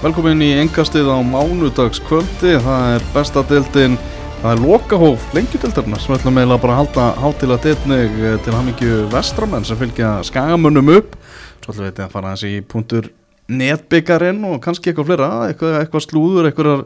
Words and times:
Velkomin 0.00 0.40
í 0.40 0.54
engastið 0.56 1.10
á 1.12 1.20
mánudagskvöldi, 1.20 2.54
það 2.64 2.84
er 2.94 3.02
besta 3.12 3.42
deildin, 3.44 3.98
það 4.40 4.54
er 4.54 4.62
lokahóf 4.62 5.26
lengjudeldarna 5.36 5.98
sem 6.00 6.14
ætlum 6.16 6.40
eiginlega 6.40 6.62
bara 6.62 6.72
að 6.72 6.80
halda 6.80 7.08
hátil 7.20 7.48
að 7.52 7.66
deilnig 7.66 8.14
til 8.46 8.54
hamingju 8.56 9.02
vestramenn 9.12 9.68
sem 9.68 9.76
fylgja 9.76 10.14
skagamönnum 10.24 10.88
upp. 10.94 11.18
Svo 11.60 11.74
ætlum 11.74 11.84
við 11.90 12.00
að 12.06 12.16
fara 12.16 12.32
þessi 12.32 12.54
í 12.54 12.64
punktur 12.72 13.10
netbyggarinn 13.52 14.40
og 14.48 14.56
kannski 14.64 14.94
eitthvað 14.94 15.10
flera, 15.10 15.30
eitthvað, 15.50 15.76
eitthvað 15.82 16.06
slúður, 16.06 16.48
eitthvað 16.48 16.82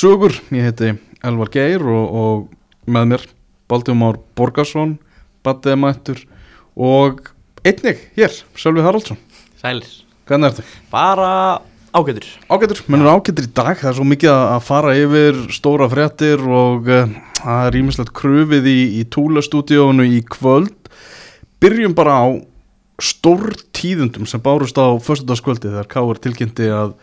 sögur. 0.00 0.40
Ég 0.56 0.70
heiti 0.70 0.96
Elvar 1.28 1.52
Geir 1.52 1.84
og, 1.84 2.18
og 2.24 2.90
með 2.96 3.12
mér 3.12 3.30
Baldumár 3.68 4.22
Borgarsson, 4.32 4.96
Battiða 5.44 5.76
Mættur 5.84 6.24
og 6.72 7.26
einnig 7.68 8.00
hér, 8.16 8.42
Sölvi 8.56 8.88
Haraldsson. 8.88 9.20
Sælir. 9.60 9.98
Hvernig 10.24 10.54
ertu? 10.54 10.70
Bara 10.88 11.32
ágætur. 11.96 12.26
Ágætur, 12.52 12.82
mennur 12.92 13.12
ágætur 13.14 13.46
í 13.46 13.52
dag, 13.56 13.76
það 13.80 13.90
er 13.90 13.96
svo 13.98 14.06
mikið 14.08 14.32
að 14.34 14.66
fara 14.66 14.96
yfir 15.00 15.38
stóra 15.54 15.88
fréttir 15.92 16.42
og 16.44 16.90
uh, 16.90 17.14
það 17.40 17.70
er 17.70 17.78
ímislegt 17.80 18.12
kröfið 18.16 18.68
í, 18.70 18.80
í 19.00 19.06
túlastúdíónu 19.12 20.06
í 20.16 20.20
kvöld. 20.28 20.74
Byrjum 21.62 21.96
bara 21.96 22.18
á 22.20 22.26
stór 23.02 23.56
tíðundum 23.76 24.28
sem 24.28 24.40
bárust 24.40 24.76
á 24.80 24.96
förstudagskvöldi 25.00 25.68
þegar 25.68 25.88
Káur 25.90 26.20
tilkynnti 26.20 26.68
að 26.72 26.94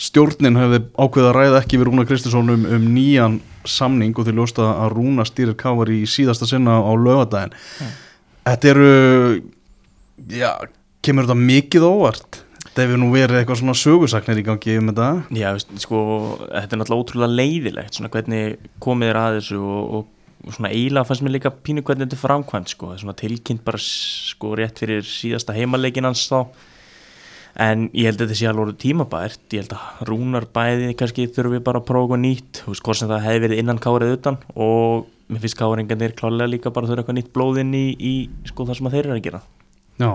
stjórnin 0.00 0.58
hefði 0.58 0.80
ákveða 0.98 1.30
að 1.30 1.36
ræða 1.38 1.58
ekki 1.60 1.80
við 1.80 1.88
Rúna 1.88 2.06
Kristinsson 2.08 2.54
um, 2.54 2.64
um 2.76 2.86
nýjan 2.94 3.40
samning 3.68 4.16
og 4.16 4.26
til 4.26 4.36
ljósta 4.38 4.70
að 4.74 4.96
Rúna 4.96 5.26
stýrir 5.28 5.56
Káur 5.60 5.92
í 5.92 6.02
síðasta 6.08 6.48
sinna 6.48 6.80
á 6.80 6.92
lögadaginn. 6.96 7.54
Mm. 7.54 7.92
Þetta 8.44 8.72
eru, 8.72 8.88
já, 10.32 10.50
kemur 11.04 11.28
þetta 11.28 11.38
mikið 11.40 11.86
óvart? 11.88 12.43
Þetta 12.74 12.88
hefur 12.88 12.98
nú 12.98 13.08
verið 13.12 13.36
eitthvað 13.38 13.58
svona 13.60 13.72
sögursaknir 13.78 14.38
í 14.40 14.42
gangi 14.48 14.72
um 14.80 14.88
þetta. 14.90 15.08
Já, 15.38 15.50
sko, 15.78 15.98
þetta 16.42 16.74
er 16.74 16.80
náttúrulega 16.80 17.04
ótrúlega 17.04 17.36
leiðilegt, 17.38 17.94
svona 17.94 18.10
hvernig 18.10 18.64
komið 18.82 19.12
er 19.12 19.18
að 19.20 19.36
þessu 19.36 19.58
og, 19.62 19.92
og 19.94 20.56
svona 20.56 20.72
eiginlega 20.74 21.06
fannst 21.06 21.22
mér 21.22 21.34
líka 21.36 21.52
pínu 21.54 21.84
hvernig 21.86 22.08
þetta 22.08 22.18
er 22.18 22.22
framkvæmt, 22.24 22.72
sko, 22.74 22.90
það 22.90 22.96
er 22.96 23.04
svona 23.04 23.14
tilkynnt 23.20 23.62
bara, 23.68 23.80
sko, 23.84 24.50
rétt 24.58 24.82
fyrir 24.82 25.06
síðasta 25.06 25.54
heimalegin 25.54 26.10
hans 26.10 26.26
þá, 26.26 26.40
en 27.62 27.86
ég 27.94 28.10
held 28.10 28.18
að 28.18 28.26
þetta 28.26 28.40
sé 28.42 28.50
alveg 28.50 28.66
orðið 28.66 28.82
tímabært, 28.88 29.46
ég 29.54 29.62
held 29.62 29.78
að 29.78 30.04
rúnar 30.10 30.50
bæði 30.58 30.92
kannski 30.98 31.30
þurfum 31.30 31.54
við 31.60 31.66
bara 31.70 31.84
að 31.84 31.88
prófa 31.94 32.22
nýtt, 32.26 32.64
þú 32.64 32.74
veist, 32.74 32.88
hvort 32.90 33.04
sem 33.04 33.14
það 33.14 33.26
hefði 33.28 33.46
verið 33.46 33.62
innan 33.62 33.82
kárið 33.86 34.16
utan 34.18 34.42
og 34.58 35.06
mér 35.30 35.46
finnst 35.46 35.62
káringarnir 35.62 36.18
klálega 36.18 36.50
líka 36.50 36.74
bara 36.74 36.90
þurfa 36.90 37.04
eitthvað 37.04 37.20
nýtt 37.22 37.34
blóðinn 37.38 37.70
í, 37.78 37.86
í 37.94 38.14
sko 38.50 38.66
það 38.66 38.80
sem 38.80 38.90
þeir 38.98 39.04
eru 39.06 39.14
að 39.14 39.26
gera. 39.30 39.46
Já. 40.02 40.10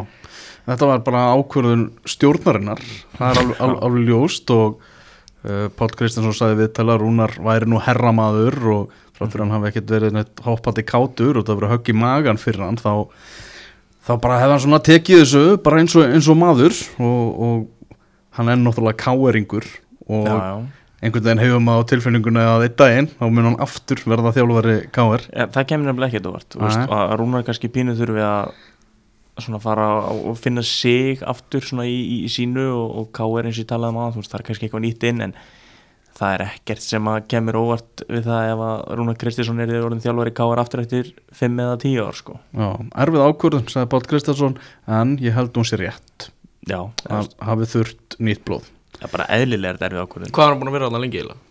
Þetta 0.68 0.90
var 0.90 1.04
bara 1.06 1.26
ákvörðun 1.40 1.86
stjórnarinnar, 2.08 2.82
það 3.18 3.30
er 3.30 3.42
alveg, 3.44 3.60
alveg, 3.66 3.84
alveg 3.88 4.10
ljóst 4.10 4.52
og 4.54 4.80
uh, 4.80 5.68
Pál 5.76 5.92
Kristjánsson 5.96 6.36
sagði 6.38 6.64
viðtala 6.64 6.98
Rúnar 7.00 7.36
væri 7.44 7.70
nú 7.70 7.82
herramaður 7.84 8.60
og 8.74 8.98
fráttur 9.20 9.44
hann 9.44 9.54
hafi 9.56 9.70
ekkert 9.72 9.94
verið 9.96 10.16
neitt 10.16 10.42
hoppandi 10.46 10.86
kátur 10.88 11.40
og 11.40 11.48
það 11.48 11.62
verið 11.62 11.74
högg 11.76 11.92
í 11.92 11.98
magan 12.00 12.40
fyrir 12.40 12.64
hann 12.64 12.80
þá, 12.80 12.94
þá 14.08 14.14
bara 14.24 14.40
hefði 14.40 14.56
hann 14.56 14.66
svona 14.66 14.82
tekið 14.88 15.24
þessu 15.24 15.46
bara 15.66 15.84
eins 15.84 15.96
og, 16.00 16.08
eins 16.08 16.30
og 16.32 16.40
maður 16.40 16.76
og, 17.04 17.42
og 17.48 17.96
hann 18.40 18.52
er 18.54 18.62
náttúrulega 18.62 19.02
káeringur 19.04 19.68
og 20.10 20.30
já, 20.30 20.38
já. 20.38 20.56
einhvern 21.04 21.28
veginn 21.28 21.44
hefur 21.44 21.64
maður 21.66 21.84
á 21.84 21.90
tilfinninguna 21.92 22.48
að 22.54 22.66
einn 22.68 22.80
daginn 22.80 23.12
þá 23.18 23.26
mun 23.28 23.50
hann 23.50 23.60
aftur 23.66 24.04
verða 24.08 24.34
þjálfari 24.38 24.78
káer. 24.96 25.28
Ja, 25.34 25.50
það 25.52 25.70
kemur 25.74 25.92
nefnilega 25.92 26.14
ekkert 26.14 26.32
óvart, 26.32 26.60
að 26.88 27.16
Rúnar 27.20 27.46
kannski 27.48 27.72
pínu 27.74 27.98
þurfi 28.00 28.24
að 28.24 28.56
svona 29.46 29.62
fara 29.64 29.88
og 30.10 30.36
finna 30.40 30.64
sig 30.66 31.24
aftur 31.28 31.66
svona 31.66 31.86
í, 31.90 31.96
í, 32.00 32.18
í 32.28 32.32
sínu 32.32 32.66
og, 32.74 32.90
og 33.02 33.08
K.R. 33.16 33.48
eins 33.48 33.58
og 33.58 33.64
ég 33.66 33.70
talaði 33.72 33.96
um 33.96 34.04
að 34.04 34.20
það 34.20 34.38
er 34.40 34.46
kannski 34.50 34.68
eitthvað 34.68 34.86
nýtt 34.86 35.08
inn 35.10 35.26
en 35.28 35.36
það 36.20 36.34
er 36.36 36.44
ekkert 36.46 36.84
sem 36.84 37.10
að 37.10 37.20
kemur 37.32 37.58
óvart 37.60 38.04
við 38.10 38.26
það 38.28 38.50
ef 38.54 38.64
að 38.66 38.82
Rúnar 39.00 39.20
Kristiðsson 39.22 39.62
er 39.64 39.76
orðin 39.80 40.04
þjálfari 40.04 40.34
K.R. 40.40 40.62
aftur 40.64 40.84
eftir 40.84 41.12
5 41.40 41.62
eða 41.64 41.78
10 41.84 42.02
ár 42.04 42.18
sko. 42.20 42.36
Já, 42.52 42.68
erfið 43.06 43.26
ákvörðun 43.30 43.70
sagði 43.72 43.92
Bátt 43.94 44.10
Kristiðsson 44.12 44.58
en 45.00 45.16
ég 45.24 45.38
held 45.38 45.56
hún 45.56 45.70
sér 45.70 45.86
rétt 45.86 46.30
Já, 46.68 46.82
að 47.08 47.32
hafið 47.48 47.72
þurft 47.76 48.18
nýtt 48.20 48.44
blóð 48.48 48.68
Já, 49.00 49.06
bara 49.14 49.30
eðlilega 49.32 49.72
er 49.72 49.80
þetta 49.80 49.90
erfið 49.94 50.04
ákvörðun 50.04 50.34
Hvað 50.36 50.46
er 50.46 50.52
hann 50.54 50.60
búin 50.64 50.72
að 50.72 50.76
vera 50.76 50.90
alveg 50.90 51.06
lengi 51.06 51.22
eiginlega? 51.22 51.46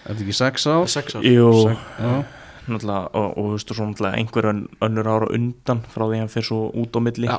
Er 0.00 0.14
þetta 0.14 0.24
ekki 0.24 0.36
6 0.38 0.68
ár? 0.70 0.84
6 0.94 1.18
ár 1.18 1.26
Jú, 1.26 1.48
Sek, 1.66 2.38
og, 2.76 3.14
og 3.14 3.36
þú 3.36 3.52
veist, 3.54 3.72
svo 3.74 3.86
náttúrulega 3.88 4.20
einhver 4.20 4.48
önnur 4.86 5.10
ára 5.10 5.30
undan 5.36 5.82
frá 5.90 6.04
því 6.04 6.16
að 6.16 6.22
hann 6.22 6.32
fyrir 6.32 6.48
svo 6.48 6.60
út 6.82 6.96
á 6.96 7.00
milli. 7.04 7.30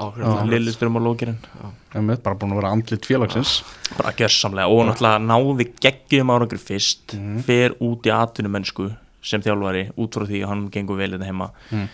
Lillisturum 0.51 0.99
á 0.99 1.01
lókirinn 1.07 1.39
bara 1.91 2.37
búin 2.39 2.53
að 2.55 2.61
vera 2.61 2.73
andlit 2.75 3.07
félagsins. 3.07 3.57
Bara 3.97 4.13
gerðsamlega 4.15 4.71
og 4.71 4.87
náttúrulega 4.87 5.23
náði 5.25 5.67
geggjum 5.83 6.31
ára 6.31 6.47
ykkur 6.47 6.63
fyrst 6.63 7.15
mm. 7.17 7.43
fer 7.47 7.75
út 7.83 8.07
í 8.07 8.13
atvinnumennsku 8.15 8.89
sem 9.21 9.43
þjálfari 9.43 9.89
út 10.01 10.17
frá 10.17 10.25
því 10.29 10.41
að 10.41 10.51
hann 10.53 10.65
gengur 10.73 10.99
vel 10.99 11.13
þetta 11.15 11.29
heima. 11.29 11.51
Mm. 11.71 11.87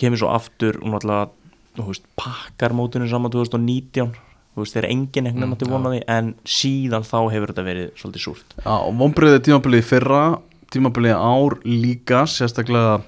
kemur 0.00 0.22
svo 0.22 0.32
aftur 0.32 0.80
og 0.80 0.94
náttúrulega 0.94 1.86
veist, 1.88 2.04
pakkar 2.18 2.74
mótunum 2.76 3.08
saman 3.08 3.32
2019 3.32 4.12
þú 4.52 4.64
veist, 4.64 4.76
þeir 4.76 4.84
er 4.84 4.92
engin 4.92 5.28
ekkert 5.30 5.48
náttúrulega 5.48 5.70
mm, 5.70 5.76
vonaði 5.78 6.00
en 6.12 6.32
síðan 6.44 7.06
þá 7.08 7.18
hefur 7.32 7.52
þetta 7.52 7.66
verið 7.66 7.92
svolítið 8.00 8.24
súrt. 8.26 8.56
Já, 8.58 8.74
og 8.74 8.96
vonbreiðið 9.00 9.44
tímabilið 9.48 9.86
fyrra 9.88 10.22
tímabilið 10.72 11.18
ár 11.18 11.56
líka 11.66 12.22
sérstaklega 12.30 13.00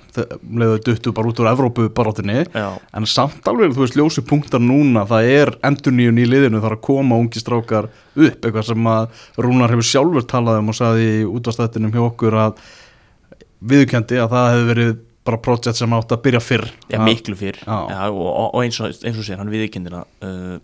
leðuðu 0.44 0.82
duttu 0.86 1.12
bara 1.16 1.30
út 1.30 1.40
úr 1.42 1.50
Evrópu 1.50 1.88
barátinni 1.94 2.44
en 2.54 3.08
samt 3.08 3.48
alveg 3.50 3.74
þú 3.74 3.84
veist 3.84 3.98
ljósi 3.98 4.24
punktar 4.26 4.62
núna 4.62 5.06
það 5.08 5.30
er 5.32 5.52
endur 5.66 5.96
nýjun 5.96 6.20
í 6.20 6.26
liðinu 6.28 6.62
þar 6.62 6.76
að 6.76 6.84
koma 6.88 7.18
ungi 7.20 7.42
strákar 7.42 7.88
upp. 7.88 8.38
Eitthvað 8.44 8.68
sem 8.70 8.90
að 8.90 9.24
Rúnar 9.44 9.74
hefur 9.74 9.88
sjálfur 9.88 10.28
talað 10.30 10.60
um 10.62 10.70
og 10.72 10.78
saði 10.78 11.08
í 11.20 11.24
útastættinum 11.28 11.94
hjá 11.94 12.04
okkur 12.04 12.38
að 12.44 12.62
viðkendi 13.64 14.20
að 14.20 14.36
það 14.36 14.48
hefur 14.52 14.70
verið 14.72 14.94
bara 15.24 15.40
projekt 15.40 15.80
sem 15.80 15.96
átt 15.96 16.12
að 16.12 16.24
byrja 16.26 16.40
fyrr. 16.44 16.66
Já 16.92 17.00
miklu 17.00 17.36
fyrr. 17.40 17.60
Já, 17.64 18.08
og, 18.10 18.30
og 18.50 18.58
eins 18.60 18.80
og, 18.84 18.92
eins 19.00 19.20
og 19.20 19.24
sér 19.24 19.40
hann 19.40 19.52
viðkendina 19.52 20.04
uh, 20.04 20.56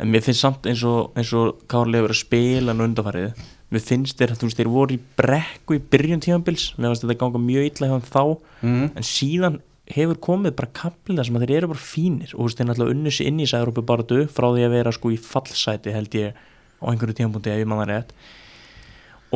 en 0.00 0.12
mér 0.12 0.24
finnst 0.24 0.44
samt 0.44 0.68
eins 0.70 0.84
og, 0.86 1.16
og 1.18 1.64
Kárlega 1.70 2.06
verið 2.06 2.16
að 2.16 2.22
spila 2.22 2.74
en 2.74 2.84
undarfarið 2.86 3.48
mér 3.70 3.82
finnst 3.86 4.18
þér 4.18 4.34
að 4.34 4.40
þú 4.40 4.48
veist, 4.48 4.60
þeir 4.60 4.70
voru 4.74 4.96
í 4.96 5.00
brekku 5.20 5.76
í 5.76 5.82
byrjun 5.92 6.22
tímanbils, 6.24 6.70
mér 6.76 6.90
finnst 6.92 7.04
þetta 7.06 7.18
ganga 7.20 7.42
mjög 7.42 7.68
illa 7.68 7.90
hjá 7.90 8.08
þá, 8.10 8.24
mm. 8.66 8.86
en 8.98 9.06
síðan 9.06 9.60
hefur 9.90 10.20
komið 10.22 10.56
bara 10.58 10.72
kaplið 10.80 11.22
sem 11.26 11.38
að 11.38 11.46
þeir 11.46 11.56
eru 11.58 11.70
bara 11.72 11.82
fínir. 11.82 12.34
Og 12.34 12.40
þú 12.40 12.48
veist, 12.48 12.60
þeir 12.60 12.68
náttúrulega 12.70 12.96
unnu 12.96 13.14
sér 13.14 13.30
inn 13.30 13.40
í 13.42 13.48
Særópu 13.50 13.86
bara 13.86 14.06
dög 14.10 14.28
frá 14.30 14.48
því 14.50 14.66
að 14.66 14.74
vera 14.76 14.94
sko 14.94 15.14
í 15.14 15.18
fallsæti 15.22 15.94
held 15.94 16.18
ég 16.18 16.36
á 16.80 16.84
einhverju 16.90 17.16
tímanbúndi 17.18 17.52
ef 17.52 17.62
ég 17.62 17.70
manna 17.70 17.88
rétt. 17.88 18.12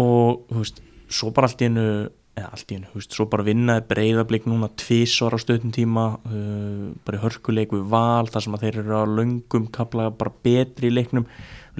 Og 0.00 0.44
þú 0.50 0.60
veist, 0.60 0.84
svo 1.10 1.32
bara 1.34 1.50
allt 1.50 1.64
í 1.64 1.68
hennu 1.68 1.88
eða 2.34 2.50
allt 2.50 2.70
í 2.70 2.76
hennu, 2.78 2.90
þú 2.90 3.00
veist, 3.00 3.14
svo 3.14 3.26
bara 3.30 3.46
vinnaði 3.46 3.84
breyðarblik 3.90 4.46
núna 4.50 4.70
tvísvar 4.80 5.36
á 5.36 5.38
stöðum 5.38 5.74
tíma 5.74 6.06
uh, 6.18 6.88
bara 7.06 7.20
í 7.20 7.22
hörkuleiku 7.22 7.82
val 7.90 8.26
þar 8.30 8.46
sem 8.46 8.56
að 8.56 8.64
þeir 8.66 8.78
eru 8.82 8.98
á 8.98 9.04
löngum 9.06 9.68
kapla 9.74 10.08
bara 10.10 10.34
betri 10.42 10.90
í 10.90 10.94
leiknum 10.94 11.28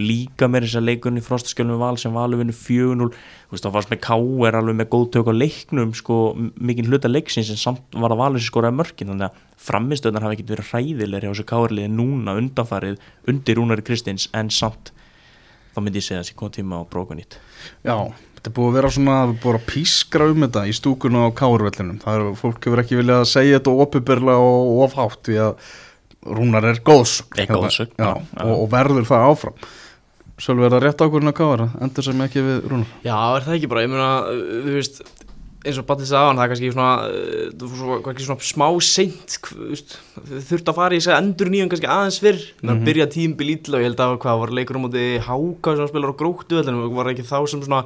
líka 0.00 0.48
með 0.50 0.66
þess 0.66 0.78
að 0.80 0.86
leikunni 0.88 1.22
frostaskjölum 1.22 1.78
val 1.78 1.94
sem 2.00 2.16
alveg 2.18 2.40
vinnu 2.42 2.54
4-0 2.56 3.06
þú 3.14 3.54
veist 3.54 3.66
þá 3.66 3.70
fannst 3.76 3.92
með 3.92 4.00
K.R. 4.02 4.58
alveg 4.58 4.78
með 4.80 4.88
góð 4.90 5.06
tök 5.14 5.30
á 5.30 5.34
leiknum 5.34 5.92
sko 5.94 6.16
mikinn 6.34 6.90
hluta 6.90 7.10
leiksins 7.10 7.52
en 7.54 7.60
samt 7.60 7.94
var 7.94 8.14
að 8.14 8.22
valur 8.24 8.42
sér 8.42 8.50
skoraði 8.50 8.78
mörkin 8.80 9.12
þannig 9.12 9.28
að 9.28 9.38
framistöðnar 9.68 10.26
hafi 10.26 10.38
ekkert 10.38 10.52
verið 10.56 10.72
hræðilegri 10.72 11.30
á 11.30 11.32
þessu 11.32 11.46
K.R. 11.52 11.76
liði 11.78 11.92
núna 11.94 12.34
undanfarið 12.40 12.98
undir 13.30 13.60
Rúnari 13.60 13.86
Kristins 13.86 14.26
en 14.34 14.50
samt 14.50 14.90
þá 15.74 15.80
myndi 15.82 16.02
ég 16.02 16.08
segja 16.08 16.24
þessi 16.24 16.38
góð 16.42 16.52
tíma 16.58 16.82
á 16.82 16.90
brókunít 16.90 17.38
Já, 17.86 17.94
þetta 18.34 18.50
er 18.50 18.56
búið 18.58 18.72
að 18.72 18.76
vera 18.80 18.92
svona 18.98 19.16
það 19.20 19.30
er 19.30 19.40
búið 19.46 19.60
að 19.60 19.66
pískra 19.70 20.28
um 20.32 20.46
þetta 20.48 20.66
í 20.66 20.74
stúkuna 20.74 21.22
á 21.22 21.28
K.R.vellinum 21.38 22.02
það 22.02 22.18
er, 22.18 22.28
fólk 22.42 22.66
hefur 22.66 22.82
ekki 22.82 22.98
viljað 22.98 23.22
að 23.22 23.32
segja 23.36 23.62
þetta 23.62 23.78
og 23.78 23.86
við 25.30 25.42
að 25.46 25.56
Rúnar 26.24 26.64
er 26.64 26.78
góðsök 26.80 27.34
og, 28.00 28.22
og 28.40 28.62
verður 28.72 29.04
það 29.04 29.26
áfram 29.28 29.56
Svolítið 30.34 30.66
er 30.66 30.74
það 30.74 30.82
rétt 30.82 31.02
ákvörðin 31.04 31.30
að 31.30 31.36
kára, 31.38 31.68
endur 31.84 32.04
sem 32.08 32.22
ekki 32.24 32.42
við 32.42 32.64
Rúnar? 32.72 32.94
Já, 33.04 33.18
er 33.36 33.44
það 33.44 33.58
ekki 33.58 33.68
bara, 33.70 33.84
ég 33.84 33.92
meina, 33.92 34.08
þú 34.64 34.72
veist, 34.74 34.96
eins 35.64 35.78
og 35.80 35.86
Battis 35.88 36.10
aðan, 36.12 36.40
það 36.40 36.44
er 36.44 36.50
kannski 36.52 36.70
svona, 36.74 36.88
uh, 37.86 37.92
kannski 38.04 38.26
svona 38.26 38.48
smá 38.48 38.66
seint, 38.84 39.36
þurft 40.50 40.72
að 40.72 40.76
fara 40.80 40.96
í 40.96 41.00
þess 41.00 41.12
að 41.12 41.20
endur 41.22 41.52
nýjum 41.54 41.70
kannski 41.72 41.88
aðeins 41.94 42.18
fyrr, 42.24 42.42
þannig 42.58 42.72
að 42.72 42.76
mhm. 42.80 42.88
byrja 42.90 43.08
tímbil 43.14 43.54
ítla 43.54 43.78
og 43.78 43.84
ég 43.84 43.90
held 43.92 44.04
að 44.04 44.18
hvað 44.24 44.42
var 44.42 44.54
leikur 44.58 44.80
á 44.82 44.84
móti 44.84 45.06
Háka 45.24 45.76
sem 45.78 45.90
spilar 45.92 46.12
á 46.12 46.20
gróttu, 46.20 46.60
þannig 46.60 46.98
var 46.98 47.12
ekki 47.14 47.26
þá 47.30 47.36
sem 47.54 47.64
svona 47.64 47.82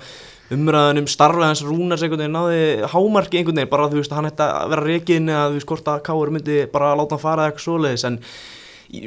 umræðan 0.56 1.02
um 1.02 1.08
starfið 1.12 1.50
hans 1.50 1.64
Rúnars 1.68 2.02
einhvern 2.02 2.24
veginn 2.24 2.38
náði 2.38 2.90
hámarki 2.94 3.42
einhvern 3.42 3.60
veginn, 3.60 3.72
bara 3.76 3.90
þú 3.92 4.00
veist, 4.00 4.14
hann 4.16 4.30
ætti 4.32 4.46
að 4.48 4.72
vera 4.72 4.86
reygin 4.88 5.28
eða 5.30 5.48
þú 5.50 5.58
veist, 5.60 5.68
hvort 5.68 5.90
að 5.92 6.06
Káur 6.08 6.32
myndi 6.34 6.62
bara 6.72 6.94
láta 6.96 7.18
hann 7.18 7.26
fara 7.28 7.50
eitthvað 7.50 7.66
svoleiðis, 7.68 8.06
en 8.08 8.22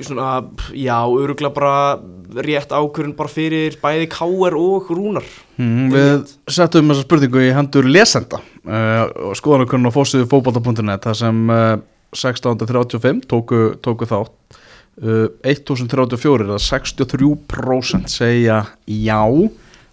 svona, 0.06 0.44
já, 0.78 0.98
öruglega 1.10 1.54
bara 1.56 2.00
rétt 2.46 2.72
ákvörðun 2.72 3.16
bara 3.18 3.32
fyrir 3.32 3.78
bæði 3.82 4.10
K.R. 4.14 4.56
og 4.58 4.92
Rúnar 4.94 5.26
mm, 5.58 5.88
Við 5.94 6.36
settum 6.54 6.92
þessa 6.92 7.06
spurningu 7.06 7.42
í 7.48 7.54
hendur 7.56 7.90
lesenda 7.90 8.42
uh, 8.42 9.08
og 9.32 9.40
skoðanakunn 9.40 9.90
á 9.90 9.92
fósiðu 9.94 10.30
fókbalta.net 10.32 11.08
þar 11.10 11.18
sem 11.18 11.42
uh, 11.50 11.80
1635 12.14 13.26
tóku, 13.32 13.64
tóku 13.82 14.08
þátt 14.10 14.60
uh, 15.02 15.28
1034 15.48 16.48
eða 16.48 16.62
63% 16.62 18.12
segja 18.12 18.62
já 18.86 19.22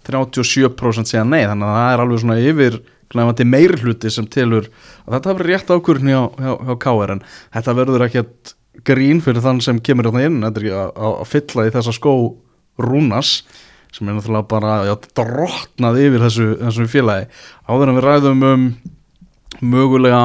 37% 0.09 1.11
segja 1.11 1.25
nei 1.25 1.45
þannig 1.47 1.69
að 1.69 1.81
það 1.81 1.91
er 1.95 2.05
alveg 2.05 2.23
svona 2.25 2.39
yfir 2.43 2.81
glæmandi 3.09 3.49
meiri 3.49 3.81
hluti 3.81 4.13
sem 4.13 4.29
tilur 4.29 4.69
að 5.07 5.17
þetta 5.17 5.35
verið 5.39 5.53
rétt 5.55 5.73
ákvörðin 5.73 6.13
hjá, 6.13 6.23
hjá, 6.37 6.53
hjá 6.69 6.75
KR 6.85 7.15
en 7.17 7.27
þetta 7.57 7.77
verður 7.79 8.07
ekkert 8.09 8.55
grín 8.87 9.21
fyrir 9.25 9.43
þann 9.45 9.61
sem 9.65 9.81
kemur 9.81 10.09
hérna 10.11 10.27
inn. 10.29 10.43
Þetta 10.45 10.61
er 10.61 10.67
ekki 10.69 10.77
að, 10.83 10.93
að 11.23 11.27
fylla 11.33 11.67
í 11.67 11.73
þessa 11.75 11.95
skó 11.97 12.13
rúnas 12.79 13.43
sem 13.95 14.09
er 14.09 14.19
náttúrulega 14.19 14.49
bara 14.51 14.73
já, 14.87 14.95
drottnað 15.17 15.97
yfir 16.05 16.21
þessu, 16.27 16.49
þessu 16.61 16.87
félagi. 16.93 17.27
Áður 17.67 17.89
en 17.91 17.97
við 17.99 18.05
ræðum 18.05 18.43
um 18.53 18.67
mögulega 19.65 20.21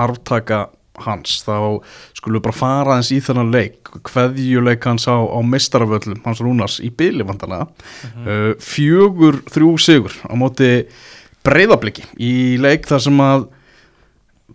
arftaka 0.00 0.68
hans 1.04 1.40
þá 1.42 1.82
skulum 2.14 2.38
við 2.38 2.44
bara 2.46 2.54
fara 2.56 2.96
eins 3.00 3.10
í 3.12 3.18
þennan 3.22 3.50
leik. 3.50 3.90
Hverjuleik 4.06 4.86
hans 4.86 5.08
á, 5.10 5.18
á 5.18 5.38
mistaraföllum 5.42 6.20
hans 6.24 6.40
Rúnars 6.42 6.78
í 6.82 6.90
byli 6.94 7.26
vantanlega 7.26 7.66
Mhm. 7.66 8.22
uh, 8.28 8.54
fjögur 8.62 9.42
þrjú 9.50 9.72
sigur 9.82 10.14
á 10.22 10.32
móti 10.38 10.86
breyðabliki 11.44 12.06
í 12.22 12.56
leik 12.62 12.86
þar 12.86 13.02
sem 13.02 13.18
að 13.20 13.48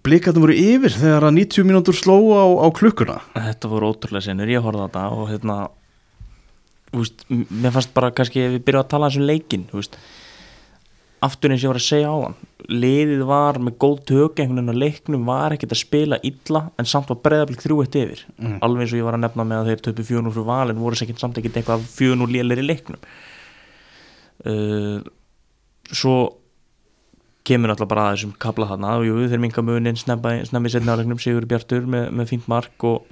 blikatum 0.05 0.45
voru 0.45 0.55
yfir 0.55 0.95
þegar 0.95 1.27
að 1.29 1.35
90 1.39 1.67
mínútur 1.67 1.97
sló 1.97 2.17
á, 2.35 2.45
á 2.63 2.67
klukkuna. 2.75 3.19
Þetta 3.35 3.71
voru 3.71 3.91
ótrúlega 3.93 4.27
senur, 4.29 4.51
ég 4.51 4.63
horfði 4.63 4.85
á 4.85 4.87
þetta 4.87 5.05
og 5.15 5.27
hérna 5.31 5.57
úst, 6.99 7.25
mér 7.29 7.75
fannst 7.75 7.93
bara 7.95 8.13
kannski 8.15 8.45
ef 8.45 8.55
við 8.57 8.65
byrjum 8.67 8.85
að 8.85 8.91
tala 8.95 9.11
um 9.13 9.27
leikin 9.29 9.67
úst, 9.77 9.99
aftur 11.25 11.53
eins 11.53 11.61
og 11.61 11.69
ég 11.69 11.73
var 11.73 11.81
að 11.81 11.89
segja 11.89 12.13
á 12.13 12.17
hann 12.27 12.39
liðið 12.69 13.23
var 13.27 13.57
með 13.63 13.77
góð 13.81 14.01
tök 14.09 14.41
einhvern 14.41 14.59
veginn 14.59 14.77
á 14.77 14.81
leiknum 14.83 15.25
var 15.27 15.55
ekkert 15.55 15.73
að 15.73 15.81
spila 15.81 16.19
illa 16.27 16.61
en 16.77 16.89
samt 16.89 17.09
var 17.09 17.19
breyðablík 17.23 17.63
þrjú 17.63 17.79
eitt 17.83 17.97
yfir. 17.97 18.25
Mm. 18.37 18.57
alveg 18.65 18.83
eins 18.83 18.93
og 18.93 18.99
ég 18.99 19.07
var 19.07 19.17
að 19.17 19.23
nefna 19.23 19.45
með 19.47 19.61
að 19.61 19.69
þeir 19.71 19.83
töpu 19.87 20.05
fjónur 20.09 20.35
frá 20.35 20.45
valin 20.49 20.81
voru 20.83 20.99
sekkert 20.99 21.23
samt 21.23 21.39
ekkert 21.41 21.59
eitthvað 21.59 21.87
fjónur 21.95 22.29
lélir 22.31 22.61
í 22.61 22.67
leiknum. 22.67 23.01
Uh, 24.45 24.99
svo 25.89 26.15
kemur 27.49 27.71
náttúrulega 27.71 27.91
bara 27.93 28.03
að 28.09 28.15
þessum 28.17 28.33
kabla 28.45 28.67
þarna 28.71 28.95
og 28.99 29.07
jú, 29.09 29.15
þeir 29.31 29.41
minga 29.43 29.63
munin 29.65 29.97
snemmi 29.99 30.71
setna 30.73 30.95
á 30.95 30.99
leiknum 30.99 31.19
Sigur 31.21 31.47
Bjartur 31.49 31.87
með, 31.89 32.09
með 32.19 32.29
fínt 32.33 32.47
mark 32.51 32.85
og 32.87 33.07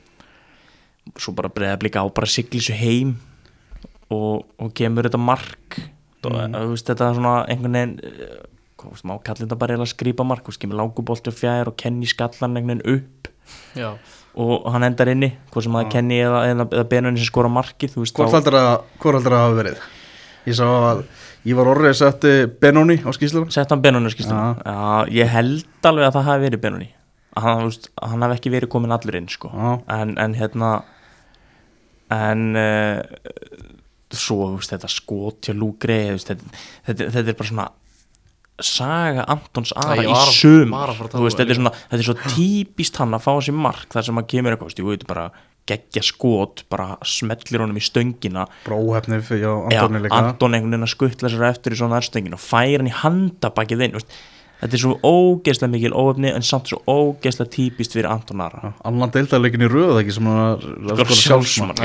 svo 1.17 1.33
bara 1.37 1.49
breyða 1.53 1.79
blika 1.81 2.03
á 2.03 2.07
bara 2.11 2.27
sigli 2.29 2.59
svo 2.63 2.75
heim 2.77 3.15
og, 4.11 4.45
og 4.59 4.71
kemur 4.75 5.07
þetta 5.07 5.19
mark. 5.19 5.77
Mm. 6.27 6.55
og, 6.57 6.71
veist, 6.73 6.87
þetta 6.89 7.05
er 7.11 7.15
svona 7.15 7.33
einhvern 7.47 7.75
veginn 7.77 7.91
eh, 8.03 8.37
hvað 8.77 8.93
veist, 8.95 9.05
má 9.07 9.13
kallið 9.23 9.45
þetta 9.45 9.57
bara 9.61 9.75
eiginlega 9.75 9.93
skrýpa 9.93 10.25
mark 10.27 10.47
veist, 10.49 10.59
kemur 10.59 10.79
langubolti 10.81 11.31
og 11.31 11.37
fjær 11.37 11.69
og 11.71 11.77
kenni 11.79 12.09
skallan 12.09 12.57
einhvern 12.57 12.81
veginn 12.83 12.97
upp 12.97 13.29
Já, 13.77 13.91
og 14.43 14.65
hann 14.73 14.83
endar 14.89 15.07
inni, 15.13 15.29
hvað 15.53 15.67
sem 15.67 15.77
það 15.77 15.91
kenni 15.93 16.17
eða, 16.25 16.41
eða, 16.51 16.65
eða 16.75 16.87
Benunni 16.91 17.21
sem 17.21 17.29
skora 17.29 17.51
markið 17.53 17.93
þú 17.95 18.03
veist, 18.03 18.17
hvort 18.17 18.33
þá- 18.33 18.37
heldur 18.41 18.57
að, 18.59 18.73
hvort 18.99 19.19
heldur 19.21 19.35
að 19.37 19.43
hafa 19.45 19.57
verið? 19.61 19.85
Ég 20.49 20.57
sá 20.59 20.65
að 20.67 21.05
ég 21.47 21.57
var 21.57 21.71
orðið 21.71 21.93
að 21.93 21.97
setti 22.01 22.33
Benoni 22.61 22.99
á 23.01 23.09
skýsluna 23.15 23.53
Sett 23.53 23.71
hann 23.73 23.83
Benóni 23.83 24.11
skýstum 24.13 24.37
Já, 24.37 25.07
ég 25.13 25.31
held 25.31 25.87
alveg 25.87 26.09
að 26.09 26.19
það 26.19 26.29
hafi 26.31 26.45
verið 26.47 26.63
Benóni 26.65 26.91
að 27.37 27.47
hann, 27.47 27.73
hann 28.01 28.25
hafi 28.25 28.37
ekki 28.39 28.53
verið 28.53 28.71
komin 28.73 28.93
allur 28.95 29.17
inn 29.19 29.27
sko. 29.29 29.51
Já. 29.53 29.71
en, 29.93 30.15
en 30.17 30.35
hérna 30.37 30.71
en 32.13 32.45
uh, 32.57 33.01
svo 34.13 34.53
þú 34.53 34.61
veist, 34.61 34.71
þetta 34.73 34.89
skot 34.91 35.49
hjá 35.49 35.53
Lúgri 35.57 35.99
þetta, 36.15 36.37
þetta, 36.87 37.11
þetta 37.15 37.33
er 37.33 37.37
bara 37.37 37.51
svona 37.51 37.67
saga 38.63 39.25
Antons 39.29 39.73
Ara 39.77 40.01
í 40.01 40.13
sum 40.33 40.71
um 40.73 41.27
þetta 41.27 41.45
er 41.45 41.59
svona 41.59 41.73
þetta 41.75 41.99
er 41.99 42.07
svo 42.07 42.17
típist 42.23 42.97
hann 43.01 43.13
að 43.13 43.27
fá 43.27 43.33
sér 43.45 43.57
mark 43.57 43.91
þar 43.93 44.07
sem 44.07 44.21
að 44.21 44.29
kemur 44.33 44.55
eitthvað, 44.55 44.79
ég 44.79 44.87
veit 44.87 45.05
bara 45.09 45.27
geggja 45.67 46.03
skot, 46.05 46.63
bara 46.71 46.95
smellir 47.05 47.63
honum 47.63 47.77
í 47.79 47.83
stöngina 47.83 48.47
bróhefni 48.65 49.19
fyrir 49.25 49.45
Já, 49.47 49.53
Antoni 49.83 50.03
líka 50.05 50.21
Anton 50.21 50.55
einhvern 50.55 50.73
veginn 50.75 50.87
að 50.87 50.93
skuttla 50.95 51.31
sér 51.33 51.45
eftir 51.51 51.75
í 51.75 51.79
svona 51.81 51.99
erstöngin 52.01 52.37
og 52.37 52.43
færa 52.43 52.81
hann 52.81 52.91
í 52.91 52.97
handabakið 53.03 53.85
inn 53.87 53.97
veist. 53.99 54.17
Þetta 54.57 54.73
er 54.73 54.81
svo 54.81 54.95
ógeðslega 55.05 55.69
mikil 55.69 55.91
óöfni 55.93 56.31
en 56.33 56.41
samt 56.45 56.71
svo 56.71 56.79
ógeðslega 56.89 57.51
típist 57.53 57.93
fyrir 57.93 58.07
Anton 58.09 58.41
Ara. 58.41 58.71
Annan 58.87 59.11
deildarleikin 59.13 59.65
í 59.65 59.69
röð 59.69 59.99
ekki 60.01 60.15
sem 60.15 60.25
hann 60.29 60.63
var 60.87 61.03
að 61.03 61.13
sjálfsmark, 61.19 61.81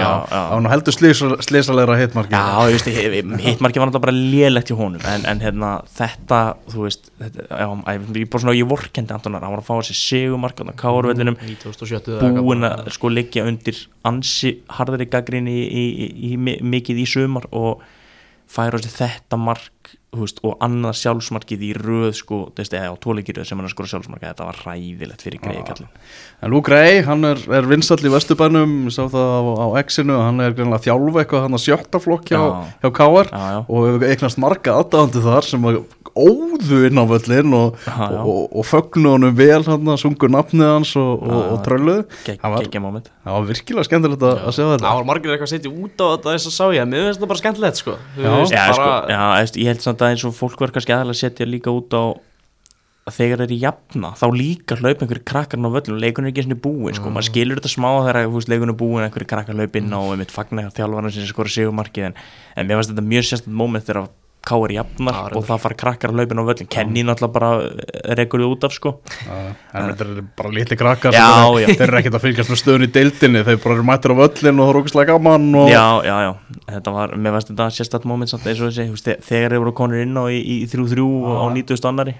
nú 0.64 0.70
heldur 0.72 0.96
slísalegra 0.96 1.98
hitmarki 2.00 2.32
Já, 2.32 2.70
ég 2.70 2.78
veist, 2.78 2.88
hittmarkið 3.44 3.82
var 3.84 3.90
náttúrulega 3.92 4.04
bara 4.06 4.16
lélegt 4.16 4.72
hjá 4.72 4.78
honum 4.80 5.04
en, 5.12 5.26
en 5.28 5.42
hérna, 5.44 5.72
þetta, 5.98 6.40
þú 6.72 6.86
veist 6.86 7.10
þetta, 7.20 7.46
já, 7.52 7.68
ég, 8.16 8.26
bara 8.32 8.44
svona, 8.46 8.56
ég 8.56 8.70
vorkendi 8.72 9.16
Anton 9.18 9.36
Ara 9.36 9.48
hann 9.50 9.56
var 9.58 9.64
að 9.64 9.68
fá 9.68 9.88
sér 9.90 10.00
segumark 10.00 10.64
á 10.64 10.72
kárvellinum 10.84 11.36
2007 11.66 12.20
búin 12.40 12.64
að 12.68 12.88
sko 12.96 13.12
liggja 13.12 13.44
undir 13.48 13.84
ansi 14.08 14.56
harðari 14.78 15.06
gaggrinni 15.12 15.58
í, 15.60 15.64
í, 15.68 15.86
í, 15.92 16.12
í, 16.32 16.36
mi- 16.40 16.60
mikið 16.72 17.04
í 17.04 17.08
sumar 17.08 17.44
og 17.52 17.84
færa 18.52 18.80
sig 18.82 18.92
þetta 18.96 19.38
mark 19.40 19.92
veist, 20.12 20.42
og 20.44 20.58
annað 20.60 20.98
sjálfsmarkið 21.00 21.62
í 21.64 21.70
röð 21.78 22.10
sko, 22.18 22.40
veist, 22.58 22.74
eða 22.76 22.90
á 22.92 22.96
tóleikiröð 23.00 23.46
sem 23.48 23.56
hann 23.56 23.68
að 23.68 23.72
skora 23.72 23.88
sjálfsmarkið 23.94 24.28
þetta 24.28 24.48
var 24.50 24.58
ræðilegt 24.66 25.24
fyrir 25.24 25.40
greiði 25.40 25.62
kallin 25.70 25.88
en 26.42 26.52
Luke 26.52 26.74
Ray, 26.74 26.98
hann 27.06 27.24
er, 27.30 27.40
er 27.48 27.68
vinsall 27.70 27.96
í 28.04 28.12
Vesturbænum 28.12 28.74
ég 28.90 28.92
sá 28.92 29.06
það 29.08 29.32
á, 29.32 29.40
á 29.64 29.66
X-inu 29.86 30.18
hann 30.20 30.44
er 30.44 30.52
greinlega 30.58 30.82
að 30.82 30.86
þjálfa 30.90 31.24
eitthvað 31.24 31.46
hann 31.46 31.56
að 31.56 31.64
sjötta 31.64 32.02
flokk 32.04 32.28
hjá, 32.28 32.36
Já. 32.42 32.52
hjá 32.84 32.92
KR 33.00 33.32
Já, 33.32 33.42
já. 33.56 33.58
og 33.64 33.88
hefur 33.88 34.06
eignast 34.12 34.42
marga 34.44 34.76
aðdáðandi 34.82 35.24
þar 35.30 35.48
sem 35.48 35.68
að 35.72 35.80
óðu 36.12 36.82
inn 36.90 36.98
á 37.00 37.04
völlin 37.08 37.54
og, 37.56 37.78
og, 37.88 38.16
og, 38.28 38.40
og 38.60 38.66
fögnu 38.68 39.14
honum 39.14 39.32
vel 39.38 39.62
hann 39.64 39.88
að 39.94 40.00
sungu 40.02 40.28
nafnið 40.28 40.68
hans 40.68 40.90
og, 41.00 41.22
Gegg- 42.26 42.42
það 42.42 42.52
var, 42.52 42.66
geggja 42.66 42.82
moment. 42.84 43.08
það 43.24 43.38
var 43.38 43.46
virkilega 43.48 43.86
skemmtilegt 43.88 44.26
að, 44.28 44.42
að 44.44 44.52
sjá 44.58 44.64
þetta. 44.74 44.82
Það 44.84 44.98
var 44.98 45.08
margir 45.08 45.32
eitthvað 45.32 45.48
að 45.48 45.54
setja 45.54 45.72
út 45.72 46.04
á 46.04 46.06
þetta 46.12 46.34
þess 46.34 46.50
að 46.50 46.54
sá 46.58 46.66
ég, 46.76 46.90
mér 46.92 47.06
finnst 47.06 47.16
þetta 47.22 47.30
bara 47.32 47.40
skemmtilegt 47.40 47.80
sko 47.80 47.94
Að 50.02 50.12
eins 50.12 50.26
og 50.26 50.36
fólk 50.36 50.60
var 50.60 50.74
kannski 50.74 50.94
aðalega 50.94 51.14
að 51.14 51.22
setja 51.22 51.48
líka 51.48 51.72
út 51.74 51.94
á 51.94 52.18
að 53.02 53.16
þegar 53.16 53.40
þeir 53.40 53.48
eru 53.48 53.58
jafna 53.58 54.10
þá 54.18 54.24
líka 54.38 54.76
hlaupa 54.78 55.04
einhverju 55.04 55.24
krakkar 55.26 55.62
á 55.62 55.70
völlum. 55.74 56.00
Leikun 56.02 56.26
er 56.26 56.30
ekki 56.30 56.44
svona 56.46 56.58
búin, 56.62 56.94
sko, 56.94 57.10
maður 57.10 57.28
skilur 57.30 57.58
þetta 57.58 57.72
smá 57.72 57.88
þegar 58.06 58.50
leikun 58.52 58.72
er 58.72 58.78
búin, 58.78 59.06
einhverju 59.06 59.30
krakkar 59.32 59.58
hlaup 59.58 59.78
inn 59.80 59.94
og 59.98 60.12
einmitt 60.14 60.34
fagnar 60.34 60.70
þjálfarnar 60.76 61.14
sem 61.14 61.26
skora 61.26 61.50
sigumarkið 61.50 62.10
en, 62.10 62.18
en 62.54 62.68
mér 62.68 62.78
fannst 62.78 62.92
þetta 62.92 63.06
mjög 63.10 63.26
sérstætt 63.26 63.56
moment 63.62 63.88
þegar 63.88 64.06
Káir 64.42 64.72
jafnar 64.74 65.14
Já, 65.14 65.36
og 65.38 65.44
það 65.46 65.60
fara 65.62 65.76
krakkar 65.82 66.10
að 66.12 66.18
hlaupin 66.20 66.40
á 66.42 66.44
völlin 66.48 66.68
Kenny 66.74 67.04
náttúrulega 67.06 67.32
bara 67.36 67.50
rekur 68.18 68.42
þið 68.42 68.54
út 68.56 68.66
af 68.66 68.74
sko. 68.74 68.92
En 69.30 69.90
þetta 69.92 70.06
er 70.08 70.22
bara 70.40 70.50
litli 70.56 70.78
krakkar 70.80 71.14
Já, 71.14 71.26
eru- 71.46 71.60
já. 71.62 71.68
þeir 71.78 71.84
eru 71.86 72.00
ekkert 72.00 72.18
að 72.18 72.24
fylgjast 72.26 72.52
með 72.52 72.60
stöðun 72.62 72.86
í 72.86 72.90
deildinni. 72.96 73.44
Þeir 73.46 73.60
bara 73.62 73.76
eru 73.78 73.86
mættir 73.92 74.14
á 74.14 74.16
völlin 74.22 74.58
og 74.58 74.66
það 74.66 74.74
er 74.74 74.80
ógustlega 74.82 75.12
gaman 75.14 75.48
og 75.62 75.70
Já, 75.70 75.84
já, 76.08 76.16
já, 76.26 76.32
þetta 76.74 76.96
var, 76.98 77.14
mér 77.16 77.36
fannst 77.38 77.52
þetta 77.54 77.70
sérstætt 77.78 78.08
moment 78.10 78.30
samt 78.34 78.46
eins 78.50 78.60
og 78.60 78.72
þessi, 78.72 78.88
veist, 78.96 79.12
þegar 79.30 79.54
þeir 79.56 79.62
voru 79.66 79.76
konur 79.82 80.02
inn 80.02 80.18
á 80.18 80.24
í, 80.26 80.42
í 80.42 80.58
3-3 80.66 81.06
á 81.38 81.46
90. 81.54 81.88
annari 81.92 82.16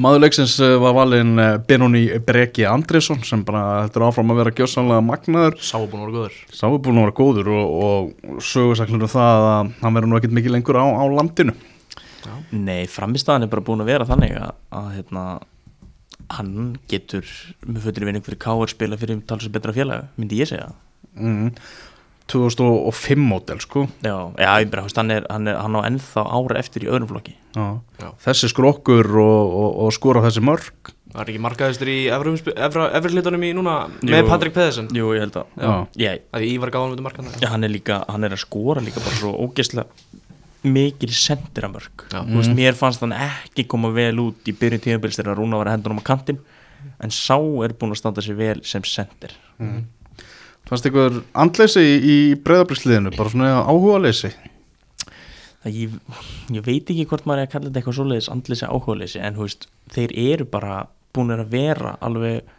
maður 0.00 0.24
leiksins 0.24 0.56
eh, 0.64 0.76
var 0.80 0.94
valinn 0.96 1.40
eh, 1.40 1.56
Benoni 1.68 2.02
Breki 2.26 2.66
Andresson 2.68 3.20
sem 3.26 3.42
bara 3.46 3.84
heldur 3.84 4.06
áfram 4.08 4.32
að 4.32 4.42
vera 4.42 4.54
gjössanlega 4.60 5.04
magnaður. 5.04 5.58
Sá 5.62 5.76
búin 5.80 6.02
að 6.02 6.06
vera 6.06 6.16
góður. 6.16 6.38
Sá 6.56 6.64
búin 6.68 7.00
að 7.00 7.06
vera 7.06 7.16
góður 7.20 7.52
og, 7.56 7.74
og 7.84 8.42
sögursaklir 8.44 9.06
um 9.06 9.12
það 9.12 9.46
að 9.50 9.72
hann 9.82 9.98
verður 9.98 10.12
nú 10.12 10.20
ekkert 10.20 10.36
mikið 10.38 10.56
lengur 10.56 10.80
á, 10.80 10.86
á 10.86 11.04
landinu. 11.18 11.56
Nei, 12.50 12.84
framistæðan 12.90 13.46
er 13.46 13.52
bara 13.52 13.64
búin 13.64 13.82
að 13.84 13.92
vera 13.92 14.06
þannig 14.08 14.34
að, 14.40 14.54
að 14.74 14.88
hérna, 14.96 15.24
hann 16.34 16.54
getur 16.90 17.26
með 17.66 17.84
fötur 17.86 18.06
í 18.06 18.08
vinning 18.10 18.26
fyrir 18.26 18.40
Káar 18.42 18.72
spila 18.72 18.98
fyrir 18.98 19.22
talsins 19.28 19.54
betra 19.54 19.74
félag, 19.76 20.10
myndi 20.18 20.40
ég 20.40 20.50
segja. 20.50 20.72
Mm. 21.18 21.52
2005 22.30 23.20
mótel 23.26 23.60
sko. 23.62 23.86
Já, 24.06 24.14
já, 24.38 24.50
ég 24.62 24.70
bara, 24.72 24.86
hann 24.96 25.10
er, 25.14 25.26
hann 25.30 25.50
er 25.50 25.58
hann 25.60 25.78
á 25.78 25.80
ennþá 25.88 26.24
ára 26.24 26.58
eftir 26.62 26.86
í 26.86 26.90
öðrum 26.90 27.10
flokki. 27.10 27.34
Já. 27.56 27.66
Já. 27.98 28.08
þessi 28.26 28.50
skrokkur 28.52 29.08
og, 29.18 29.54
og, 29.60 29.70
og 29.84 29.94
skora 29.96 30.22
þessi 30.26 30.42
mörg 30.46 30.94
Það 31.10 31.22
er 31.24 31.30
ekki 31.32 31.40
markaðistur 31.42 31.88
í 31.90 31.96
efrihlutunum 32.06 33.42
í 33.42 33.48
núna 33.58 33.72
Jú. 33.98 34.12
með 34.12 34.28
Patrik 34.30 34.54
Pedersen? 34.54 34.86
Jú, 34.94 35.08
ég 35.16 35.24
held 35.24 35.40
að 35.40 35.48
Það 35.58 36.36
er 36.38 36.44
Ívar 36.46 36.70
gáðan 36.70 36.94
með 36.94 37.02
markaðan 37.08 37.42
Já, 37.42 37.48
hann 37.50 37.66
er 37.66 37.72
líka, 37.74 37.96
hann 38.06 38.26
er 38.28 38.36
að 38.36 38.42
skora 38.44 38.84
líka 38.84 39.02
bara 39.02 39.18
svo 39.18 39.32
ógeðslega 39.42 39.88
mikil 40.70 41.10
sendiramörk 41.16 42.06
Já. 42.12 42.20
þú 42.20 42.36
veist, 42.36 42.54
mér 42.54 42.78
fannst 42.78 43.02
hann 43.02 43.16
ekki 43.16 43.64
koma 43.72 43.90
vel 43.96 44.12
út 44.22 44.46
í 44.46 44.54
byrjun 44.54 44.84
tíðanbils 44.84 45.18
þegar 45.18 45.40
Rúna 45.40 45.58
var 45.58 45.70
að 45.72 45.78
hendunum 45.78 46.02
á 46.04 46.08
kantinn 46.12 46.38
en 47.00 47.14
sá 47.14 47.34
er 47.64 47.74
búin 47.74 47.94
að 47.94 48.02
standa 48.04 48.22
sér 48.24 48.38
vel 48.38 48.58
sem 48.68 48.84
sendir 48.86 49.34
fannst 50.70 50.86
ykkur 50.90 51.20
andleysi 51.44 51.82
í, 51.82 51.98
í 51.98 52.16
breyðabrisliðinu 52.44 53.12
bara 53.16 53.32
svona 53.32 53.50
áhuga 53.66 53.98
leysi 54.06 54.30
það 55.64 55.76
ég, 55.76 55.98
ég 56.56 56.64
veit 56.66 56.88
ekki 56.94 57.08
hvort 57.10 57.26
maður 57.28 57.42
er 57.42 57.48
að 57.48 57.52
kalla 57.54 57.68
þetta 57.68 57.82
eitthvað 57.82 57.98
svoleiðis 57.98 58.30
andleysi 58.32 58.70
áhugaleysi 58.70 59.20
en 59.20 59.36
þú 59.36 59.46
veist, 59.46 59.68
þeir 59.92 60.16
eru 60.30 60.48
bara 60.54 60.80
búin 61.16 61.34
að 61.34 61.46
vera 61.52 61.96
alveg 62.00 62.56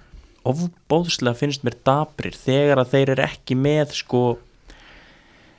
ofbóðslega 0.48 1.38
finnst 1.38 1.66
mér 1.66 1.78
dabrir 1.86 2.38
þegar 2.38 2.82
að 2.82 2.96
þeir 2.96 3.14
eru 3.16 3.26
ekki 3.28 3.58
með 3.58 3.96
sko 4.00 4.24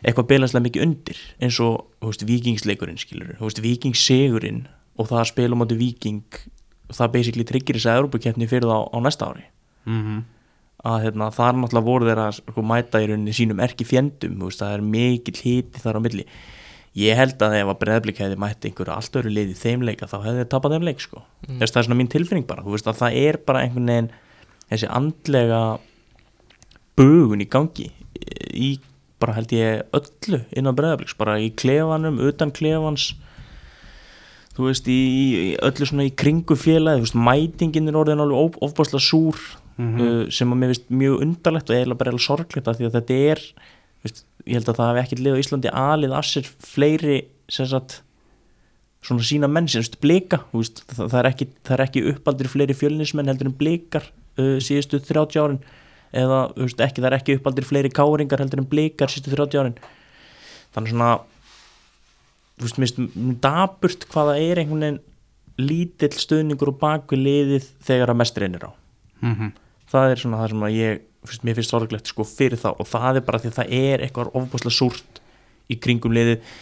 eitthvað 0.03 0.29
beilanslega 0.33 0.67
mikið 0.67 0.87
undir 0.87 1.21
eins 1.43 1.59
og 1.63 1.85
veist, 2.03 2.25
vikingsleikurinn 2.27 2.99
skilur 2.99 3.37
veist, 3.39 3.63
vikingssegurinn 3.63 4.65
og 4.99 5.09
það 5.09 5.23
að 5.23 5.31
spila 5.31 5.57
á 5.57 5.61
móti 5.61 5.79
viking 5.79 6.43
það 6.93 7.13
basically 7.17 7.47
tryggir 7.49 7.79
þess 7.79 7.91
að 7.91 8.01
Európa-keppni 8.03 8.49
fyrir 8.51 8.69
það 8.69 8.83
á, 8.85 8.91
á 8.93 8.99
næsta 9.01 9.29
ári. 9.31 9.45
Mm 9.89 10.03
-hmm. 10.03 10.23
Að 10.83 11.05
hérna, 11.07 11.29
það 11.35 11.49
er 11.49 11.59
náttúrulega 11.61 11.87
voru 11.87 12.09
þeirra 12.09 12.27
sko, 12.35 12.65
mæta 12.67 13.03
í 13.03 13.07
rauninni 13.11 13.37
sínum 13.37 13.63
erki 13.63 13.87
fjendum 13.87 14.41
veist, 14.43 14.63
það 14.63 14.75
er 14.77 14.85
mikill 14.95 15.39
hiti 15.39 15.83
þar 15.83 15.99
á 15.99 16.05
milli. 16.05 16.27
Ég 16.99 17.17
held 17.17 17.41
að 17.41 17.55
ef 17.61 17.71
að 17.73 17.79
breyðablík 17.81 18.19
hefði 18.21 18.39
mætt 18.43 18.67
einhverju 18.69 18.93
allt 18.93 19.15
öru 19.17 19.31
lið 19.33 19.55
í 19.55 19.57
þeim 19.57 19.87
leika 19.87 20.11
þá 20.11 20.19
hefði 20.27 20.43
þið 20.43 20.51
tapað 20.53 20.75
þeim 20.75 20.89
leik 20.91 21.01
sko. 21.01 21.23
Mm. 21.47 21.63
það 21.63 21.79
er 21.81 21.87
svona 21.87 21.99
mín 22.01 22.13
tilfinning 22.13 22.49
bara, 22.51 22.67
veist 22.67 22.91
að 22.91 22.99
það 22.99 23.19
er 23.23 23.39
bara 23.47 23.63
einhvern 23.65 23.93
veginn 23.93 24.11
þessi 24.73 24.91
andlega 24.93 25.63
bugun 26.99 27.45
í 27.45 27.49
gangi 27.49 27.89
í 28.53 28.75
bara 29.23 29.37
held 29.39 29.55
ég 29.55 29.97
öllu 29.97 30.43
innan 30.51 30.77
breyðablíks, 30.77 31.17
bara 31.17 31.39
í 31.41 31.53
klefanum 31.55 32.19
utan 32.27 32.53
klefans 32.55 33.13
þú 34.57 34.69
veist 34.69 34.89
í, 34.91 34.99
í 34.99 35.51
öllu 35.65 35.89
svona 35.89 36.07
í 36.09 36.15
kringu 36.19 36.57
félagi, 36.59 37.01
þú 37.01 37.07
veist 37.07 37.21
mætingin 37.29 37.89
er 37.89 37.99
orðin 38.03 38.23
alveg 38.25 38.59
ofbáslega 38.67 39.05
súr 39.07 39.39
mm 39.83 39.93
-hmm. 39.97 40.23
uh, 40.27 40.31
sem 40.31 40.53
að 40.53 40.61
mér 40.61 40.73
finnst 40.73 40.91
mjög 41.03 41.21
undarlegt 41.27 41.71
og 41.71 41.77
eiginlega 41.77 42.03
bara 42.05 42.19
sorglegt 42.19 42.69
að 42.69 42.79
því 42.79 42.89
að 42.89 42.97
þetta 42.97 43.19
er 43.33 43.41
veist, 44.03 44.25
ég 44.47 44.59
held 44.59 44.71
að 44.71 44.79
það 44.79 44.91
hef 44.91 45.05
ekkert 45.05 45.23
lið 45.25 45.37
á 45.37 45.43
Íslandi 45.43 45.75
alið 45.83 46.17
að 46.17 46.27
sér 46.31 46.51
fleiri 46.73 47.19
sagt, 47.53 48.03
svona 49.03 49.27
sína 49.27 49.49
menn 49.51 49.69
sem 49.69 49.85
blika, 50.01 50.43
veist, 50.53 50.85
það, 50.89 51.07
það, 51.09 51.19
er 51.21 51.31
ekki, 51.31 51.49
það 51.67 51.77
er 51.77 51.85
ekki 51.87 52.05
uppaldir 52.13 52.51
fleiri 52.53 52.75
fjölnismenn 52.79 53.31
heldur 53.31 53.51
en 53.51 53.59
blikar 53.59 54.09
uh, 54.39 54.59
síðustu 54.63 55.01
30 55.03 55.43
árin 55.43 55.63
eða 56.13 56.45
veist, 56.57 56.81
ekki, 56.81 57.03
það 57.03 57.11
er 57.11 57.19
ekki 57.19 57.37
uppaldir 57.39 57.69
fleiri 57.69 57.93
káringar 57.93 58.43
heldur 58.43 58.63
en 58.63 58.71
blikar 58.71 59.13
síðustu 59.13 59.35
30 59.35 59.63
árin 59.63 59.79
þannig 60.75 60.95
svona 60.95 61.13
þú 62.59 62.67
veist, 62.67 62.79
mér 62.79 62.93
finnst 62.93 63.43
daburt 63.43 64.07
hvaða 64.13 64.39
er 64.41 64.63
einhvern 64.63 64.87
veginn 64.87 65.03
lítill 65.63 66.15
stöðningur 66.17 66.73
og 66.73 66.79
bakvið 66.81 67.27
liðið 67.27 67.67
þegar 67.85 68.13
að 68.13 68.21
mest 68.23 68.39
reynir 68.41 68.65
á 68.67 68.71
mm 69.23 69.35
-hmm. 69.35 69.51
Það 69.93 70.13
er 70.13 70.23
svona 70.23 70.43
það 70.43 70.53
sem 70.53 70.67
ég 70.75 71.01
fyrst, 71.23 71.47
mér 71.47 71.59
finnst 71.59 71.75
sorglegt 71.75 72.11
sko 72.11 72.27
fyrir 72.27 72.61
það 72.61 72.83
og 72.83 72.91
það 72.91 73.21
er 73.21 73.27
bara 73.27 73.41
því 73.43 73.51
að 73.53 73.59
það 73.61 73.75
er 73.79 74.05
eitthvað 74.07 74.37
ofbúslega 74.41 74.77
súrt 74.77 75.23
í 75.71 75.79
kringum 75.81 76.15
liðið. 76.17 76.53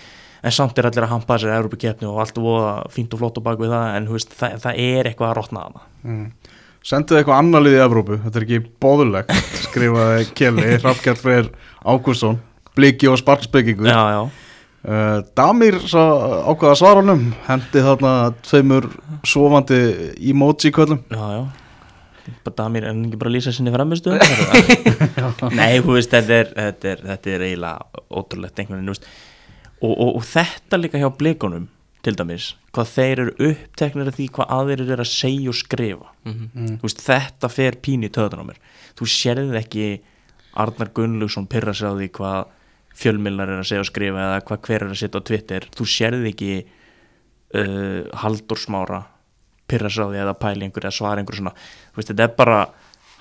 En 0.41 0.55
samt 0.57 0.79
er 0.81 0.89
allir 0.89 1.05
að 1.05 1.13
hampa 1.13 1.37
þessari 1.37 1.59
Európa-kjefni 1.59 2.09
og 2.09 2.21
allt 2.23 2.39
voða 2.41 2.73
fínt 2.93 3.13
og 3.13 3.21
flott 3.21 3.41
og 3.41 3.45
bak 3.45 3.59
við 3.61 3.75
það 3.75 3.97
en 3.99 4.07
veist, 4.09 4.31
það, 4.37 4.55
það 4.63 4.79
er 4.87 5.11
eitthvað 5.11 5.31
að 5.31 5.37
rotna 5.37 5.65
að 5.67 5.75
það 5.75 5.89
mm. 6.09 6.23
Senduðu 6.91 7.19
eitthvað 7.21 7.41
annar 7.43 7.65
lið 7.67 7.77
í 7.77 7.83
Európu 7.85 8.17
þetta 8.23 8.41
er 8.41 8.47
ekki 8.47 8.61
bóðulegt 8.81 9.35
skrifaði 9.67 10.23
Kelly, 10.39 10.69
Hrafkjart 10.79 11.21
Freyr 11.21 11.51
Ágúrsson 11.85 12.41
Bliki 12.73 13.11
og 13.11 13.19
Sparksbyggingu. 13.21 13.85
Uh, 14.81 15.21
Damir 15.37 15.77
ákvaða 15.77 16.77
svarunum 16.81 17.27
hendi 17.45 17.83
þarna 17.85 18.13
tveimur 18.47 18.87
svofandi 19.29 19.81
emoji 20.33 20.73
kvöllum 20.73 21.03
já 21.13 21.27
já 21.37 21.43
Damir 22.57 22.87
en 22.91 23.05
ekki 23.07 23.19
bara 23.21 23.33
lýsa 23.33 23.53
sinni 23.55 23.73
framistu 23.75 24.15
nei, 25.59 25.81
þú 25.81 25.97
veist 25.97 26.13
þetta 26.15 26.39
er, 26.43 26.55
þetta 26.57 26.95
er, 26.95 27.05
þetta 27.11 27.35
er 27.35 27.45
eiginlega 27.49 28.07
ótrúlegt 28.11 28.63
einhvern 28.63 28.81
veginn 28.81 28.95
og, 29.81 29.93
og, 29.95 30.09
og 30.21 30.25
þetta 30.29 30.81
líka 30.81 31.01
hjá 31.01 31.09
blikunum 31.17 31.69
til 32.05 32.17
dæmis, 32.17 32.55
hvað 32.73 32.93
þeir 32.95 33.23
eru 33.25 33.51
uppteknir 33.51 34.09
af 34.09 34.17
því 34.17 34.27
hvað 34.37 34.53
aðeir 34.57 34.83
eru 34.87 35.05
að 35.05 35.11
segja 35.11 35.53
og 35.53 35.59
skrifa. 35.59 36.09
Mm 36.25 36.37
-hmm. 36.55 36.79
veist, 36.83 37.03
þetta 37.05 37.49
fer 37.53 37.77
pín 37.77 38.05
í 38.05 38.09
töðan 38.09 38.41
á 38.41 38.49
mér. 38.49 38.61
Þú 38.97 39.05
sérðið 39.07 39.59
ekki 39.61 39.87
Arnar 40.55 40.91
Gunnlaugsson 40.95 41.47
pyrra 41.47 41.75
sig 41.75 41.89
á 41.89 41.95
því 41.95 42.09
hvað 42.17 42.47
fjölmilnar 42.95 43.49
er 43.49 43.61
að 43.61 43.69
segja 43.69 43.81
og 43.81 43.91
skrifa 43.91 44.19
eða 44.19 44.41
hvað 44.41 44.61
hver 44.67 44.83
er 44.83 44.91
að 44.91 45.01
setja 45.01 45.21
á 45.21 45.29
Twitter. 45.29 45.69
Þú 45.77 45.85
sérðið 45.87 46.27
ekki 46.33 46.67
uh, 47.55 48.03
Haldur 48.15 48.59
Smára 48.59 49.05
pyrrasáði 49.71 50.23
eða 50.23 50.37
pæli 50.39 50.67
einhver 50.67 50.89
eða 50.89 50.97
svara 50.99 51.23
einhver 51.23 51.41
svona. 51.41 51.55
Veist, 51.97 52.13
þetta 52.13 52.27
er 52.27 52.39
bara 52.39 52.63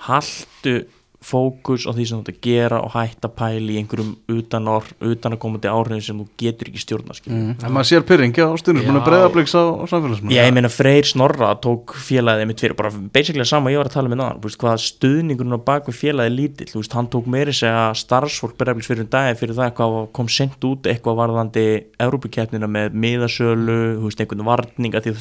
haldu 0.06 0.80
fókus 1.20 1.84
á 1.84 1.92
því 1.92 2.04
sem 2.08 2.20
þú 2.20 2.22
ætti 2.24 2.32
að 2.32 2.44
gera 2.46 2.78
og 2.80 2.94
hætta 2.94 3.28
pæli 3.36 3.74
í 3.74 3.80
einhverjum 3.82 4.14
utan, 4.32 4.68
orð, 4.72 4.94
utan 5.04 5.36
að 5.36 5.40
komandi 5.42 5.68
áhrifin 5.68 6.00
sem 6.04 6.16
þú 6.16 6.24
getur 6.40 6.70
ekki 6.70 6.80
stjórna 6.80 7.16
mm. 7.18 7.50
en 7.60 7.74
maður 7.74 7.88
sér 7.90 8.06
pyrringi 8.08 8.40
á 8.40 8.48
stundum 8.56 8.86
svona 8.86 9.02
breiðabliks 9.04 9.52
á, 9.52 9.62
á 9.68 9.84
samfélagsmynda 9.92 10.38
ég 10.38 10.56
meina 10.56 10.72
Freyr 10.72 11.10
Snorra 11.10 11.52
tók 11.60 11.92
félagið 12.06 12.48
mitt 12.48 12.64
fyrir, 12.64 12.76
bara 12.78 12.94
basically 13.12 13.44
sama 13.44 13.74
ég 13.74 13.82
var 13.82 13.92
að 13.92 13.98
tala 13.98 14.08
með 14.08 14.24
um 14.24 14.48
það 14.48 14.58
hvað 14.64 14.82
stuðningurinn 14.86 15.60
á 15.60 15.66
baku 15.68 15.92
félagið 15.92 16.36
lítill, 16.38 16.70
veist, 16.72 16.96
hann 16.96 17.12
tók 17.12 17.28
meiri 17.28 17.52
segja 17.52 17.90
starfsfólk 18.00 18.56
breiðabliks 18.56 18.88
fyrir 18.88 19.04
um 19.04 19.12
dagi 19.12 19.36
fyrir 19.44 19.60
það 19.60 19.76
hvað 19.76 20.00
kom 20.16 20.32
sendt 20.32 20.68
út 20.72 20.88
eitthvað 20.88 21.20
varðandi 21.20 21.68
Európa-kjæfnina 22.00 22.70
með 22.80 22.96
miðasölu 22.96 23.80
einhvern 24.08 24.48
varninga 24.48 25.04
því 25.04 25.18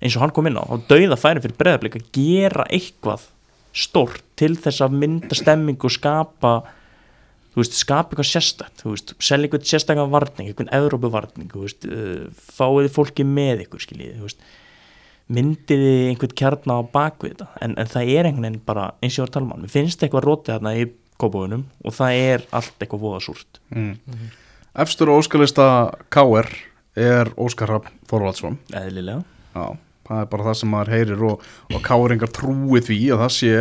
eins 0.00 0.16
og 0.16 0.24
hann 0.24 0.34
kom 0.34 0.48
inn 0.48 0.58
á, 0.58 0.64
á 0.64 0.74
dauða 0.88 1.18
færi 1.20 1.42
fyrir 1.44 1.58
breðablík 1.60 1.98
að 1.98 2.10
gera 2.16 2.66
eitthvað 2.72 3.28
stort 3.76 4.24
til 4.40 4.54
þess 4.58 4.82
að 4.84 4.96
mynda 5.02 5.36
stemming 5.38 5.80
og 5.84 5.92
skapa 5.94 6.54
þú 7.50 7.62
veist, 7.62 7.76
skapa 7.78 8.14
eitthvað 8.14 8.30
sérstætt 8.30 8.82
þú 8.82 8.94
veist, 8.94 9.12
selja 9.22 9.48
eitthvað 9.48 9.68
sérstaklega 9.70 10.12
varning 10.12 10.50
eitthvað 10.50 10.72
Európa-varning, 10.78 11.50
þú 11.52 11.66
veist 11.66 11.86
uh, 11.86 12.24
fáiði 12.56 12.92
fólki 12.94 13.26
með 13.26 13.66
ykkur, 13.66 13.84
skiljið 13.84 14.16
þú 14.18 14.28
veist, 14.28 14.46
myndiði 15.30 15.92
einhvern 16.10 16.36
kjarnar 16.40 16.82
á 16.82 16.90
bakvið 16.94 17.34
þetta, 17.34 17.50
en, 17.66 17.76
en 17.78 17.90
það 17.90 18.14
er 18.14 18.30
einhvern 18.30 18.48
veginn 18.48 18.64
bara, 18.66 18.88
eins 19.02 19.14
og 19.14 19.20
ég 19.20 19.26
var 19.26 19.30
að 19.30 19.36
tala 19.36 19.46
um 19.46 19.52
hann, 19.54 19.66
við 19.66 19.76
finnst 19.76 20.06
eitthvað 20.06 20.26
rótið 20.26 20.56
þarna 20.56 20.74
í 20.78 20.88
kópavunum 21.20 21.66
og 21.84 21.94
það 21.98 22.22
er 22.24 22.48
allt 22.56 22.80
eitthvað 22.80 23.04
voðasúrt 23.04 23.60
mm. 23.68 23.84
mm 23.84 24.16
-hmm. 24.16 24.32
Efstur 24.80 25.10
óskalista 25.10 25.66
K.R. 26.08 26.48
er 26.96 27.30
Óskar 27.36 27.68
Rapp 27.68 27.90
Þorvaldsson 28.10 28.58
Eðlilega 28.70 29.22
Já 29.54 29.76
það 30.10 30.24
er 30.24 30.30
bara 30.32 30.48
það 30.48 30.58
sem 30.60 30.72
maður 30.74 30.94
heyrir 30.96 31.24
og, 31.30 31.44
og 31.70 31.84
káringar 31.86 32.32
trúi 32.34 32.82
því 32.82 33.00
að 33.14 33.22
það 33.24 33.36
sé 33.36 33.54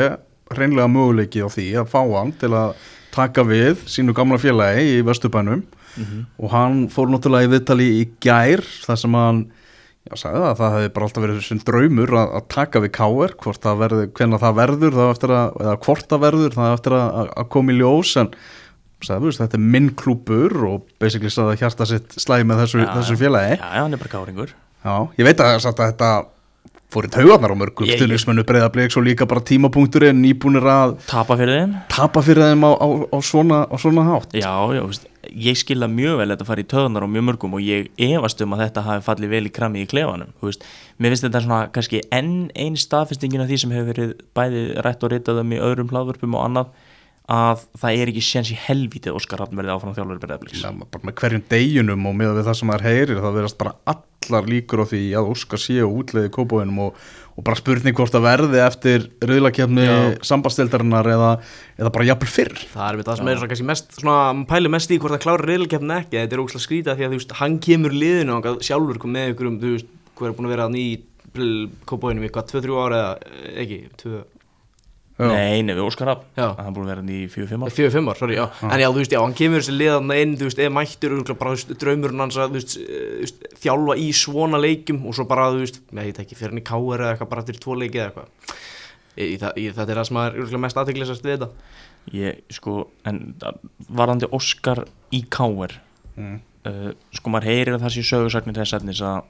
reynlega 0.57 0.89
möguleiki 0.89 1.45
á 1.45 1.47
því 1.53 1.67
að 1.77 1.91
fá 1.91 2.01
hann 2.01 2.33
til 2.41 2.51
að 2.57 2.73
taka 3.13 3.45
við 3.45 3.85
sínu 3.89 4.15
gamla 4.17 4.39
félagi 4.41 4.85
í 4.97 5.05
Vestubænum 5.05 5.61
mm 5.61 6.03
-hmm. 6.03 6.25
og 6.37 6.51
hann 6.51 6.75
fór 6.89 7.09
náttúrulega 7.09 7.47
í 7.47 7.53
viðtali 7.53 7.89
í 8.01 8.03
gær 8.21 8.63
þar 8.85 8.97
sem 8.97 9.13
hann 9.13 9.41
já, 10.09 10.15
sagði 10.15 10.45
að 10.45 10.59
það 10.61 10.73
hefði 10.75 10.93
bara 10.93 11.05
alltaf 11.05 11.23
verið 11.23 11.43
svon 11.45 11.65
draumur 11.65 12.13
að, 12.13 12.29
að 12.37 12.47
taka 12.55 12.79
við 12.79 12.91
káir 12.97 13.35
hvort 13.43 13.61
það 13.61 13.81
verður, 13.83 14.07
hvernig 14.17 14.39
það 14.39 14.55
verður 14.61 14.97
það 14.97 15.11
eftir 15.13 15.35
að, 15.35 15.61
eða 15.61 15.75
hvort 15.85 16.09
það 16.09 16.25
verður 16.25 16.57
það 16.57 16.73
eftir 16.73 16.97
að, 16.97 17.29
að 17.35 17.49
koma 17.49 17.71
í 17.71 17.77
ljós 17.77 18.15
en 18.17 18.33
sagði, 19.05 19.35
þetta 19.37 19.57
er 19.57 19.63
minn 19.75 19.93
klúpur 19.95 20.55
og 20.67 20.89
basically 20.99 21.31
sagði 21.31 21.55
að 21.55 21.61
hjarta 21.63 21.85
sitt 21.87 22.17
slæði 22.19 22.49
með 22.49 22.63
þessu, 22.63 22.81
já, 22.83 22.89
þessu 22.97 23.15
félagi. 23.19 23.53
Já, 23.55 23.69
já, 23.69 23.81
hann 23.83 23.95
er 23.95 24.01
bara 24.01 24.11
káringur. 24.11 24.51
Já, 24.83 24.95
ég 25.19 25.27
veit 25.27 25.43
að 25.43 25.67
þetta 25.79 26.09
fór 26.89 27.05
í 27.05 27.11
taugarnar 27.13 27.53
á 27.53 27.57
mörgum 27.57 27.85
stuðnismennu 27.85 28.43
breyðablík 28.49 28.93
svo 28.93 29.03
líka 29.05 29.27
bara 29.29 29.43
tímapunkturinn 29.45 30.17
nýbúnir 30.23 30.65
að 30.65 30.95
tapa 31.09 31.37
fyrir 31.37 31.59
þeim. 31.59 31.75
tapa 31.93 32.23
fyrir 32.25 32.47
þeim 32.49 32.65
á, 32.65 32.71
á, 32.73 32.87
á, 33.13 33.17
svona, 33.21 33.59
á 33.69 33.75
svona 33.77 34.05
hátt. 34.07 34.33
Já, 34.33 34.49
já, 34.73 34.81
veist, 34.89 35.05
ég 35.29 35.59
skilða 35.59 35.89
mjög 35.93 36.17
vel 36.17 36.29
þetta 36.31 36.47
að 36.47 36.49
fara 36.49 36.63
í 36.63 36.67
taugarnar 36.73 37.05
á 37.05 37.09
mjög 37.13 37.25
mörgum 37.27 37.55
og 37.59 37.61
ég 37.61 37.91
efast 38.09 38.41
um 38.41 38.55
að 38.57 38.63
þetta 38.65 38.85
hafi 38.87 39.05
fallið 39.05 39.33
vel 39.35 39.45
í 39.45 39.53
krami 39.53 39.83
í 39.85 39.89
klefanum 39.91 40.33
veist. 40.41 40.65
mér 40.97 41.13
finnst 41.13 41.27
þetta 41.27 41.43
svona 41.45 41.61
kannski 41.75 42.01
enn 42.09 42.49
einn 42.57 42.79
staðfestingin 42.79 43.43
af 43.43 43.51
því 43.51 43.59
sem 43.61 43.75
hefur 43.75 43.91
verið 43.93 44.15
bæði 44.33 44.63
rætt 44.81 45.05
og 45.05 45.13
ritað 45.13 45.43
um 45.43 45.53
í 45.53 45.61
öðrum 45.61 45.93
hlaðvörpum 45.93 46.39
og 46.39 46.47
annað 46.47 46.73
að 47.29 47.63
það 47.77 48.01
er 48.01 48.09
ekki 48.09 48.23
séns 48.25 48.49
í 48.49 48.57
helvítið 48.57 49.17
Óskar 49.19 49.43
Hafn 49.43 49.57
verði 49.59 49.73
áfram 49.75 49.93
þjálfur 49.93 50.21
breyðablíks 50.23 50.63
ja, 50.65 50.71
bara 50.73 51.05
með 51.05 51.17
hverjum 51.21 51.43
deginum 51.51 52.07
og 52.09 52.15
með 52.17 52.39
það 52.41 52.55
sem 52.57 52.71
það 52.71 52.77
er 52.79 52.85
heyrir 52.87 53.21
þá 53.21 53.29
verðast 53.35 53.59
bara 53.59 53.75
allar 53.93 54.49
líkur 54.49 54.81
á 54.81 54.85
því 54.89 55.03
að 55.19 55.29
Óskar 55.35 55.61
sé 55.61 55.77
og 55.85 55.93
útleiði 56.01 56.31
kópáinum 56.33 56.79
og, 56.87 56.97
og 57.37 57.45
bara 57.45 57.59
spurning 57.59 57.95
hvort 57.99 58.15
það 58.15 58.25
verði 58.25 58.59
eftir 58.65 59.05
rauðlakefni 59.21 59.85
sambastildarinnar 60.25 61.11
eða, 61.13 61.29
eða 61.77 61.93
bara 61.93 62.09
jafnvel 62.09 62.31
fyrr. 62.33 62.57
Það 62.73 62.87
er 62.87 62.95
við 62.97 63.05
það 63.11 63.21
sem 63.21 63.29
Já. 63.29 63.33
er 63.35 63.53
kannski 63.53 63.69
mest 63.69 63.87
svona, 64.01 64.17
pæli 64.49 64.73
mest 64.73 64.89
í 64.89 64.97
hvort 64.97 65.13
það 65.15 65.23
klára 65.27 65.45
rauðlakefni 65.45 65.95
ekki. 65.99 66.17
Þetta 66.17 66.35
er 66.35 66.43
ógslag 66.43 66.65
skrítið 66.65 66.97
því 66.97 67.05
að 67.05 67.13
þú 67.13 67.21
veist 67.21 67.37
hann 67.39 67.61
kemur 67.63 67.93
liðinu 67.95 68.35
og 68.39 68.65
sjálfur 68.65 68.99
kom 68.99 69.13
með 69.15 69.35
ykkur 69.35 69.53
um 69.53 69.61
þú 69.61 69.69
veist 69.77 69.95
Nei, 75.19 75.59
nefnir 75.67 75.83
Óskar 75.83 76.07
Rapp 76.07 76.21
hann 76.39 76.75
búið 76.75 76.85
að 76.85 76.89
vera 76.93 77.01
hann 77.01 77.11
í 77.11 77.19
4-5 77.27 77.65
ár. 77.65 77.73
4-5 77.75 78.11
ár, 78.11 78.19
sorry, 78.21 78.35
já. 78.37 78.45
já. 78.47 78.69
En 78.69 78.79
já, 78.79 78.87
þú 78.87 79.01
veist, 79.01 79.15
já, 79.15 79.19
hann 79.19 79.35
kemur 79.35 79.63
þessi 79.63 79.75
liðan 79.75 80.13
inn, 80.15 80.35
þú 80.39 80.47
veist, 80.47 80.61
eða 80.63 80.73
mættur 80.77 81.15
bara 81.41 81.75
draumurinn 81.83 82.23
hans 82.23 82.37
að, 82.39 82.55
þú 82.55 82.59
veist, 83.25 83.43
þjálfa 83.59 83.97
í 83.99 84.07
svona 84.15 84.61
leikum 84.63 85.01
og 85.03 85.17
svo 85.17 85.25
bara, 85.27 85.49
þú 85.51 85.65
veist 85.65 85.81
ég 85.83 85.99
veit 85.99 86.21
ekki, 86.23 86.39
fyrir 86.39 86.55
hann 86.55 86.61
í 86.61 86.65
káer 86.69 87.03
eða 87.03 87.11
eitthvað 87.17 87.31
bara 87.33 87.45
til 87.49 87.57
tvo 87.59 87.75
leiki 87.75 87.99
eða 87.99 88.07
eitthvað. 88.13 88.55
Þetta 89.19 89.83
er 89.83 89.99
það 89.99 90.07
sem 90.07 90.21
er 90.23 90.63
mest 90.63 90.79
aðteglisast 90.79 91.27
við 91.27 91.35
þetta. 91.35 91.51
Ég, 92.15 92.39
sko, 92.55 92.77
en 93.09 93.21
varðandi 93.91 94.31
Óskar 94.33 94.85
í 95.11 95.25
káer 95.27 95.75
mm. 96.15 96.39
uh, 96.69 96.91
sko, 97.11 97.33
maður 97.33 97.51
heyrir 97.51 97.75
að 97.75 97.83
það 97.83 97.95
sé 97.97 98.05
sögursagnir 98.07 98.61
þess 98.61 99.03
að 99.03 99.27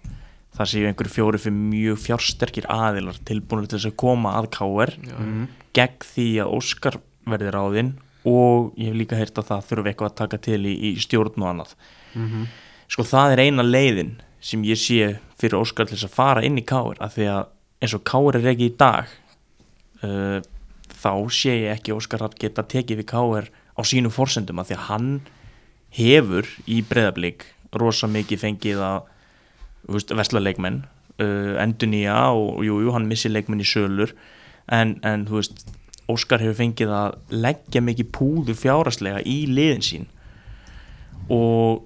það 0.57 0.71
séu 0.71 0.87
einhverju 0.89 1.13
fjóri 1.13 1.41
fyrir 1.41 1.57
mjög 1.57 1.99
fjársterkir 2.03 2.67
aðilar 2.71 3.19
tilbúinur 3.27 3.69
til 3.69 3.77
þess 3.77 3.91
að 3.91 3.99
koma 4.01 4.35
að 4.39 4.49
káer 4.55 4.95
mm. 4.97 5.43
gegn 5.77 6.07
því 6.11 6.29
að 6.43 6.53
Óskar 6.57 6.99
verði 7.29 7.53
ráðinn 7.55 7.91
og 8.27 8.73
ég 8.79 8.89
hef 8.89 8.97
líka 8.99 9.19
heyrt 9.19 9.39
að 9.39 9.51
það 9.51 9.67
þurfa 9.69 9.91
eitthvað 9.91 10.09
að 10.09 10.17
taka 10.23 10.41
til 10.49 10.59
í, 10.65 10.73
í 10.89 10.91
stjórn 10.99 11.39
og 11.39 11.49
annað 11.53 11.75
mm 12.13 12.27
-hmm. 12.27 12.45
sko 12.91 13.05
það 13.07 13.35
er 13.35 13.43
eina 13.45 13.63
leiðin 13.63 14.13
sem 14.41 14.63
ég 14.63 14.79
sé 14.79 15.19
fyrir 15.39 15.59
Óskar 15.59 15.87
til 15.87 15.97
þess 15.97 16.09
að 16.09 16.17
fara 16.17 16.43
inn 16.43 16.57
í 16.57 16.65
káer 16.65 16.99
af 16.99 17.15
því 17.15 17.29
að 17.35 17.43
eins 17.79 17.95
og 17.95 18.03
káer 18.03 18.39
er 18.39 18.51
ekki 18.53 18.69
í 18.71 18.77
dag 18.77 19.07
uh, 20.03 20.39
þá 20.99 21.13
sé 21.31 21.55
ég 21.63 21.77
ekki 21.77 21.95
Óskar 21.95 22.23
að 22.23 22.39
geta 22.39 22.63
tekið 22.63 23.03
við 23.03 23.07
káer 23.07 23.51
á 23.79 23.81
sínum 23.83 24.11
fórsendum 24.11 24.59
af 24.59 24.67
því 24.67 24.75
að 24.75 24.87
hann 24.89 25.21
hefur 25.95 26.45
í 26.67 26.81
breðablík 26.83 27.45
rosa 27.73 28.07
mikið 28.07 28.43
fengið 28.43 28.83
að 28.83 29.07
vestla 29.87 30.41
leikmenn 30.43 30.83
uh, 31.21 31.55
endur 31.61 31.91
nýja 31.91 32.19
og 32.35 32.63
jújú, 32.65 32.85
jú, 32.87 32.93
hann 32.95 33.09
missi 33.09 33.31
leikmenn 33.31 33.63
í 33.63 33.67
sölur 33.67 34.15
en, 34.67 34.97
en 35.03 35.27
þú 35.29 35.41
veist 35.41 35.67
Óskar 36.09 36.41
hefur 36.41 36.57
fengið 36.57 36.89
að 36.89 37.19
leggja 37.29 37.83
mikið 37.85 38.07
púður 38.15 38.57
fjáraslega 38.57 39.21
í 39.29 39.43
liðin 39.45 39.85
sín 39.85 40.07
og 41.29 41.85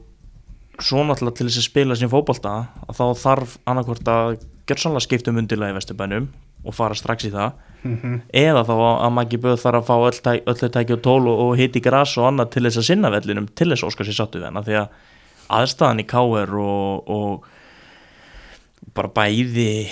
svo 0.79 1.03
náttúrulega 1.03 1.37
til 1.37 1.47
þess 1.49 1.59
að 1.59 1.67
spila 1.67 1.97
sín 1.99 2.11
fókbalta 2.11 2.53
þá 2.95 3.03
þarf 3.19 3.57
annarkvort 3.67 4.07
að 4.07 4.37
gera 4.67 4.79
sannlega 4.79 5.07
skiptum 5.07 5.41
undirlega 5.41 5.75
í 5.75 5.77
Vesturbænum 5.77 6.29
og 6.63 6.75
fara 6.75 6.95
strax 6.95 7.27
í 7.27 7.33
það 7.33 7.51
mm 7.83 7.97
-hmm. 8.01 8.19
eða 8.31 8.63
þá 8.63 8.75
að 8.79 9.11
Maggi 9.17 9.37
Böð 9.37 9.57
þarf 9.59 9.81
að 9.81 9.87
fá 9.89 9.95
öll, 10.07 10.19
tæk, 10.23 10.43
öll 10.47 10.69
tæki 10.69 10.93
og 10.93 11.01
tól 11.01 11.27
og, 11.27 11.57
hiti 11.57 11.79
græs 11.79 12.17
og 12.17 12.27
annað 12.27 12.49
til 12.49 12.63
þess 12.63 12.77
að 12.77 12.87
sinna 12.89 13.09
vellinum 13.11 13.47
til 13.55 13.69
þess 13.69 13.83
að 13.83 13.87
Óskar 13.87 14.05
sér 14.05 14.15
sattu 14.15 14.39
við 14.39 14.45
hennar 14.45 14.63
því 14.63 14.75
að 14.79 14.87
aðstæðan 15.49 15.99
í 15.99 16.05
K.R. 16.07 16.55
og, 16.55 17.09
og 17.09 17.45
bara 18.95 19.11
bæði 19.15 19.87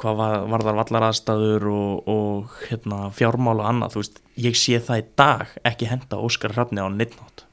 hvað 0.00 0.18
var, 0.18 0.36
var 0.52 0.64
þar 0.66 0.78
vallar 0.80 1.06
aðstæður 1.08 1.66
og, 1.72 2.10
og 2.12 2.58
hérna, 2.68 3.06
fjármál 3.16 3.56
og 3.60 3.68
annað 3.70 3.98
veist, 4.00 4.20
ég 4.40 4.58
sé 4.58 4.80
það 4.82 5.02
í 5.02 5.06
dag 5.18 5.56
ekki 5.66 5.90
henda 5.90 6.20
Óskar 6.20 6.54
Hrafni 6.56 6.84
á 6.84 6.88
nittnátt 6.92 7.44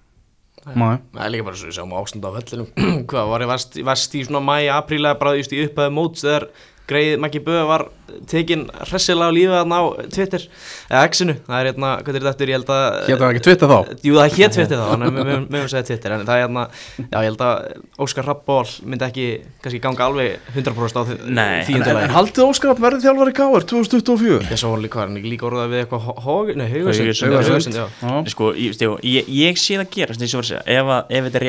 Það 0.64 1.20
er 1.20 1.32
líka 1.34 1.48
bara 1.50 1.60
svo 1.60 1.68
að 1.68 1.72
við 1.72 1.78
sjáum 1.78 1.96
ástand 2.00 2.28
á 2.28 2.32
völlinu 2.36 2.68
hvað 3.12 3.32
var 3.34 3.44
ég 3.44 3.52
vest 3.88 4.16
í 4.16 4.22
svona 4.24 4.44
mæi, 4.44 4.72
apríla 4.72 5.16
bara 5.20 5.36
í 5.36 5.44
upphæðu 5.44 5.96
móts 5.96 6.24
þegar 6.24 6.48
greið 6.88 7.18
Maggi 7.24 7.42
Böða 7.44 7.66
var 7.68 7.86
tekinn 8.30 8.66
hressilega 8.90 9.30
á 9.30 9.36
lífið 9.36 9.56
þarna 9.58 9.78
á 9.80 9.84
Twitter 10.14 10.42
eða 10.90 11.04
X-inu, 11.10 11.36
það 11.48 11.58
er 11.60 11.66
hérna, 11.70 11.90
hvað 12.04 12.14
er 12.14 12.18
þetta 12.20 12.32
eftir, 12.34 12.48
ég 12.52 12.58
held 12.58 12.70
að 12.74 12.84
Hétt 13.08 13.20
það 13.22 13.30
ekki 13.30 13.44
Twitter 13.48 13.68
þá? 13.72 13.78
Jú, 14.04 14.14
það 14.18 14.26
er 14.26 14.34
hétt 14.38 14.54
Twitter 14.58 14.78
þá, 14.78 14.86
þannig 14.92 15.08
að 15.08 15.14
við 15.14 15.26
mögum 15.54 15.70
segja 15.74 15.86
Twitter 15.90 16.10
en 16.14 16.24
það 16.28 16.36
er 16.36 16.42
hérna, 16.44 16.64
já, 17.00 17.18
ég 17.18 17.28
held 17.30 17.42
að 17.48 17.54
Óskar 18.04 18.26
Rappból 18.30 18.68
myndi 18.84 19.06
ekki, 19.08 19.28
kannski 19.64 19.80
ganga 19.84 20.04
alveg 20.08 20.30
100% 20.54 20.98
á 20.98 21.04
þýjundulega 21.68 22.04
En 22.04 22.16
haldið 22.18 22.44
Óskar 22.48 22.68
Rapp 22.74 22.82
verðið 22.84 23.04
þjálfar 23.08 23.30
í 23.32 23.36
Káar 23.38 23.64
2024? 23.72 24.50
Já, 24.52 24.58
svo 24.60 24.74
líka, 24.82 24.98
hann 25.04 25.16
líka 25.24 25.48
orðað 25.50 25.72
við 25.74 25.80
eitthvað 25.84 26.04
Nei, 26.60 26.68
Haugarsund 26.74 27.78
Sko, 28.34 28.46
ég 28.58 29.56
sé 29.60 29.80
það 29.80 29.90
gera, 29.94 30.12
sem 30.18 30.26
ég 30.28 30.36
var 30.38 30.44
að 30.44 30.52
segja 30.52 30.64
ef 30.74 31.24
þetta 31.24 31.42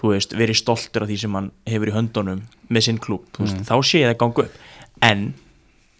þú 0.00 0.14
veist, 0.14 0.34
verið 0.36 0.60
stoltur 0.62 1.04
af 1.04 1.10
því 1.10 1.20
sem 1.22 1.38
hann 1.38 1.52
hefur 1.68 1.92
í 1.92 1.94
höndunum 1.94 2.42
með 2.72 2.86
sinn 2.86 3.00
klúb, 3.02 3.28
mm. 3.36 3.64
þá 3.68 3.76
sé 3.84 4.02
ég 4.02 4.12
það 4.12 4.20
gangu 4.24 4.46
upp 4.46 4.60
en 5.06 5.30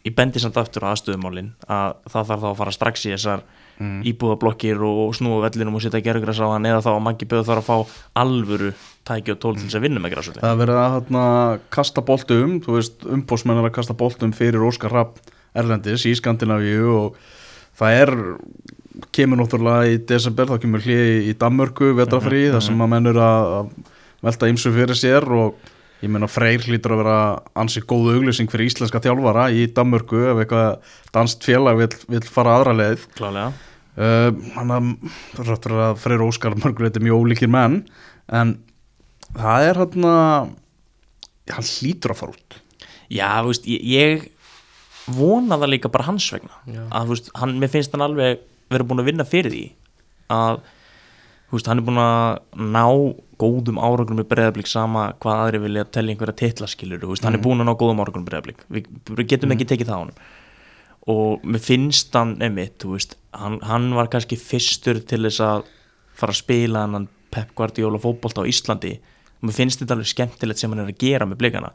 ég 0.06 0.14
bendi 0.16 0.40
samt 0.40 0.58
aftur 0.60 0.86
á 0.88 0.92
aðstöðumálin 0.94 1.52
að 1.68 1.98
það 2.08 2.30
þarf 2.30 2.44
þá 2.44 2.50
að 2.50 2.60
fara 2.60 2.76
strax 2.76 3.02
í 3.04 3.12
þessar 3.12 3.42
mm. 3.80 3.98
íbúðablokkir 4.12 4.84
og 4.86 5.12
snúa 5.16 5.42
vellinum 5.44 5.76
og 5.76 5.84
setja 5.84 6.00
gerðgræs 6.04 6.40
á 6.40 6.48
hann 6.52 6.68
eða 6.68 6.84
þá 6.86 6.90
að 6.94 7.02
mangi 7.08 7.28
böðu 7.28 7.48
þarf 7.48 7.60
að 7.60 7.68
fá 7.68 7.98
alvöru 8.22 8.70
tæki 9.08 9.34
og 9.34 9.42
tól 9.42 9.56
til 9.58 9.66
þess 9.66 9.80
að 9.80 9.84
vinna 9.86 10.02
með 10.02 10.14
græsvöldi 10.14 10.44
Það 10.44 10.62
verður 10.62 10.80
að 10.80 10.94
hérna, 10.96 11.26
kasta 11.76 12.06
veist, 12.06 13.04
umbósmennar 13.18 13.68
að 13.68 13.76
kasta 13.76 13.96
bóltum 13.96 14.32
fyrir 14.36 14.64
Óskar 14.64 14.96
Rapp 14.96 15.20
Erlendis 15.56 16.06
í 16.06 16.14
Skandinavíu 16.16 16.88
og 16.94 17.20
það 17.80 17.98
er 18.02 18.14
kemur 19.14 19.40
náttúrulega 19.40 19.90
í 19.94 19.98
desember 20.08 20.50
þá 20.50 20.56
kemur 20.62 20.84
hlið 20.84 21.30
í 21.30 21.34
Danmörku 21.40 21.94
vetrafrí 21.96 22.44
mm 22.44 22.46
-hmm. 22.46 22.54
þar 22.56 22.66
sem 22.66 22.82
að 22.84 22.92
mennur 22.94 23.20
að 23.24 23.70
velta 24.20 24.48
ymsu 24.48 24.72
fyrir 24.74 24.98
sér 24.98 25.24
og 25.32 25.54
ég 26.00 26.10
menna 26.12 26.28
Freyr 26.28 26.60
hlýtur 26.64 26.94
að 26.94 27.02
vera 27.02 27.18
ansið 27.54 27.86
góð 27.88 28.14
auglýsing 28.14 28.50
fyrir 28.50 28.68
íslenska 28.68 29.00
þjálfara 29.00 29.50
í 29.52 29.66
Danmörku 29.72 30.20
ef 30.32 30.42
eitthvað 30.42 30.78
danst 31.12 31.44
félag 31.44 31.76
vil, 31.80 31.90
vil 32.08 32.22
fara 32.24 32.56
aðra 32.56 32.76
leið 32.76 33.06
Klálega 33.16 33.52
uh, 33.96 34.30
Þannig 34.54 34.74
að 35.76 36.00
Freyr 36.00 36.24
Óskar 36.24 36.56
mörgur 36.56 36.88
þetta 36.88 37.00
er 37.00 37.06
mjög 37.08 37.24
ólíkir 37.24 37.52
menn 37.52 37.84
en 38.28 38.58
það 39.36 39.68
er 39.68 39.80
hann 39.82 40.10
að 40.10 40.50
hann 41.50 41.70
hlýtur 41.74 42.14
að 42.14 42.20
fara 42.22 42.36
út 42.36 42.60
Já, 43.10 43.42
þú 43.42 43.50
veist, 43.50 43.66
ég, 43.66 43.80
ég 43.90 44.28
vona 45.06 45.58
það 45.60 45.72
líka 45.74 45.92
bara 45.92 46.08
hans 46.08 46.26
vegna 46.32 46.52
Já. 46.66 46.82
að, 46.88 47.14
veist, 47.14 47.30
hann, 47.40 47.56
mér 47.60 47.72
finnst 47.72 47.94
hann 47.96 48.04
alveg 48.04 48.42
verið 48.70 48.90
búin 48.90 49.02
að 49.02 49.10
vinna 49.10 49.26
fyrir 49.28 49.54
því 49.54 49.64
að 50.34 50.60
veist, 51.50 51.70
hann 51.70 51.80
er 51.80 51.86
búin 51.86 52.02
að 52.02 52.60
ná 52.76 52.84
góðum 53.40 53.80
áraugum 53.80 54.20
með 54.20 54.28
bregðarblik 54.30 54.68
sama 54.70 55.08
hvað 55.22 55.46
aðri 55.46 55.62
vilja 55.64 55.86
að 55.86 55.94
tellja 55.96 56.14
einhverja 56.14 56.38
titlaskilur 56.42 57.00
mm. 57.00 57.22
hann 57.24 57.32
er 57.32 57.40
mhm. 57.40 57.46
búin 57.46 57.64
að 57.64 57.70
ná 57.70 57.74
góðum 57.80 58.02
áraugum 58.04 58.24
með 58.24 58.30
bregðarblik 58.30 58.64
við, 58.68 58.90
við 59.10 59.30
getum 59.32 59.50
mm. 59.50 59.56
ekki 59.56 59.70
tekið 59.72 59.92
það 59.92 59.96
á 59.96 60.02
hann 60.04 60.14
og 61.10 61.46
mér 61.48 61.62
finnst 61.64 62.14
hann 62.14 62.34
emitt, 62.44 62.84
veist, 62.84 63.16
hann, 63.32 63.56
hann 63.64 63.88
var 63.96 64.10
kannski 64.12 64.36
fyrstur 64.38 65.00
til 65.00 65.22
þess 65.24 65.40
að 65.44 65.64
fara 66.20 66.36
að 66.36 66.42
spila 66.42 66.84
hann 66.84 67.08
Pep 67.30 67.54
Guardiola 67.56 67.98
fókbólta 68.02 68.44
á 68.44 68.50
Íslandi 68.50 68.98
og 69.40 69.48
mér 69.48 69.56
finnst 69.56 69.80
þetta 69.80 69.96
alveg 69.96 70.10
skemmtilegt 70.10 70.60
sem 70.60 70.72
hann 70.72 70.84
er 70.84 70.92
að 70.92 71.00
gera 71.00 71.28
með 71.28 71.40
blikana 71.40 71.72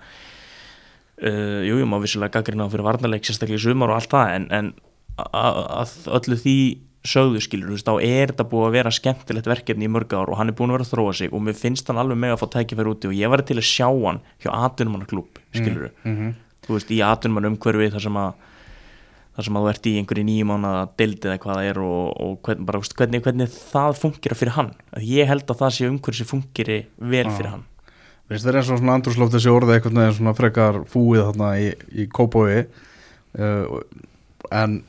uh, 1.23 1.61
Jújú, 1.67 1.85
maður 1.89 2.07
vissilega 2.07 2.39
gaggrina 2.39 2.67
á 2.67 2.71
fyrir 2.73 2.87
varnarleik 2.87 3.27
sérstaklega 3.27 3.61
í 3.61 3.65
sumar 3.65 3.93
og 3.93 3.99
allt 3.99 4.11
það 4.11 4.33
en, 4.35 4.47
en 4.51 4.73
að 5.15 5.95
öllu 6.17 6.37
því 6.41 6.57
sögðu 7.05 7.41
skilur, 7.43 7.69
þú 7.69 7.75
veist, 7.75 7.87
þá 7.87 8.07
er 8.07 8.31
þetta 8.31 8.47
búið 8.49 8.65
að 8.67 8.75
vera 8.79 8.93
skemmtilegt 8.97 9.49
verkefni 9.49 9.85
í 9.85 9.91
mörg 9.93 10.15
ár 10.17 10.31
og 10.33 10.39
hann 10.39 10.49
er 10.49 10.57
búin 10.57 10.73
að 10.73 10.79
vera 10.79 10.87
að 10.87 10.93
þróa 10.95 11.13
sig 11.19 11.35
og 11.35 11.43
mér 11.45 11.57
finnst 11.59 11.91
hann 11.91 12.01
alveg 12.01 12.17
með 12.17 12.33
að 12.33 12.41
fá 12.41 12.47
tækifæri 12.55 12.91
úti 12.91 13.09
og 13.11 13.13
ég 13.15 13.31
var 13.31 13.43
til 13.45 13.59
að 13.59 13.67
sjá 13.69 13.87
hann 13.91 14.23
hjá 14.41 14.49
atvinnumannaklub, 14.65 15.39
skilur 15.53 15.91
mm 15.91 16.15
-hmm. 16.15 16.33
þú 16.65 16.73
veist, 16.73 16.91
í 16.91 16.99
atvinnumann 17.05 17.51
umhverfi 17.51 17.91
þar 17.93 18.05
sem 18.07 18.17
að 18.23 18.33
þar 19.35 19.45
sem 19.45 19.55
að 19.55 19.61
þú 19.61 19.69
ert 19.69 19.85
í 19.85 19.95
einhverju 19.99 20.25
nýjum 20.25 20.51
ána 20.55 20.73
deildið 20.97 21.31
eða 21.31 21.41
hvað 21.43 21.55
það 21.55 21.69
er 21.69 21.79
og, 21.83 22.03
og 22.23 22.33
hvern, 22.41 22.65
bara, 22.65 22.79
veist, 22.79 22.95
hvernig, 22.95 23.21
hvernig 23.21 23.49
það 23.51 23.97
fungir 23.99 24.35
fyrir 24.35 24.55
hann. 24.55 24.71
Ég 24.97 25.27
held 25.27 25.43
að 25.49 25.59
það 25.59 25.73
sé 25.75 25.89
umhverju 25.91 26.17
sem 26.17 26.29
fungir 26.31 26.71
vel 26.97 27.29
fyrir 27.35 27.51
hann 27.51 27.65
Veist, 28.25 28.45
það 28.45 28.55
er 28.57 28.65
svona 28.65 28.97
andurslóft 28.97 29.35
þessi 29.35 29.51
orði 29.53 29.75
eitthvað 29.75 30.15
svona 30.17 30.33
frekar 30.37 30.81
fúið 30.89 31.27
þarna 31.27 31.49
í, 31.61 31.71
í 31.93 32.07
Kópói 32.09 32.65
uh, 32.65 33.79
en 34.49 34.79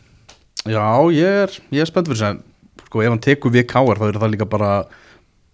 Já, 0.66 0.82
ég 1.14 1.42
er, 1.44 1.52
ég 1.70 1.84
er 1.84 1.88
spennt 1.88 2.08
fyrir 2.10 2.18
þess 2.18 2.28
að 2.32 2.86
sko 2.86 3.02
ef 3.02 3.12
hann 3.12 3.22
tekur 3.22 3.52
við 3.54 3.68
káar 3.70 4.00
þá 4.00 4.06
er 4.08 4.18
það 4.18 4.32
líka 4.32 4.48
bara 4.50 4.70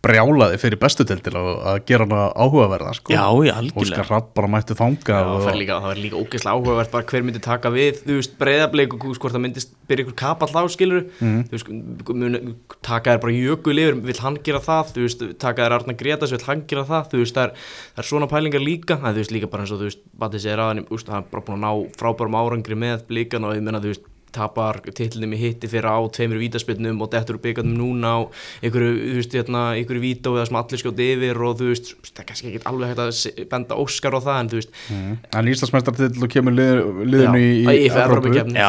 brjálaði 0.02 0.58
fyrir 0.58 0.80
bestuteltil 0.82 1.34
að 1.38 1.76
gera 1.86 2.06
hana 2.08 2.24
áhugaverða 2.34 2.94
sko. 2.98 3.12
Já, 3.14 3.22
já, 3.46 3.52
algjörlega. 3.54 3.78
Og 3.78 3.88
skar 3.90 4.08
rapp 4.10 4.32
bara 4.34 4.50
mætti 4.50 4.74
þanga. 4.78 5.18
Já, 5.22 5.28
það 5.44 5.58
líka, 5.60 5.76
verður 5.84 6.02
líka 6.02 6.22
ógeðslega 6.22 6.54
áhugavert 6.56 6.92
bara 6.94 7.06
hver 7.12 7.26
myndi 7.28 7.42
taka 7.44 7.72
við, 7.72 8.00
þú 8.02 8.16
veist, 8.18 8.34
breyðarbleik 8.40 8.96
og 8.96 9.06
hvort 9.06 9.36
það 9.36 9.44
myndi 9.44 9.64
byrja 9.90 10.06
ykkur 10.06 10.18
kapall 10.18 10.50
á, 10.58 10.62
skilur, 10.74 11.06
mm. 11.22 11.40
þú 11.46 11.56
veist, 11.56 11.72
muni, 12.10 12.42
taka 12.82 13.14
þær 13.14 13.22
bara 13.22 13.36
jökul 13.36 13.76
yfir, 13.78 13.98
vill 14.08 14.20
hann 14.24 14.38
gera 14.46 14.62
það, 14.66 14.94
þú 14.96 15.06
veist, 15.06 15.26
taka 15.42 15.66
þær 15.66 15.76
Arna 15.78 15.96
Gretas, 16.02 16.34
vill 16.34 16.46
hann 16.48 16.64
gera 16.70 16.86
það, 16.88 17.10
þú 17.12 17.22
veist, 17.22 17.38
það 17.38 17.48
er, 17.48 17.66
það 17.92 18.04
er 18.04 18.10
svona 18.10 18.30
pælingar 18.32 18.64
líka, 18.64 18.98
það 18.98 19.10
er 19.12 19.18
þú 19.18 19.24
veist 19.24 19.36
líka 19.36 19.52
bara 19.52 19.66
eins 19.66 19.74
og 19.74 19.82
þú 19.82 19.90
veist, 19.90 20.06
er 20.52 20.64
aðeins, 20.66 20.88
þú 20.88 20.98
veist, 20.98 21.12
hann 21.12 21.22
er 21.22 21.30
bara 21.34 21.46
búin 21.46 21.60
að 21.60 21.66
ná 21.66 21.98
frábærum 22.00 22.38
árangri 22.40 22.78
með 22.78 23.06
blíkan 23.10 23.46
og 23.46 23.54
ég 23.58 23.66
menna, 23.66 23.82
þú 23.82 23.92
veist, 23.92 24.08
tapar 24.34 24.80
tillinu 24.96 25.28
með 25.30 25.42
hitti 25.46 25.70
fyrir 25.70 25.88
á 25.88 25.98
tveimur 26.14 26.40
vítaspinnum 26.40 27.02
og 27.04 27.10
dettur 27.12 27.38
úr 27.38 27.42
byggandum 27.44 27.76
núna 27.78 28.14
á 28.16 28.18
einhverju, 28.62 28.92
þú 28.98 29.18
veist, 29.18 29.36
hérna, 29.36 29.62
einhverju 29.78 30.02
vító 30.02 30.34
eða 30.36 30.48
sem 30.48 30.58
allir 30.62 30.82
skjóti 30.82 31.08
yfir 31.16 31.42
og 31.42 31.60
þú 31.60 31.68
veist 31.70 31.92
það 32.08 32.22
er 32.22 32.28
kannski 32.30 32.50
ekki 32.50 32.62
alveg 32.70 32.92
hægt 32.92 33.04
að 33.04 33.44
benda 33.52 33.78
Óskar 33.82 34.16
á 34.16 34.20
það 34.24 34.40
en 34.40 34.50
þú 34.52 34.60
veist. 34.60 34.74
Mm. 34.88 35.14
En 35.40 35.52
Íslandsmestartill 35.52 36.26
og 36.26 36.32
kemur 36.32 36.56
lið, 36.56 36.82
liðinu 37.12 37.44
í, 37.44 37.52
í 37.62 37.86
Evrópu. 37.92 38.34
Já, 38.34 38.44
já, 38.48 38.66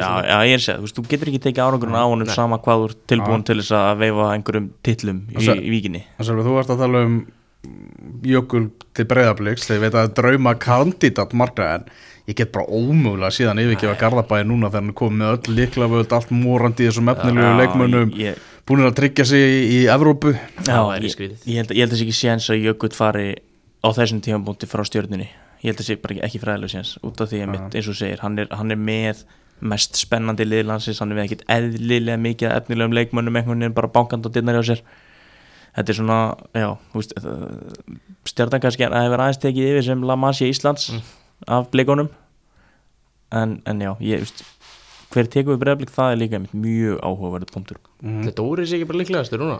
já, 0.00 0.12
já, 0.30 0.38
ég 0.50 0.56
er 0.56 0.64
séð, 0.64 0.80
þú 0.80 0.88
veist, 0.88 1.00
þú 1.00 1.06
getur 1.10 1.32
ekki 1.32 1.42
tekið 1.48 1.66
árangurinn 1.66 2.00
á 2.00 2.04
honum 2.04 2.32
sama 2.32 2.60
hvað 2.62 2.84
þú 2.84 2.88
er 2.90 2.96
tilbúin 3.14 3.44
til 3.48 3.60
þess 3.62 3.76
að 3.80 4.04
veifa 4.04 4.30
einhverjum 4.36 4.70
tillum 4.86 5.20
í, 5.34 5.44
í 5.50 5.74
víkinni. 5.74 6.06
Þú 6.20 6.56
ert 6.60 6.74
að 6.74 6.82
tala 6.86 7.04
um 7.08 7.20
Jökul 8.24 8.70
til 8.96 9.04
breyðabliks, 9.08 9.66
þegar 9.68 9.76
ég 9.76 9.82
veit 9.84 9.96
að 10.00 10.12
drauma 10.16 10.52
kandidat 10.60 11.34
margra 11.36 11.66
en 11.76 11.84
ég 12.30 12.38
get 12.38 12.52
bara 12.54 12.70
ómögulega 12.70 13.34
síðan 13.34 13.60
yfirgefa 13.64 13.98
Garðabæði 14.00 14.48
núna 14.48 14.70
þegar 14.70 14.86
hann 14.86 14.96
kom 15.02 15.20
með 15.20 15.34
öll 15.34 15.58
líklavöld 15.58 16.16
allt 16.16 16.32
morandi 16.34 16.86
í 16.86 16.90
þessum 16.90 17.12
efnilegu 17.12 17.52
leikmönnum. 17.60 18.16
ég... 18.20 18.40
búin 18.70 18.86
að 18.86 18.96
tryggja 19.02 19.26
sig 19.26 19.44
í, 19.50 19.60
í 19.74 19.78
Evrópu. 19.90 20.36
Já, 20.66 20.80
ég, 21.02 21.36
ég 21.44 21.60
held 21.60 21.74
að 21.74 21.84
það 21.90 21.98
sé 21.98 22.06
ekki 22.06 22.18
séns 22.20 22.50
að 22.54 22.64
Jökull 22.68 22.94
fari 22.94 23.28
á 23.82 23.88
þessum 23.96 24.22
tímanbúndi 24.22 24.70
frá 24.70 24.84
stjórnunni 24.86 25.30
ég 25.60 25.68
held 25.68 25.76
að 25.76 25.82
það 25.82 25.90
sé 25.90 25.98
bara 26.00 26.16
ekki 26.26 26.40
fræðilega 26.40 26.72
séns 26.72 26.94
út 27.04 27.20
af 27.20 27.30
því 27.30 27.42
að 27.44 27.52
mitt, 27.52 27.76
eins 27.76 27.90
og 27.90 27.98
segir, 27.98 28.22
hann 28.24 28.40
er, 28.40 28.48
hann 28.56 28.72
er 28.72 28.80
með 28.80 29.24
mest 29.60 29.98
spennandi 30.00 30.46
liðlansins, 30.46 31.02
hann 31.02 31.12
er 31.12 31.18
með 31.18 31.26
ekkit 31.28 31.44
eðlilega 31.52 32.20
mikið 32.20 32.54
efnilegum 32.54 32.96
leikmönnum 32.96 33.36
einhvern 33.36 33.60
veginn 33.60 33.76
bara 33.76 33.90
bankand 33.92 34.28
og 34.28 34.32
dinnar 34.32 34.56
hjá 34.56 34.70
sér. 34.70 34.80
Þetta 35.76 35.92
er 35.92 35.98
svona, 35.98 36.20
já, 36.56 36.68
stjórnan 38.26 38.62
kannski 38.64 38.86
að 38.88 38.96
hefur 39.04 39.22
aðeins 39.22 39.42
tekið 39.44 39.68
yfir 39.68 39.86
sem 39.86 40.08
La 40.08 40.16
Masia 40.18 40.48
Íslands 40.50 40.88
mm. 40.94 41.04
af 41.58 41.68
bleikonum 41.74 42.08
en, 43.32 43.58
en 43.66 43.84
já, 43.84 43.92
ég 44.04 44.24
veist 44.24 44.44
hver 45.10 45.26
tekum 45.26 45.56
við 45.56 45.62
bregðarblik, 45.64 45.90
það 45.90 46.12
er 46.12 46.20
líka 46.20 46.40
mjög 46.52 47.00
áhugaverðið 47.02 47.52
punktur. 47.54 47.80
Mm. 47.98 48.22
Þetta 48.28 48.46
úr 48.46 48.62
er 48.62 48.70
sér 48.70 48.78
ekki 48.78 48.90
bara 48.92 49.00
líklegastur 49.02 49.42
núna. 49.42 49.58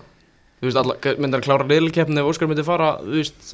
Þú 0.61 0.69
veist, 0.69 1.11
myndar 1.19 1.41
að 1.41 1.47
klára 1.49 1.67
reylkeppni 1.67 2.21
ef 2.21 2.31
Óskar 2.31 2.51
myndi 2.51 2.65
fara 2.67 2.95
þú 3.01 3.17
veist, 3.17 3.53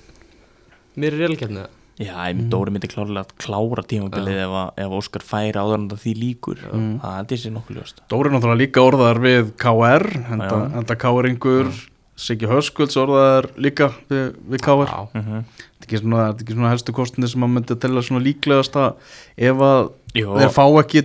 mér 0.98 1.14
er 1.14 1.28
reylkeppni 1.28 1.66
Já, 1.96 2.12
ég 2.28 2.34
myndi 2.36 2.50
Dóri 2.52 2.72
myndi 2.74 2.88
klárlega 2.92 3.24
að 3.24 3.36
klára 3.40 3.82
tímabilið 3.88 4.40
ef, 4.42 4.54
að- 4.60 4.80
ef 4.84 4.96
Óskar 4.98 5.22
færi 5.24 5.56
áður 5.56 5.78
en 5.78 5.88
það 5.88 6.02
því 6.02 6.12
líkur. 6.20 6.58
Það 7.00 7.14
held 7.16 7.32
ég 7.32 7.40
sér 7.40 7.54
nokkuð 7.54 7.76
ljóst. 7.78 8.02
Dóri 8.10 8.28
er 8.28 8.34
náttúrulega 8.34 8.60
líka 8.60 8.84
orðaðar 8.84 9.20
við 9.24 9.52
KR 9.56 10.06
enda, 10.34 10.58
enda 10.76 10.96
KR-ingur 11.00 11.70
Siggi 12.16 12.48
Höskulds 12.48 12.96
orðaðar 12.96 13.50
líka 13.60 13.90
við, 14.08 14.36
við 14.48 14.60
KR 14.64 14.92
mm 15.14 15.22
-hmm. 15.24 15.42
Þetta 15.76 15.84
er 15.84 15.86
ekki 15.86 15.98
svona, 16.00 16.68
er 16.68 16.70
helstu 16.72 16.92
kostinni 16.92 17.28
sem 17.28 17.40
maður 17.40 17.54
myndi 17.54 17.74
að 17.74 17.80
tella 17.80 18.02
svona 18.02 18.24
líklegast 18.24 18.76
að 18.76 18.94
ef 19.36 19.56
að 19.56 19.90
þeir 20.24 20.54
fá 20.56 20.64
ekki 20.82 21.04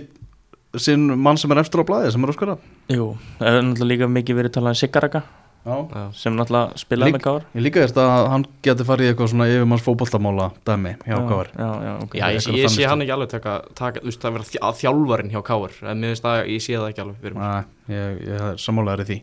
sinn 0.80 1.10
mann 1.20 1.36
sem 1.40 1.52
er 1.52 1.60
eftir 1.60 1.82
á 1.82 1.88
blæði 1.88 2.12
sem 2.14 2.24
er 2.24 2.32
Óskar 2.32 2.54
jú, 2.88 3.12
það 3.38 3.48
er 3.58 3.62
náttúrulega 3.68 3.90
líka 3.92 4.08
mikið 4.08 4.38
verið 4.40 4.54
talað 4.58 4.76
um 4.76 4.80
Sigaraka 4.82 5.22
Já. 5.62 5.74
Já, 5.94 6.00
sem 6.18 6.34
náttúrulega 6.34 6.80
spilaði 6.80 7.12
með 7.14 7.22
Káar 7.22 7.44
Ég 7.54 7.62
líka 7.62 7.82
veist 7.84 7.98
að 8.02 8.08
hann 8.32 8.46
geti 8.66 8.86
farið 8.88 9.06
í 9.06 9.10
eitthvað 9.12 9.28
svona 9.30 9.46
yfirmanns 9.46 9.84
fótboltamála 9.86 10.46
dæmi 10.66 10.94
hjá 11.06 11.18
KR 11.28 11.50
Já, 11.54 11.68
já, 11.86 11.92
ok. 12.02 12.16
Já 12.18 12.24
ég, 12.34 12.48
ég 12.58 12.72
sé 12.74 12.88
hann 12.90 13.04
ekki 13.04 13.14
alveg 13.14 13.30
taka, 13.30 13.52
taka 13.78 14.02
þú 14.02 14.08
veist, 14.10 14.22
það 14.24 14.34
vera 14.38 14.48
þjá- 14.48 14.62
að 14.66 14.80
þjálfarinn 14.80 15.30
hjá 15.36 15.42
Káur 15.46 15.76
en 15.86 16.02
mér 16.02 16.10
finnst 16.16 16.26
það, 16.26 16.40
ég 16.50 16.64
sé 16.66 16.74
það 16.80 16.88
ekki 16.88 17.04
alveg 17.04 17.36
Nei, 17.38 17.62
ég, 17.94 18.18
ég 18.26 18.42
er 18.48 18.58
sammálaður 18.64 19.04
í 19.04 19.08
því 19.12 19.18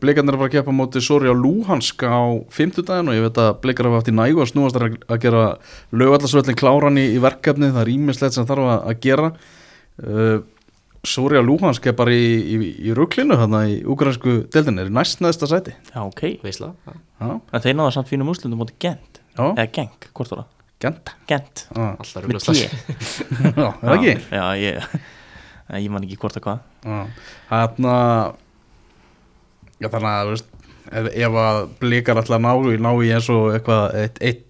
Blikarnir 0.00 0.34
er 0.36 0.40
bara 0.40 0.48
að 0.48 0.54
keppa 0.56 0.72
á 0.72 0.78
móti 0.78 1.00
Sori 1.04 1.28
á 1.28 1.34
Lúhansk 1.36 2.04
á 2.06 2.20
fimmtudaginn 2.54 3.10
og 3.10 3.16
ég 3.18 3.24
veit 3.26 3.40
að 3.42 3.50
Blikar 3.64 3.88
hafa 3.88 4.00
haft 4.00 4.10
í 4.12 4.14
nægu 4.16 4.40
að 4.44 4.52
snúast 4.52 4.78
að, 4.78 4.94
að 5.10 5.22
gera 5.24 5.42
lögallarsvöllin 5.92 6.58
kláran 6.58 7.00
í, 7.00 7.04
í 7.16 7.18
verkefni. 7.22 7.72
Það 7.74 7.82
er 7.82 7.90
ímislegt 7.96 8.38
sem 8.38 8.46
þarf 8.48 8.68
að, 8.68 8.78
að 8.92 9.02
gera. 9.04 9.32
Uh, 9.98 10.38
Sori 11.08 11.38
á 11.38 11.42
Lúhansk 11.44 11.86
er 11.90 11.96
bara 11.98 12.14
í, 12.14 12.28
í, 12.54 12.70
í 12.90 12.94
ruklinu 12.96 13.36
þarna 13.38 13.64
í 13.70 13.78
ukrainsku 13.86 14.40
deildin 14.54 14.80
er 14.82 14.90
í 14.90 14.94
næstnæðsta 14.94 15.48
sæti. 15.50 15.74
Já, 15.92 16.00
ok 16.06 16.24
Veisla, 16.42 16.72
En 17.22 17.62
þeir 17.62 17.76
náða 17.78 17.94
samt 17.98 18.10
fínum 18.10 18.30
úrslutum 18.32 18.58
mútið 18.62 18.78
Gent. 18.86 19.20
Já, 19.38 19.44
Eða 19.52 19.68
Genk, 19.74 20.08
hvort 20.14 20.32
var 20.34 20.42
það? 20.42 20.54
gent. 20.82 21.12
Gent. 21.26 21.64
Alltaf 21.74 22.22
Með 22.22 22.26
ruglast 22.26 22.50
T. 22.50 22.66
Já, 23.58 23.68
er 23.68 23.80
það 23.82 23.94
ekki? 23.96 24.12
Já, 24.30 24.44
ég 24.62 24.98
Ég 25.84 25.90
man 25.92 26.04
ekki 26.06 26.16
hvort 26.22 26.38
að 26.38 26.44
hvað. 26.46 26.60
Já, 26.86 27.00
þarna 27.50 27.94
Já, 29.78 29.88
þannig 29.92 30.10
að, 30.12 30.30
veist 30.32 30.48
ef, 30.90 31.08
ef 31.28 31.38
að 31.44 31.58
blikar 31.82 32.20
alltaf 32.22 32.40
ná, 32.42 32.52
ná 32.82 32.90
í 33.04 33.10
eins 33.14 33.28
og 33.34 33.52
eitthvað 33.56 33.98
eitt, 34.02 34.22
eitt 34.24 34.44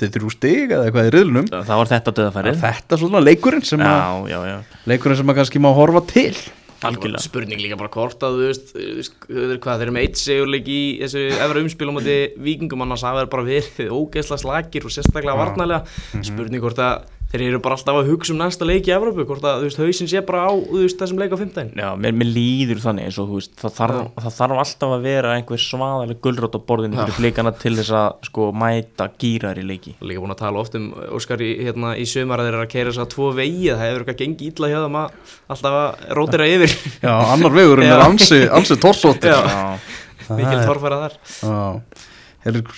þrjú 0.00 0.30
stig 0.32 0.70
eða 0.72 0.86
eitthvað 0.88 1.10
í 1.10 1.12
riðlunum 1.16 1.50
Það 1.52 1.74
var 1.82 1.90
þetta 1.90 2.14
döðafærið 2.16 2.62
þetta 2.62 2.96
er 2.96 3.02
svona 3.02 3.20
leikurinn 3.20 3.66
sem 3.68 3.82
að 3.84 3.98
Já, 4.00 4.32
já, 4.32 4.38
já. 4.48 4.56
leikurinn 4.88 5.20
sem 5.20 5.32
að 5.34 5.38
kannski 5.42 5.60
má 5.60 5.68
horfa 5.76 6.00
til. 6.08 6.32
Algjörlega. 6.80 7.20
Spurning 7.20 7.60
líka 7.60 7.76
bara 7.76 7.90
hvort 7.92 8.22
að 8.24 8.38
þú 8.38 8.46
veist, 8.48 8.70
þú 8.72 8.84
veist 8.96 9.16
hvað, 9.60 9.82
þeir 9.82 9.84
eru 9.84 9.92
með 9.92 10.04
eitt 10.06 10.20
segurleik 10.22 10.70
í 10.72 10.78
þessu 11.02 11.24
efra 11.36 11.60
umspil 11.60 11.90
á 11.92 11.96
móti 11.98 12.14
vikingum 12.40 12.84
annars 12.86 13.04
að 13.04 13.18
vera 13.18 13.30
bara 13.34 13.44
verið 13.50 13.90
ógeðslega 13.92 14.40
slagir 14.46 14.86
og 14.88 14.94
sérstaklega 14.94 15.34
Já. 15.36 15.40
varnarlega. 15.42 15.98
Spurning 16.24 16.64
hvort 16.64 16.80
að 16.80 17.02
þeir 17.30 17.44
eru 17.46 17.60
bara 17.62 17.76
alltaf 17.78 17.98
að 18.00 18.08
hugsa 18.10 18.32
um 18.34 18.40
næsta 18.40 18.66
leik 18.66 18.88
í 18.88 18.92
Evrópu 18.94 19.24
hvort 19.28 19.44
að 19.46 19.66
hausin 19.78 20.08
sé 20.10 20.22
bara 20.26 20.48
á 20.50 20.52
veist, 20.52 20.98
þessum 20.98 21.20
leik 21.20 21.34
á 21.34 21.38
fimmtæðin 21.38 21.78
Já, 21.78 21.88
mér, 21.94 22.16
mér 22.18 22.30
líður 22.34 22.82
þannig 22.82 23.06
eins 23.06 23.18
og 23.22 23.30
veist 23.36 23.54
það 23.60 23.76
þarf, 23.76 24.00
það 24.24 24.36
þarf 24.40 24.62
alltaf 24.64 24.94
að 24.96 25.06
vera 25.06 25.36
einhver 25.36 25.62
svaðaleg 25.62 26.20
gulrót 26.26 26.58
á 26.58 26.60
borðinu 26.70 26.98
fyrir 26.98 27.20
blikana 27.20 27.54
til 27.54 27.74
þess 27.78 27.94
að 28.00 28.26
sko 28.30 28.48
mæta 28.64 29.08
gýrar 29.22 29.62
í 29.62 29.66
leiki 29.68 29.94
Líka 30.02 30.24
búin 30.24 30.34
að 30.34 30.42
tala 30.42 30.64
oft 30.64 30.76
um 30.80 30.90
Óskar 31.20 31.46
í, 31.46 31.52
hérna, 31.68 31.94
í 31.94 32.08
sumar 32.10 32.42
að 32.42 32.50
þeir 32.50 32.58
eru 32.58 32.66
að 32.66 32.74
keira 32.74 32.90
þess 32.90 33.04
að 33.04 33.10
tvo 33.14 33.30
vegi 33.38 33.70
það 33.70 33.84
hefur 33.86 34.04
eitthvað 34.04 34.20
gengið 34.24 34.50
illa 34.50 34.72
hjá 34.72 34.78
þeim 34.84 35.00
að 35.00 35.34
alltaf 35.54 35.80
að 35.80 36.14
rótira 36.18 36.50
yfir. 36.50 36.76
Já, 37.06 37.14
annar 37.30 37.54
vegurinn 37.54 37.90
Já. 37.90 37.94
er 37.94 38.06
ansi, 38.08 38.40
ansi 38.58 38.78
torsóttir 38.82 39.34
Já. 39.34 39.40
Já, 39.50 40.34
mikil 40.34 40.62
torfæra 40.66 41.04
þar. 41.06 41.20
Já 41.40 42.08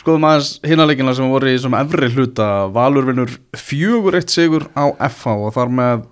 skoðum 0.00 0.26
aðeins 0.26 0.56
hinaleikina 0.66 1.14
sem 1.14 1.30
voru 1.30 1.50
í 1.52 1.56
efri 1.56 2.10
hluta. 2.10 2.68
Valur 2.74 3.06
vinnur 3.06 3.30
fjögur 3.54 4.16
eitt 4.18 4.30
sigur 4.30 4.66
á 4.74 4.90
FH 5.08 5.36
og 5.46 5.54
þar 5.54 5.68
með 5.68 6.06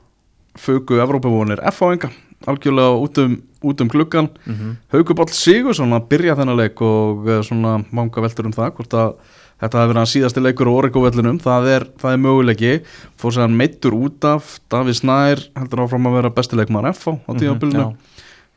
fögu 0.59 1.01
Evrópavonir 1.03 1.63
FH-enga 1.71 2.11
algjörlega 2.49 2.97
út 2.97 3.19
um, 3.21 3.37
út 3.63 3.81
um 3.81 3.89
klukkan 3.89 4.29
mm 4.47 4.55
-hmm. 4.55 4.77
Hauguball 4.93 5.29
sigur 5.29 5.75
svona 5.75 5.97
að 6.01 6.09
byrja 6.09 6.37
þennan 6.37 6.57
leik 6.57 6.81
og 6.81 7.29
eh, 7.29 7.43
svona 7.43 7.85
manga 7.91 8.21
veldur 8.21 8.47
um 8.47 8.53
það 8.53 8.73
hvort 8.75 8.95
að 8.95 9.15
þetta 9.61 9.79
hefði 9.79 9.93
verið 9.93 10.03
að 10.03 10.13
síðasti 10.13 10.41
leikur 10.41 10.69
á 10.73 10.73
Origo-vellinum, 10.73 11.39
það 11.39 11.69
er, 11.69 11.87
það 12.01 12.13
er 12.13 12.23
möguleiki. 12.25 12.81
Fór 13.21 13.33
sér 13.33 13.53
meittur 13.53 13.93
út 13.93 14.25
af 14.25 14.61
Davíð 14.73 14.97
Snær 14.97 15.39
heldur 15.59 15.83
áfram 15.85 16.07
að 16.09 16.17
vera 16.17 16.31
bestileikmaður 16.31 16.95
FH 16.95 17.09
á 17.29 17.31
tíðanbylunu 17.37 17.81
já. 17.81 17.97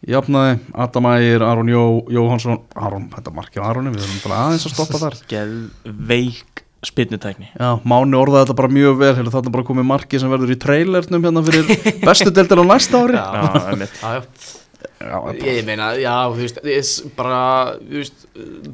Jafnaði, 0.10 0.58
Adam 0.86 1.08
Ægir, 1.14 1.46
Aron 1.48 1.70
Jó, 1.72 1.84
Jóhansson 2.12 2.60
Aron, 2.76 3.08
þetta 3.14 3.36
markið 3.36 3.64
á 3.64 3.66
Aroni, 3.70 3.94
við 3.96 4.18
bara 4.26 4.42
aðeins 4.48 4.68
að 4.68 4.76
stoppa 4.76 5.00
þar 5.06 5.20
Geðveik 5.32 6.64
spynnutækni 6.84 7.48
Já, 7.54 7.70
Máni 7.88 8.20
orðaði 8.20 8.44
þetta 8.44 8.58
bara 8.60 8.74
mjög 8.76 8.98
vel 9.00 9.14
hérna 9.20 9.34
þarna 9.38 9.54
bara 9.56 9.68
komið 9.70 9.88
markið 9.94 10.24
sem 10.24 10.34
verður 10.34 10.52
í 10.52 10.60
trailernum 10.60 11.28
hérna 11.30 11.46
fyrir 11.48 11.72
bestu 12.04 12.34
deildin 12.36 12.64
á 12.64 12.66
næsta 12.74 13.00
ári 13.06 13.16
Já. 13.16 13.24
Já, 13.44 13.64
einmitt. 13.72 14.02
Já, 14.02 14.12
já 14.20 14.60
Já, 15.04 15.20
bara, 15.20 15.36
Ég 15.44 15.66
meina, 15.68 15.90
já, 16.00 16.14
þú 16.32 16.40
veist, 16.40 16.60
ég 16.68 17.14
bara, 17.18 17.40
þú 17.80 18.00
veist, 18.00 18.26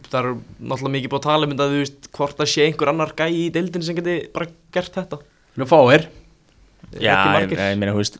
það 0.09 0.17
er 0.19 0.27
náttúrulega 0.33 0.93
mikið 0.95 1.11
búið 1.13 1.19
að 1.19 1.25
tala 1.25 1.47
um 1.47 1.53
þetta, 1.53 1.67
þú 1.71 1.79
veist, 1.81 2.09
hvort 2.17 2.37
það 2.37 2.49
sé 2.51 2.65
einhver 2.65 2.91
annar 2.91 3.13
gæi 3.17 3.29
í 3.33 3.45
deildin 3.53 3.85
sem 3.85 3.97
geti 3.97 4.15
bara 4.33 4.49
gert 4.75 4.97
þetta. 4.99 5.19
Fáir 5.69 6.05
Já, 6.97 7.15
ég 7.41 7.79
meina, 7.81 7.93
þú 7.93 8.01
veist 8.01 8.19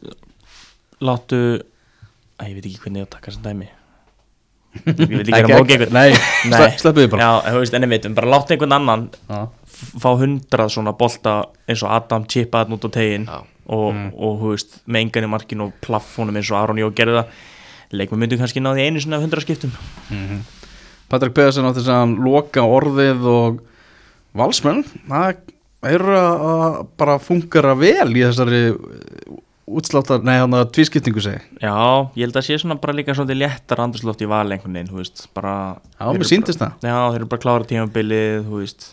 Láttu 1.06 1.38
Æ, 2.40 2.44
ég 2.50 2.56
veit 2.58 2.66
ekki 2.70 2.80
hvernig 2.84 3.02
ég 3.02 3.06
á 3.06 3.08
að 3.10 3.14
taka 3.18 3.32
þessum 3.32 3.46
dæmi 3.50 3.68
Ég 4.86 5.12
veit 5.12 5.28
ekki 5.28 5.34
Ekki- 5.40 5.54
að 5.54 5.60
móka 5.60 5.74
einhvern 5.76 5.94
Nei, 5.98 6.10
Nei. 6.50 6.60
sle- 6.60 6.80
sleppu 6.84 7.04
því 7.04 7.12
bara 7.14 7.24
Já, 7.26 7.32
en 7.50 7.56
þú 7.56 7.62
veist, 7.64 7.74
en 7.80 7.86
ég 7.88 7.94
veit, 7.96 8.10
bara 8.20 8.32
láttu 8.36 8.54
einhvern 8.56 8.76
annan 8.78 9.06
Já, 9.30 9.40
fá 10.04 10.10
hundrað 10.22 10.74
svona 10.76 10.94
bolta 11.00 11.34
eins 11.68 11.84
og 11.86 11.92
Adam 11.98 12.26
chippa 12.30 12.64
hann 12.64 12.76
út 12.78 12.86
á 12.86 12.90
tegin 12.94 13.26
Já. 13.30 13.40
og, 13.70 13.94
Mm. 13.94 14.12
og 14.18 14.40
þú 14.42 14.52
veist, 14.54 14.80
með 14.88 15.02
engan 15.06 15.26
í 15.28 15.30
markin 15.36 15.62
og 15.66 15.74
plaffónum 15.86 16.38
eins 16.40 16.52
og 16.52 16.58
Aron 16.62 16.78
Jó 16.82 16.90
gerði 16.94 17.20
það 17.20 17.34
leikmenn 18.00 18.20
myndu 18.22 18.38
kannski 18.38 18.62
náði 18.62 18.86
einu 18.88 19.02
svona 19.02 19.20
hundra 19.22 19.42
skiptum 19.42 19.72
Patrik 21.10 21.34
Pedersen 21.34 21.66
átti 21.66 21.82
þess 21.82 21.90
að 21.90 22.02
hann 22.04 22.16
loka 22.22 22.62
orðið 22.62 23.24
og 23.26 23.62
valsmenn 24.38 24.84
það 25.10 25.40
eru 25.90 26.14
að 26.14 26.44
að 26.50 26.76
bara 27.02 27.16
fungara 27.24 27.74
vel 27.80 28.10
í 28.14 28.22
þessari 28.28 28.60
útsláttar, 29.80 30.24
nei 30.26 30.38
hann 30.42 30.56
að 30.58 30.72
tvískiptingu 30.78 31.22
segi 31.22 31.40
Já, 31.62 31.74
ég 32.18 32.24
held 32.26 32.38
að 32.40 32.46
sé 32.48 32.58
svona 32.62 32.80
bara 32.82 32.96
líka 32.98 33.14
svolítið 33.18 33.42
léttar 33.44 33.82
andurslótt 33.84 34.24
í 34.26 34.30
val 34.30 34.46
einhvern 34.50 34.74
veginn, 34.78 34.90
þú 34.90 34.98
veist, 35.02 35.28
bara 35.38 35.54
Já, 36.00 36.08
mér 36.16 36.30
síndist 36.32 36.62
það 36.64 36.88
Já, 36.90 36.96
þeir 37.12 37.20
eru 37.22 37.30
bara 37.30 37.40
að 37.40 37.46
klára 37.46 37.70
tímabilið, 37.70 38.42
þú 38.50 38.62
veist 38.64 38.88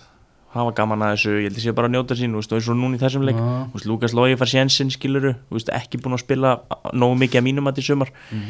hafa 0.56 0.72
gaman 0.78 1.02
að 1.04 1.10
þessu, 1.16 1.32
ég 1.36 1.48
held 1.50 1.58
að 1.58 1.64
sé 1.66 1.72
bara 1.76 1.88
að 1.90 1.94
njóta 1.96 2.16
sín 2.16 2.36
veist, 2.38 2.52
og 2.52 2.60
eins 2.60 2.68
og 2.72 2.78
núna 2.80 2.96
í 2.96 3.00
þessum 3.02 3.24
leik, 3.28 3.36
Já. 3.36 3.48
þú 3.68 3.76
veist, 3.76 3.88
Lukas 3.90 4.14
Lógi 4.16 4.38
far 4.40 4.48
sénsinn, 4.52 4.92
skiluru 4.94 5.34
þú 5.50 5.58
veist, 5.58 5.72
ekki 5.76 6.00
búin 6.00 6.16
að 6.16 6.22
spila 6.24 6.54
nógu 6.96 7.18
mikið 7.20 7.40
að 7.42 7.46
mínum 7.50 7.68
að 7.68 7.76
til 7.80 7.84
sumar 7.90 8.12
Mm. 8.32 8.46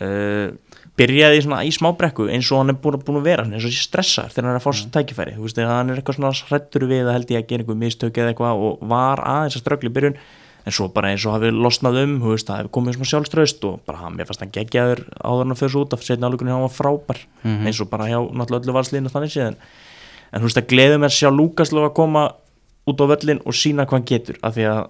uh, 0.00 0.52
byrjaði 0.96 1.42
svona 1.44 1.58
í 1.66 1.72
smábrekku 1.74 2.28
eins 2.32 2.48
og 2.52 2.62
hann 2.62 2.72
er 2.72 2.78
búin 2.80 2.96
að, 2.96 3.10
að 3.10 3.26
vera 3.26 3.44
eins 3.48 3.66
og 3.66 3.72
sé 3.74 3.82
stressaður 3.84 4.32
þegar 4.36 4.46
hann 4.48 4.54
er 4.54 4.60
að 4.60 4.66
Mm. 4.70 4.78
sér 4.80 4.94
tækifæri 4.96 5.34
þú 5.36 5.42
veist, 5.44 5.56
þegar 5.58 5.74
hann 5.74 5.90
er 5.90 5.96
eitthvað 6.00 6.16
svona 6.20 6.32
hrættur 6.48 6.86
við 6.88 7.04
að 7.08 7.12
held 7.16 7.30
ég 7.34 7.42
að 7.42 7.48
gera 7.50 7.62
einhver 7.66 7.80
mistök 7.82 8.16
eða 8.22 8.32
eitthvað 8.32 8.64
og 8.68 8.86
var 8.88 9.18
aðeins 9.24 9.56
að 9.58 9.64
ströggla 9.64 9.90
í 9.90 9.96
byrjun 9.98 10.16
en 10.66 10.72
svo 10.74 10.88
bara 10.92 11.12
eins 11.14 11.24
og 11.26 11.36
hafi 11.36 11.50
losnað 11.54 12.00
um 12.02 12.14
veist, 12.24 12.48
það 12.48 12.58
hefur 12.64 12.72
komið 12.74 12.96
svona 12.96 13.10
sjálfströst 13.12 13.64
og 13.68 13.80
bara 13.86 14.08
mér 14.10 14.26
fannst 14.26 14.40
hann 14.42 14.50
geggjaður 14.56 15.04
áður 15.22 15.44
en 15.46 15.54
að 15.54 15.60
fyrir 15.60 15.70
svo 15.76 15.84
út 15.86 15.92
af 15.94 16.02
setna 16.02 16.26
álugunni 16.26 16.50
hann 16.50 16.64
var 16.66 16.74
frábær 16.74 17.20
Mhm. 17.44 17.66
eins 17.66 17.80
og 17.80 17.90
bara 17.90 18.08
hjá 18.10 18.18
náttúrulega 18.18 18.64
öllu 18.66 18.74
valsliðinu 18.74 19.12
þannig 19.14 19.32
séðan 19.36 19.56
en 20.32 20.40
þú 20.42 20.46
veist 20.48 20.58
að 20.58 20.66
gleðum 20.72 21.04
er 21.06 21.10
að 21.12 21.18
sjá 21.20 21.30
Lukas 21.30 21.70
Lóga 21.72 21.94
koma 21.94 22.24
út 22.86 22.98
á 23.00 23.04
völlin 23.06 23.40
og 23.46 23.54
sína 23.54 23.86
hvað 23.86 23.92
hann 23.98 24.04
getur 24.10 24.36
af 24.42 24.54
því 24.56 24.64
að, 24.66 24.82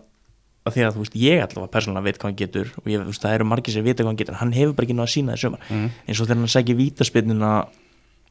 af 0.67 0.75
því 0.75 0.81
að 0.87 0.95
þú 0.97 1.01
veist, 1.05 1.15
ég 1.21 1.43
allavega 1.45 1.73
persónulega 1.77 2.05
veit 2.09 2.19
hvað 2.19 2.29
hann 2.31 2.41
getur 2.41 2.73
og 2.81 2.85
ég, 2.91 3.05
veist, 3.07 3.23
það 3.23 3.35
eru 3.37 3.45
margir 3.45 3.73
sem 3.77 3.85
vita 3.85 4.03
hvað 4.03 4.07
hann 4.13 4.17
getur 4.17 4.35
en 4.35 4.41
hann 4.41 4.53
hefur 4.57 4.73
bara 4.75 4.85
ekki 4.89 4.97
náða 4.97 5.09
að 5.09 5.15
sína 5.17 5.33
þessu 5.37 5.47
sumar 5.47 5.61
Mhm. 5.69 5.91
eins 6.09 6.21
og 6.21 6.27
þegar 6.27 6.41
hann 6.41 6.55
sækir 6.57 6.77
vítaspinnina 6.81 7.53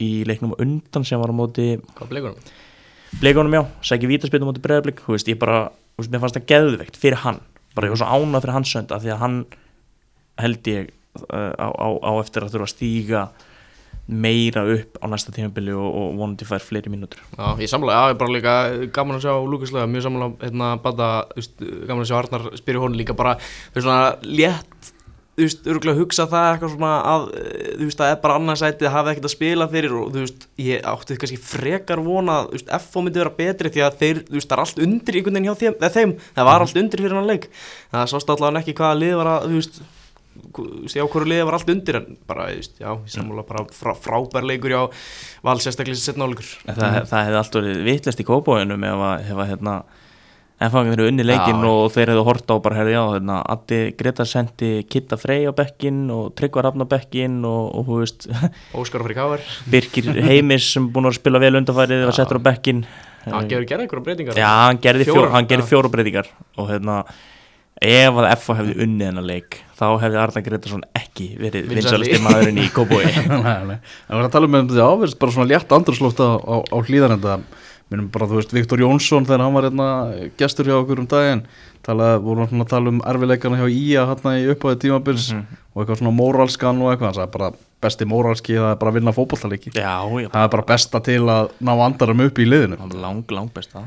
í 0.01 0.25
leiknum 0.25 0.53
undan 0.59 1.05
sem 1.05 1.19
var 1.21 1.29
á 1.29 1.35
móti 1.37 1.79
bleikunum 3.21 3.53
já, 3.53 3.63
sækir 3.81 4.09
vítaspinnum 4.09 4.49
á 4.49 4.51
móti 4.51 4.61
veist, 5.07 5.27
ég 5.27 5.37
bara, 5.39 5.69
veist, 5.97 6.11
mér 6.11 6.23
fannst 6.23 6.39
það 6.39 6.47
geðveikt 6.51 6.99
fyrir 6.99 7.23
hann, 7.23 7.41
bara 7.75 7.89
ég 7.89 7.95
var 7.95 8.03
svo 8.03 8.11
ánað 8.11 8.45
fyrir 8.45 8.57
hans 8.57 8.75
sönd 8.75 8.93
af 8.95 9.03
því 9.03 9.15
að 9.15 9.21
hann 9.23 9.41
held 10.41 10.71
ég 10.71 10.93
uh, 11.25 11.53
á, 11.55 11.67
á, 11.71 11.87
á 12.03 12.11
eftir 12.19 12.45
að 12.45 12.55
þurfa 12.55 12.69
að 12.69 12.73
stíga 12.75 13.27
meira 14.05 14.61
upp 14.69 14.99
á 15.01 15.05
næsta 15.09 15.33
tímabili 15.33 15.73
og, 15.73 15.87
og 15.89 16.17
vonandi 16.19 16.45
fær 16.45 16.61
fleiri 16.61 16.91
mínútur. 16.93 17.23
Já, 17.33 17.47
ég 17.57 17.69
samla, 17.71 17.95
já, 17.95 18.11
ég 18.13 18.19
bara 18.21 18.35
líka 18.35 18.55
gaman 18.93 19.17
að 19.17 19.25
sjá 19.25 19.33
Lukas 19.49 19.73
Lega, 19.73 19.87
mjög 19.89 20.05
samla, 20.05 20.27
hérna, 20.43 20.67
bata, 20.83 21.07
gaman 21.87 22.03
að 22.03 22.11
sjá 22.11 22.17
Arnar 22.19 22.45
spyrir 22.59 22.83
honum 22.83 22.99
líka 22.99 23.15
bara, 23.17 23.33
veist, 23.73 23.87
svona 23.87 24.13
létt, 24.21 24.91
þú 25.35 25.43
veist, 25.43 25.65
örgulega 25.67 25.99
hugsa 25.99 26.25
það 26.31 26.45
eitthvað 26.49 26.73
svona 26.75 26.91
að, 27.11 27.25
eh, 27.35 27.71
þú 27.75 27.87
veist, 27.89 27.99
það 27.99 28.11
er 28.11 28.21
bara 28.23 28.37
annarsætið, 28.39 28.91
hafi 28.93 29.11
ekkert 29.11 29.27
að 29.27 29.33
spila 29.33 29.67
fyrir 29.71 29.95
og 29.99 30.13
þú 30.13 30.23
veist, 30.23 30.47
ég 30.63 30.87
átti 30.91 31.17
kannski 31.19 31.39
frekar 31.41 32.03
vona 32.05 32.37
að, 32.39 32.47
þú 32.47 32.55
veist, 32.55 32.71
FO 32.85 33.03
myndi 33.03 33.21
vera 33.21 33.33
betri 33.41 33.73
því 33.73 33.83
að 33.83 33.99
þeir, 33.99 34.21
þú 34.29 34.37
veist, 34.39 34.47
það 34.47 34.55
er 34.55 34.63
allt 34.63 34.79
undir 34.85 35.19
einhvern 35.19 35.35
veginn 35.35 35.49
hjá 35.49 35.59
þeim, 35.59 35.75
eða 35.75 35.95
þeim, 35.97 36.15
það 36.39 36.49
var 36.49 36.65
allt 36.65 36.79
undir 36.81 37.03
fyrir 37.03 37.19
hann 37.19 37.29
leik, 37.29 37.49
það 37.91 38.09
sást 38.13 38.31
allavega 38.31 38.63
ekki 38.63 38.77
hvaða 38.79 38.99
lið 39.01 39.15
var 39.19 39.31
að, 39.33 39.47
þú 39.49 39.59
veist, 39.59 39.81
já, 40.95 41.03
hverju 41.03 41.27
liðið 41.31 41.45
var 41.49 41.59
allt 41.59 41.69
undir 41.75 41.99
en 41.99 42.07
bara, 42.27 42.47
þú 42.51 42.61
veist, 42.61 42.79
já, 42.79 42.89
sammála 43.11 43.45
bara 43.47 43.65
frá, 43.75 43.91
frábær 43.95 44.47
leikur 44.47 44.71
já, 44.71 44.81
val 45.43 45.59
sérstaklega 45.59 45.99
sem 45.99 46.13
setna 46.13 46.27
áleikur 46.27 46.47
En 46.65 46.79
það, 46.79 46.97
það 47.11 47.27
hefði 47.27 47.39
alltaf 47.41 47.61
verið 47.61 47.85
vitlist 47.87 48.23
í 48.23 48.27
kópáinum 48.27 48.87
ef 48.87 49.05
að, 49.11 49.29
ef 49.31 49.43
að 50.55 50.63
hérna 50.63 50.65
ennfangar 50.65 50.95
þeirra 50.95 51.09
unni 51.11 51.25
leikinn 51.25 51.63
Já, 51.63 51.69
og 51.69 51.91
þeir 51.91 52.11
hefðu 52.11 52.23
hort 52.25 52.51
á 52.51 52.55
bara, 52.63 52.77
herri, 52.79 52.93
já, 52.95 53.01
hérna, 53.11 53.39
Addi 53.43 53.79
Greta 53.99 54.25
sendi 54.25 54.69
Kitta 54.87 55.17
Frey 55.19 55.45
á 55.45 55.51
bekkinn 55.55 56.09
og 56.13 56.33
Tryggvar 56.35 56.69
Rafn 56.69 56.85
á 56.85 56.87
bekkinn 56.87 57.43
og, 57.43 57.75
og, 57.75 57.85
hú 57.89 57.99
veist, 57.99 58.27
Óskar 58.79 59.03
fyrir 59.03 59.19
káver, 59.19 59.45
Birkir 59.67 60.09
Heimis 60.23 60.71
sem 60.71 60.87
búin 60.87 61.09
að 61.09 61.19
spila 61.19 61.41
vel 61.43 61.55
undanfærið 61.59 62.07
var 62.07 62.15
settur 62.15 62.39
á 62.39 62.47
bekkinn. 62.47 62.85
Hann 63.25 63.47
gerði 63.49 63.81
einhverja 63.83 64.05
breytingar. 64.05 64.37
Já, 64.39 64.49
hann 64.69 64.79
gerði, 64.79 65.07
fjó, 65.07 65.15
Fjórar, 65.17 65.31
hann 65.33 65.47
gerði 65.49 65.65
já. 65.65 65.69
fjóra 65.73 65.91
breytingar 65.91 66.29
og 66.55 66.69
hérna 66.69 66.99
ef 67.83 68.15
að 68.21 68.29
FA 68.39 68.55
hefði 68.61 68.75
unnið 68.85 69.09
hennar 69.09 69.25
leik 69.27 69.57
þá 69.75 69.85
hefði 69.99 70.19
Arna 70.21 70.43
Gretarsson 70.45 70.85
ekki 70.95 71.27
verið 71.35 71.67
Vinsæli. 71.67 72.07
vinsalasti 72.07 72.21
maðurinn 72.23 72.61
í 72.63 72.67
nei. 72.71 73.75
En 73.75 74.15
við 74.15 74.15
erum 74.15 74.27
að 74.29 74.31
tala 74.37 74.47
um 74.47 74.55
þetta 74.55 74.87
áverðist 74.87 75.19
bara 75.19 75.35
svona 75.35 75.49
létt 75.51 75.75
andrslótt 75.75 76.21
á, 76.23 76.29
á, 76.39 76.55
á 76.63 76.77
hlýðarenda 76.79 77.35
minnum 77.91 78.07
bara, 78.13 78.25
þú 78.25 78.39
veist, 78.39 78.53
Viktor 78.55 78.81
Jónsson 78.81 79.25
þegar 79.27 79.43
hann 79.45 79.53
var 79.53 79.67
hérna 79.69 79.87
gestur 80.39 80.65
hjá 80.65 80.77
okkur 80.79 81.03
um 81.03 81.07
daginn 81.11 81.43
talaði, 81.85 82.21
vorum 82.25 82.47
svona 82.49 82.65
að 82.65 82.71
tala 82.73 82.89
um 82.89 83.01
erfileikana 83.05 83.59
hjá 83.61 83.67
Ía 83.69 84.05
hérna 84.09 84.31
í 84.41 84.47
uppáði 84.55 84.79
tímabils 84.87 85.27
Mhm. 85.33 85.45
og 85.75 85.83
eitthvað 85.83 85.99
svona 86.01 86.15
móralskan 86.17 86.81
og 86.81 86.89
eitthvað 86.91 87.05
hann 87.11 87.19
sagði 87.19 87.31
bara 87.37 87.51
besti 87.85 88.05
móralski 88.09 88.55
það 88.57 88.71
er 88.71 88.79
bara 88.81 88.91
að 88.91 88.97
vinna 88.97 89.13
já, 90.23 90.29
það 90.33 90.43
er 90.43 90.49
bara 90.55 90.65
besta 90.73 90.99
til 91.03 91.21
að 91.29 91.51
ná 91.61 91.73
andarum 91.85 92.25
upp 92.25 92.39
í 92.41 92.45
liðinu. 92.49 92.79
Hann 92.79 92.89
lang, 93.01 93.23
lang 93.31 93.53
best 93.53 93.71
það 93.75 93.85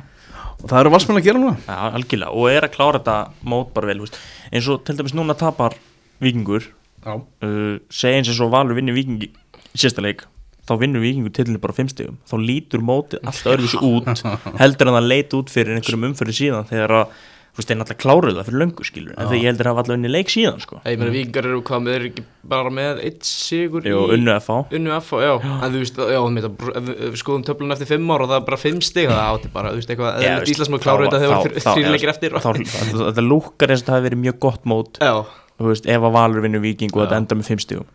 og 0.62 0.68
það 0.70 0.80
eru 0.80 0.90
valsmenn 0.90 1.18
að 1.18 1.24
gera 1.24 1.38
núna. 1.38 1.56
Já, 1.66 1.76
algjörlega, 1.94 2.30
og 2.34 2.48
er 2.50 2.62
að 2.66 2.72
klára 2.74 2.98
þetta 2.98 3.16
mót 3.46 3.72
bara 3.74 3.86
vel, 3.86 3.98
veist. 4.00 4.18
eins 4.52 4.68
og 4.68 4.84
til 4.84 4.96
dæmis 4.96 5.14
núna 5.14 5.36
tapar 5.38 5.74
vikingur, 6.20 6.62
uh, 7.06 7.78
segja 7.90 8.18
eins 8.18 8.28
og 8.30 8.34
svo 8.34 8.48
Valur 8.50 8.74
vinnur 8.74 8.94
vikingi 8.94 9.30
sérsta 9.74 10.02
leik 10.02 10.24
þá 10.68 10.74
vinnur 10.84 11.02
vikingur 11.06 11.34
tilinu 11.38 11.62
bara 11.64 11.76
fimm 11.78 11.88
stegum 11.92 12.20
þá 12.28 12.36
lítur 12.44 12.84
mótið 12.84 13.24
allt 13.24 13.48
öðruvísi 13.54 13.80
út 13.88 14.22
heldur 14.60 14.92
en 14.92 14.98
það 15.00 15.10
leit 15.14 15.34
út 15.40 15.50
fyrir 15.56 15.74
einhverjum 15.80 16.08
umfyrir 16.12 16.36
síðan 16.38 16.68
þegar 16.68 16.90
að, 17.00 17.06
þú 17.48 17.58
veist, 17.62 17.68
þeir 17.72 17.78
náttúrulega 17.80 18.02
kláruðu 18.04 18.36
það 18.38 18.46
fyrir 18.48 18.60
löngu 18.62 18.84
skilur, 18.86 19.14
en 19.18 19.24
þegar 19.26 19.38
ég 19.42 19.48
heldur 19.48 19.66
að 19.66 19.72
hafa 19.72 19.80
alltaf 19.82 19.96
unni 19.98 20.10
leik 20.12 20.28
síðan 20.30 20.60
sko, 20.62 20.76
Ég 20.86 20.98
meina, 21.00 21.10
vikingar 21.16 21.48
eru 21.48 21.62
hvað 21.66 21.80
með, 21.86 21.92
eru 21.98 22.06
ekki 22.12 22.22
bara 22.52 22.70
með 22.78 23.00
eitt 23.08 23.24
sigur 23.26 23.82
Jú, 23.88 24.02
unnu 24.14 24.30
að 24.36 24.44
fá 24.46 24.56
Unnu 24.78 24.92
F, 25.00 25.08
já, 25.24 25.32
en 25.42 25.72
þú 25.74 25.80
veist, 25.82 25.98
já, 25.98 26.20
við 26.28 27.16
skoðum 27.18 27.42
töflun 27.48 27.74
eftir 27.74 27.90
fimm 27.90 28.12
ár 28.14 28.22
og 28.22 28.30
það 28.30 28.38
er 28.38 28.46
bara 28.52 28.60
fimm 28.62 28.78
stig, 28.84 29.08
það 29.10 29.32
átti 29.32 29.50
bara, 29.56 29.72
þú 29.74 29.80
veist, 29.80 29.90
eitthvað, 29.90 30.10
Já, 30.22 30.28
eða 30.28 30.38
veist, 30.44 30.52
Íslandsmóð 30.54 30.78
þá- 30.78 30.86
kláru 30.86 31.02
þetta 31.08 31.18
þá- 31.18 31.24
þegar 31.24 31.34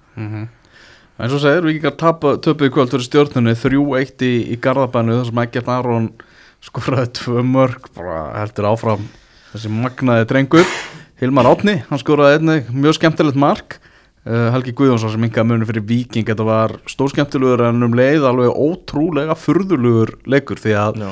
það 0.03 0.49
En 1.23 1.31
svo 1.31 1.39
segir, 1.39 1.63
vikingar 1.63 1.93
tapa- 1.95 2.36
töpuðu 2.43 2.67
í 2.67 2.73
kvöld 2.75 2.91
fyrir 2.91 3.05
stjórnunni 3.07 3.53
3-1 3.55 4.25
í, 4.27 4.31
í 4.51 4.57
Garðabænu 4.59 5.21
þar 5.21 5.29
sem 5.29 5.39
Egert 5.45 5.69
Aron 5.71 6.09
skoraði 6.63 7.13
tvö 7.15 7.43
mörg 7.47 7.88
bara 7.95 8.17
heldur 8.41 8.67
áfram 8.73 9.05
þessi 9.53 9.71
magnaði 9.71 10.27
drengur. 10.27 10.67
Hilmar 11.21 11.47
Átni, 11.47 11.77
hann 11.88 12.01
skoraði 12.01 12.41
einnig 12.41 12.67
mjög 12.75 12.97
skemmtilegt 12.97 13.39
mark. 13.39 13.77
Uh, 14.23 14.49
Helgi 14.51 14.71
Guðjónsson 14.75 15.12
sem 15.12 15.23
yngar 15.27 15.43
muni 15.47 15.67
fyrir 15.67 15.83
viking 15.83 16.27
þetta 16.27 16.45
var 16.47 16.73
stórskemmtilegur 16.88 17.65
en 17.67 17.83
um 17.88 17.95
leið 17.95 18.23
alveg 18.27 18.55
ótrúlega 18.55 19.36
furðulugur 19.36 20.13
leikur 20.31 20.59
því 20.63 20.75
að 20.79 21.01
Já, 21.03 21.09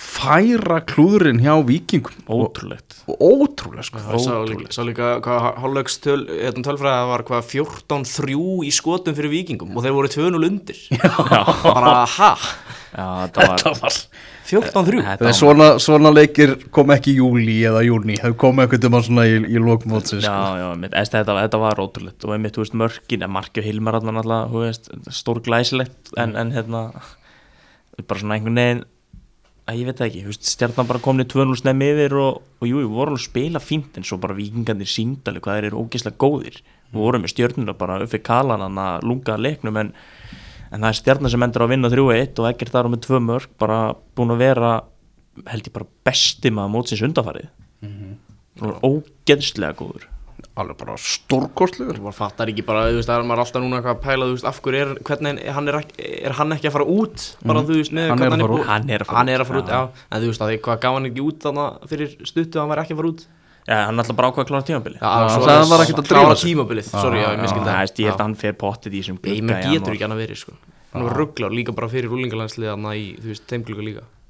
færa 0.00 0.80
klúðurinn 0.88 1.42
hjá 1.44 1.52
vikingum 1.66 2.24
og, 2.24 2.46
ótrúlegt. 2.46 3.00
Og 3.10 3.20
ótrúlega 3.20 3.84
sko. 3.84 4.00
Það 4.00 4.22
sá 4.24 4.32
líka, 4.48 4.72
sá 4.72 4.80
líka 4.86 5.08
hvað 5.24 5.46
hálfleiks 5.60 5.98
töl, 6.00 6.20
hérna 6.30 6.64
tölfræða 6.64 7.06
var 7.10 7.24
hvað 7.28 7.48
14-3 7.50 8.36
í 8.64 8.72
skotum 8.74 9.16
fyrir 9.18 9.34
vikingum 9.34 9.76
og 9.76 9.84
þeir 9.84 9.96
voru 9.98 10.12
2-0 10.14 10.48
undir. 10.48 10.84
Bara, 11.76 11.94
ha, 12.16 12.30
Já, 12.90 13.04
þetta 13.22 13.44
var, 13.46 13.64
var 13.84 13.96
14-3 14.50 15.02
Þetta 15.04 15.20
Þegar 15.20 15.36
svona, 15.38 15.66
svona 15.82 16.10
leikir 16.10 16.56
kom 16.74 16.90
ekki 16.90 17.12
í 17.12 17.18
júli 17.20 17.58
eða 17.68 17.84
júni, 17.86 18.16
þau 18.18 18.32
kom 18.40 18.62
eitthvað 18.64 18.88
um 18.88 18.96
svona 19.06 19.26
í, 19.30 19.36
í 19.46 19.62
lokmótsi 19.62 20.18
Já, 20.18 20.24
sko. 20.24 20.56
já, 20.58 20.66
mitt, 20.80 20.96
eða, 20.96 21.12
þetta, 21.12 21.36
þetta 21.44 21.60
var 21.62 21.82
ótrúlegt. 21.84 22.26
Og 22.26 22.34
einmitt, 22.34 22.56
þú 22.56 22.64
veist, 22.64 22.78
mörkin, 22.82 23.22
eða 23.22 23.34
markið 23.36 23.68
Hilmar 23.68 24.00
alltaf, 24.00 24.48
þú 24.50 24.64
veist, 24.64 24.90
stór 25.20 25.42
glæsilegt 25.46 26.14
en, 26.18 26.34
en 26.40 26.56
hérna 26.56 26.88
bara 28.08 28.22
svona 28.22 28.38
einhvern 28.38 28.58
veginn 28.58 28.82
að 29.70 29.80
ég 29.80 29.88
veit 29.88 30.02
ekki, 30.04 30.34
stjarnan 30.50 30.88
bara 30.88 31.02
komni 31.02 31.26
2-0 31.30 31.60
snemm 31.60 31.84
yfir 31.86 32.16
og, 32.18 32.42
og 32.60 32.68
jú, 32.68 32.80
við 32.82 32.90
vorum 32.92 33.18
að 33.18 33.24
spila 33.24 33.62
fínt 33.62 33.98
en 33.98 34.06
svo 34.06 34.18
bara 34.22 34.36
vikingarnir 34.36 34.90
síndali 34.90 35.42
hvað 35.42 35.58
þeir 35.58 35.68
eru 35.70 35.84
ógeðslega 35.84 36.20
góðir. 36.20 36.60
Við 36.90 37.04
vorum 37.04 37.24
með 37.24 37.34
stjörnuna 37.34 37.76
bara 37.78 38.00
uppi 38.04 38.22
kalan 38.26 38.64
hann 38.66 38.80
að 38.82 39.06
lunga 39.06 39.36
leiknum 39.38 39.78
en, 39.80 39.92
en 40.70 40.80
það 40.80 40.88
er 40.90 41.00
stjarnan 41.00 41.34
sem 41.34 41.46
endur 41.46 41.66
að 41.66 41.74
vinna 41.74 41.92
3-1 41.92 42.42
og 42.42 42.50
ekkert 42.50 42.74
þar 42.74 42.90
á 42.90 42.92
með 42.92 43.04
tvö 43.06 43.22
mörg 43.26 43.58
bara 43.62 43.80
búin 44.18 44.34
að 44.34 44.42
vera 44.42 44.72
held 45.48 45.68
ég 45.68 45.74
bara 45.74 45.90
besti 46.06 46.52
maður 46.52 46.74
mótsins 46.74 47.04
undafarið 47.06 47.50
og 48.60 48.82
ógeðslega 48.84 49.76
góður 49.78 50.08
Alveg 50.60 50.76
bara 50.80 50.94
stórkostlegur. 51.00 51.98
Maður 52.04 52.16
fattar 52.18 52.50
ekki 52.52 52.64
bara, 52.66 52.84
þú 52.90 52.98
veist, 53.00 53.08
það 53.10 53.18
er 53.22 53.26
maður 53.30 53.42
alltaf 53.44 53.62
núna 53.64 53.76
eitthvað 53.80 53.96
að 53.96 54.02
pæla, 54.06 54.28
þú 54.28 54.34
veist, 54.36 54.48
af 54.50 54.60
hverju 54.64 54.80
er, 54.84 54.90
hvernig 55.08 55.42
hann 55.56 55.66
er, 55.70 55.74
ekki- 55.80 56.08
er 56.28 56.32
hann 56.40 56.50
ekki 56.56 56.68
að 56.70 56.74
fara 56.76 56.86
út, 56.86 57.18
bara 57.46 57.60
þú 57.66 57.74
veist, 57.80 57.92
Hann 57.92 58.06
er 58.06 58.30
að 58.30 58.40
fara 58.40 58.54
út. 58.56 58.64
Hann 58.70 58.90
er 58.90 59.00
að 59.00 59.06
fara 59.10 59.18
hann 59.18 59.28
út, 59.28 59.34
er 59.34 59.40
að 59.40 59.46
fara 59.50 59.60
út, 59.60 59.68
já. 59.68 59.80
já, 59.80 59.82
en 60.10 60.22
þú 60.22 60.26
veist, 60.30 60.40
að 60.40 60.48
því 60.50 60.58
hvað 60.66 60.76
gaf 60.80 60.92
hann 60.98 61.06
ekki 61.10 61.22
út 61.26 61.38
þannig 61.46 61.68
fyrir 61.90 62.08
stuttu 62.26 62.54
að 62.56 62.60
hann 62.60 62.70
væri 62.74 62.82
ekki 62.84 62.94
að 62.94 63.00
fara 63.00 63.10
út? 63.14 63.22
Já, 63.70 63.76
hann 63.86 63.98
ætla 64.00 64.14
bara 64.16 64.28
ákvað 64.30 64.44
að 64.44 64.48
klára 64.50 64.64
tímabili 64.66 64.98
Já, 65.00 65.04
hann 65.10 65.28
svo 65.30 65.40
sagði 65.44 65.52
að 65.52 65.60
hann 65.60 65.70
var 65.70 65.80
ekkert 65.84 66.00
að 66.00 66.08
klára 66.10 66.34
tímabilið, 66.40 66.86
sorry, 66.90 67.18
já, 67.20 67.28
ég 67.30 67.40
miskildi 67.44 67.68
það. 67.68 67.76
Það 67.76 68.00
ég 68.00 68.08
held 68.10 68.20
að 68.20 68.24
hann 68.24 68.34
fer 68.40 68.54
pottið 68.56 68.92
í 68.96 69.00
þessum 69.04 69.18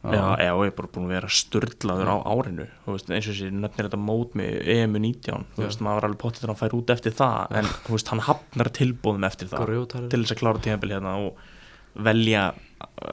Hann 0.00 0.14
að 0.14 0.16
hann 0.16 0.30
var 0.30 0.38
hann 0.38 0.40
Já, 0.40 0.46
já, 0.46 0.52
ég 0.64 0.70
er 0.70 0.76
bara 0.78 0.88
búin 0.94 1.06
að 1.06 1.12
vera 1.12 1.28
sturdlaður 1.36 2.08
á 2.08 2.16
árinu. 2.32 2.66
Þú 2.86 2.94
veist, 2.94 3.10
eins 3.12 3.26
og 3.28 3.34
þessi 3.36 3.50
nefnir 3.52 3.88
þetta 3.90 4.00
mót 4.00 4.36
með 4.40 4.68
EMU 4.74 5.02
19, 5.04 5.46
þú 5.56 5.64
veist, 5.66 5.82
maður 5.84 5.98
var 6.00 6.06
alveg 6.08 6.20
pottið 6.22 6.40
þegar 6.40 6.52
hann 6.54 6.60
fær 6.62 6.76
út 6.78 6.92
eftir 6.94 7.16
það, 7.18 7.56
en 7.60 7.68
þú 7.84 7.96
veist, 7.96 8.12
hann 8.14 8.22
hafnar 8.24 8.70
tilbúðum 8.80 9.26
eftir 9.28 9.50
það 9.52 9.66
Grjótarður. 9.68 10.10
til 10.14 10.22
þess 10.24 10.32
að 10.36 10.40
klára 10.40 10.64
tímabili 10.64 10.96
hérna 10.96 11.16
og 11.20 11.42
velja 12.00 12.46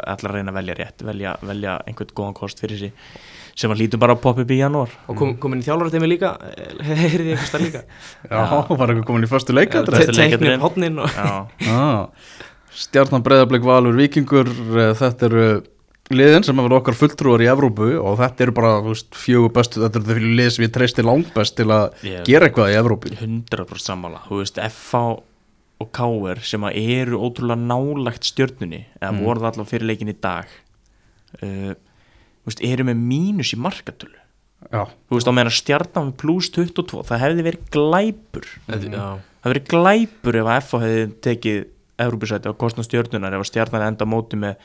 allar 0.07 0.31
að 0.31 0.37
reyna 0.37 0.51
að 0.53 0.57
velja 0.61 0.75
rétt 0.77 1.03
velja, 1.05 1.31
velja 1.49 1.75
einhvern 1.89 2.13
góðan 2.15 2.35
kost 2.37 2.59
fyrir 2.61 2.79
sig 2.79 2.91
sem 3.57 3.71
hann 3.71 3.79
lítur 3.79 3.99
bara 3.99 4.13
að 4.13 4.21
poppa 4.21 4.43
upp 4.45 4.51
í 4.53 4.59
janúar. 4.59 4.91
Og 5.09 5.17
kom, 5.17 5.31
komin 5.41 5.63
í 5.63 5.65
þjálfarateimi 5.65 6.09
líka 6.11 6.35
heyrði 6.85 7.31
ég 7.33 7.39
eitthvað 7.39 7.47
stað 7.49 7.63
líka? 7.65 7.81
Já, 8.29 8.43
var 8.69 8.93
eitthvað 8.93 9.07
komin 9.09 9.25
í 9.25 9.31
förstu 9.31 9.55
leika 9.57 9.81
Te- 9.81 9.95
Fyrsti 9.95 10.13
teknir 10.13 10.29
leikadrinn. 10.29 10.61
hodnin 10.61 11.01
og 11.01 11.17
Já, 11.17 11.81
Stjarnan 12.77 13.25
Breiðablik 13.25 13.65
Valur 13.65 13.97
Víkingur 13.97 14.51
eh, 14.53 14.91
þetta 14.99 15.25
eru 15.31 15.47
liðin 16.13 16.45
sem 16.47 16.55
hefur 16.59 16.75
okkar 16.79 16.95
fulltrúar 16.95 17.41
í 17.43 17.49
Evrópu 17.51 17.87
og 17.99 18.17
þetta 18.21 18.45
eru 18.45 18.53
bara 18.55 18.73
veist, 18.85 19.09
fjögur 19.17 19.51
bestu, 19.55 19.81
þetta 19.83 19.99
eru 19.99 20.15
þau 20.21 20.35
lið 20.39 20.51
sem 20.55 20.65
ég 20.67 20.73
treysti 20.75 21.03
langbest 21.05 21.57
til 21.59 21.67
að 21.73 21.97
Ég- 22.07 22.21
gera 22.29 22.47
eitthvað 22.47 22.71
í 22.71 22.77
Evrópu. 22.79 23.11
100% 23.17 23.83
sammála. 23.83 24.21
Þú 24.29 24.39
veist, 24.41 24.57
FH 24.57 25.01
og 25.79 25.91
KR 25.93 26.39
sem 26.41 26.63
að 26.65 26.77
eru 26.81 27.19
ótrúlega 27.21 27.59
nálagt 27.59 28.23
stjörnunni 28.25 28.85
eða 29.01 29.11
Mm. 29.11 29.19
voru 29.25 29.39
það 29.43 29.51
allavega 29.51 29.69
fyrir 29.69 29.87
leikin 29.91 30.09
í 30.09 30.15
dag 30.21 30.45
uh, 31.43 31.73
veist, 32.47 32.63
eru 32.63 32.83
með 32.87 32.95
mínus 32.97 33.53
í 33.53 33.57
markatölu. 33.59 34.15
Já, 34.71 34.87
þú 35.09 35.13
veist, 35.19 35.27
á 35.29 35.33
meðan 35.37 35.53
stjarnan 35.53 36.13
pluss 36.17 36.49
22 36.49 37.03
það 37.05 37.21
hefði 37.21 37.43
verið 37.45 37.67
glæpur. 37.75 38.47
Já, 38.65 38.73
það 38.73 39.21
hefði 39.43 39.53
verið 39.53 39.67
glæpur 39.75 40.39
ef 40.41 40.45
að 40.49 40.61
FH 40.63 40.81
hefði 40.87 41.05
tekið 41.27 41.59
Európusæti 41.99 42.49
á 42.49 42.53
kostna 42.57 42.83
stjörnunar 42.87 43.33
ef 43.37 43.43
að 43.45 43.49
stjarnan 43.51 43.85
enda 43.91 44.05
móti 44.09 44.37
með 44.39 44.55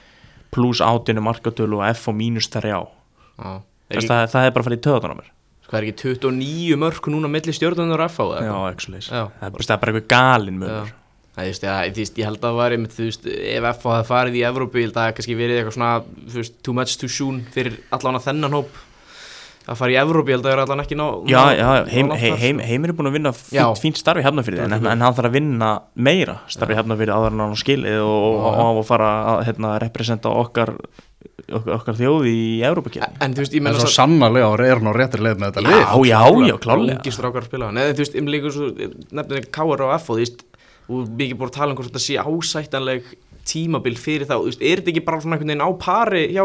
pluss 0.53 0.83
18 0.85 1.23
markatölu 1.25 1.81
og 1.81 1.87
FH 1.97 2.17
mínus 2.17 2.49
3 2.53 2.73
á 2.77 2.83
já. 2.83 3.53
það, 3.89 4.09
það, 4.09 4.25
það 4.35 4.49
er 4.49 4.57
bara 4.57 4.65
að 4.65 4.69
fara 4.69 4.79
í 4.79 4.83
töðan 4.87 5.15
á 5.15 5.21
mér. 5.21 5.31
Hvað 5.69 5.79
er 5.79 5.87
ekki 5.89 6.09
29 6.13 6.81
mörg 6.83 7.07
núna 7.15 7.31
milli 7.33 7.55
stjórnunar 7.57 8.03
og 8.05 8.11
FH 8.13 8.27
eða 8.37 8.49
já, 8.51 8.57
actually 8.69 9.01
Já. 9.01 9.23
það 9.39 9.47
er 9.47 9.55
bara, 9.55 9.69
það 9.69 9.77
er 9.77 9.93
eitthvað 9.93 10.11
galin 10.13 10.59
munur. 10.61 10.93
Það, 11.33 11.47
ja, 11.49 11.77
þú 11.89 12.03
veist, 12.03 12.19
ég 12.21 12.29
held 12.29 12.43
að 12.43 12.45
það 12.45 12.59
var 12.59 12.75
einmitt, 12.77 12.93
þú 12.93 13.07
veist, 13.07 13.29
ef 13.33 13.67
FH 13.71 13.93
hefði 13.95 14.09
farið 14.11 14.35
í 14.37 14.43
að 14.45 14.59
það 14.59 14.75
hefði 14.77 15.15
kannski 15.17 15.37
verið 15.39 15.61
eitthvað 15.61 15.77
svona, 15.79 15.93
þú 16.29 16.43
veist, 16.43 16.59
too 16.61 16.75
much 16.77 16.99
too 17.01 17.09
soon 17.09 17.39
fyrir 17.55 17.79
allan 17.97 18.19
að 18.19 18.27
þennan 18.27 18.59
hóp 18.59 18.83
að 19.63 19.79
fara 19.79 19.93
í 19.95 19.99
Evrópu, 20.01 20.33
ég 20.33 20.37
held 20.39 20.47
að 20.47 20.51
það 20.51 20.57
er 20.57 20.63
allan 20.65 20.83
ekki 20.83 20.97
ná 20.99 21.05
Já, 21.31 21.39
ná- 21.39 21.55
já, 21.59 21.69
heim, 21.93 22.11
heim, 22.19 22.37
sko. 22.59 22.67
heimir 22.67 22.91
er 22.93 22.97
búin 22.99 23.11
að 23.11 23.17
vinna 23.19 23.33
Já. 23.55 23.63
fínt, 23.71 23.83
fínt 23.85 24.01
starfi 24.01 24.25
hefnafyrir 24.27 24.65
en, 24.65 24.75
en, 24.79 24.89
en 24.91 25.05
hann 25.07 25.15
þarf 25.15 25.31
að 25.31 25.37
vinna 25.39 25.71
meira 25.95 26.37
starfi 26.51 26.75
hefnafyrir 26.79 27.15
áður 27.15 27.33
en 27.37 27.45
hann 27.45 27.55
á 27.55 27.63
skilið 27.63 28.01
og, 28.03 28.27
og, 28.43 28.61
og, 28.67 28.81
og 28.83 28.87
fara 28.89 29.11
að 29.37 29.43
hérna, 29.51 29.73
representa 29.83 30.33
okkar, 30.43 30.75
okkar, 31.53 31.99
þjóði 32.01 32.33
í 32.35 32.47
Európa-kjörni 32.67 33.23
En 33.23 33.37
þú 33.37 33.45
veist, 33.45 33.55
ég 33.55 33.63
en 33.63 33.69
menna 33.69 33.83
svo 33.85 33.93
sannarlega 33.95 34.51
er 34.67 34.81
hann 34.83 34.91
á 34.91 34.95
réttri 34.99 35.23
leið 35.27 35.43
með 35.43 35.53
þetta 35.53 35.63
Já, 35.63 35.71
lið 35.71 36.09
já, 36.11 36.23
já, 36.51 36.57
klálega. 36.67 37.03
að 37.69 37.77
Nei, 37.77 37.85
þú 37.93 38.03
veist, 38.03 38.17
ég 38.19 38.33
líka 38.35 38.55
svo 38.57 38.71
nefnir 39.21 39.47
K.R. 39.55 39.85
og 39.87 39.95
F 40.01 40.11
og 40.11 40.17
þú 40.19 40.25
veist 40.25 40.43
og 40.93 41.07
mikið 41.15 41.39
búin 41.39 41.53
að 41.53 41.57
tala 41.57 41.73
um 41.73 41.79
hvort 41.79 41.93
þetta 41.93 42.03
sé 42.03 42.19
ásættanleg 42.19 43.13
tímabil 43.49 43.97
fyrir 43.99 44.27
þá, 44.29 44.37
þú 44.39 44.51
veist, 44.51 44.63
er 44.63 44.81
þetta 44.83 44.93
ekki 44.93 45.05
bara 45.07 45.23
svona 45.23 45.37
einhvern 45.39 45.53
veginn 45.53 45.65
á 45.67 45.71
pari 45.83 46.25
hjá 46.35 46.45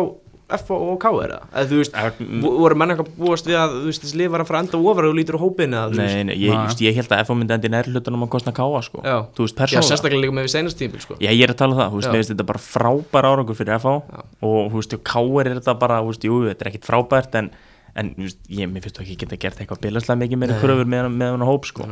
F 0.56 0.70
og 0.72 0.94
K-er 1.04 1.32
eða 1.36 1.64
þú 1.68 1.78
veist, 1.82 1.96
voru 2.40 2.76
menn 2.80 2.94
eitthvað 2.94 3.10
búast 3.18 3.48
við 3.50 3.58
að 3.60 3.74
þú 3.74 3.90
veist, 3.90 4.04
þessi 4.06 4.20
lið 4.22 4.30
var 4.32 4.44
að 4.44 4.48
fara 4.48 4.62
enda 4.64 4.80
ofar 4.80 5.08
og 5.10 5.16
lítur 5.18 5.36
á 5.36 5.40
hópin 5.44 5.74
eða 5.76 5.90
þú 5.92 5.98
veist 6.00 6.16
Nei, 6.16 6.24
nei, 6.30 6.36
ég, 6.40 6.54
ég, 6.56 6.84
ég 6.88 6.96
held 7.02 7.12
að 7.12 7.24
F 7.26 7.30
myndi 7.36 7.54
endi 7.58 7.72
nær 7.74 7.90
hlutunum 7.92 8.24
að 8.24 8.32
kostna 8.32 8.54
K 8.56 8.62
sko. 8.88 8.98
Já. 9.04 9.18
Þú 9.36 9.42
veist, 9.44 9.60
Já, 9.76 9.82
sérstaklega 9.84 10.24
líka 10.24 10.36
með 10.38 10.48
við 10.48 10.54
seinast 10.56 10.80
tímbil 10.80 11.02
sko. 11.04 11.14
Já, 11.20 11.32
ég 11.36 11.44
er 11.44 11.52
að 11.52 11.60
tala 11.60 11.76
um 11.76 11.80
það, 11.82 11.90
þú 11.92 12.00
veist, 12.00 12.12
finnst 12.16 12.32
þetta 12.32 12.48
bara 12.54 12.64
frábær 12.64 13.28
árangur 13.28 13.60
fyrir 13.60 13.76
FH 13.76 13.92
Já. 14.08 14.24
og 14.48 14.72
þú 14.72 14.78
veist, 14.80 14.96
K.R. 15.12 15.44
er 15.44 15.60
þetta 15.60 15.76
bara, 15.84 16.00
þú 16.00 16.08
veist, 16.14 16.24
jú, 16.32 16.36
þetta 16.48 16.64
er 16.64 16.72
ekkit 16.72 16.88
frábært 16.88 17.32
en, 17.42 17.52
en 18.00 18.06
þú 18.16 18.24
veist, 18.30 18.40
ég, 18.48 18.72
mér 18.72 18.82
finnst 18.88 18.96
þú 18.96 19.04
ekki 19.04 19.20
geta 19.26 19.36
gert 19.44 19.60
eitthvað 19.60 19.84
bilarslega 19.84 20.22
mikið 20.24 20.40
meira 20.46 20.56
kröfur 20.64 20.88
með, 20.88 21.12
með 21.12 21.36
hann 21.36 21.48
hóp, 21.52 21.68
sko. 21.68 21.84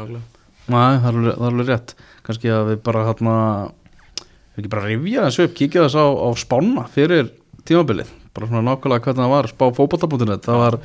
Nei, 0.65 0.96
það 1.04 1.10
er 1.12 1.12
alveg, 1.12 1.36
það 1.36 1.48
er 1.52 1.68
rétt 1.68 1.91
að 7.20 7.34
tímabilið 7.65 8.10
bara 8.36 8.50
svona 8.52 8.63
nákvæmlega 8.67 9.06
hvernig 9.08 9.24
það 9.24 9.34
var, 9.34 9.48
spá 9.52 9.65
fótbolta.net 9.78 10.45
það 10.50 10.60
var 10.63 10.78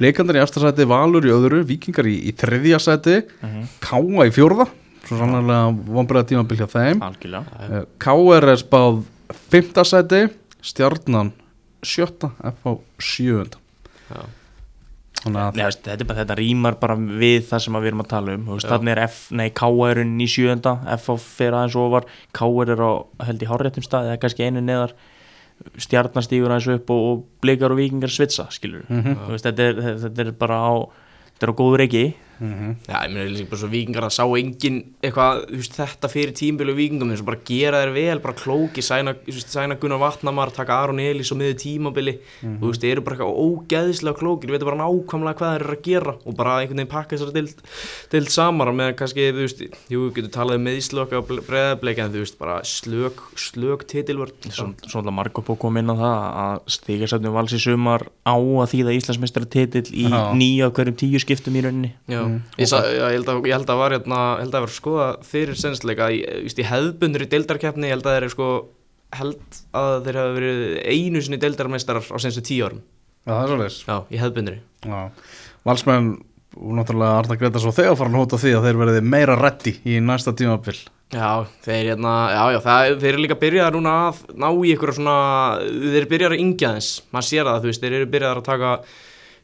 blikandar 0.00 0.38
í 0.38 0.42
eftir 0.44 0.64
sæti, 0.66 0.86
Valur 0.90 1.24
í 1.28 1.32
öðru 1.34 1.62
vikingar 1.68 2.06
í, 2.10 2.16
í 2.28 2.34
þriðja 2.36 2.80
sæti 2.84 3.16
Mhm. 3.42 3.68
Káa 3.84 4.28
í 4.28 4.34
fjórða 4.36 4.68
svo 5.08 5.16
sannlega 5.16 5.60
vonbreiða 5.88 6.28
tímabil 6.32 6.58
hjá 6.60 6.66
þeim 6.74 7.00
Algjörlega 7.00 7.44
Eh, 7.68 7.84
KR 7.98 8.50
er 8.52 8.60
spáð 8.60 9.02
fymta 9.52 9.84
sæti, 9.88 10.26
stjarnan 10.62 11.32
sjötta, 11.84 12.32
FH 12.42 12.78
sjöunda 13.00 13.56
að 15.28 15.56
Nei, 15.58 15.64
þetta, 15.66 15.92
er 15.96 16.04
bara, 16.06 16.18
þetta 16.22 16.34
rýmar 16.38 16.76
bara 16.78 16.94
við 16.94 17.48
það 17.48 17.62
sem 17.64 17.74
að 17.76 17.82
við 17.84 17.90
erum 17.90 18.02
að 18.04 18.08
tala 18.12 18.34
um. 18.38 18.44
Þannig 18.62 18.92
er 18.92 19.00
F, 19.08 19.16
nei, 19.34 19.48
K.R. 19.50 20.00
inn 20.04 20.12
í 20.22 20.28
sjönda 20.30 20.76
F 20.94 21.08
á 21.10 21.14
fyrir 21.18 21.56
aðeins 21.58 21.76
ofar 21.80 22.06
K.R. 22.38 22.70
er 22.76 22.82
á, 22.86 22.92
held 23.26 23.42
í 23.42 23.48
hárréttum 23.50 23.82
stað 23.86 24.12
eða 24.12 24.20
kannski 24.22 24.46
einu 24.46 24.62
neðar 24.62 24.94
stjarnan 25.78 26.22
stígur 26.24 26.50
aðeins 26.54 26.68
upp 26.78 26.90
og, 26.94 27.02
og 27.10 27.24
blikar 27.42 27.72
og 27.74 27.78
vikingar 27.80 28.08
svitsa, 28.12 28.48
skilur 28.54 28.84
Mhm. 28.88 29.16
veist, 29.28 29.44
þetta, 29.44 29.68
er, 29.72 29.98
þetta 30.06 30.26
er 30.26 30.32
bara 30.32 30.58
á 30.62 30.72
þetta 31.34 31.46
er 31.48 31.52
á 31.52 31.58
góður 31.60 31.84
ekki 31.86 32.04
Mhm. 32.40 32.76
Já, 32.86 32.96
ég 33.04 33.10
meina, 33.12 33.30
líka 33.34 33.50
bara 33.50 33.58
svo 33.60 33.68
vikingar 33.72 34.04
að 34.06 34.14
sá 34.14 34.24
engin 34.38 34.76
eitthvað, 35.02 35.46
þú 35.50 35.56
veist, 35.58 35.74
þetta 35.74 36.08
fyrir 36.12 36.32
tímbilu 36.38 36.74
vikingum 36.76 37.10
þess 37.10 37.22
að 37.22 37.26
bara 37.26 37.40
gera 37.44 37.80
þér 37.82 37.92
vel, 37.94 38.18
bara 38.20 38.34
klóki 38.38 38.82
sæna, 38.84 39.14
þú 39.26 39.34
veist, 39.34 39.50
sæna 39.50 39.74
Gunnar 39.80 39.98
Vatnamar, 39.98 40.50
taka 40.54 40.72
Aron 40.84 40.98
Elís 41.02 41.32
og 41.32 41.38
miður 41.38 41.58
tímabili, 41.58 42.18
þú 42.42 42.70
veist, 42.70 42.80
þeir 42.82 42.92
eru 42.92 43.00
bara 43.02 43.16
eitthvað 43.16 43.38
ógeðslega 43.42 44.18
klókir, 44.18 44.48
við 44.48 44.58
veitum 44.58 44.70
bara 44.70 44.82
nákvæmlega 44.84 45.38
hvað 45.38 45.52
þeir 45.54 45.64
eru 45.66 45.76
að 45.76 45.82
gera 45.88 46.14
og 46.24 46.36
bara 46.36 46.54
einhvern 46.62 46.78
veginn 46.78 46.92
pakka 46.92 47.16
þessari 47.16 47.34
deild, 47.34 47.62
deild 48.12 48.28
samar 48.30 48.72
með 48.72 48.94
kannski, 48.96 49.28
þú 49.34 49.42
veist, 49.42 49.60
jú, 49.90 49.98
við 50.08 50.14
getum 50.14 50.30
talað 50.38 50.54
um 50.54 50.64
meðslu 50.68 51.02
okkar 51.02 51.22
breðableik 51.48 51.98
en 51.98 52.12
þú 52.12 52.22
veist, 52.22 52.38
bara 52.38 52.60
slök, 52.62 53.18
slök 53.34 53.86
titilvörd 53.88 54.34
Svo, 54.48 54.70
svona 54.86 55.10
margur 55.12 55.42
búið 55.42 55.58
kom 55.58 55.76
inn 55.76 55.90
á 55.90 55.96
það 55.98 56.16
að 56.38 56.60
stigasöfnum 56.78 57.34
Já, 62.28 62.60
ég, 62.62 62.70
sa, 62.70 62.82
já, 62.86 63.04
ég, 63.04 63.16
held 63.18 63.32
að, 63.32 63.40
ég 63.48 63.56
held 63.58 63.72
að 63.72 63.80
var 63.82 63.96
hérna, 63.96 64.20
held 64.42 64.58
að 64.58 64.66
var 64.66 64.74
skoða 64.74 65.08
fyrir 65.26 65.58
senstleika 65.58 66.10
í, 66.14 66.20
just, 66.46 66.60
í 66.60 66.68
hefðbundur 66.68 67.24
í 67.24 67.30
deildarkeppni, 67.34 67.88
ég 67.90 67.96
held 67.96 68.08
að 68.08 68.18
þeir 68.18 68.34
sko 68.34 68.50
held 69.18 69.60
að 69.78 69.92
þeir 70.04 70.20
hafa 70.20 70.36
verið 70.36 70.64
einu 70.84 71.24
sinni 71.24 71.40
deildarmeistarar 71.40 72.08
á 72.12 72.16
senstu 72.20 72.44
tíu 72.44 72.68
árum. 72.68 72.82
Já, 73.24 73.32
það 73.32 73.42
er 73.42 73.52
svolítið 73.52 73.78
Já, 73.88 73.96
í 74.08 74.20
hefðbunduri 74.22 74.58
Já, 74.88 75.00
valsmenn 75.68 76.12
og 76.58 76.70
náttúrulega 76.78 77.18
Arna 77.20 77.36
Greta 77.38 77.60
svo 77.62 77.72
þegar 77.76 77.98
fara 77.98 78.12
að 78.12 78.22
hóta 78.22 78.38
því 78.40 78.52
að 78.56 78.68
þeir 78.68 78.78
verði 78.80 79.02
meira 79.04 79.34
reddi 79.38 79.74
í 79.86 79.98
næsta 80.02 80.32
tímabil. 80.36 80.78
Já, 81.12 81.44
þeir 81.64 81.92
hérna, 81.92 82.14
já, 82.34 82.40
já, 82.52 82.58
það, 82.64 82.94
þeir 83.02 83.10
eru 83.10 83.20
líka 83.24 83.36
byrjaðar 83.40 83.76
núna 83.76 83.92
að 84.08 84.22
ná 84.36 84.48
í 84.52 84.72
ykkur 84.74 84.92
svona, 84.96 85.18
þeir 85.64 86.00
eru 86.02 86.10
byrjaðar 86.10 86.34
að 86.36 86.42
yngja 86.44 86.72
þess, 86.76 86.96
maður 87.14 87.28
sér 87.28 87.48
það, 87.48 87.60
þú 87.62 87.70
veist, 87.70 87.84
þeir 87.84 87.96
eru 87.98 88.08
byrjaðar 88.14 88.40
að 88.42 88.48
taka 88.48 88.72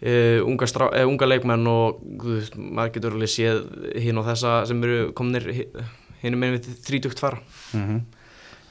uh, 0.03 0.41
unga, 0.47 0.69
strá, 0.71 0.89
uh, 0.91 1.05
unga 1.09 1.29
leikmenn 1.29 1.71
og, 1.71 2.03
veist, 2.25 2.59
maður 2.59 2.97
getur 2.97 3.17
alveg 3.17 3.33
séð 3.33 3.63
hinn 4.01 4.21
og 4.21 4.29
þessa 4.31 4.59
sem 4.71 4.83
eru 4.87 5.09
komnir 5.17 5.49
hinn 6.25 6.39
með 6.41 6.59
við 6.59 6.69
þrítugt 6.87 7.23
fara. 7.23 7.41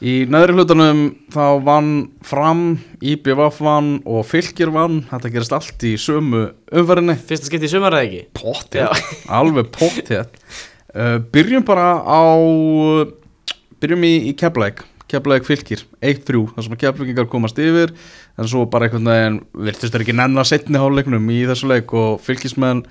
Í 0.03 0.13
neðri 0.27 0.57
hlutanum 0.57 1.03
þá 1.31 1.45
vann 1.63 1.91
fram, 2.27 2.63
IBVF 2.99 3.61
vann 3.63 3.93
og 4.09 4.25
fylgir 4.27 4.73
vann, 4.73 5.03
þetta 5.07 5.31
gerist 5.31 5.55
allt 5.55 5.85
í 5.87 5.93
sömu 6.01 6.49
umferðinni. 6.75 7.15
Fyrsta 7.29 7.47
skipti 7.47 7.69
í 7.69 7.71
sumar 7.71 7.95
eða 7.95 8.09
ekki? 8.09 8.23
Pottið, 8.35 9.05
alveg 9.39 9.69
pottið 9.71 10.25
uh, 10.25 11.19
Byrjum 11.33 11.63
bara 11.67 11.93
á 12.03 12.23
Byrjum 13.79 14.03
í, 14.09 14.15
í 14.31 14.35
Keflæk 14.39 14.83
Keflæk 15.13 15.45
fylgir, 15.45 15.83
1-3 16.01 16.39
þar 16.55 16.65
sem 16.65 16.75
að 16.75 16.81
Keflækingar 16.81 17.27
komast 17.29 17.59
yfir 17.61 17.91
en 18.39 18.49
svo 18.49 18.65
bara 18.69 18.87
einhvern 18.87 19.09
veginn, 19.09 19.39
virtist 19.67 19.93
þeir 19.93 20.05
ekki 20.07 20.15
nenna 20.17 20.45
setni 20.47 20.79
háluleiknum 20.81 21.27
í 21.33 21.43
þessu 21.49 21.69
leik 21.69 21.93
og 21.97 22.19
fylgismenn 22.25 22.83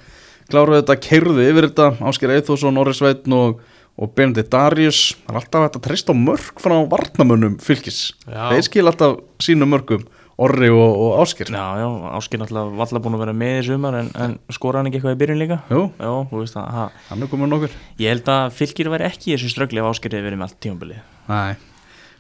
kláruðu 0.52 0.81
þetta, 0.83 0.98
keirðu 1.02 1.44
yfir 1.48 1.68
þetta. 1.70 1.90
Ásker 2.11 2.33
Eithosson, 2.35 2.78
Orri 2.81 2.94
Sveitn 2.96 3.35
og, 3.37 3.61
og 3.98 4.14
Benedikt 4.16 4.52
Darius. 4.52 5.02
Það 5.26 5.35
er 5.35 5.40
alltaf 5.40 5.68
að 5.68 5.85
treysta 5.87 6.14
á 6.14 6.16
mörg 6.18 6.62
frá 6.62 6.76
varnamönnum 6.90 7.57
fylgis, 7.62 8.11
Já. 8.26 8.50
þeir 8.52 8.66
skil 8.68 8.87
alltaf 8.90 9.22
sínum 9.42 9.72
mörgum, 9.72 10.05
Orri 10.42 10.70
og, 10.72 10.94
og 10.96 11.18
Ásker 11.22 11.50
Já, 11.52 11.64
já, 11.76 11.88
Áskir 12.16 12.40
náttúrulega 12.40 12.78
valla 12.81 13.00
búin 13.05 13.16
að 13.18 13.20
vera 13.26 13.35
með 13.37 13.59
í 13.59 13.64
sumar 13.66 13.98
en, 14.00 14.09
en 14.16 14.38
skora 14.50 14.81
hann 14.81 14.88
ekki 14.88 14.98
eitthvað 14.98 15.14
í 15.14 15.20
byrjun 15.20 15.42
líka? 15.42 15.59
Jú, 15.70 15.83
Já, 16.00 16.12
þú 16.31 16.40
veist 16.40 16.57
hann 16.57 17.26
er 17.26 17.31
komin 17.31 17.52
nokkur. 17.52 17.74
Ég 18.00 18.14
held 18.14 18.31
að 18.33 18.57
fylgir 18.57 18.90
væri 18.94 19.07
ekki 19.11 19.28
í 19.31 19.35
þessu 19.37 19.52
ströggli 19.52 19.83
ef 19.83 19.90
Áskir 19.92 20.16
hefur 20.16 20.31
verið 20.31 20.40
með 20.40 20.48
allt 20.48 20.59
tímabilið. 20.64 21.05
Nei, 21.28 21.52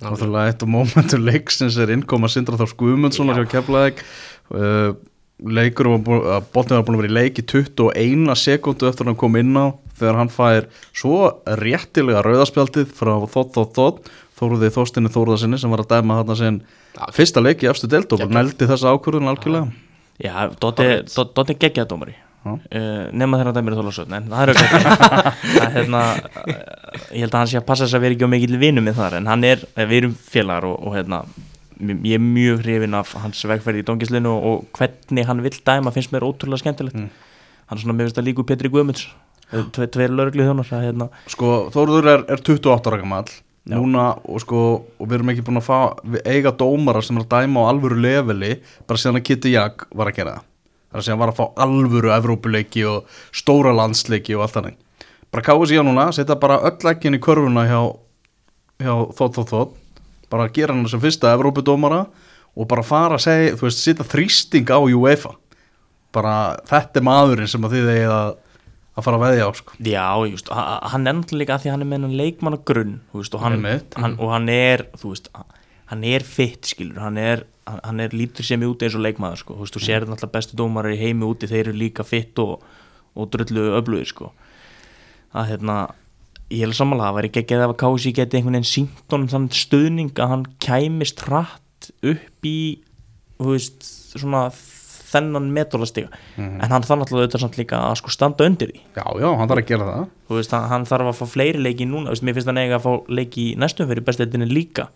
náttúrulega 0.04 0.50
eitt 0.50 0.64
af 0.64 0.70
momentum 0.70 1.24
leiksins 1.28 1.78
er 1.80 1.92
innkoma 1.94 2.30
Sindra 2.32 2.58
Þór 2.60 2.76
Guðmundssonar 2.82 3.40
hjá 3.40 3.50
Keflaðeg 3.56 4.02
uh, 4.54 4.92
leikur 5.42 5.90
að 5.96 6.10
botnið 6.54 6.76
var 6.76 6.84
búin 6.86 6.98
að 6.98 7.02
vera 7.02 7.12
í 7.12 7.16
leik 7.16 7.40
í 7.42 7.46
21 7.46 8.34
sekundu 8.38 8.88
eftir 8.88 9.06
að 9.06 9.12
hann 9.12 9.20
kom 9.22 9.38
inn 9.40 9.56
á 9.58 9.74
þegar 9.98 10.18
hann 10.20 10.32
fær 10.32 10.68
svo 10.94 11.18
réttilega 11.60 12.22
rauðaspjaldið 12.26 12.92
frá 12.98 13.14
Þótt 13.32 13.56
Þótt 13.56 13.78
Þótt 13.78 14.12
Þóruði 14.38 14.72
Þóstinni 14.74 15.12
Þóruðarsinni 15.14 15.60
sem 15.60 15.72
var 15.72 15.84
að 15.84 15.92
dæma 15.94 16.18
þarna 16.20 16.38
sinn 16.38 16.60
fyrsta 17.14 17.42
leik 17.44 17.62
í 17.62 17.70
efstu 17.70 17.90
deild 17.90 18.12
og 18.16 18.26
nældi 18.26 18.68
þessa 18.70 18.94
ákvörðun 18.96 19.30
algjörlega. 19.32 19.70
Já, 20.22 20.34
Dotti 20.58 20.88
Hárrétt. 20.88 21.14
Uh, 22.42 23.06
nema 23.14 23.38
þegar 23.38 23.52
hann 23.52 23.54
dæmir 23.60 23.74
í 23.76 23.78
þólasötn 23.78 24.14
en 24.16 24.24
það 24.32 24.40
er 24.42 24.50
auðvitað 24.50 24.86
það 25.52 25.60
er 25.62 25.74
hérna 25.76 26.00
uh, 26.10 26.56
ég 27.14 27.22
held 27.22 27.28
að 27.28 27.36
hann 27.38 27.50
sé 27.52 27.58
að 27.60 27.66
passa 27.68 27.86
þess 27.86 27.94
að 27.98 28.02
vera 28.02 28.16
ekki 28.16 28.26
á 28.26 28.32
mikill 28.32 28.58
vinnu 28.58 28.82
með 28.82 28.98
þar 28.98 29.16
en 29.20 29.30
hann 29.30 29.46
er, 29.46 29.62
eh, 29.76 29.86
við 29.86 30.00
erum 30.00 30.16
félagar 30.32 30.66
og, 30.66 30.74
og 30.82 30.96
hérna, 30.98 31.20
ég 31.92 32.16
er 32.18 32.24
mjög 32.24 32.64
hrifin 32.64 32.98
af 32.98 33.14
hans 33.22 33.44
vegferði 33.46 33.84
í 33.84 33.86
dóngislinu 33.86 34.34
og, 34.34 34.48
og 34.50 34.80
hvernig 34.80 35.30
hann 35.30 35.44
vill 35.46 35.54
dæma 35.70 35.94
finnst 35.94 36.10
mér 36.14 36.26
ótrúlega 36.26 36.64
skemmtilegt. 36.64 36.98
Mm. 36.98 37.08
hann 37.70 37.78
er 37.78 37.84
svona, 37.84 37.98
mér 38.00 38.10
finnst 38.10 38.20
að 38.24 38.28
líku 38.32 38.48
Petri 38.50 38.72
Guðmunds 38.74 39.06
tve, 39.70 39.86
tveir 39.94 40.10
lögreglu 40.10 40.50
þjónar 40.50 40.70
það, 40.72 40.86
hérna, 40.90 41.10
Sko, 41.30 41.54
Þóruður 41.74 42.12
er, 42.16 42.26
er 42.26 42.42
28 42.42 42.90
ára 42.90 43.02
gammal 43.04 43.26
núna 43.70 44.12
og 44.26 44.42
sko 44.42 44.60
og 44.98 45.06
við 45.06 45.20
erum 45.20 45.30
ekki 45.30 45.44
búin 45.46 45.62
að 45.62 45.68
fá, 45.68 45.76
eiga 46.26 46.50
dómara 46.50 47.02
sem 47.06 47.20
er 47.20 47.28
að 47.28 47.36
dæma 47.36 47.62
á 47.62 47.70
alvöru 47.70 48.00
leveli 48.02 48.56
bara 48.88 48.98
síðan 48.98 49.20
að 49.20 49.28
Kitty 49.28 49.52
Jag 49.54 49.86
var 49.94 50.10
að 50.10 50.18
gera 50.18 50.40
það 50.40 50.48
er 50.92 51.00
að 51.00 51.06
síðan 51.08 51.22
var 51.24 51.32
að 51.32 51.40
fá 51.40 51.44
alvöru 51.64 52.14
Evrópuleiki 52.14 52.86
og 52.88 53.10
stóra 53.34 53.74
landsleiki 53.76 54.36
og 54.36 54.46
allt 54.46 54.58
þannig. 54.58 54.80
Bara 55.32 55.46
káðu 55.46 55.70
síðan 55.70 55.88
núna, 55.88 56.10
setja 56.12 56.36
bara 56.40 56.60
öll 56.68 56.92
ekkin 56.92 57.16
í 57.16 57.22
körfuna 57.22 57.64
hjá, 57.64 57.80
hjá 58.84 58.94
þótt 59.16 59.40
þótt 59.40 59.54
þótt 59.54 59.78
bara 60.32 60.48
gera 60.52 60.74
hann 60.74 60.88
sem 60.88 61.02
fyrsta 61.02 61.32
Evrópudómara 61.36 62.06
og 62.56 62.68
bara 62.68 62.84
fara 62.84 63.18
að 63.18 63.26
segja, 63.26 63.56
þú 63.58 63.68
veist, 63.68 63.82
setja 63.84 64.06
þrýsting 64.08 64.72
á 64.72 64.78
UEFA. 64.80 65.34
Bara 66.12 66.34
þetta 66.68 67.00
er 67.00 67.06
maðurinn 67.08 67.50
sem 67.50 67.64
að 67.64 67.76
þið 67.76 67.90
eigið 67.94 68.14
að, 68.16 68.32
að 68.92 69.06
fara 69.06 69.18
að 69.18 69.24
veðja 69.26 69.48
á 69.48 69.50
sko. 69.56 69.78
já, 69.80 70.06
just, 70.28 70.52
hann 70.52 71.08
er 71.08 71.16
náttúrulega 71.18 71.42
líka 71.42 71.56
að 71.56 71.64
því 71.64 71.70
að 71.70 71.76
hann 71.76 71.84
er 71.84 71.90
með 71.92 72.04
hann 72.06 72.18
leikmann 72.20 72.58
og 72.58 73.40
hann, 73.44 73.66
hann, 73.96 74.18
og 74.18 74.34
hann 74.34 74.50
er 74.52 74.84
þú 75.00 75.14
veist, 75.14 75.32
hann 75.92 76.04
er 76.12 76.26
fitt 76.28 76.68
skilur, 76.72 77.00
hann 77.00 77.20
er, 77.20 77.46
hann, 77.66 78.00
er 78.02 78.14
lítur 78.16 78.46
sem 78.46 78.62
út 78.66 78.82
eins 78.82 78.96
og 78.98 79.04
leikmaður 79.04 79.42
sko, 79.42 79.56
þú 79.62 79.82
sér 79.82 80.06
náttúrulega 80.06 80.34
bestu 80.36 80.58
dómarar 80.58 80.94
í 80.94 81.00
heimi 81.00 81.26
úti, 81.28 81.50
þeir 81.50 81.68
eru 81.68 81.78
líka 81.78 82.06
fitt 82.06 82.38
og, 82.42 82.62
og 83.14 83.30
drullu 83.32 83.72
öflugir 83.78 84.10
sko. 84.10 84.32
Að 85.32 85.54
hérna 85.54 85.76
ég 86.52 86.66
er 86.66 86.76
samanlega 86.76 87.12
að 87.12 87.18
væri 87.20 87.32
geggjað 87.38 87.64
ef 87.64 87.72
að 87.72 87.80
Kási 87.82 88.12
geti 88.16 88.38
einhvern 88.38 88.58
veginn 88.58 88.68
sínt 88.68 89.14
honum 89.14 89.30
þann 89.32 89.48
stuðning 89.56 90.12
að 90.20 90.32
hann 90.34 90.44
kæmist 90.62 91.24
hratt 91.28 91.90
upp 92.04 92.48
í 92.48 92.58
veist, 93.42 93.86
svona 94.12 94.48
þennan 95.12 95.50
metrólastiga 95.52 96.08
en 96.40 96.72
hann 96.72 96.84
þarf 96.84 97.02
náttúrulega 97.02 97.26
auðvitað 97.26 97.42
samt 97.44 97.58
líka 97.60 97.80
að 97.84 97.98
sko 98.00 98.12
standa 98.14 98.46
undir 98.48 98.70
því. 98.72 98.82
Já, 98.96 99.04
já, 99.20 99.28
hann 99.28 99.50
þarf 99.50 99.62
að 99.62 99.68
gera 99.68 99.88
það. 99.88 100.04
Veist, 100.32 100.54
hann, 100.56 100.68
hann 100.70 100.86
þarf 100.88 101.10
að 101.10 101.18
fá 101.18 101.32
fleiri 101.34 101.60
leiki 101.60 101.88
núna, 101.88 102.12
veist, 102.12 102.24
mér 102.24 102.36
finnst 102.38 102.48
hann 102.48 102.60
eiga 102.62 102.78
að 102.78 102.86
fá 102.86 103.10
leiki 103.12 103.46
næstum 103.60 103.90
fyrir 103.90 104.06
bestættinni 104.06 104.48
líka 104.48 104.88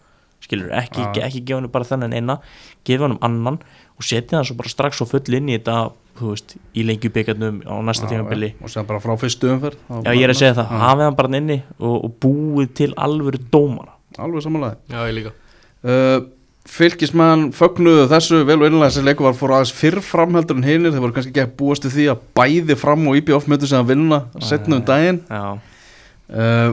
skilur, 0.45 0.73
ekki, 0.77 1.03
Já. 1.03 1.27
ekki 1.27 1.45
gefa 1.47 1.61
hann 1.61 1.71
bara 1.73 1.89
þennan 1.89 2.17
eina 2.17 2.41
gefa 2.87 3.09
hann 3.09 3.19
annan 3.25 3.61
og 3.97 4.05
setja 4.05 4.39
hann 4.39 4.49
svo 4.49 4.59
bara 4.59 4.73
strax 4.73 5.03
og 5.03 5.11
full 5.11 5.39
inn 5.39 5.49
í 5.51 5.57
þetta 5.59 5.91
þú 6.17 6.31
veist, 6.33 6.55
í 6.77 6.85
lengjubíkarnum 6.87 7.59
á 7.69 7.75
næsta 7.85 8.09
tímabili. 8.11 8.55
og 8.63 8.73
sem 8.73 8.87
bara 8.89 9.03
frá 9.03 9.17
fyrstu 9.21 9.51
umferð 9.53 9.77
já, 9.77 10.13
ég 10.15 10.25
er 10.25 10.33
að 10.33 10.41
segja 10.41 10.55
það, 10.61 10.73
hafið 10.85 11.09
hann 11.09 11.19
bara 11.19 11.41
inni 11.41 11.59
og, 11.79 11.97
og 11.99 12.15
búið 12.23 12.73
til 12.81 12.95
alvöru 12.97 13.43
dómara. 13.53 13.93
Alveg 14.17 14.47
samanlega 14.47 14.79
Já, 14.89 15.03
ég 15.11 15.15
líka. 15.19 15.35
Uh, 15.85 16.25
fylgismenn 16.67 17.51
fögnuðu 17.55 18.07
þessu 18.11 18.41
vel 18.49 18.59
og 18.63 18.71
innlega 18.71 18.91
þessi 18.91 19.05
leiku 19.07 19.27
var 19.27 19.37
fór 19.39 19.55
aðeins 19.59 19.75
fyrr 19.77 20.01
framheldur 20.03 20.59
en 20.59 20.67
hinnir, 20.67 20.95
þeir 20.95 21.05
voru 21.05 21.17
kannski 21.19 21.35
ekki 21.35 21.45
að 21.45 21.55
búast 21.61 21.85
til 21.85 21.93
því 21.95 22.09
að 22.15 22.25
bæði 22.39 22.79
fram 22.81 23.07
og 23.11 23.21
IBF 23.21 23.49
mötu 23.53 23.69
sem 23.69 23.83
að 23.83 23.93
vinna 23.93 24.23
setna 24.41 24.81
um 24.81 24.87
daginn. 24.89 25.21
Já, 25.29 25.45
uh, 26.33 26.73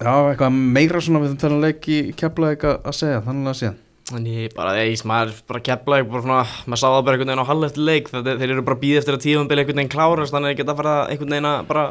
Já, 0.00 0.14
eitthvað 0.30 0.60
meira 0.74 1.00
svona 1.02 1.22
við 1.22 1.38
þennan 1.42 1.64
leiki 1.64 1.98
keflaði 2.18 2.56
eitthvað 2.56 2.78
að 2.90 2.96
segja, 3.00 3.24
þannig 3.24 3.50
að 3.54 3.80
En 4.12 4.26
ég 4.28 4.52
bara, 4.52 4.74
eis, 4.84 5.00
maður 5.08 5.38
bara 5.48 5.62
kepla 5.64 6.02
bara 6.04 6.20
svona, 6.20 6.40
maður 6.68 6.80
sá 6.82 6.84
það 6.90 7.04
bara 7.06 7.16
einhvern 7.16 7.30
veginn 7.30 7.40
á 7.40 7.48
halv 7.48 7.66
eftir 7.70 7.86
leik 7.88 8.10
þeir, 8.12 8.26
þeir 8.42 8.50
eru 8.50 8.64
bara 8.66 8.80
býðið 8.82 8.98
eftir 9.00 9.16
að 9.16 9.22
tífambili 9.24 9.62
einhvern 9.62 9.80
veginn 9.80 9.92
klárast 9.94 10.34
þannig 10.34 10.50
að 10.50 10.58
geta 10.58 10.74
að 10.74 10.80
fara 10.82 10.96
einhvern 11.08 11.32
veginn 11.32 11.48
að 11.48 11.62
bara 11.70 11.84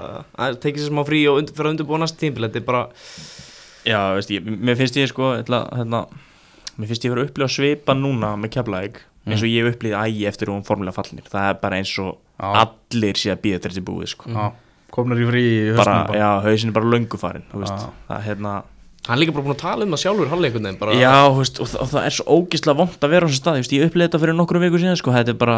að 0.46 0.60
tekið 0.62 0.84
sér 0.84 0.92
smá 0.94 1.02
frí 1.08 1.22
og 1.32 1.40
undir, 1.42 1.56
fyrir 1.58 1.70
að 1.72 1.74
undirbúa 1.74 2.00
næst 2.04 2.20
tímbil 2.22 2.46
þetta 2.46 2.62
er 2.62 2.68
bara, 2.68 2.84
já, 3.90 3.98
veist 4.20 4.36
ég, 4.36 4.52
mér 4.70 4.78
finnst 4.78 5.00
ég 5.02 5.10
sko 5.10 5.32
ætla, 5.40 5.64
hérna, 5.74 6.04
mér 6.78 6.92
finnst 6.92 7.08
ég 7.08 7.16
verið 7.16 7.26
að 7.26 7.32
upplifa 7.32 7.56
svipa 7.56 7.98
núna 7.98 8.36
með 8.44 8.54
keflaðeg 8.60 9.02
eins 9.24 9.44
og 9.44 9.50
ég 9.50 9.72
upplýði 9.72 9.98
ægi 9.98 10.28
eftir 10.30 10.52
hún 10.52 10.66
formulega 10.68 10.98
fallinir 11.00 11.30
það 11.32 11.50
er 11.50 11.60
bara 11.62 11.80
eins 11.80 11.94
og 12.04 12.14
Já. 12.38 12.50
allir 12.62 13.20
sé 13.20 13.34
að 13.34 13.42
býða 13.46 13.60
eftir 13.60 13.74
þessi 13.74 13.86
búið 13.88 14.10
sko. 14.12 14.30
Já, 14.30 14.46
komnar 14.94 15.18
í 15.22 15.26
frí 15.30 15.42
í 15.44 15.76
bara, 15.78 15.96
hausnum 16.04 16.20
já, 16.22 16.30
hausin 16.46 16.70
er 16.72 16.78
bara 16.78 16.92
löngu 16.94 17.20
farin 17.22 17.46
þú 17.52 17.64
veist, 17.64 17.84
Já. 17.84 17.90
það 18.10 18.18
er 18.20 18.26
hérna 18.30 18.54
hann 19.04 19.18
er 19.18 19.20
líka 19.20 19.34
bara 19.36 19.44
búin 19.48 19.56
að 19.58 19.64
tala 19.66 19.84
um 19.88 19.92
það 19.96 20.02
sjálfur 20.06 20.30
halv 20.32 20.46
einhvern 20.48 20.64
veginn 20.70 20.80
bara, 20.80 20.94
Já, 20.96 21.14
þú 21.28 21.40
veist, 21.42 21.58
og, 21.60 21.68
þa- 21.74 21.82
og 21.84 21.90
það 21.92 22.06
er 22.08 22.16
svo 22.18 22.26
ógislega 22.38 22.78
vond 22.80 22.94
að 23.08 23.14
vera 23.16 23.26
á 23.26 23.28
þessum 23.28 23.42
stað, 23.42 23.58
þú 23.58 23.64
veist, 23.64 23.74
ég 23.76 23.88
upplýði 23.90 24.08
þetta 24.08 24.22
fyrir 24.24 24.38
nokkrum 24.38 24.64
viku 24.64 24.80
síðan, 24.84 25.00
sko, 25.02 25.12
þetta 25.18 25.34
er 25.34 25.40
bara 25.42 25.58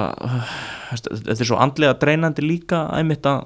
veist, 0.92 1.10
þetta 1.12 1.42
er 1.46 1.50
svo 1.52 1.60
andlega 1.62 1.98
dreinandi 2.02 2.46
líka 2.48 2.80
einmitt 2.98 3.28
að 3.30 3.46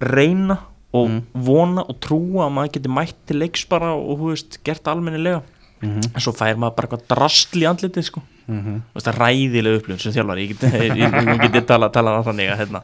reyna 0.00 0.58
og 0.92 1.08
Mm. 1.08 1.22
vona 1.46 1.82
og 1.88 2.00
trúa 2.02 2.46
að 2.48 2.52
maður 2.54 2.72
geti 2.76 2.90
mætt 2.90 3.14
til 3.26 3.38
leiks 3.38 3.64
bara 3.68 3.92
og, 3.94 4.18
þú 4.18 4.30
veist, 4.34 4.58
gert 4.64 4.84
almennilega 4.90 5.42
Mhm. 5.82 6.02
en 6.14 6.20
svo 6.20 6.32
fær 6.36 6.56
maður 6.58 6.76
bara 6.76 6.86
eitthvað 6.88 7.06
drastl 7.08 7.58
í 7.62 7.66
andlitið, 7.70 8.04
sko 8.04 8.22
Mhm. 8.46 8.80
þú 8.90 8.98
veist, 8.98 9.06
það 9.08 9.18
ræðilega 9.20 9.80
upplifun 9.80 10.00
sem 10.02 10.14
þjálfari, 10.16 10.44
ég 10.46 10.54
get, 10.54 10.72
ég, 10.84 10.96
ég, 11.00 11.18
ég 11.44 11.52
get 11.54 11.66
tala, 11.68 11.90
tala 11.94 12.16
á 12.18 12.20
þannig 12.26 12.50
að, 12.50 12.62
hérna, 12.62 12.82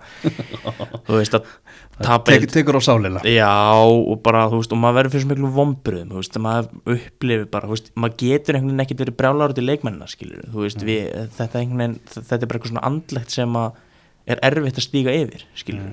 þú 1.09 1.21
veist, 1.21 1.39
að 1.39 1.55
Tek, 1.97 2.45
Tekur 2.53 2.77
á 2.77 2.83
sálina 2.85 3.23
Já, 3.25 3.49
og 3.81 4.19
bara, 4.21 4.43
þú 4.53 4.59
veist, 4.61 4.73
og 4.77 4.81
maður 4.83 4.99
verður 4.99 5.15
fyrir 5.15 5.25
svo 5.25 5.31
miklu 5.31 5.53
vombriðum, 5.55 6.11
þú 6.13 6.21
veist, 6.21 6.37
maður 6.45 6.67
upplifir 6.93 7.47
bara, 7.55 7.71
veist, 7.73 7.89
maður 7.97 8.19
getur 8.21 8.59
einhvern 8.59 8.75
veginn 8.75 8.85
ekkert 8.85 9.01
verið 9.01 9.17
brjálar 9.23 9.55
til 9.57 9.65
leikmennina, 9.65 10.09
skilur, 10.13 10.45
þú 10.53 10.67
veist, 10.67 10.85
við, 10.85 11.09
þetta 11.39 11.63
veginn, 11.63 11.97
þetta 12.13 12.37
er 12.37 12.51
bara 12.51 12.61
eitthvað 12.61 12.75
svona 12.75 12.85
andlegt 12.91 13.33
sem 13.33 13.57
að 13.63 13.81
er 14.27 14.43
erfitt 14.51 14.81
að 14.83 14.87
stíga 14.91 15.15
yfir, 15.17 15.47
skilur 15.57 15.89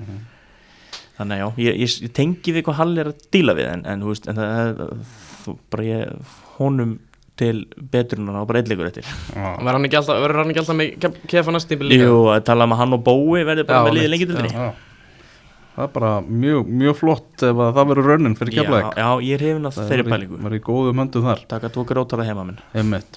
þannig 1.14 1.38
að 1.38 1.40
já, 1.40 1.48
ég, 1.62 1.80
ég, 1.84 1.96
ég 2.04 2.12
tengi 2.16 2.54
við 2.56 2.64
hvað 2.66 2.78
Hall 2.80 2.98
er 2.98 3.10
að 3.12 3.26
díla 3.32 3.54
við, 3.56 3.68
en, 3.70 3.84
en 3.86 4.00
þú 4.02 4.10
veist, 4.10 4.28
en 4.28 4.40
það, 4.40 4.72
það 4.80 4.94
þú, 5.44 5.56
bara 5.70 5.84
ég, 5.86 6.32
honum 6.58 6.94
til 7.40 7.64
betrunar 7.90 8.38
á 8.38 8.42
bara 8.46 8.62
eitthvað 8.62 8.90
eftir. 8.92 9.06
Verður 9.34 9.74
hann 9.74 9.88
ekki 9.88 9.98
alltaf, 9.98 10.20
verður 10.22 10.40
hann 10.42 10.52
ekki 10.52 10.62
alltaf 10.62 10.78
með 10.78 10.90
kef, 11.02 11.16
kefa 11.32 11.54
næst 11.54 11.70
tímbil 11.70 11.90
líka 11.90 12.06
Jú, 12.06 12.20
að 12.30 12.44
tala 12.46 12.68
um 12.68 12.74
að 12.76 12.82
hann 12.84 12.96
og 12.96 13.02
Bói 13.06 13.42
verður 13.42 13.66
bara 13.70 13.80
Já, 13.80 13.86
með 13.88 13.98
liðið 13.98 14.12
lengi 14.12 14.28
til 14.30 14.52
Já. 14.52 14.68
Það 15.74 15.88
er 15.88 15.90
bara 15.96 16.12
mjög, 16.22 16.70
mjög 16.84 16.96
flott 17.00 17.42
ef 17.42 17.60
að 17.64 17.72
það 17.74 17.88
verður 17.90 18.08
raunin 18.12 18.38
fyrir 18.38 18.54
já, 18.54 18.60
keflaðik 18.62 19.00
já, 19.00 19.08
ég 19.26 19.34
er 19.34 19.44
hefinn 19.48 19.66
að 19.66 19.78
þeirri 19.90 20.06
pælingu. 20.06 20.38
Það 20.38 20.52
er 20.52 20.54
í 20.54 20.64
góðum 20.68 21.02
höndum 21.02 21.26
þar. 21.26 21.44
Taka 21.50 21.70
tvo 21.74 21.86
grótara 21.88 22.26
heima 22.28 22.46
minn. 22.46 23.08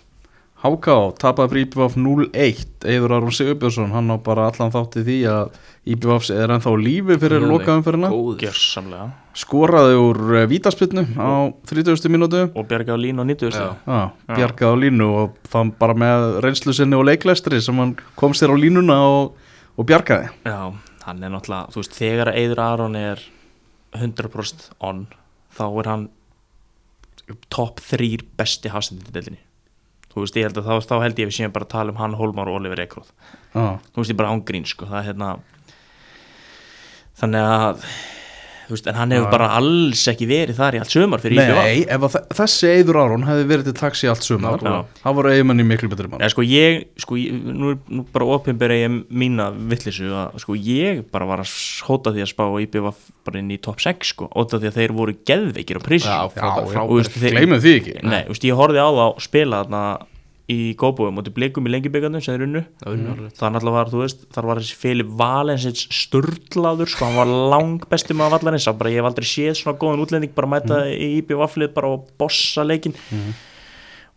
Háká 0.58 0.96
tapaði 1.22 1.52
fyrir 1.52 1.66
IBVF 1.68 1.98
0-1 2.02 2.88
Eður 2.90 3.14
Aron 3.20 3.36
Sigurbjörnsson 3.38 3.92
hann 3.94 4.10
á 4.10 4.18
bara 4.18 4.48
allan 4.50 4.74
þátti 4.74 5.04
því 5.06 5.18
að 5.30 5.60
IBVF 5.94 6.32
er 6.34 6.56
ennþá 6.56 6.74
lífi 6.82 7.18
fyrir 7.22 7.46
lokaðum 7.46 7.86
fyrir 7.86 8.08
Gjörsamlega 8.42 9.12
skoraði 9.38 9.98
úr 10.02 10.20
uh, 10.34 10.44
vítaspilnu 10.50 11.04
á 11.18 11.30
30. 11.70 12.10
mínútu. 12.14 12.48
Og 12.58 12.68
bjarga 12.70 12.98
á 12.98 13.00
línu 13.00 13.22
og 13.24 13.30
90 13.30 13.54
Já. 13.54 13.70
Já, 13.86 14.02
bjargaði 14.34 14.74
á 14.74 14.78
línu 14.82 15.08
og 15.22 15.38
fann 15.50 15.72
bara 15.78 15.96
með 15.98 16.42
reynslu 16.46 16.74
sinni 16.76 16.98
og 16.98 17.06
leiklæstri 17.08 17.62
sem 17.62 17.78
hann 17.82 17.96
kom 18.18 18.36
sér 18.38 18.54
á 18.54 18.58
línuna 18.58 18.98
og, 19.06 19.38
og 19.78 19.88
bjargaði. 19.90 20.32
Já, 20.48 20.74
hann 21.06 21.24
er 21.24 21.34
náttúrulega, 21.34 21.74
þú 21.74 21.84
veist, 21.84 21.98
þegar 22.02 22.34
Eidur 22.34 22.64
Aron 22.66 22.98
er 23.00 23.22
100% 23.98 24.72
on, 24.84 25.06
þá 25.56 25.66
er 25.70 25.92
hann 25.94 26.08
top 27.54 27.82
3 27.84 28.18
besti 28.40 28.72
hafsendin 28.72 29.10
í 29.10 29.14
delinni 29.16 29.42
þú 30.14 30.24
veist, 30.24 30.38
ég 30.40 30.48
held 30.48 30.60
að 30.62 30.70
þá, 30.70 30.88
þá 30.90 30.96
held 31.04 31.20
ég 31.20 31.28
að 31.28 31.32
við 31.32 31.38
séum 31.38 31.54
bara 31.54 31.68
að 31.68 31.74
tala 31.76 31.94
um 31.94 32.00
hann, 32.02 32.16
Hólmar 32.18 32.50
og 32.50 32.60
Oliver 32.62 32.82
Ekroð 32.82 33.10
Já, 33.54 33.78
þú 33.92 34.02
veist, 34.02 34.12
ég 34.14 34.20
bara 34.20 34.34
ángrín, 34.34 34.68
sko, 34.70 34.88
það 34.90 35.00
er 35.02 35.08
hérna 35.12 35.32
þannig 37.18 37.50
að 37.52 37.84
veist, 38.76 38.88
en 38.92 38.96
hann 39.00 39.12
hefur 39.16 39.30
bara 39.32 39.48
alls 39.58 40.02
ekki 40.12 40.28
verið 40.28 40.58
þar 40.60 40.76
í 40.78 40.80
allt 40.82 40.92
sömar 40.94 41.22
fyrir 41.24 41.38
IBVF. 41.40 41.60
Nei, 41.64 41.86
ef 41.88 42.02
að 42.08 42.14
þe- 42.18 42.36
þessi 42.40 42.72
Eður 42.82 43.00
Aron 43.04 43.24
hefði 43.28 43.46
verið 43.52 43.68
til 43.70 43.74
taxi 43.80 44.10
allt 44.12 44.24
sumar 44.28 44.58
Já. 44.60 44.74
það 45.04 45.16
voru 45.20 45.32
eiginmenn 45.34 45.64
í 45.64 45.68
miklu 45.70 45.90
betri 45.94 46.10
mann 46.12 46.20
Nei, 46.24 46.30
sko 46.34 46.46
ég, 46.48 46.84
sko 47.00 47.16
ég, 47.22 47.32
nú 47.48 47.72
er 47.74 47.78
nú 47.90 48.06
bara 48.12 48.26
opinbera 48.38 48.76
ég 48.78 48.98
mína 49.10 49.50
vittlisu 49.56 50.10
að 50.12 50.40
sko 50.44 50.58
ég 50.60 51.04
bara 51.12 51.26
var 51.30 51.46
að 51.46 51.54
hóta 51.88 52.12
því 52.16 52.26
að 52.26 52.32
spá 52.34 52.44
IBF 52.66 53.00
bara 53.28 53.40
inn 53.40 53.52
í 53.52 53.60
top 53.62 53.80
6 53.84 54.12
sko, 54.14 54.28
óta 54.36 54.60
því 54.60 54.72
að 54.72 54.78
þeir 54.82 54.96
voru 54.98 55.16
geðveikir 55.28 55.80
á 55.80 55.82
prísi 55.88 56.08
Já, 56.08 56.20
Já, 56.36 56.52
já. 56.74 57.32
Gleimum 57.32 57.60
því 57.64 57.74
ekki 57.80 57.98
Nei, 58.04 58.22
þú 58.28 58.36
veist, 58.36 58.46
ég 58.52 58.60
horfði 58.60 58.84
á 58.84 58.90
þá 58.92 59.06
spila 59.28 59.64
þarna 59.64 59.82
í 60.52 60.76
góðbúum 60.80 61.20
og 61.20 61.26
til 61.28 61.34
blikum 61.36 61.68
í 61.68 61.72
lengjubikarnum 61.74 62.24
sem 62.24 62.38
þeir 62.38 62.46
unnu. 62.46 62.62
Alveg. 62.88 63.34
það 63.36 63.54
náttúrulega 63.56 63.76
var, 63.78 63.92
veist, 64.00 64.24
þar 64.36 64.48
var 64.48 64.62
þessi 64.62 64.78
Filip 64.80 65.10
Valensins 65.20 65.84
sturlaður, 65.92 66.92
sko, 66.94 67.10
hann 67.10 67.20
var 67.20 67.34
lang 67.52 67.84
vallarins, 67.88 68.68
það 68.70 68.80
bara, 68.80 68.94
ég 68.94 69.02
hef 69.02 69.10
aldrei 69.12 69.28
séð 69.28 69.60
svona 69.60 69.78
góðan 69.82 70.06
útlending 70.06 70.34
bara 70.38 70.52
mæta 70.54 70.80
í 70.88 71.10
IBF-lið 71.20 71.74
bara 71.76 71.92
og 71.98 72.08
bossa 72.20 72.64
leikinn 72.64 72.96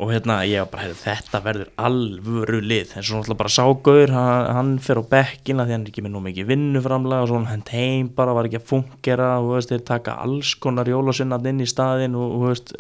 og 0.01 0.11
hérna, 0.15 0.39
ég 0.49 0.63
var 0.65 0.71
bara, 0.73 0.87
heyrðu, 0.87 0.99
þetta 1.03 1.41
verður 1.45 1.71
alvöru 1.81 2.61
lið, 2.65 2.95
en 2.97 3.05
svo 3.05 3.19
náttúrulega 3.19 3.41
bara 3.43 3.53
ságauður, 3.53 4.13
hann, 4.17 4.47
hann 4.57 4.71
fer 4.85 5.01
á 5.01 5.05
bekkina 5.11 5.67
því 5.69 5.75
hann 5.77 5.85
er 5.85 5.93
ekki 5.93 6.05
með 6.07 6.15
nú 6.15 6.23
mikið 6.25 6.49
vinnuframlega 6.49 7.27
og 7.27 7.31
svona 7.31 7.53
hann 7.53 7.65
heim 7.69 8.09
bara 8.17 8.35
var 8.37 8.49
ekki 8.49 8.61
að 8.61 8.69
fungera 8.71 9.29
og 9.41 9.51
þú 9.51 9.59
veist, 9.59 9.75
þeir 9.75 9.85
taka 9.91 10.17
alls 10.25 10.55
konar 10.63 10.89
jólasvinnat 10.89 11.51
inn 11.53 11.61
í 11.61 11.69
staðinn 11.69 12.17
og 12.17 12.33
þú 12.33 12.49
veist, 12.49 12.73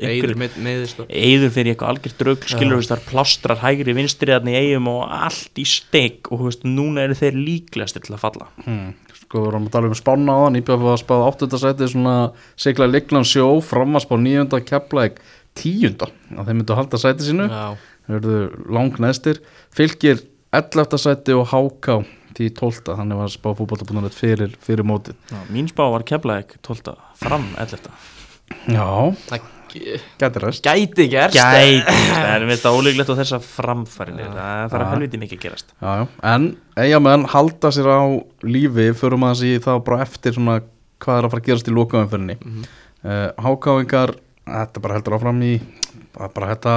meðist 0.64 1.04
eður 1.06 1.54
fyrir 1.58 1.74
eitthvað 1.74 1.92
algjört 1.94 2.24
drögg 2.24 2.48
skilur 2.54 2.76
þú 2.76 2.80
veist 2.80 2.94
þar 2.94 3.04
plastrar 3.10 3.62
hægri 3.66 3.96
vinstri 4.00 4.34
þarna 4.34 4.56
í 4.56 4.64
eigum 4.64 4.90
og 4.94 5.04
allt 5.20 5.60
í 5.60 5.68
steg 5.68 6.30
og 6.30 6.40
þú 6.40 6.48
veist 6.48 6.66
núna 6.68 7.04
eru 7.04 7.20
þeir 7.20 7.38
líklegastir 7.38 8.06
til 8.06 8.16
að 8.16 8.24
falla 8.24 8.50
hmm. 8.64 8.90
Sko, 9.30 9.44
við 9.44 9.46
vorum 9.46 9.66
að 9.68 9.74
tala 9.76 9.86
um 9.86 9.94
spána 9.94 10.34
á 10.34 10.40
hann 10.42 10.56
IBF 10.58 10.80
var 10.82 10.96
að 10.96 11.02
spáða 11.04 11.26
8. 11.30 11.58
sæti 11.62 11.86
svona 11.92 12.14
sigla 12.58 12.88
Liglan 12.90 13.26
sjó, 13.28 13.44
fram 13.62 13.94
að 13.94 14.02
spá 14.02 14.16
9. 14.18 14.58
keflaðik 14.66 15.20
10. 15.56 15.96
að 16.38 16.44
þeir 16.46 16.54
myndu 16.60 16.72
að 16.74 16.80
halda 16.82 16.98
sæti 17.02 17.26
sínu 17.26 17.48
Já, 17.50 17.64
þeir 18.06 18.16
verðu 18.20 18.38
lang 18.76 19.00
næstir 19.02 19.40
fylgir 19.74 20.22
11. 20.52 20.98
sæti 20.98 21.34
og 21.36 21.48
háká 21.52 22.00
því 22.36 22.48
12. 22.56 22.94
þannig 22.96 23.18
var 23.20 23.28
spá 23.32 23.48
fútboltabúinarinn 23.58 24.14
fyrir, 24.14 24.54
fyrir 24.62 24.86
mótið 24.86 25.14
Já, 25.30 25.38
mín 25.50 25.68
spá 25.70 25.84
var 25.90 26.02
keflaðik 26.06 26.56
12. 26.62 26.94
fram 27.20 27.48
11. 27.58 27.90
Já, 28.70 28.86
það 29.30 29.48
gæti 30.18 30.40
ræst 30.42 30.64
gæti 30.66 31.04
gerst 31.12 31.36
Gæti, 31.36 31.82
en 32.18 32.46
við 32.48 32.56
þetta 32.56 32.72
ólíklegt 32.74 33.12
á 33.14 33.20
þessa 33.20 33.38
framfærinni 33.44 34.24
það 34.26 34.64
þarf 34.72 34.80
að 34.86 34.94
helviti 34.96 35.20
mikið 35.22 35.42
gerast 35.44 35.74
Já, 35.78 35.90
já, 36.00 36.06
en 36.32 36.48
eigamenn 36.82 37.26
halda 37.30 37.70
sér 37.74 37.86
á 37.90 38.02
lífi 38.42 38.88
förum 38.98 39.26
að 39.28 39.36
þessi 39.44 39.62
þá 39.66 39.70
bara 39.86 40.00
eftir 40.06 40.34
svona 40.34 40.56
hvað 41.00 41.20
er 41.20 41.28
að 41.28 41.30
fara 41.36 41.42
að 41.44 41.46
gerast 41.50 41.70
í 41.70 41.76
lokaumferðinni 41.76 42.38
mm 42.40 42.50
Mhm. 42.50 42.64
-hmm. 42.64 43.32
Hákáingar 43.40 44.10
þetta 44.50 44.82
bara 44.84 44.98
heldur 44.98 45.16
áfram 45.16 45.40
í 45.46 45.52
bara, 46.14 46.28
bara 46.34 46.48
þetta 46.54 46.74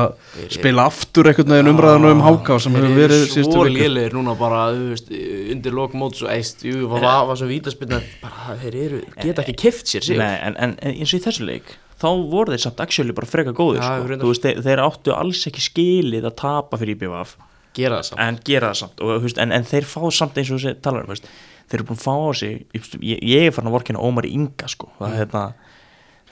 spila 0.54 0.86
aftur 0.90 1.30
einhvern 1.32 1.54
veginn 1.56 1.72
umræðinu 1.74 2.12
um 2.16 2.24
Háká 2.26 2.58
sem 2.64 2.76
hefur 2.78 2.96
verið 2.98 3.24
síðustu 3.32 3.56
svo 3.56 3.64
vikur. 3.68 3.80
lélegir 3.80 4.18
núna 4.18 4.36
bara 4.40 4.66
þú 4.74 4.90
veist, 4.92 5.14
undir 5.56 5.78
lok 5.80 5.96
mót 5.98 6.20
svo 6.20 6.30
eist 6.34 6.66
jú, 6.68 6.84
var, 6.92 7.04
var, 7.06 7.24
var 7.32 7.40
svo 7.42 7.48
vítaspilna 7.50 8.02
bara 8.22 8.58
þeir 8.62 8.78
eru, 8.88 9.00
geta 9.24 9.46
ekki 9.46 9.56
kift 9.66 9.90
sér 9.94 10.06
sig 10.06 10.20
Nei, 10.22 10.36
en, 10.50 10.58
en, 10.58 10.76
en 10.82 11.00
eins 11.00 11.14
og 11.16 11.22
í 11.22 11.24
þessu 11.26 11.48
leik 11.50 11.74
þá 12.04 12.08
voru 12.30 12.54
þeir 12.54 12.64
samt 12.66 12.84
actually 12.84 13.16
bara 13.16 13.30
freka 13.30 13.56
góðir 13.56 13.82
Já, 13.82 13.98
sko. 14.04 14.28
veist, 14.28 14.46
þeir, 14.46 14.62
þeir 14.68 14.84
áttu 14.86 15.16
alls 15.16 15.42
ekki 15.50 15.66
skilið 15.70 16.30
að 16.30 16.38
tapa 16.44 16.80
fyrir 16.82 16.98
IBVF 16.98 17.36
gera 17.74 17.98
það 18.02 18.08
samt. 18.12 18.20
En 18.22 18.40
gera 18.46 18.70
það 18.70 18.80
samt 18.84 19.00
og, 19.02 19.16
þú 19.18 19.28
veist, 19.28 19.40
en, 19.42 19.54
en 19.56 19.64
þeir 19.66 19.88
fá 19.90 20.02
samt 20.14 20.38
eins 20.38 20.52
og 20.54 20.60
þessi 20.62 20.76
talar 20.86 21.06
um 21.06 21.10
þú 21.10 21.16
veist, 21.16 21.30
þeir 21.72 21.80
eru 21.80 21.88
búin 21.90 21.98
að 21.98 22.04
fá 22.06 22.14
á 22.14 22.30
sig 22.38 22.66
ég, 22.78 23.22
ég 23.34 23.48
er 23.48 23.56
farin 23.56 23.72
að 23.72 23.78
vorkina 23.80 24.04
Ómar 24.04 24.28
Inga 24.30 24.70
sko. 24.70 24.92
það 25.00 25.08
er 25.10 25.22
hérna 25.24 25.44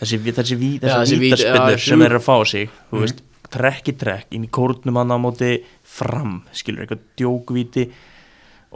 þessi, 0.01 0.19
þessi, 0.27 0.57
ví- 0.59 0.79
þessi 0.81 0.97
þessi 0.97 1.19
víti- 1.21 1.29
vítaspinnur 1.37 1.75
já, 1.77 1.83
sem 1.87 2.01
eru 2.07 2.19
að 2.19 2.25
fá 2.27 2.37
sig 2.51 2.69
þú 2.91 3.03
veist, 3.05 3.21
trekk 3.51 3.89
í 3.91 3.95
trekk 3.99 4.35
inn 4.37 4.45
í 4.47 4.51
kórnum 4.57 4.97
hann 5.01 5.11
á 5.13 5.17
móti 5.21 5.51
fram 5.83 6.41
skilur 6.55 6.85
eitthvað 6.85 7.01
djókvíti 7.19 7.87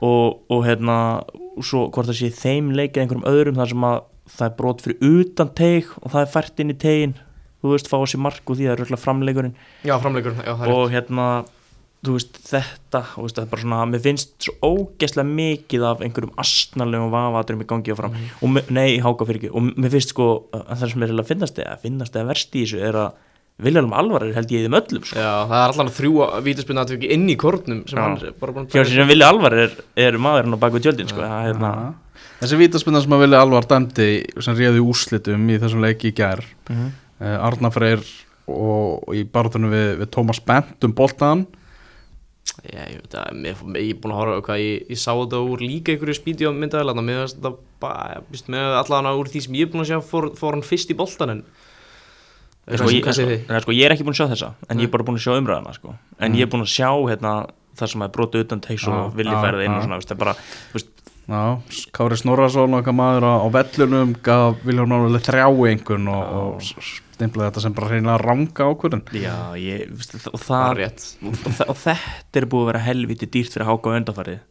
og, 0.04 0.42
og 0.52 0.66
hérna 0.68 0.98
svo 1.64 1.86
hvort 1.90 2.10
það 2.12 2.18
sé 2.20 2.30
þeim 2.36 2.74
leik 2.76 2.98
eða 2.98 3.06
einhverjum 3.06 3.30
öðrum 3.32 3.60
þar 3.62 3.72
sem 3.72 3.86
að 3.88 4.02
það 4.36 4.48
er 4.50 4.56
brot 4.58 4.82
fyrir 4.84 5.06
utan 5.22 5.52
teig 5.56 5.92
og 6.02 6.12
það 6.12 6.22
er 6.26 6.32
fært 6.34 6.60
inn 6.64 6.74
í 6.74 6.78
tegin 6.82 7.14
þú 7.64 7.72
veist, 7.72 7.88
fá 7.90 7.98
sig 8.06 8.20
mark 8.22 8.44
og 8.52 8.58
því 8.60 8.66
það 8.68 8.74
er 8.76 8.80
röglega 8.84 9.02
framleikurinn. 9.02 9.54
Já, 9.88 9.96
framleikur, 10.04 10.36
já, 10.38 10.52
það 10.60 10.66
er 10.68 10.74
og 10.76 10.92
hérna 10.94 11.28
þú 12.06 12.16
veist 12.18 12.40
þetta 12.50 13.02
þú 13.14 13.26
veist, 13.26 13.36
það 13.40 13.44
er 13.46 13.52
bara 13.52 13.64
svona, 13.66 13.80
mér 13.92 14.04
finnst 14.06 14.34
svo 14.46 14.56
ógeðslega 14.70 15.28
mikið 15.36 15.86
af 15.90 16.04
einhverjum 16.06 16.34
astnalegum 16.46 17.12
vafaturum 17.14 17.62
í 17.66 17.70
gangi 17.70 17.92
og 17.96 18.00
fram 18.02 18.16
og 18.42 18.50
me- 18.56 18.66
nei, 18.70 19.00
háka 19.04 19.26
fyrir 19.28 19.42
ekki 19.44 19.54
og 19.56 19.70
mér 19.76 19.94
finnst 19.96 20.14
sko 20.16 20.28
að 20.54 20.68
það 20.80 20.92
sem 20.94 21.04
er 21.08 21.16
að 21.16 21.30
finnast 21.32 21.60
eða 21.66 21.80
finnast 21.82 22.16
eða 22.16 22.30
verst 22.34 22.56
í 22.56 22.64
þessu 22.66 22.82
er 22.90 23.00
að 23.06 23.12
Vilhelm 23.64 23.94
Alvar 23.96 24.26
er 24.28 24.34
held 24.36 24.50
ég 24.52 24.66
í 24.66 24.68
þeim 24.68 24.74
öllum 24.76 25.04
sko. 25.08 25.16
Já, 25.16 25.48
það 25.48 25.62
er 25.62 25.72
allan 25.72 25.92
þrjú 25.96 26.16
vítaspinna 26.44 26.82
atviki 26.84 27.08
inn 27.16 27.30
í 27.32 27.38
kornum 27.40 27.86
sem 27.88 27.96
Já. 27.96 28.02
hann 28.04 28.18
er 28.20 28.34
bara 28.42 28.52
búin 28.52 28.66
hjá 28.68 28.82
sér 28.84 28.90
sem 28.98 29.08
Villi 29.08 29.24
Alvar 29.24 29.54
er, 29.56 29.78
er 29.96 30.18
maðurinn 30.20 30.58
á 30.58 30.60
baku 30.60 30.82
tjöldin 30.84 31.08
sko. 31.08 31.22
það, 31.24 31.38
er 31.40 31.54
hérna. 31.54 31.70
Þessi 32.42 32.58
vítaspinna 32.60 33.00
sem 33.06 33.16
að 33.16 33.24
vilja 33.24 33.40
alvar 33.46 33.64
dæmdi 33.72 34.10
sem 34.44 34.58
réði 34.60 34.84
úrslitum 34.84 35.48
í 35.48 35.56
þessum 35.64 35.86
leiki 35.88 36.12
í 36.12 36.16
gær 36.20 36.44
Mhm. 36.68 36.92
uh, 37.22 37.38
Arna 37.48 37.72
Freyr 37.72 38.04
og, 38.48 39.08
og 39.08 39.16
í 39.16 39.24
barátunum 39.24 39.72
við, 39.72 39.88
við 40.04 40.12
Tómas 40.12 40.44
Bent 40.46 40.84
um 40.84 40.92
boltaðan 40.94 41.46
Já, 41.48 41.65
ég 42.64 42.96
veit 43.02 43.16
að, 43.20 43.42
ég 43.46 43.92
er 43.92 44.00
búin 44.02 44.14
að 44.16 44.20
horfa 44.22 44.38
á 44.40 44.46
hvað, 44.48 44.62
ég, 44.64 44.86
ég 44.90 45.00
sá 45.02 45.12
þetta 45.12 45.42
úr 45.44 45.64
líka 45.66 45.92
einhverju 45.94 46.16
spídíu 46.18 46.52
myndavel, 46.56 46.88
þannig 46.92 47.04
að 47.04 47.10
mér 47.10 47.20
finnst 47.24 47.38
þetta 47.40 47.52
bara, 47.84 48.22
með 48.56 48.78
allan 48.82 49.10
úr 49.20 49.30
því 49.34 49.42
sem 49.46 49.58
ég 49.60 49.68
er 49.68 49.72
búin 49.74 49.84
að 49.86 49.92
sjá 49.92 50.00
fór, 50.10 50.30
fór 50.40 50.58
hann 50.58 50.66
fyrst 50.66 50.94
í 50.94 50.98
boltan 50.98 51.34
en 51.36 51.44
sko, 52.80 52.90
ég, 52.90 53.06
sko, 53.06 53.60
sko, 53.68 53.76
ég 53.76 53.86
er 53.86 53.94
ekki 53.96 54.08
búin 54.08 54.16
að 54.16 54.22
sjá 54.24 54.32
þessa 54.34 54.52
en 54.70 54.80
ég 54.80 54.86
Nei. 54.86 54.88
er 54.88 54.94
bara 54.96 55.06
búin 55.06 55.20
að 55.20 55.26
sjá 55.28 55.36
umræðana 55.38 55.76
sko. 55.78 55.96
en 56.20 56.32
Mm. 56.32 56.38
ég 56.40 56.48
er 56.48 56.52
búin 56.56 56.66
að 56.66 56.74
sjá 56.74 56.90
hérna, 57.12 57.34
það 57.78 57.92
sem 57.92 58.02
er 58.02 58.14
brotið 58.16 58.46
utan 58.48 58.62
teiks 58.64 58.88
og 58.88 59.16
vilji 59.16 59.36
já, 59.36 59.42
færið 59.44 59.66
inn 59.68 59.76
og 59.76 59.84
svona, 59.84 60.00
það 60.02 60.12
er 60.16 60.24
bara, 60.26 60.36
veist, 60.74 60.92
Já, 61.26 61.58
Kári 61.92 62.18
Snorrason 62.22 62.70
og 62.76 62.84
eitthvað 62.84 62.98
maður 63.00 63.24
á, 63.26 63.34
vellunum 63.50 64.12
gaf 64.22 64.60
Viljón 64.62 64.92
Mánuleg 64.92 65.24
þrjá 65.26 65.48
einhvern 65.50 66.08
og, 66.14 66.36
og 66.38 66.60
stimplaði 67.16 67.50
þetta 67.50 67.64
sem 67.66 67.76
bara 67.78 67.92
reynilega 67.92 68.18
ranga 68.22 68.68
ákvörðin 68.70 69.06
já, 69.22 69.38
ég, 69.60 69.94
og 70.32 70.42
Það 70.44 70.84
og, 70.86 71.40
og 71.66 71.80
þetta 71.82 72.42
er 72.42 72.50
búið 72.52 72.66
að 72.66 72.70
vera 72.72 72.84
helviti 72.90 73.30
dýrt 73.32 73.56
fyrir 73.56 73.70
háka 73.70 73.94
á 73.94 73.98
undanfarið. 74.00 74.44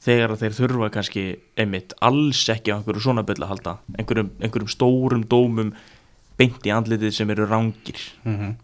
Þegar 0.00 0.32
að 0.32 0.44
þeir 0.44 0.54
þurfa 0.56 0.90
kannski 0.94 1.24
einmitt 1.60 1.96
alls 2.04 2.46
ekki 2.52 2.72
á 2.72 2.78
einhverju 2.78 3.04
svona 3.04 3.24
byll 3.28 3.42
að 3.42 3.50
halda 3.52 3.74
einhverjum, 3.98 4.30
einhverjum 4.40 4.70
stórum 4.72 5.24
dómum 5.28 5.74
beint 6.40 6.64
í 6.64 6.72
andlitið 6.72 7.18
sem 7.18 7.32
eru 7.34 7.48
rángir 7.50 8.00
mm 8.24 8.54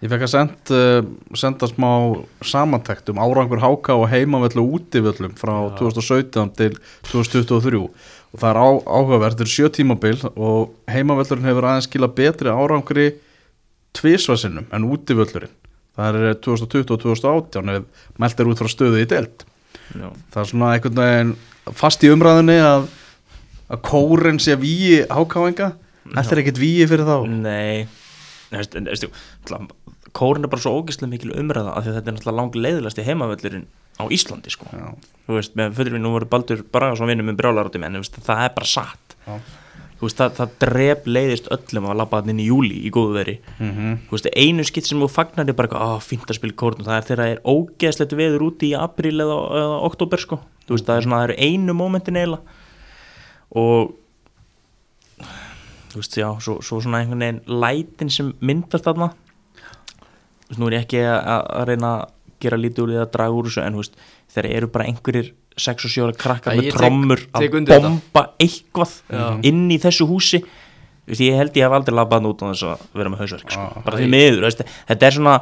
Ég 0.00 0.08
fekk 0.08 0.22
að 0.24 0.30
send, 0.32 0.70
uh, 0.72 1.08
senda 1.36 1.68
smá 1.68 1.90
samantækt 2.40 3.10
um 3.12 3.18
árangur 3.20 3.60
háka 3.60 3.98
og 4.00 4.06
heimavöllu 4.08 4.62
og 4.62 4.78
útivöllum 4.78 5.34
frá 5.36 5.52
2017 5.76 6.54
til 6.56 6.78
2023 7.10 7.82
og 8.30 8.38
það 8.38 8.50
er 8.50 8.60
á, 8.62 8.68
áhugavert, 8.86 9.36
þetta 9.36 9.46
er 9.46 9.52
sjö 9.54 9.70
tímabil 9.74 10.20
og 10.30 10.74
heimavöllurinn 10.90 11.48
hefur 11.50 11.66
aðeins 11.66 11.88
skila 11.90 12.10
betri 12.14 12.52
árangri 12.52 13.08
tvisvarsinnum 13.98 14.68
en 14.70 14.86
útivöllurinn. 14.86 15.54
Það 15.98 16.18
er 16.20 16.36
2020 16.46 16.94
og 16.94 17.02
2018 17.02 17.72
ef 17.74 18.06
mælt 18.22 18.40
er 18.40 18.50
út 18.50 18.62
frá 18.62 18.70
stöðu 18.70 19.02
í 19.02 19.08
deild. 19.10 19.44
Já, 19.90 20.08
það 20.30 20.42
er 20.42 20.50
svona 20.52 20.72
einhvern 20.76 21.00
veginn 21.00 21.32
fast 21.76 22.04
í 22.06 22.10
umræðinni 22.14 22.58
að, 22.62 22.86
að 23.70 23.82
kóren 23.90 24.38
sé 24.42 24.54
víi 24.60 25.02
hákáinga. 25.10 25.72
Þetta 26.10 26.36
er 26.36 26.42
ekkert 26.44 26.62
víi 26.62 26.86
fyrir 26.90 27.08
þá? 27.08 27.16
Nei. 27.26 27.88
Veist, 28.50 28.74
veistu, 28.74 29.10
náttúrulega, 29.10 29.89
kórin 30.16 30.44
er 30.46 30.50
bara 30.52 30.62
svo 30.62 30.74
ógeðslega 30.80 31.12
mikil 31.12 31.32
umræða 31.38 31.76
af 31.76 31.84
því 31.84 31.92
að 31.92 31.96
þetta 31.98 32.10
er 32.10 32.16
náttúrulega 32.16 32.40
langt 32.40 32.58
leiðilegast 32.58 33.00
í 33.00 33.06
heimavöllurinn 33.06 33.66
á 34.00 34.04
Íslandi 34.10 34.52
sko. 34.52 34.68
Já, 34.72 34.86
þú 35.26 35.38
veist, 35.38 35.56
með 35.58 35.74
fyrir 35.78 35.96
við 35.96 36.04
nú 36.04 36.12
voru 36.14 36.28
Baldur 36.30 36.62
bara 36.72 36.92
svo 36.98 37.08
vinnum 37.10 37.28
með 37.30 37.40
brjálarátum 37.42 37.84
en 37.86 38.00
veist, 38.00 38.20
það 38.26 38.44
er 38.46 38.54
bara 38.56 38.70
satt. 38.70 39.16
Já. 39.26 39.34
þú 40.00 40.06
veist, 40.06 40.16
það, 40.16 40.36
það 40.38 40.54
drep 40.64 41.08
leiðist 41.12 41.50
öllum 41.52 41.88
að 41.90 41.98
labba 42.00 42.20
hann 42.20 42.32
inn 42.32 42.40
í 42.40 42.48
júli 42.48 42.78
í 42.88 42.92
góðu 42.94 43.16
veri. 43.18 43.36
Mm 43.58 43.98
þú 44.08 44.16
veist, 44.16 44.30
einu 44.34 44.64
skitt 44.64 44.88
sem 44.88 45.00
þú 45.00 45.10
fagnar 45.12 45.48
er 45.48 45.58
bara 45.58 45.76
á, 45.76 46.00
fínt 46.00 46.30
að 46.30 46.40
spila 46.40 46.56
kórn 46.56 46.84
það 46.86 46.96
er 46.96 47.06
þegar 47.08 47.24
það 47.24 47.32
er 47.34 47.42
ógeðslegt 47.44 48.16
veður 48.16 48.46
úti 48.48 48.70
í 48.70 48.78
apríl 48.78 49.20
eða, 49.20 49.36
eða 49.60 49.80
oktober, 49.90 50.18
sko. 50.18 50.40
Þú 50.66 50.74
veist, 50.76 50.86
það 50.86 50.96
er 50.96 51.02
svona, 51.04 51.20
það 51.20 51.28
eru 51.28 51.36
einu 51.46 51.72
mómentin 51.76 52.16
eiginlega. 52.16 52.42
Og 53.50 53.92
þú 55.90 56.00
veist, 56.00 56.16
já, 56.16 56.28
svo, 56.40 56.60
svo 56.62 56.80
svona 56.80 57.02
einhvern 57.02 57.24
veginn 57.24 57.42
lætin 57.60 58.10
sem 58.10 58.32
myndast 58.40 58.86
veist, 58.86 59.10
nú 60.58 60.70
er 60.70 60.78
ég 60.78 60.86
ekki 60.86 61.02
að, 61.04 61.20
að 61.60 61.68
reyna 61.70 61.92
að 61.98 62.08
gera 62.40 62.58
lítið 62.60 62.82
úr 62.84 62.92
því 62.94 62.98
að 63.02 63.12
draga 63.14 63.36
úr 63.36 63.50
þessu 63.50 63.62
en 63.66 63.78
veist, 63.78 64.00
þeir 64.34 64.48
eru 64.50 64.70
bara 64.72 64.88
einhverjir 64.88 65.30
6 65.60 65.86
og 65.86 65.92
7 65.92 66.04
ára 66.06 66.16
krakkar 66.16 66.58
með 66.58 66.72
trommur 66.74 67.22
að 67.36 67.56
undir 67.58 67.74
þetta. 67.74 67.88
bomba 67.90 68.22
eitthvað 68.40 68.92
Já. 69.10 69.24
inn 69.50 69.64
í 69.70 69.78
þessu 69.82 70.06
húsi 70.08 70.40
veist, 70.40 71.22
ég 71.24 71.36
held 71.36 71.58
ég 71.58 71.66
hef 71.66 71.76
aldrei 71.76 71.96
labbað 71.98 72.30
út 72.30 72.44
á 72.46 72.50
þess 72.52 72.68
að 72.70 72.84
vera 73.00 73.12
með 73.12 73.24
hausverk 73.24 73.50
sko. 73.50 73.66
Já. 73.66 73.82
bara 73.86 74.00
því 74.00 74.12
miður, 74.14 74.46
veist, 74.48 74.62
þetta 74.88 75.08
er 75.10 75.16
svona 75.18 75.34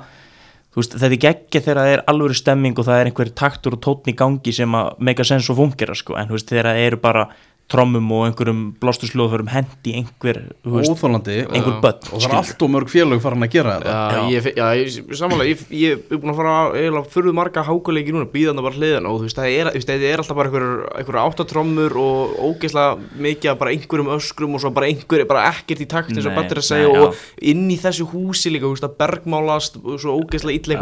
veist, 0.79 0.97
þetta 0.97 1.11
er 1.11 1.23
geggja 1.27 1.63
þegar 1.67 1.83
það 1.83 1.93
er 1.93 2.05
alvöru 2.13 2.39
stemming 2.39 2.81
og 2.81 2.89
það 2.89 3.03
er 3.03 3.11
einhver 3.11 3.33
taktur 3.43 3.79
og 3.79 3.85
tótn 3.85 4.13
í 4.13 4.17
gangi 4.19 4.55
sem 4.55 4.79
að 4.81 4.91
make 4.99 5.23
a 5.23 5.29
sense 5.29 5.53
og 5.53 5.61
fungera 5.61 5.97
sko. 5.99 6.19
en 6.19 6.33
þegar 6.33 6.73
það 6.73 6.83
eru 6.89 7.01
bara 7.05 7.29
trommum 7.69 8.13
og 8.17 8.23
einhverjum 8.29 8.61
blásturslóðförum 8.81 9.51
hendi 9.53 9.93
einhver, 9.99 10.39
Óþólandi 10.65 11.43
einhver 11.45 11.75
Já. 11.75 11.81
börn 11.83 12.07
og 12.15 12.23
það 12.23 12.29
er 12.29 12.37
allt 12.39 12.63
og 12.65 12.71
mörg 12.73 12.93
félög 12.93 13.21
farin 13.21 13.45
að 13.45 13.53
gera 13.53 13.75
þetta 13.77 13.97
Já, 13.97 14.15
Já. 14.15 14.23
ég, 14.33 14.47
ég, 14.57 15.17
samanlega, 15.19 15.51
ég, 15.51 15.65
ég 15.77 15.99
er 15.99 16.23
búin 16.23 16.33
að 16.33 16.41
fara 16.41 16.55
eiginlega 16.73 17.13
fyrir 17.13 17.37
marga 17.37 17.65
hákuleiki 17.67 18.15
núna, 18.17 18.29
býða 18.33 18.55
hann 18.55 18.65
bara 18.65 18.79
hliðan 18.79 19.09
og 19.11 19.19
þú 19.19 19.27
veist, 19.27 19.41
það 19.41 19.57
er, 19.59 19.71
það 19.85 20.07
er 20.09 20.23
alltaf 20.23 20.39
bara 20.39 20.53
einhver, 20.53 20.67
einhver 21.03 21.21
áttatrommur 21.25 21.99
og 22.05 22.39
ógeðslega 22.49 23.21
mikið 23.27 23.53
af 23.53 23.61
bara 23.61 23.75
einhverjum 23.77 24.13
öskrum 24.17 24.57
og 24.57 24.65
svo 24.65 24.73
bara 24.79 24.89
einhver, 24.89 25.27
bara 25.29 25.45
ekkert 25.53 25.85
í 25.85 25.91
takt 25.93 26.15
eins 26.15 26.25
og 26.25 26.41
er 26.41 26.63
að 26.63 26.69
segja 26.71 26.89
nei, 26.89 27.05
og 27.05 27.21
inn 27.53 27.69
í 27.69 27.77
þessu 27.81 28.09
húsi 28.15 28.55
líka, 28.55 28.65
þú 28.65 28.79
veist, 28.79 28.89
að 28.89 28.97
bergmálast 29.05 29.79
og 29.83 30.01
svo 30.01 30.17
ógeðslega 30.23 30.57
illa 30.57 30.81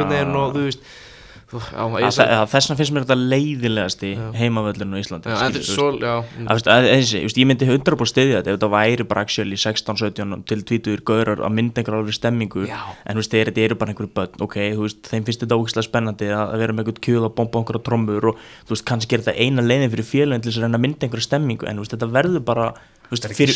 einhvern 1.47 1.53
veginn 1.53 1.53
og 1.53 1.53
þú 1.53 1.57
veist, 1.57 1.69
þú- 1.69 1.77
já, 1.77 1.83
Að 1.87 2.03
ég 2.03 2.15
þe- 2.17 2.27
að 2.37 2.49
þess 2.51 2.67
vegna 2.67 2.77
finnst 2.81 2.93
mér 2.97 3.05
þetta 3.07 3.17
leiðilegast 3.31 4.01
í 4.03 4.11
Já. 4.17 4.25
heimavöllinu 4.41 4.97
á 4.97 4.99
Íslandi 4.99 5.31
er 5.31 5.37
ég 7.39 7.47
myndi 7.47 7.69
100% 7.71 8.11
stiðja 8.11 8.41
þetta 8.41 8.51
ef 8.51 8.59
þetta 8.59 8.71
væri 8.75 9.07
bara 9.09 9.21
actually 9.27 9.57
16, 9.57 9.97
17 9.97 10.43
til 10.47 10.63
20 10.63 11.05
gaurar 11.07 11.39
að 11.47 11.55
mynda 11.55 11.79
einhver 11.83 11.99
alveg 12.01 12.15
stemmingu. 12.19 12.67
Já. 12.67 12.81
en 13.07 13.15
þú 13.17 13.23
veist, 13.23 13.31
þeir, 13.37 13.47
þetta 13.53 13.65
eru 13.69 13.75
bara 13.77 13.93
einhverju 13.95 14.13
börn 14.19 14.43
ok, 14.43 14.57
þú 14.75 14.83
veist, 14.87 15.03
þeim 15.07 15.25
finnst 15.25 15.41
þetta 15.47 15.59
ógislega 15.61 15.87
spennandi 15.87 16.27
að 16.35 16.59
vera 16.59 16.73
með 16.73 16.85
einhvern 16.87 17.01
kjöð 17.07 17.25
og 17.31 17.35
bomba 17.39 17.63
einhverja 17.63 17.85
trommur 17.87 18.25
og 18.33 18.37
þú 18.67 18.75
veist, 18.75 18.85
kannski 18.91 19.15
er 19.15 19.23
þetta 19.23 19.39
eina 19.39 19.63
leiðin 19.63 19.91
fyrir 19.95 20.11
félagin 20.11 20.43
til 20.43 20.51
þess 20.51 20.59
að 20.59 20.67
reyna 20.67 20.79
að 20.79 20.85
mynda 20.87 21.07
einhverju 21.07 21.27
stemmingu. 21.31 21.67
En 21.71 21.77
þú 21.79 21.87
veist, 21.87 21.95
þetta 21.97 22.11
verður 22.11 22.45
bara 22.45 22.73
fyrir, 23.07 23.55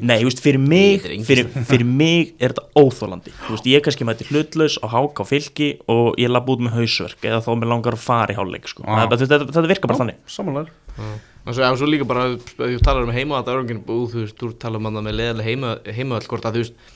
nei, 0.00 0.16
þú 0.22 0.24
veist, 0.30 0.40
fyrir 0.40 0.58
mig 0.58 1.02
fyrir, 1.28 1.50
fyrir 1.68 1.84
mig 1.84 2.30
er 2.40 2.54
þetta 2.54 2.64
óþólandi 2.80 3.32
þú 3.44 3.50
veist, 3.52 3.66
ég 3.68 3.82
kannski 3.84 4.06
mæti 4.08 4.24
hlutlaus 4.30 4.78
á 4.80 4.86
hák 4.88 5.20
á 5.20 5.24
fylki 5.28 5.68
og 5.92 6.16
ég 6.16 6.32
lapp 6.32 6.48
út 6.48 6.62
með 6.64 6.78
hausverk 6.78 7.25
eða 7.28 7.44
þá 7.44 7.50
mér 7.60 7.72
langar 7.74 7.96
að 7.98 8.04
fara 8.04 8.34
í 8.34 8.38
hálfleik 8.38 8.68
sko. 8.70 8.84
Já. 8.86 9.06
þetta, 9.06 9.22
þetta, 9.24 9.48
þetta 9.52 9.72
virkar 9.72 9.92
bara 9.92 10.02
þannig. 10.02 10.20
Samanlega 10.30 11.06
og 11.46 11.54
svo, 11.54 11.70
svo 11.78 11.86
líka 11.86 12.06
bara, 12.08 12.26
ef 12.34 12.54
þú 12.58 12.82
talar 12.82 13.06
um 13.06 13.14
heima 13.14 13.38
þetta 13.38 13.52
örgin, 13.54 13.82
þú 13.86 13.98
veist, 14.16 14.36
þú 14.40 14.52
talar 14.58 14.82
um 14.82 14.88
hann 14.88 15.04
með 15.06 15.18
leðilega 15.20 15.46
heima, 15.46 15.74
heima 15.94 16.18
hvort 16.26 16.48
að 16.48 16.56
þú 16.56 16.62
veist 16.64 16.86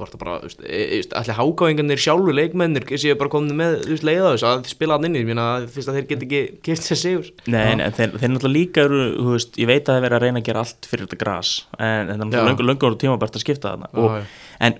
hvort 0.00 0.14
að 0.16 0.22
bara, 0.22 0.34
þú 0.40 0.48
veist, 0.48 0.62
e, 0.64 0.80
e, 0.80 0.98
veist 1.00 1.14
allir 1.18 1.36
hákáingarnir 1.36 2.00
sjálfu 2.00 2.34
leikmennir 2.34 2.86
séu 2.94 3.16
bara 3.20 3.32
komin 3.32 3.58
með, 3.58 3.76
þú 3.84 3.94
veist, 3.94 4.06
leiða 4.08 4.32
þess 4.34 4.46
að 4.50 4.70
spila 4.70 4.96
hann 4.96 5.08
inni, 5.10 5.22
ég 5.22 5.28
meina, 5.28 5.46
fyrst 5.74 5.90
að 5.90 5.98
þeir 5.98 6.06
get 6.12 6.24
ekki 6.26 6.42
kipt 6.66 6.86
sér 6.86 7.00
sigur. 7.00 7.32
Nei, 7.50 7.64
en 7.74 7.82
þeir, 7.98 8.14
þeir 8.16 8.32
náttúrulega 8.32 8.56
líka 8.56 8.84
eru, 8.86 9.02
þú 9.18 9.34
veist, 9.34 9.58
ég 9.60 9.70
veit 9.70 9.82
að 9.82 9.98
þeir 9.98 10.06
verið 10.06 10.18
að 10.18 10.24
reyna 10.24 10.42
að 10.42 10.48
gera 10.48 10.64
allt 10.64 10.90
fyrir 10.90 11.08
þetta 11.08 11.20
gras 11.24 11.52
en 11.76 11.82
þetta 11.82 12.16
er 12.16 12.22
náttúrulega 12.22 12.46
Já. 12.46 12.50
löngu, 12.50 12.68
löngu 12.70 12.88
ára 12.88 13.00
tímabært 13.04 13.36
að 13.36 13.44
skipta 13.44 13.74
þarna. 13.74 13.90
Og, 14.00 14.38
en 14.68 14.78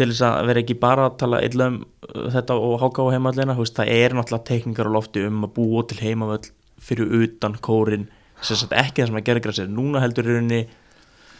til 0.00 0.08
þess 0.10 0.24
að 0.26 0.50
vera 0.50 0.64
ekki 0.64 0.78
bara 0.80 1.08
að 1.10 1.18
tala 1.22 1.42
illa 1.46 1.70
um 1.70 1.80
uh, 1.84 2.26
þetta 2.34 2.56
og 2.56 2.78
háka 2.82 3.04
á 3.04 3.08
veist, 3.60 3.76
það 3.76 3.92
er 3.94 4.16
náttúrulega 4.16 4.48
teikningar 4.50 4.90
á 4.90 4.96
lofti 4.96 5.26
um 5.28 5.44
að 5.46 5.54
búa 5.60 5.84
til 5.86 6.00
heimavöll 6.00 6.50
fyrir 6.80 7.12
utan 7.20 7.58
kórin 7.60 8.08
sem 8.40 8.56
sagt 8.56 8.72
ekki 8.72 9.02
það 9.02 9.10
sem 9.10 9.20
að 9.20 9.26
gera 9.28 9.42
gras 9.44 9.60
er 9.60 9.68
núna 9.68 10.00
heldur 10.00 10.28
í 10.28 10.36
rauninni 10.36 10.62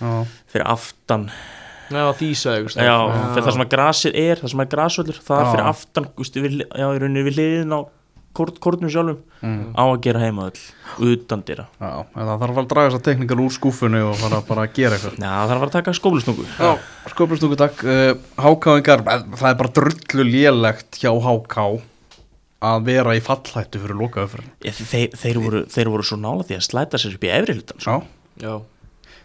Já, 0.00 0.24
fyrir 0.48 0.66
aftan. 0.68 1.28
Já, 1.90 2.04
veist. 2.64 2.78
Já, 2.78 2.96
fyrir 3.34 3.44
það 3.44 3.54
sem 3.56 3.64
að 3.64 3.72
grasið 3.74 4.18
er, 4.20 4.40
það 4.40 4.52
sem 4.52 4.62
að 4.62 4.68
grasvöllur 4.74 5.18
það 5.26 5.40
er 5.40 5.48
fyrir 5.50 5.70
aftan, 5.70 6.06
við, 6.16 6.54
já, 6.62 6.86
í 6.86 7.00
rauninni 7.02 7.24
við 7.26 7.36
hliðin 7.36 7.74
á 7.76 7.80
kórnum 8.34 8.90
sjálfum 8.92 9.18
Mm. 9.40 9.72
á 9.72 9.82
að 9.88 10.00
gera 10.04 10.20
heimavöll 10.20 10.60
utan 11.00 11.40
dýra 11.48 11.64
já, 11.80 12.04
en 12.12 12.26
það 12.28 12.40
þarf 12.42 12.58
að 12.60 12.66
draga 12.68 12.90
þessar 12.90 13.02
teknikar 13.06 13.40
úr 13.40 13.54
skúfunni 13.54 14.02
og 14.04 14.18
fara 14.20 14.40
bara 14.44 14.66
að 14.66 14.74
gera 14.76 14.98
eitthvað. 14.98 15.14
Já, 15.16 15.30
það 15.32 15.50
er 15.50 15.54
að 15.54 15.62
fara 15.62 15.70
að 15.70 15.76
taka 15.78 15.94
skólustungu 15.96 16.44
Já, 16.58 16.72
skoplustungu 17.14 17.56
takk. 17.56 17.80
Uh, 17.80 18.12
Hákáingar, 18.36 19.00
eh, 19.08 19.22
það 19.40 19.48
er 19.50 19.56
bara 19.62 19.72
drullu 19.80 20.26
lélegt 20.28 21.00
hjá 21.00 21.08
Háká 21.24 21.64
að 22.60 22.84
vera 22.90 23.14
í 23.16 23.22
fallhættu 23.24 23.80
fyrir 23.80 23.96
lokaöfrin 23.96 24.50
Ég, 24.68 24.76
þeir, 24.76 25.08
þeir, 25.16 25.40
voru, 25.40 25.62
þeir 25.72 25.88
voru 25.94 26.04
svo 26.04 26.18
nála 26.20 26.44
því 26.44 26.58
að 26.58 26.66
slæta 26.68 27.00
sér 27.00 27.16
upp 27.16 27.24
í 27.24 27.32
efri 27.32 27.56
hlutan 27.56 27.80
sko. 27.80 27.96
Já, 28.36 28.44
Já, 28.44 28.54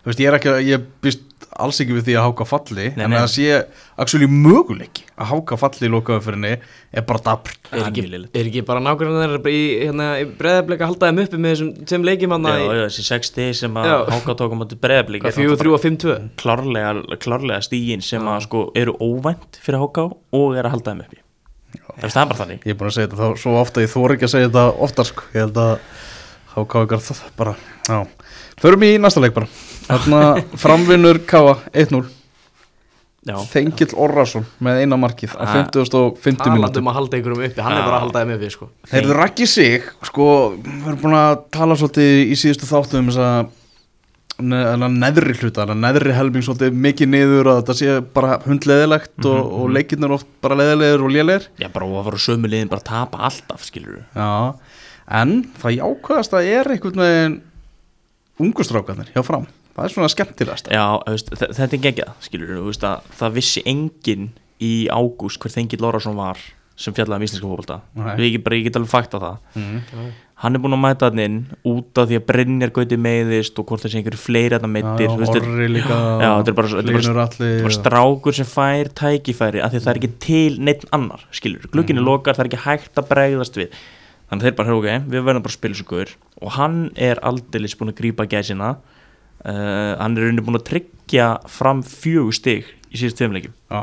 veist, 0.06 0.22
ég 0.22 0.30
er 0.30 0.38
ekki 0.40 0.52
að, 0.52 0.60
ég 0.70 0.86
býst 1.04 1.24
alls 1.56 1.80
ekki 1.80 1.96
við 1.96 2.08
því 2.10 2.16
að 2.20 2.26
Háká 2.28 2.46
falli 2.50 2.86
Nei, 2.96 3.04
en 3.06 3.14
nei. 3.14 3.20
að 3.22 3.28
sé 3.32 3.46
actually 4.02 4.28
möguleiki 4.30 5.06
að 5.16 5.30
Háká 5.32 5.58
falli 5.60 5.88
í 5.88 5.92
lokaöfrinni 5.92 6.52
er 6.56 7.06
bara 7.08 7.22
dabr 7.24 7.54
er 7.72 7.86
er 8.36 8.50
ekki 8.50 8.64
bara 8.68 8.82
nákvæmlega 8.84 9.24
þeirra 9.24 9.54
í, 9.54 9.62
hérna, 9.86 10.08
í 10.20 10.26
breðableika 10.40 10.86
að 10.86 10.92
halda 10.92 11.12
þeim 11.12 11.22
uppi 11.24 11.40
með 11.42 11.54
þessum 11.56 11.70
tveim 11.92 12.08
leikjum 12.10 12.36
hann 12.36 12.50
já, 12.50 12.82
þessi 12.86 13.06
60 13.10 13.54
sem 13.62 13.80
að. 13.82 13.92
Háka 14.12 14.36
tókum 14.42 14.66
átti 14.66 14.80
fimm, 15.86 16.00
tvö? 16.02 16.18
Klárlega, 16.42 17.20
klárlega 17.24 17.62
stígin 17.66 18.04
sem 18.06 18.28
að 18.32 18.44
sko 18.48 18.66
eru 18.76 18.98
óvænt 19.00 19.62
fyrir 19.64 19.84
Háka 19.84 20.10
og 20.12 20.58
er 20.60 20.68
að 20.68 20.76
halda 20.76 20.92
þeim 20.92 21.06
uppi. 21.06 21.22
Það 21.96 22.06
er 22.10 22.28
bara 22.32 22.40
þannig. 22.42 22.66
Ég 22.66 22.74
er 22.76 22.80
búin 22.80 22.92
að 22.92 22.98
segja 22.98 23.12
þetta 23.12 23.22
þá 23.22 23.42
svo 23.46 23.56
ofta, 23.60 23.84
ég 23.84 23.92
þóri 23.92 24.18
ekki 24.18 24.28
að 24.28 24.34
segja 24.36 24.50
þetta 24.50 24.66
oftar 24.88 25.10
sko, 25.10 25.26
ég 25.36 25.46
held 25.46 25.62
að 25.64 25.74
Hákáingar 26.56 27.02
það 27.04 27.24
bara, 27.36 27.56
já. 27.84 27.98
Förum 28.62 28.86
í 28.88 28.94
næsta 29.04 29.20
leik 29.24 29.36
bara 29.36 29.50
Þarna 29.86 30.20
framvinnur 30.60 31.20
Káa 31.30 31.58
1-0 31.74 32.06
Já. 33.26 33.40
Þengill 33.50 33.96
Orrason 33.98 34.44
með 34.62 34.84
eina 34.84 34.98
markið 35.02 35.32
á 35.34 35.42
Ah, 35.42 35.54
50.50 35.66 36.36
talandi 36.44 36.60
mínútu. 36.62 36.82
um 36.84 36.90
að 36.92 36.98
halda 37.00 37.18
einhverjum 37.18 37.40
uppi, 37.48 37.62
hann 37.66 37.74
er 37.74 37.86
bara 37.88 37.98
að 37.98 38.04
halda 38.04 38.22
þeim 38.22 38.34
uppi 38.36 38.50
sko. 38.54 38.68
Þeir 38.92 39.00
eru 39.08 39.16
rækki 39.18 39.48
sig 39.50 39.88
sko, 40.06 40.28
við 40.62 40.86
erum 40.92 41.00
búin 41.02 41.16
að 41.18 41.40
tala 41.58 41.78
svolítið 41.80 42.22
í 42.30 42.38
síðustu 42.38 42.70
þáttum 42.70 43.00
um 43.02 43.10
þess 43.10 43.24
að 43.26 43.50
ne 44.46 44.90
neðri 45.00 45.34
hluta, 45.40 45.66
neðri 45.74 46.14
helming 46.14 46.46
svolítið 46.46 46.78
mikið 46.86 47.12
niður 47.16 47.50
að 47.50 47.60
þetta 47.64 47.78
sé 47.82 47.98
bara 48.14 48.38
hundleðilegt 48.46 49.26
og, 49.26 49.42
og 49.58 49.74
leikirnir 49.74 50.12
oft 50.20 50.28
bara 50.46 50.60
leðilegir 50.62 51.02
og 51.08 51.14
lélegir. 51.18 51.50
Já, 51.58 51.70
bara 51.74 51.90
og 51.90 51.98
að 52.04 52.10
fara 52.12 52.24
sömu 52.28 52.52
liðin 52.52 52.70
bara 52.70 52.84
að 52.86 52.90
tapa 52.94 53.26
alltaf, 53.26 53.66
skilur 53.66 54.04
Já, 54.14 54.54
en 55.24 55.38
það 55.66 55.80
jákvæðast 55.82 56.38
að 56.38 56.54
er 56.54 56.74
einhvern 56.76 57.02
veginn 57.08 57.42
ungustrákarnir 58.46 59.10
hjá 59.16 59.24
fram 59.26 59.48
það 59.76 59.86
er 59.90 59.94
svona 59.96 60.12
skemmtilegast 60.14 60.70
Já, 60.72 60.86
veist, 61.08 61.32
þe- 61.36 61.52
þetta 61.60 61.74
er 61.80 61.84
geggjað, 61.90 62.14
skilur 62.30 62.62
veist 62.70 62.84
að 62.88 63.10
það 63.20 63.34
vissi 63.40 63.64
enginn 63.66 64.30
í 64.64 64.74
ágúst 64.88 65.42
hver 65.44 65.52
Þengill 65.52 65.82
Lórasson 65.84 66.16
var 66.16 66.40
sem 66.76 66.94
fjallaði 66.96 67.22
um 67.22 67.26
íslenska 67.28 67.48
ekki 68.30 68.44
bara, 68.44 68.56
ég 68.60 68.64
get 68.68 68.76
alveg 68.76 68.90
fakta 68.92 69.20
það. 69.20 69.38
Mm. 69.56 70.08
hann 70.44 70.56
er 70.56 70.60
búin 70.60 70.76
að 70.76 70.82
mæta 70.84 71.08
hann 71.08 71.20
inn 71.24 71.38
út 71.64 71.96
af 72.02 72.10
því 72.10 72.18
að 72.20 72.26
Brynjar 72.28 72.72
gauti 72.76 72.98
meiðist 73.00 73.60
og 73.62 73.66
hvort 73.70 73.86
þessi 73.86 74.02
einhverju 74.02 74.20
fleiri 74.20 74.58
að 74.58 74.66
meittir 74.68 75.08
líka 75.72 75.96
Já, 76.20 76.32
þetta 76.36 76.52
er 76.52 76.58
bara, 76.60 76.82
bara, 77.64 77.76
strákur 77.78 78.36
sem 78.36 78.46
fær 78.52 78.90
tækifæri 79.00 79.64
af 79.64 79.72
því 79.72 79.80
að 79.80 79.86
það 79.86 79.94
er 79.94 80.00
ekki 80.02 80.12
til 80.26 80.58
neitt 80.68 80.84
annar 80.92 81.24
skilur, 81.32 81.64
glukkinni 81.72 82.02
Mhm. 82.04 82.10
lokar, 82.10 82.36
það 82.36 82.44
er 82.44 82.50
ekki 82.52 82.64
hægt 82.66 82.96
að 83.00 83.08
bregðast 83.14 83.56
við. 83.56 83.70
Þannig 84.30 84.44
þeir 84.44 84.56
bara, 84.60 84.76
ok, 84.76 84.88
við 85.08 85.24
verðum 85.24 85.44
bara 85.48 85.54
að 85.54 85.58
spila 85.60 85.76
svo 85.80 85.86
guður 85.86 86.12
og 86.42 86.52
hann 86.60 86.92
er 86.98 87.16
aldeilis 87.24 87.76
búin 87.80 87.94
að 87.94 88.00
grípa 88.02 88.28
gæsina 88.28 88.76
uh, 89.46 89.96
hann 90.02 90.18
er 90.18 90.26
rauninni 90.28 90.44
búin 90.46 90.60
að 90.60 90.66
tryggja 90.72 91.30
fram 91.52 91.84
fjögur 91.86 92.34
stig 92.36 92.66
í 92.92 92.98
síðust 93.02 93.20
tveimleikjum 93.22 93.54
Já, 93.72 93.82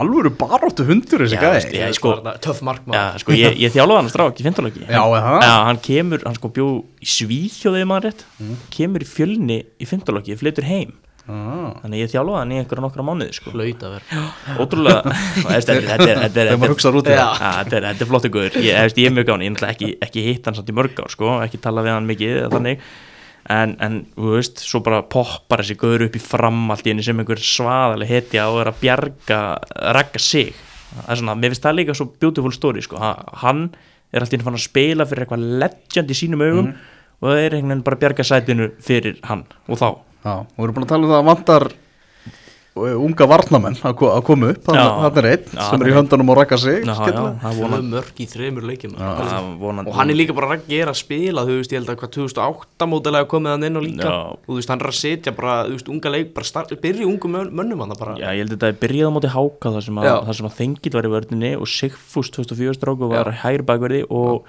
alvöru 0.00 0.30
baróttu 0.38 0.84
hundur 0.86 1.24
þessi 1.26 1.40
gæði 1.40 1.92
sko- 1.98 2.16
töff 2.44 2.62
markmann 2.66 2.94
Já, 2.98 3.18
sko, 3.24 3.34
ég, 3.34 3.58
ég 3.58 3.74
þjálfaði 3.74 4.00
hann 4.00 4.10
að 4.10 4.14
Já, 4.86 5.02
er 5.02 5.26
það? 5.26 5.38
Já, 5.48 5.54
hann 5.66 5.80
kemur, 5.90 6.24
hann 6.28 6.38
sko 6.38 6.52
bjó 6.56 6.66
í 7.02 7.10
Svíþjóðið 7.18 7.86
maður 7.90 8.08
rétt, 8.10 8.24
Mhm. 8.38 8.58
kemur 8.76 9.02
í 9.06 9.08
fjölni 9.10 9.60
í 9.80 9.88
fintolöki, 9.90 10.36
flytur 10.38 10.68
heim. 10.70 10.92
Ah. 11.30 11.76
þannig 11.84 11.94
að 11.94 12.00
ég 12.00 12.10
þjálfaði 12.10 12.38
hann 12.40 12.50
í 12.50 12.56
einhverja 12.58 12.82
nokkra 12.82 13.02
mánuði 13.06 13.34
sko. 13.36 13.50
vera. 13.92 14.22
Ótrúlega 14.58 15.12
þetta 15.46 15.74
er, 15.76 15.84
er, 15.84 16.00
er, 16.00 16.22
er, 16.26 16.48
er 18.02 18.08
flottu 18.08 18.30
guður. 18.34 18.56
Ég, 18.58 18.72
ég, 18.74 18.96
ég 18.98 19.06
er 19.06 19.14
mjög 19.14 19.28
gáni, 19.28 19.46
ég 19.46 19.52
er 19.52 19.54
náttúrulega 19.54 19.76
ekki, 19.76 19.90
ekki 20.08 20.24
hitt 20.26 20.48
hann 20.48 20.56
samt 20.58 20.72
í 20.72 20.74
mörg 20.74 20.98
ár, 21.04 21.12
sko, 21.12 21.36
ekki 21.44 21.60
tala 21.62 21.84
við 21.86 21.94
hann 21.94 22.08
mikið 22.10 22.34
eða 22.40 22.50
þannig, 22.56 22.82
en, 23.48 23.76
en 23.80 24.00
þú 24.16 24.34
veist, 24.36 24.60
svo 24.64 24.80
bara 24.84 25.02
poppar 25.02 25.62
þessi 25.62 25.76
guður 25.80 26.06
upp 26.08 26.16
í 26.16 26.22
fram 26.22 26.70
allt 26.70 26.86
í 26.86 26.92
henni 26.92 27.02
sem 27.06 27.18
einhver 27.22 27.40
svaðaleg 27.40 28.08
hetja 28.10 28.48
og 28.52 28.60
er 28.64 28.70
að 28.72 28.80
bjarga, 28.82 29.40
ragga 29.96 30.20
sig. 30.22 30.52
Það 30.90 31.10
er 31.14 31.20
svona, 31.22 31.34
mér 31.38 31.54
finnst 31.54 31.64
það 31.68 31.76
líka 31.78 31.94
svo 31.96 32.08
beautiful 32.20 32.52
story, 32.52 32.82
sko, 32.82 32.98
Ha- 32.98 33.24
hann 33.44 33.70
er 34.12 34.24
alltaf 34.24 34.42
fann 34.42 34.58
að 34.58 34.64
spila 34.66 35.06
fyrir 35.06 35.24
eitthvað 35.24 35.44
legend 35.62 36.10
í 36.10 36.16
sínum 36.18 36.42
augum 36.42 36.72
og 37.20 37.28
það 37.30 37.38
er 37.44 37.54
einhvern 37.54 37.70
veginn 37.70 37.84
bara 37.86 37.96
að 37.96 38.02
bjarga 38.04 38.24
sætinu 38.26 38.70
fyrir 38.82 39.20
hann 39.28 39.44
og 39.68 39.78
þá. 39.78 39.88
Já, 40.24 40.32
og 40.42 40.58
við 40.58 40.64
erum 40.66 40.74
búin 40.76 40.84
að 40.86 40.90
tala 40.92 41.06
um 41.06 41.12
það 41.12 41.20
að 41.20 41.28
vantar 41.30 41.66
uh, 41.70 41.78
unga 43.00 43.26
varnamenn 43.30 43.76
að 43.84 43.94
ko- 44.00 44.10
að 44.14 44.22
koma 44.24 44.50
upp. 44.54 44.62
Þannig 44.64 45.18
er 45.20 45.28
einn 45.30 45.44
Já, 45.54 45.62
sem 45.70 45.82
er 45.82 45.90
í 45.90 45.94
höndunum 45.96 46.30
og 46.32 46.36
rækka 46.40 46.58
sig 46.58 46.84
mörg 47.90 48.20
í 48.20 48.26
þremur 48.30 48.66
leikjum. 48.70 48.94
Það 48.96 49.48
vonandi. 49.60 49.90
Og 49.90 49.94
hann 49.98 50.10
er 50.10 50.14
líka 50.18 50.34
bara 50.34 50.56
að 50.56 50.66
gera 50.68 50.90
að 50.94 51.00
spila 51.00 51.44
þú 51.46 51.56
veist, 51.60 51.70
ég 51.72 51.80
held 51.80 51.92
að 51.92 51.98
hvað 52.00 52.12
2008 52.16 52.88
mótilega 52.90 53.28
komið 53.30 53.50
hann 53.54 53.64
inn 53.70 53.76
og 53.76 53.82
líka. 53.84 54.10
Og 54.10 54.38
þú 54.48 54.58
veist, 54.60 54.68
hann 54.74 54.80
er 54.80 54.90
að 54.90 54.98
setja 55.00 55.34
bara, 55.36 55.54
þú 55.68 55.76
veist, 55.76 55.88
unga 55.88 56.10
leik 56.10 56.34
bara 56.34 56.44
start, 56.44 56.74
byrja 56.80 57.06
mön- 57.06 57.52
mönnum 57.52 57.80
hann 57.84 57.94
bara. 57.98 58.14
Já, 58.16 58.30
ég 58.34 58.44
held 58.44 58.52
að 58.52 58.58
þetta 58.58 58.68
er 58.68 58.80
byrjað 58.80 59.10
á 59.10 59.16
móti 59.16 59.30
háka 59.30 59.72
þar 59.76 59.82
sem 59.82 59.96
að, 59.96 60.04
Já. 60.04 60.16
þar 60.26 60.34
sem 60.40 60.46
að 60.46 60.58
Þengið 60.60 60.92
var 60.94 61.04
í 61.08 61.12
vörninni 61.14 61.52
og 61.56 61.66
Sigfús 61.66 62.30
2004 62.30 62.74
stráku 62.76 63.08
var 63.08 63.30
hægri 63.32 63.64
bakverði 63.64 64.04
og 64.10 64.44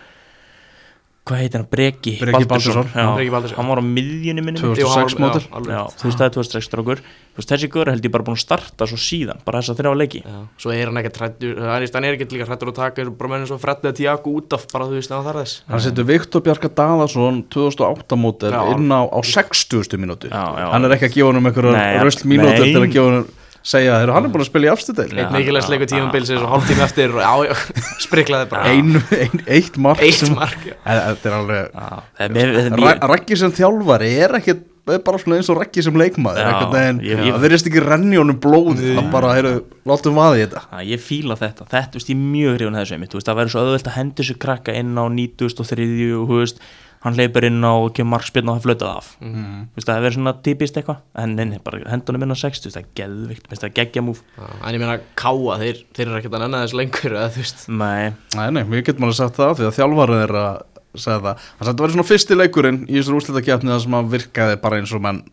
hvað 1.22 1.38
heitir 1.38 1.60
hann, 1.62 1.68
Breki, 1.70 2.12
Breki 2.18 2.46
Baldursson, 2.50 2.88
Já, 2.98 3.04
Breki 3.16 3.30
Baldursson. 3.32 3.58
hann 3.62 3.68
var 3.70 3.78
á 3.78 3.86
miðjunni 3.86 4.42
minni 4.42 4.58
2006 4.58 4.82
Jú, 4.82 4.88
hann 4.90 5.06
var- 5.06 5.22
mótil. 5.22 5.44
já, 5.46 5.54
alveg 5.58 5.72
Já, 5.76 5.82
rétt. 5.86 5.98
þú 6.02 6.06
veist 6.10 6.18
það 6.18 6.26
er 6.26 6.34
2006 6.36 6.66
strákur 6.68 7.02
Þú 7.32 7.38
veist, 7.40 7.50
þessi 7.52 7.68
góður 7.72 7.90
held 7.94 8.04
ég 8.04 8.12
bara 8.12 8.24
búin 8.28 8.36
að 8.36 8.42
starta 8.42 8.88
svo 8.90 8.98
síðan 9.00 9.38
bara 9.46 9.60
þess 9.62 9.70
að 9.72 9.78
þrjá 9.80 9.92
leiki 10.02 10.22
Já, 10.26 10.40
svo 10.58 10.72
er 10.74 10.86
hann 10.90 10.98
ekkert 10.98 11.18
hrættur, 11.22 11.54
hann 11.62 11.84
er- 11.86 11.94
hann 11.94 12.04
er 12.10 12.14
ekkert 12.18 12.32
líka 12.34 12.48
hrættur 12.50 12.68
að 12.74 12.76
taka 12.82 13.06
bara 13.12 13.30
mennum 13.30 13.48
svo 13.48 13.58
frettið 13.62 13.92
að 13.92 13.98
tíaku 14.02 14.34
út 14.42 14.54
af 14.58 14.66
bara 14.74 14.86
þú 14.90 14.98
veist, 14.98 15.12
ef 15.12 15.16
hann 15.22 15.26
þarf 15.30 15.40
þess 15.46 15.62
hann 15.70 15.80
setur 15.86 16.04
Viktor 16.10 16.42
Bjarka 16.42 16.70
Daðarsson 16.74 17.44
2008 17.54 18.18
mótel 18.18 18.52
Já. 18.52 18.62
inn 18.76 18.90
á, 18.90 19.02
á 19.06 19.20
60. 19.22 19.98
mínútu 20.02 20.28
Já, 20.28 20.44
já. 20.58 20.72
hann 20.74 20.86
er 20.86 20.98
ekki 20.98 21.06
að 21.08 21.14
gefa 21.14 21.28
hann 21.32 21.38
um 21.38 21.46
einhverja 21.46 22.02
röst 22.04 22.26
mínútur 22.26 23.26
segja 23.62 24.00
að 24.00 24.12
hann 24.16 24.28
er 24.28 24.34
búin 24.34 24.44
að 24.44 24.50
spila 24.50 24.68
í 24.68 24.72
Nei. 25.12 25.22
eitt 25.22 25.36
mikilvægst 25.36 25.72
leikur 25.72 25.92
tímabils 25.92 26.34
og 26.38 26.48
hálf 26.50 26.68
tíma 26.70 26.88
eftir 26.88 27.14
spriklaði 28.08 28.50
bara. 28.52 28.74
Ein, 28.74 28.98
ein, 29.14 29.46
eitt 29.46 29.78
mark 29.82 30.02
eitt 30.06 30.26
mark 30.34 30.66
þetta 30.66 31.32
er 31.32 31.38
alveg 31.38 31.80
er 32.26 33.08
Raggi 33.12 33.38
sem 33.38 33.54
þjálfari 33.56 34.12
er 34.26 34.38
ekki 34.42 34.58
er 34.90 35.02
bara 35.06 35.20
svona 35.22 35.38
eins 35.38 35.50
og 35.54 35.60
Raggi 35.60 35.84
sem 35.86 35.98
leikmaður 36.02 36.42
það 36.42 37.44
verðist 37.44 37.70
ekki 37.70 37.84
renni 37.86 38.18
honum 38.18 38.40
blóð 38.42 38.82
það 38.82 39.10
bara, 39.14 39.34
heyrðu, 39.38 39.60
látum 39.88 40.18
vaði 40.18 40.46
þetta. 40.46 40.82
Ég 40.88 41.04
fíla 41.06 41.38
þetta. 41.40 41.68
Þetta, 41.70 41.92
þú 41.94 42.00
veist, 42.00 42.10
ég 42.12 42.18
er 42.18 42.32
mjög 42.34 42.58
hrifun 42.58 42.80
þessu 42.80 42.96
einmitt, 42.98 43.14
þú 43.14 43.20
veist, 43.20 43.30
það 43.30 43.40
verður 43.42 43.54
svo 43.54 43.64
auðvelt 43.66 43.92
að 43.92 43.98
hendi 44.00 44.24
þessu 44.24 44.38
krakka 44.42 44.76
inn 44.82 44.98
á 44.98 45.06
93 45.06 46.10
og 46.18 46.32
þú 46.32 46.40
veist, 46.42 46.64
hann 47.02 47.16
leipur 47.18 47.46
inn 47.48 47.62
á 47.66 47.72
og 47.74 47.94
kemur 47.98 48.14
markspiln 48.16 48.50
og 48.52 48.60
það 48.60 48.66
flautað 48.68 48.98
af. 48.98 49.08
Mhm. 49.22 49.54
þú 49.72 49.80
veist, 49.80 49.88
það 49.90 50.02
verður 50.06 50.16
svona 50.18 50.34
típist 50.46 50.78
eitthvað. 50.78 51.00
En 51.16 51.36
neini, 51.36 51.60
bara 51.64 51.80
hendunum 51.90 52.24
inn 52.28 52.36
á 52.36 52.38
60, 52.38 52.72
það 52.76 52.82
er 52.84 52.90
geðvikt 53.00 53.48
það 53.52 53.64
er 53.70 53.76
geggja 53.80 54.02
múf 54.06 54.22
Já, 54.38 54.48
en 54.68 54.76
ég 54.76 54.80
meina 54.84 55.00
káa, 55.16 55.58
þeir, 55.62 55.84
þeir 55.94 56.08
eru 56.08 56.18
ekkert 56.20 56.36
að 56.38 56.44
nenna 56.46 56.64
þess 56.66 56.78
lengur 56.78 57.16
eða 57.18 57.32
þú 57.32 57.42
veist. 57.42 57.64
Nei, 57.70 58.14
Nei, 58.36 58.50
nei, 58.52 58.64
við 58.64 58.86
getum 58.86 59.08
alveg 59.08 59.16
sagt 59.18 59.36
það 59.40 59.56
því 59.60 59.66
að 59.70 59.78
þjálfarið 59.80 60.24
er 60.28 60.36
að 60.42 60.62
segja 60.92 61.20
það 61.24 61.38
sagði 61.42 61.62
að 61.62 61.68
þetta 61.72 61.82
var 61.86 61.94
svona 61.96 62.10
fyrsti 62.12 62.36
leikurinn 62.38 62.82
í 62.90 62.98
þessar 63.00 63.16
úrslitakefni 63.16 63.72
það 63.72 63.82
sem 63.86 63.96
að 63.96 64.12
virkaði 64.12 64.62
bara 64.62 64.78
eins 64.82 64.94
og 64.94 65.02
menn 65.02 65.24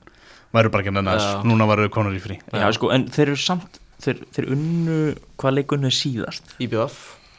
væru 0.55 0.71
bara 0.73 0.81
ekki 0.85 0.93
að 0.95 0.99
nenni 1.01 1.15
þess, 1.19 1.29
Já. 1.35 1.43
núna 1.45 1.67
væru 1.69 1.91
konur 1.93 2.15
í 2.17 2.23
frí. 2.23 2.39
Já, 2.55 2.69
sko, 2.73 2.91
en 2.95 3.09
þeir 3.13 3.27
eru 3.35 3.37
samt 3.43 3.81
þeir, 4.01 4.21
þeir 4.33 4.47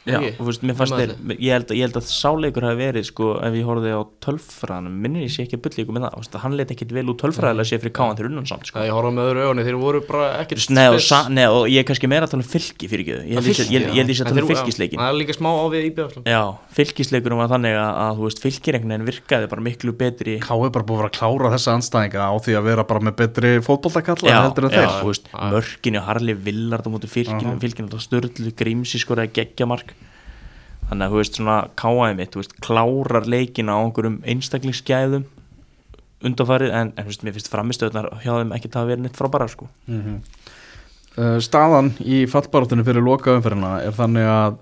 Já, 0.08 0.16
og 0.18 0.38
þú 0.39 0.45
veist, 0.47 0.62
mér 0.64 0.76
fannst 0.80 0.93
Nema 0.95 1.14
þeir, 1.14 1.38
ég 1.43 1.52
held, 1.54 1.68
að- 1.70 1.78
ég 1.78 1.84
held 1.86 1.97
að 2.00 2.06
sáleikur 2.10 2.64
hafi 2.66 2.78
verið, 2.80 3.04
sko, 3.10 3.26
ef 3.45 3.54
ég 3.54 3.66
horfði 3.68 3.89
á 3.93 4.02
tölfræðanum, 4.24 4.93
minnir 5.04 5.22
ég 5.28 5.32
sé 5.34 5.43
ekki 5.43 5.58
að 5.60 5.64
byrja 5.66 5.84
ykkur 5.84 5.95
með 5.97 6.04
það, 6.06 6.14
þú 6.16 6.20
veist, 6.24 6.36
hann 6.39 6.56
leit 6.58 6.72
ekkit 6.74 6.91
vel 6.95 7.04
út 7.12 7.20
tölfræðilega 7.20 7.68
sé 7.70 7.78
fyrir 7.84 7.93
káan 7.93 8.16
þeir 8.18 8.26
unnan 8.32 8.47
samt, 8.47 8.66
sko. 8.72 8.80
Ég 8.80 8.93
horfa 8.95 9.12
með 9.14 9.28
öðru 9.30 9.39
ögunni, 9.43 9.64
þeir 9.68 9.78
voru 9.78 10.02
bara 10.08 10.26
ekkert 10.39 10.70
Nei 10.72 10.88
og, 10.88 10.95
spes. 10.97 11.08
sa, 11.12 11.20
nei, 11.30 11.45
og 11.45 11.68
ég 11.68 11.80
er 11.80 11.84
kannski 11.84 12.08
meira 12.10 12.26
að 12.26 12.32
tala 12.32 12.43
um 12.43 12.50
fylki 12.50 12.88
fyrir 12.89 13.04
ekki, 13.06 13.12
ég 13.28 13.36
held 13.36 13.45
ég 13.45 13.56
held- 14.00 14.10
sé 14.16 14.24
að 14.24 14.30
tala 14.32 14.41
um 14.41 14.47
fylkisleikin. 14.50 15.00
Það 15.00 15.10
er 15.12 15.20
líka 15.20 15.34
smá 15.36 15.50
á 15.52 15.66
við 15.70 15.84
IBF 15.91 16.10
svona. 16.16 16.26
Já, 16.26 16.43
fylkisleikunum 16.74 17.38
var 17.43 17.50
þannig 17.54 17.76
að, 17.76 17.91
að 18.00 18.14
þú 18.18 18.24
veist, 18.30 18.39
fylkir 18.39 18.74
einhvern 18.80 18.91
veginn 18.95 19.10
virkaði 19.12 19.45
bara 19.50 19.62
miklu 19.62 19.91
betri. 19.93 20.39
Ká 20.39 20.56
er 20.66 20.70
bara 20.72 20.86
búið 20.86 20.95
að 20.95 21.02
vera 21.04 21.12
að 21.12 21.18
klára 21.20 21.52
þessa 21.54 21.70
þannig 30.89 31.05
að 31.05 31.11
þú 31.13 31.19
veist 31.21 31.39
svona 31.39 31.57
káaði 31.79 32.15
mitt 32.19 32.33
þú 32.33 32.41
veist, 32.41 32.55
klárar 32.65 33.27
leikina 33.29 33.77
á 33.77 33.79
einhverjum 33.83 34.21
einstaklingsgæðum 34.33 35.27
undanfarið 36.25 36.73
en, 36.75 36.93
en 36.95 37.05
þú 37.05 37.11
veist, 37.13 37.25
mér 37.25 37.35
finnst 37.37 37.51
framistöðnar 37.53 38.09
hjá 38.23 38.33
þeim 38.33 38.55
ekki 38.57 38.71
það 38.73 38.81
að 38.81 38.89
vera 38.93 39.03
neitt 39.05 39.19
frábæra 39.19 39.47
sko. 39.51 39.69
Uh, 39.89 41.37
Staðan 41.43 41.93
í 42.03 42.23
fallbaráttinu 42.29 42.85
fyrir 42.87 43.05
lokaumferðina 43.05 43.77
er 43.85 43.95
þannig 43.95 44.27
að 44.29 44.57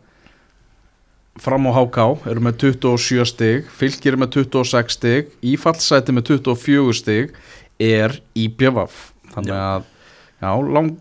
fram 1.41 1.67
á 1.69 1.71
HK 1.75 2.05
eru 2.32 2.43
með 2.43 2.61
27 2.63 3.25
stig 3.30 3.67
fylgir 3.78 4.17
með 4.17 4.39
26 4.39 4.95
stig 4.97 5.34
í 5.45 5.53
fallsæti 5.59 6.15
með 6.15 6.32
24 6.34 6.95
stig 6.97 7.36
er 7.78 8.15
IBVF 8.34 9.11
þannig 9.36 9.53
að 9.53 9.86
já, 10.41 10.51
lang, 10.73 10.95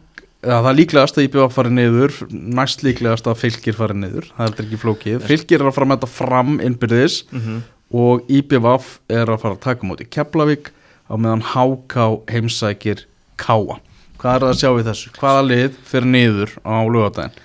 ja, 0.45 0.59
það 0.61 0.69
er 0.73 0.79
líklegast 0.81 1.19
að 1.19 1.29
IBVF 1.29 1.57
fari 1.57 1.73
niður 1.77 2.19
næst 2.31 2.85
líklegast 2.87 3.31
að 3.31 3.41
fylgir 3.45 3.79
fari 3.79 3.97
niður 3.99 4.29
það 4.37 4.53
er 4.53 4.67
ekki 4.67 4.83
flókið, 4.83 5.25
fylgir 5.31 5.63
er 5.63 5.71
að 5.71 5.77
fara 5.79 5.89
að 5.89 5.93
metta 5.95 6.11
fram 6.11 6.61
innbyrðis 6.61 7.23
mm 7.31 7.65
og 7.95 8.25
IBVF 8.27 8.97
er 9.15 9.31
að 9.31 9.43
fara 9.45 9.55
að 9.55 9.61
taka 9.63 9.87
móti 9.87 10.09
Keflavík 10.11 10.73
á 11.07 11.15
meðan 11.15 11.45
HK 11.53 12.07
heimsækir 12.33 13.05
Káa 13.39 13.77
hvað 14.19 14.33
er 14.33 14.43
það 14.43 14.49
að 14.51 14.59
sjá 14.59 14.71
í 14.73 14.87
þessu? 14.89 15.13
hvaða 15.21 15.45
lið 15.47 15.77
fyrir 15.87 16.09
niður 16.11 16.55
á 16.67 16.77
lögadaginn? 16.83 17.37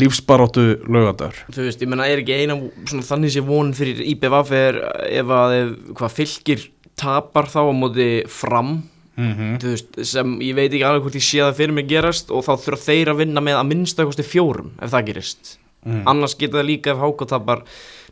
lífsbaróttu 0.00 0.64
lögadagur 0.86 1.42
Þú 1.50 1.66
veist, 1.66 1.82
ég 1.82 1.90
meina, 1.90 2.06
er 2.08 2.22
ekki 2.22 2.38
eina 2.38 2.56
svona 2.86 3.06
þannig 3.10 3.34
sé 3.34 3.42
von 3.44 3.72
fyrir 3.76 4.00
IBF 4.14 4.52
er 4.56 4.78
ef 5.10 5.32
að 5.34 5.56
ef, 5.58 5.72
hvað 5.98 6.16
fylgir 6.16 6.66
tapar 7.00 7.50
þá 7.50 7.60
á 7.66 7.74
móti 7.74 8.08
fram 8.30 8.76
mm 9.20 9.32
-hmm. 9.36 9.62
veist, 9.68 10.00
sem 10.12 10.36
ég 10.40 10.54
veit 10.58 10.72
ekki 10.72 10.84
alveg 10.88 11.06
hvort 11.06 11.18
ég 11.20 11.26
sé 11.28 11.40
það 11.44 11.56
fyrir 11.62 11.76
mig 11.78 11.88
gerast 11.88 12.30
og 12.30 12.44
þá 12.44 12.52
þurfa 12.64 12.84
þeir 12.88 13.12
að 13.12 13.20
vinna 13.22 13.40
með 13.40 13.60
að 13.60 13.70
minnsta 13.72 14.06
kosti 14.08 14.26
fjórum 14.26 14.70
ef 14.80 14.90
það 14.90 15.06
gerist 15.12 15.56
Mm. 15.80 16.02
annars 16.04 16.34
geta 16.36 16.58
það 16.58 16.66
líka 16.68 16.92
ef 16.92 16.98
Háko 17.00 17.24
tapar 17.24 17.62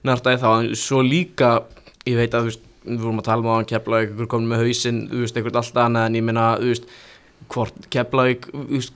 nærtaði 0.07 0.39
þá, 0.41 0.51
svo 0.75 1.03
líka 1.05 1.65
ég 2.07 2.17
veit 2.17 2.33
að 2.33 2.41
þú 2.41 2.49
veist, 2.49 2.63
við 2.89 3.03
vorum 3.03 3.21
að 3.21 3.27
tala 3.29 3.43
um 3.43 3.51
á 3.53 3.59
hann 3.59 3.69
kepla 3.69 4.01
ykkur 4.07 4.27
komin 4.33 4.49
með 4.49 4.63
hausinn, 4.65 5.01
þú 5.11 5.21
veist, 5.21 5.37
eitthvað 5.37 5.59
alltaf 5.61 5.85
annað 5.85 6.07
en 6.07 6.17
ég 6.17 6.25
meina, 6.25 6.47
þú 6.57 6.71
veist 6.73 6.89
hvort 7.53 7.91
Keflavík 7.93 8.49
þú 8.49 8.65
veist, 8.73 8.95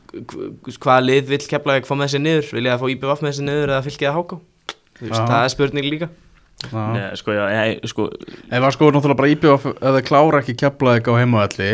hvaða 0.79 1.05
lið 1.05 1.29
vill 1.35 1.45
Keflavík 1.53 1.89
fá 1.89 1.95
með 2.01 2.15
sér 2.15 2.25
niður, 2.25 2.49
vilja 2.57 2.73
það 2.73 2.81
fá 2.83 2.95
IBF 2.95 3.23
með 3.27 3.37
sér 3.37 3.49
niður 3.51 3.75
eða 3.75 3.85
fylgja 3.87 4.09
það 4.09 4.19
háká 4.19 4.41
Þú 5.03 5.09
veist, 5.09 5.23
það 5.33 5.45
er 5.45 5.53
spurning 5.53 5.89
líka. 5.89 6.09
Nei, 6.71 7.09
sko, 7.19 7.35
já, 7.35 7.43
ég, 7.57 7.83
sko, 7.91 8.09
Ef 8.49 8.63
að 8.63 8.71
sko 8.77 8.93
náttúrulega 8.95 9.19
bara 9.19 9.33
íbjöf 9.33 9.67
eða 9.75 10.05
klára 10.07 10.43
ekki 10.43 10.57
keflaðið 10.63 11.11
á 11.11 11.21
heimavalli 11.21 11.73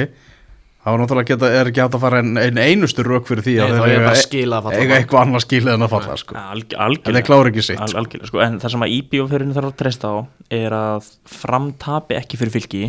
þá 0.79 0.95
er 0.95 1.03
náttúrulega 1.03 1.29
geta, 1.33 1.51
er 1.53 1.69
ekki 1.71 1.83
hægt 1.83 1.97
að 1.97 2.05
fara 2.05 2.21
einn 2.23 2.39
ein 2.41 2.61
einustu 2.63 3.05
rauk 3.07 3.27
fyrir 3.29 3.45
því 3.45 3.57
Nei, 3.57 3.65
að 3.65 3.75
þeir 3.75 3.95
er 3.99 4.55
að 4.55 4.79
eiga 4.79 4.97
eitthvað 4.97 5.25
annað 5.25 5.45
skilið 5.45 5.75
en 5.75 5.85
að 5.85 5.93
falla 5.95 6.17
sko. 6.21 6.39
alg, 6.39 6.73
en 6.73 6.85
algjörlega 6.87 7.27
klára 7.27 7.53
ekki 7.53 7.65
sitt. 7.67 7.83
Al, 7.83 7.91
sko. 7.91 8.01
algjörlega, 8.01 8.47
en 8.47 8.57
það 8.63 8.75
sem 8.75 8.87
að 8.87 8.95
IBO-fjörinu 8.97 9.57
þarf 9.59 9.71
að 9.73 9.77
treysta 9.83 10.13
á 10.15 10.17
er 10.59 10.77
að 10.79 11.13
framtapi 11.35 12.19
ekki 12.19 12.41
fyrir 12.41 12.57
fylki 12.57 12.83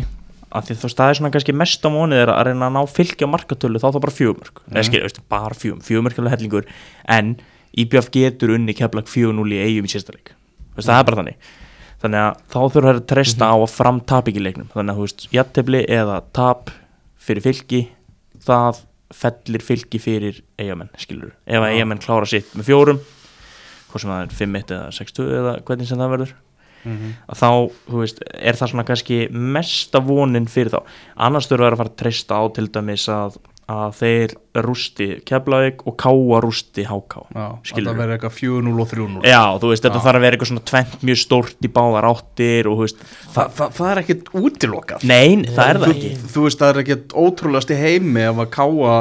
af 0.50 0.66
því 0.66 0.78
þú 0.80 0.90
staðir 0.90 1.20
svona 1.20 1.32
kannski 1.34 1.54
mest 1.54 1.84
á 1.86 1.90
mónið 1.92 2.24
er 2.24 2.32
að 2.34 2.44
reyna 2.48 2.70
að 2.70 2.76
ná 2.78 2.82
fylki 2.90 3.26
á 3.26 3.28
markatölu 3.30 3.82
þá 3.82 3.88
þá 3.90 4.00
bara 4.02 4.16
fjögumörk, 4.16 4.62
mm. 4.64 4.74
eða 4.74 4.86
skilja, 4.88 5.24
bara 5.30 5.58
fjögum 5.58 5.82
fjögumörk 5.86 6.18
er 6.18 6.24
alveg 6.24 6.36
hellingur, 6.36 6.70
en 7.06 7.34
IBF 7.78 8.10
getur 8.14 8.56
unni 8.56 8.74
keflag 8.74 9.06
4-0 9.10 9.46
í 9.54 9.60
eigum 9.62 9.86
í 9.86 9.92
sérstaleik, 9.92 10.32
veist, 10.74 10.88
það 10.88 10.96
er 10.96 11.06
bara 11.06 11.20
þannig 11.20 11.50
þannig 12.00 12.20
að 12.24 12.42
þá 12.52 12.58
þurfa 12.74 12.86
þær 12.90 13.00
að 13.00 13.06
treysta 13.12 13.48
á 13.52 13.56
að 13.60 13.72
framtap 13.74 14.28
ekki 14.30 14.42
leiknum, 14.44 14.68
þannig 14.74 14.92
að 14.94 15.00
þú 15.00 15.06
veist 15.08 15.26
jattefli 15.36 15.82
eða 16.00 16.20
tap 16.36 16.70
fyrir 17.20 17.44
fylki 17.44 17.80
það 18.46 18.82
fellir 19.10 19.64
fylki 19.66 19.98
fyrir 20.00 20.42
eigamenn, 20.60 20.90
skilur, 20.96 21.32
ef 21.46 21.60
að 21.60 21.72
eigamenn 21.74 22.00
klára 22.02 22.28
sitt 22.30 22.52
með 22.56 22.70
fjórum 22.70 23.00
hvort 23.90 24.04
sem 24.04 24.12
það 24.12 24.22
er 24.22 24.36
5-1 24.38 24.72
eða 24.76 24.92
6-2 24.94 25.26
eða 25.40 25.56
hvernig 25.66 25.90
sem 25.90 25.98
það 26.00 26.14
verður 26.16 26.36
Mhm. 26.80 27.10
að 27.28 27.36
þá, 27.36 27.48
þú 27.90 27.98
veist, 28.00 28.20
er 28.40 28.56
það 28.56 28.70
svona 28.70 28.84
kannski 28.88 29.16
mesta 29.30 30.00
vonin 30.00 30.46
fyrir 30.48 30.70
þá. 30.72 30.78
Annars 31.26 31.44
þurfa 31.50 31.66
þær 31.66 31.74
að 31.74 31.80
fara 31.82 31.90
að 31.90 31.98
treysta 32.00 32.38
á 32.40 32.42
til 32.56 32.68
dæmis 32.72 33.04
að, 33.12 33.36
að 33.70 33.92
þeir 34.00 34.32
rústi 34.66 35.06
Keflavík 35.28 35.84
og 35.86 35.94
Káa 36.00 36.38
rústi 36.42 36.82
HK 36.88 37.20
þetta 37.70 37.92
verður 37.94 38.14
eitthvað 38.16 38.32
4-0 38.34 38.72
og 38.82 38.88
3-0 38.90 39.28
Já, 39.30 39.42
þú 39.62 39.68
veist, 39.70 39.84
þetta 39.86 40.00
þarf 40.02 40.18
að 40.18 40.24
vera 40.24 40.34
eitthvað 40.36 40.50
svona 40.50 40.64
tvent 40.70 41.04
mjög 41.06 41.20
stórt 41.22 41.66
í 41.68 41.70
báðar 41.76 42.08
áttir 42.10 42.66
og 42.70 42.80
þú 42.80 42.86
veist, 42.88 43.04
Þa, 43.30 43.44
það, 43.54 43.68
það 43.76 43.90
er 43.92 44.00
ekkit 44.00 44.30
útilokað. 44.40 45.04
Nein, 45.06 45.44
það 45.46 45.68
er 45.70 45.78
það 45.78 45.84
þú, 45.86 45.92
ekki. 45.94 46.08
þú 46.32 46.42
veist 46.48 46.62
það 46.64 46.72
er 46.72 46.80
ekkit 46.82 47.12
ótrúlegast 47.22 47.70
í 47.70 47.76
heimi 47.78 48.24
ef 48.26 48.40
að 48.42 48.48
káa 48.56 48.94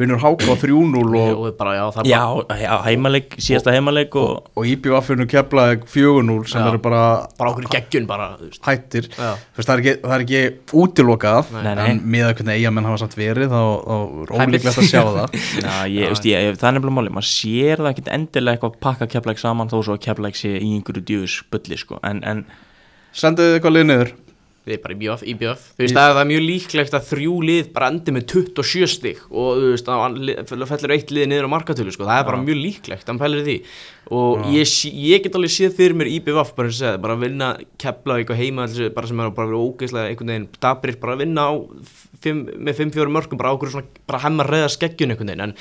vinnur 0.00 0.22
háka 0.24 0.56
3-0 0.64 1.04
og, 1.06 1.44
og 1.46 1.54
bara, 1.60 1.76
já, 1.78 1.84
það 1.94 2.02
er 2.02 2.10
Já, 2.10 2.22
bara, 2.40 2.58
já, 2.64 2.72
heimaleik, 2.88 3.36
síðasta 3.46 3.76
heimaleik 3.76 4.18
og, 4.18 4.50
og 4.58 4.66
IBF 4.72 5.12
vinnur 5.12 5.30
keflaði 5.30 5.78
4-0 5.94 6.50
sem 6.50 6.66
eru 6.66 6.82
bara 6.82 7.04
bara 7.38 7.52
okkur 7.54 7.70
geggjun 7.76 8.10
bara, 8.10 8.32
þú 8.42 8.50
hættir. 8.66 9.06
Já. 9.14 9.30
Þú 9.54 9.62
veist, 9.62 9.70
það, 9.70 9.74
er 9.76 9.84
ekki, 9.84 9.94
það 10.02 10.16
er 10.18 10.26
ekki 10.26 10.42
útilokað 10.82 11.54
en 11.62 12.02
með 12.02 12.26
að 12.26 12.34
hvernig 12.40 12.58
eigamenn 12.58 12.90
hafa 12.90 13.02
samt 13.04 13.16
verið 13.22 13.54
þá, 13.54 13.62
er 14.24 14.32
ólíklegt 14.36 14.80
að 14.82 14.88
sjá 14.88 15.02
það. 15.04 15.36
Já, 15.66 15.74
ég, 15.92 16.12
veist, 16.12 16.28
ég, 16.28 16.52
það 16.56 16.68
er 16.70 16.76
nefnilega 16.78 16.98
máli, 16.98 17.14
maður 17.16 17.30
sér 17.30 17.82
það 17.82 17.90
ekkit 17.92 18.12
endilega 18.16 18.56
eitthvað 18.56 18.74
að 18.74 18.84
pakka 18.86 19.10
keflæk 19.14 19.42
saman 19.42 19.72
þó 19.72 19.76
svo 19.80 19.96
að 19.96 20.04
keflæk 20.06 20.38
sé 20.38 20.52
í 20.56 20.70
einhverju 20.78 21.04
djúðus 21.10 21.40
bulli 21.52 21.80
sko. 21.80 22.00
en, 22.06 22.22
en 22.26 22.46
Sendið 23.16 23.46
þið 23.48 23.54
eitthvað 23.56 23.76
lið 23.76 23.86
niður 23.88 24.10
Við 24.66 24.80
bara 24.82 24.94
í 24.94 24.98
BF, 24.98 25.20
í 25.22 25.34
BF 25.38 25.66
Þú 25.76 25.84
veist, 25.84 25.94
það 25.94 26.20
er 26.20 26.26
mjög 26.26 26.40
líklegt 26.42 26.94
að 26.98 27.04
þrjú 27.06 27.34
lið 27.46 27.68
bara 27.76 27.90
endi 27.92 28.14
með 28.16 28.24
27 28.32 28.88
stig 28.90 29.20
og 29.30 29.60
þú 29.60 29.68
veist, 29.70 29.90
það 29.90 30.72
fellur 30.72 30.94
eitt 30.96 31.12
lið 31.14 31.28
niður 31.30 31.46
á 31.46 31.54
markatölu, 31.54 31.94
sko, 31.94 32.08
það 32.08 32.18
er 32.18 32.26
bara 32.26 32.40
mjög 32.42 32.58
líklegt 32.64 33.12
hann 33.12 33.20
fellur 33.20 33.46
því. 33.46 33.56
Og 34.16 34.42
ég, 34.54 34.74
ég 35.06 35.22
get 35.22 35.38
alveg 35.38 35.54
séð 35.54 35.78
fyrir 35.78 35.96
mér 35.98 36.10
í 36.10 36.18
BF 36.26 36.52
bara 36.58 36.66
eins 36.66 36.80
og 36.80 36.82
segja, 36.82 36.98
bara 37.06 37.14
að 37.14 37.24
vinna 37.28 37.52
kepla 37.78 38.18
eitthvað 38.18 38.42
heima 38.42 38.66
þessu, 38.66 38.90
bara 38.98 39.12
sem 39.12 39.22
er 39.22 39.32
bara 39.38 39.52
verið 39.52 39.64
ógeðslega 39.70 40.10
einhvern 40.10 40.34
veginn 40.34 40.50
dabrir, 40.66 41.00
bara 41.02 41.14
að 41.14 41.22
vinna 41.22 41.46
á 41.46 41.52
fimm, 42.26 42.44
með 42.58 42.82
5-4 42.82 43.16
mörgum, 43.20 43.38
bara 43.38 43.54
ákveður 43.54 43.76
svona 43.76 44.04
bara 44.10 44.24
hemmar 44.26 44.50
reyða 44.50 44.74
skeggjun 44.74 45.14
einhvern 45.14 45.30
veginn. 45.30 45.46
En, 45.46 45.58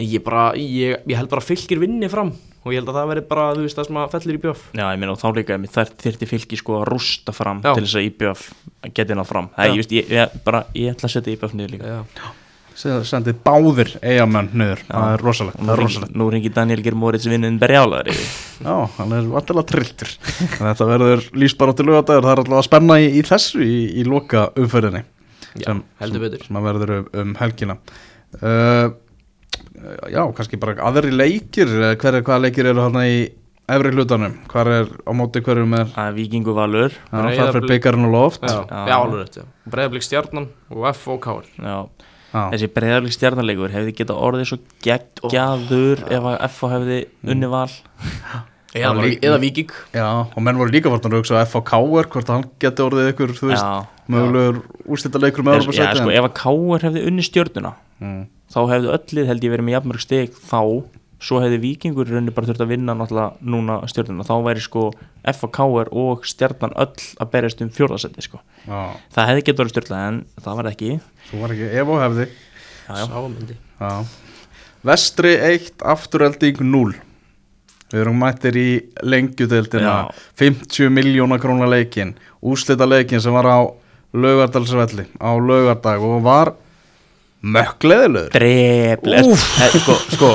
en 0.00 0.12
ég 0.16 0.24
bara, 0.24 0.50
ég, 0.56 1.04
ég 1.04 1.20
held 1.20 1.32
bara 1.32 1.44
að 1.44 1.52
fylgir 1.52 1.84
vinni 1.84 2.08
fram 2.12 2.32
og 2.66 2.72
ég 2.74 2.80
held 2.82 2.90
að 2.90 2.96
það 2.98 3.10
veri 3.12 3.22
bara, 3.30 3.44
þú 3.54 3.66
veist, 3.66 3.78
það 3.78 3.86
sem 3.88 3.98
að 4.02 4.14
fellur 4.16 4.38
í 4.38 4.40
BF 4.42 4.64
já, 4.74 4.84
ég 4.90 4.98
meina 5.02 5.12
og 5.14 5.20
þá 5.22 5.28
líka 5.38 5.54
einmitt, 5.56 5.74
þær 5.76 5.92
þyrfti 6.02 6.28
fylki 6.32 6.58
sko 6.58 6.80
að 6.80 6.88
rústa 6.90 7.34
fram 7.36 7.60
Já. 7.62 7.70
til 7.76 7.84
þess 7.86 7.98
að 8.00 8.08
IBF 8.10 8.48
geti 8.96 9.16
náð 9.18 9.28
fram. 9.30 9.48
Það, 9.54 9.70
ég, 9.70 9.78
veist, 9.84 9.94
ég, 9.94 10.10
ég, 10.18 10.34
bara, 10.46 10.64
ég 10.74 10.90
ætla 10.96 11.06
að 11.08 11.14
setja 11.14 11.36
IBF 11.36 11.54
niður 11.54 11.76
líka. 11.76 11.94
Já. 11.94 12.34
Sendið 12.76 13.38
báðir 13.40 13.94
eigamenn 14.04 14.50
niður. 14.52 14.82
Það 14.90 15.12
er 15.14 15.22
rosalegt, 15.24 15.60
nú 15.64 15.70
er 15.72 15.80
rosalegt. 15.80 16.16
nú 16.20 16.26
ringi 16.34 16.50
Daniel 16.52 16.82
Geir 16.84 16.96
Moritz 17.00 17.24
vinnin 17.24 17.56
berjálaður 17.56 18.10
Já, 18.12 18.74
hann 18.98 19.14
er 19.16 19.30
vantilega 19.32 19.64
trilltur 19.70 20.10
Þetta 20.58 20.88
verður 20.90 21.24
lýsbar 21.40 21.72
á 21.72 21.74
til 21.78 21.86
lögadagur 21.88 22.26
Það 22.26 22.34
er 22.34 22.42
alltaf 22.42 22.58
að 22.60 22.66
spenna 22.68 22.98
í, 23.00 23.06
í 23.16 23.22
þessu 23.24 23.62
í, 23.64 23.78
í 23.96 24.04
loka 24.04 24.50
umferðinni 24.60 25.00
Já, 25.56 25.72
heldur 26.02 26.26
betur. 26.26 26.44
sem 26.44 26.60
að 26.60 26.68
verður 26.68 26.92
um, 26.98 27.08
um 27.22 27.32
helgina. 27.40 27.78
Uh, 28.42 28.90
Já, 30.12 30.22
kannski 30.36 30.56
bara 30.60 30.74
aðri 30.88 31.10
leikir 31.12 31.68
eh, 31.68 31.96
hver, 32.00 32.20
Hvaða 32.22 32.40
leikir 32.46 32.66
eru 32.72 32.80
hann 32.86 32.96
í 33.02 33.28
efri 33.68 33.90
hlutanum? 33.92 34.34
Hvar 34.48 34.70
er 34.70 34.86
á 35.04 35.10
móti 35.12 35.42
hverjum 35.44 35.74
er 35.76 35.86
að 35.98 36.14
Víkingu 36.20 36.54
Valur. 36.56 36.90
Já, 36.94 37.10
það 37.12 37.24
Breiðablik- 37.26 37.52
fyrir 37.56 37.70
byggarinn 37.74 38.06
og 38.08 38.12
loft. 38.14 38.42
Já, 38.46 38.60
Já. 38.70 38.82
já, 38.88 38.96
alveg 38.96 39.20
rétt, 39.24 39.36
já. 39.40 39.44
Breiðablík 39.74 40.06
stjarnan 40.06 40.46
og 40.70 40.86
F 40.94 41.08
og 41.08 41.20
K 41.20 41.34
já, 41.58 41.76
Já. 42.32 42.42
þessi 42.52 42.68
breyðarleik 42.76 43.14
stjarnarleikur 43.16 43.74
hefði 43.74 43.92
getað 44.00 44.22
orðið 44.28 44.48
svo 44.52 44.58
geggjaður 44.86 46.04
ef 46.12 46.28
að 46.30 46.36
FH 46.50 46.70
hefði 46.76 46.98
unni 47.32 47.50
val? 47.52 47.70
Eða, 48.76 48.90
var 48.92 49.06
líka- 49.06 49.24
eða 49.24 49.36
Víking. 49.40 49.70
Já, 49.94 50.06
og 50.36 50.42
menn 50.44 50.58
voru 50.60 50.72
líka 50.74 50.90
vortan 50.92 51.14
að 51.14 51.22
hugsa 51.22 51.38
að 51.40 51.46
FHK 51.48 51.78
hvort 52.12 52.28
hann 52.28 52.42
geti 52.60 52.82
orðið 52.84 53.06
ykkur, 53.14 53.32
þú 53.38 53.46
veist, 53.48 53.64
Já. 53.64 53.86
mögulegur 54.12 54.58
úrstætta 54.84 55.20
leikur 55.22 55.46
með 55.46 55.54
Já, 55.56 55.60
Európa 55.62 55.94
sko, 55.96 56.10
ef 56.12 56.26
að 56.28 56.34
Káur 56.36 56.84
hefði 56.84 57.04
unni 57.08 57.24
stjörnuna 57.24 57.72
Mm. 57.96 58.26
Þá 58.52 58.60
hefði 58.72 58.94
öllið 58.96 59.30
held 59.32 59.46
ég 59.46 59.54
verið 59.54 59.66
með 59.66 59.76
jafnmörg 59.76 60.04
steg 60.04 60.40
þá, 60.50 60.62
svo 61.26 61.40
hefði 61.42 61.60
Víkingur 61.62 62.08
í 62.08 62.14
rauninni 62.14 62.34
bara 62.36 62.50
þurft 62.50 62.64
að 62.64 62.72
vinna 62.74 62.94
náttúrulega 62.96 63.52
núna 63.52 63.78
stjörnuna 63.90 64.26
þá 64.28 64.34
væri 64.46 64.64
sko 64.64 64.88
F 65.26 65.46
og 65.46 66.26
stjarnan 66.28 66.76
öll 66.76 67.06
að 67.18 67.30
berjast 67.32 67.62
um 67.64 67.70
fjórðasetti 67.72 68.22
sko. 68.22 68.42
Já, 68.66 68.94
það 69.16 69.30
hefði 69.30 69.46
getur 69.48 69.64
orðið 69.64 69.74
stjörnlega 69.74 70.10
en 70.12 70.20
það 70.44 70.60
var 70.60 70.68
ekki. 70.70 70.90
Svo 71.30 71.40
var 71.42 71.54
ekki 71.56 71.70
ef 71.72 71.88
og 71.90 72.04
hefði. 72.04 72.28
Já, 72.86 72.94
já. 73.00 73.06
Sámyndi 73.10 73.56
Já. 73.80 74.04
Vestri 74.86 75.32
1, 75.34 75.82
afturölding 75.82 76.62
0 76.62 76.94
Við 77.86 78.02
erum 78.02 78.18
mættir 78.18 78.56
í 78.58 78.68
lengjudeildina. 79.06 79.94
Já. 80.06 80.22
50 80.42 80.90
miljóna 80.94 81.38
krónar 81.42 81.70
leikin 81.70 82.14
Úslita 82.42 82.86
leikin 82.86 83.22
sem 83.22 83.34
var 83.34 83.46
á 83.46 83.58
laugardalsvelli 84.16 85.06
á 85.18 85.30
laugardag 85.34 86.02
og 86.02 86.22
var 86.24 86.54
mökkleðilegur 87.46 88.30
dreflegt 88.32 89.76
sko, 89.76 89.94
sko, 90.14 90.30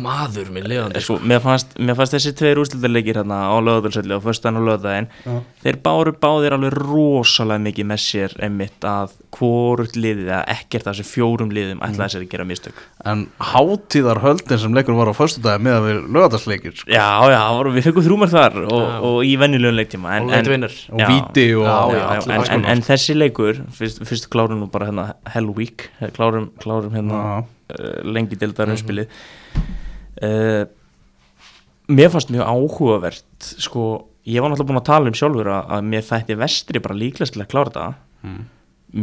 Maður 0.00 0.48
minn 0.54 0.66
lifandi 0.70 1.02
sko, 1.04 1.18
mér, 1.28 1.40
fannst, 1.44 1.74
mér 1.78 1.96
fannst 1.98 2.14
þessi 2.16 2.32
tveir 2.38 2.60
úrslitalegir 2.62 3.18
hérna 3.20 3.40
á 3.52 3.56
lögadalsöldi 3.62 4.14
og 4.16 4.24
föstan 4.24 4.56
og 4.60 4.64
lögadaginn 4.68 5.08
Já. 5.26 5.36
þeir 5.64 5.78
báru 5.84 6.14
báðir 6.22 6.56
alveg 6.56 6.74
rosalega 6.78 7.62
mikið 7.68 7.88
með 7.92 8.02
sér 8.04 8.36
einmitt 8.48 8.86
að 8.88 9.14
hvort 9.38 9.98
liðið 9.98 10.30
eða 10.30 10.40
ekkert 10.56 10.88
af 10.88 10.96
þessi 10.96 11.08
fjórum 11.12 11.52
liðum 11.54 11.82
ætlaði 11.84 12.14
sér 12.16 12.24
að 12.24 12.30
gera 12.32 12.46
mistök 12.48 12.80
En 13.08 13.26
hátíðar 13.52 14.22
höldin 14.24 14.58
sem 14.62 14.74
leikur 14.74 14.96
var 14.98 15.12
á 15.12 15.14
föstudagi 15.18 15.62
með 15.64 15.76
að 15.78 15.84
við 15.88 15.98
laugardagsleikir 16.16 16.74
sko. 16.80 16.90
Já, 16.90 17.08
já, 17.30 17.42
við 17.68 17.86
fengum 17.86 18.06
þrjúmar 18.08 18.32
þar 18.32 18.58
og, 18.64 18.82
Já. 18.82 18.96
og 19.10 19.18
í 19.28 19.34
venjulegum 19.40 19.78
leiktíma 19.78 20.16
en, 20.16 20.30
Og 20.32 20.50
vinnur. 20.52 20.74
og 20.94 21.02
víti 21.12 21.46
og 21.58 21.66
Já, 21.68 21.76
já, 21.94 22.02
já, 22.18 22.22
en, 22.38 22.46
en, 22.56 22.66
en 22.74 22.82
þessi 22.88 23.16
leikur 23.18 23.60
fyrst, 23.78 24.02
fyrst 24.08 24.28
klárum 24.32 24.62
nú 24.62 24.68
bara 24.72 24.88
hérna 24.90 25.06
Hell 25.34 25.50
Week 25.56 25.86
klárum, 26.16 26.37
klárum 26.62 26.94
hérna 26.96 27.20
Já. 27.20 27.38
uh, 27.74 28.00
lengi 28.08 28.38
deildar 28.38 28.72
umspilið 28.72 29.10
uh, 30.24 30.64
mér 31.88 32.12
fannst 32.12 32.32
mjög 32.32 32.50
áhugavert 32.52 33.48
sko, 33.62 33.86
ég 34.28 34.42
var 34.42 34.52
náttúrulega 34.52 34.72
búin 34.72 34.82
að 34.82 34.90
tala 34.90 35.12
um 35.12 35.16
sjálfur 35.16 35.50
að, 35.54 35.72
að 35.76 35.88
mér 35.94 36.06
þætti 36.08 36.38
vestri 36.42 36.84
bara 36.84 36.98
líklegast 36.98 37.36
til 37.36 37.44
að 37.44 37.50
klára 37.54 37.72
þetta. 37.72 37.88
Mm. 38.26 38.44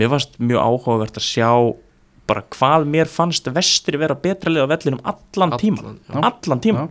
mér 0.02 0.14
fannst 0.14 0.40
mjög 0.44 0.70
áhugavert 0.70 1.20
að 1.20 1.28
sjá 1.28 1.50
bara 2.26 2.46
hvað 2.56 2.88
mér 2.90 3.10
fannst 3.10 3.50
vestri 3.54 4.00
vera 4.02 4.18
betra 4.18 4.52
lið 4.52 4.66
á 4.66 4.72
vellinum 4.74 5.04
allan, 5.06 5.58
tíma 5.62 5.96
allan 6.20 6.64
tíma 6.64 6.88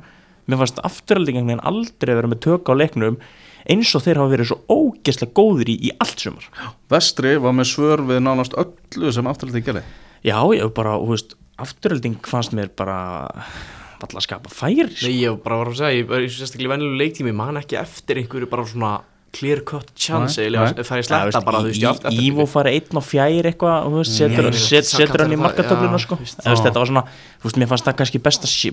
mér 0.47 0.61
fannst 0.61 0.79
afturhaldingin 0.85 1.63
aldrei 1.65 2.15
vera 2.15 2.31
með 2.31 2.43
tök 2.47 2.71
á 2.71 2.75
leiknum 2.77 3.19
eins 3.71 3.91
og 3.97 4.05
þeir 4.05 4.21
hafa 4.21 4.33
verið 4.35 4.51
svo 4.51 4.59
ógeðslega 4.69 5.33
góður 5.37 5.71
í, 5.73 5.77
í 5.89 5.91
allt 6.03 6.21
sumar. 6.21 6.49
Vestri 6.93 7.37
var 7.41 7.55
með 7.57 7.71
svör 7.71 8.03
við 8.11 8.21
nánast 8.25 8.57
öllu 8.61 9.13
sem 9.15 9.31
afturölding 9.31 9.65
gerði 9.65 9.85
já, 10.25 10.39
ég 10.57 10.75
bara, 10.77 10.99
þú 11.01 11.15
veist, 11.15 11.35
afturhalding 11.61 12.21
fannst 12.27 12.55
mér 12.57 12.71
bara 12.77 12.99
alltaf 14.05 14.21
að 14.21 14.27
skapa 14.27 14.53
færi 14.53 14.89
sko. 14.91 15.09
Nei, 15.09 15.19
ég 15.23 15.41
bara 15.45 15.63
var 15.63 15.73
að 15.73 15.81
segja, 15.81 16.03
ég 16.03 16.15
er 16.19 16.31
sérstaklega 16.35 16.69
í 16.69 16.73
venjulega 16.75 17.03
leiktími, 17.03 17.35
man 17.37 17.61
ekki 17.61 17.79
eftir 17.81 18.21
einhverju 18.21 18.51
bara 18.51 18.67
svona 18.69 18.95
clear 19.35 19.65
cut 19.67 19.91
chance 19.99 20.39
eða 20.39 20.69
það 20.79 21.01
er 21.01 21.07
sletta 21.09 21.41
bara, 21.43 21.63
Ívo 22.13 22.47
fara 22.51 22.71
einn 22.75 23.01
og 23.01 23.05
fjær 23.07 23.49
eitthvað 23.51 23.99
setur, 24.07 25.25
hann 25.25 25.35
í 25.35 25.39
já, 25.41 26.05
sko. 26.05 26.19
þetta 26.23 26.77
var 26.79 26.91
svona, 26.93 27.05
þú 27.43 27.49
veist, 27.49 27.61
mér 27.63 27.73
fannst 27.73 27.89
það 27.89 27.99
kannski 28.03 28.23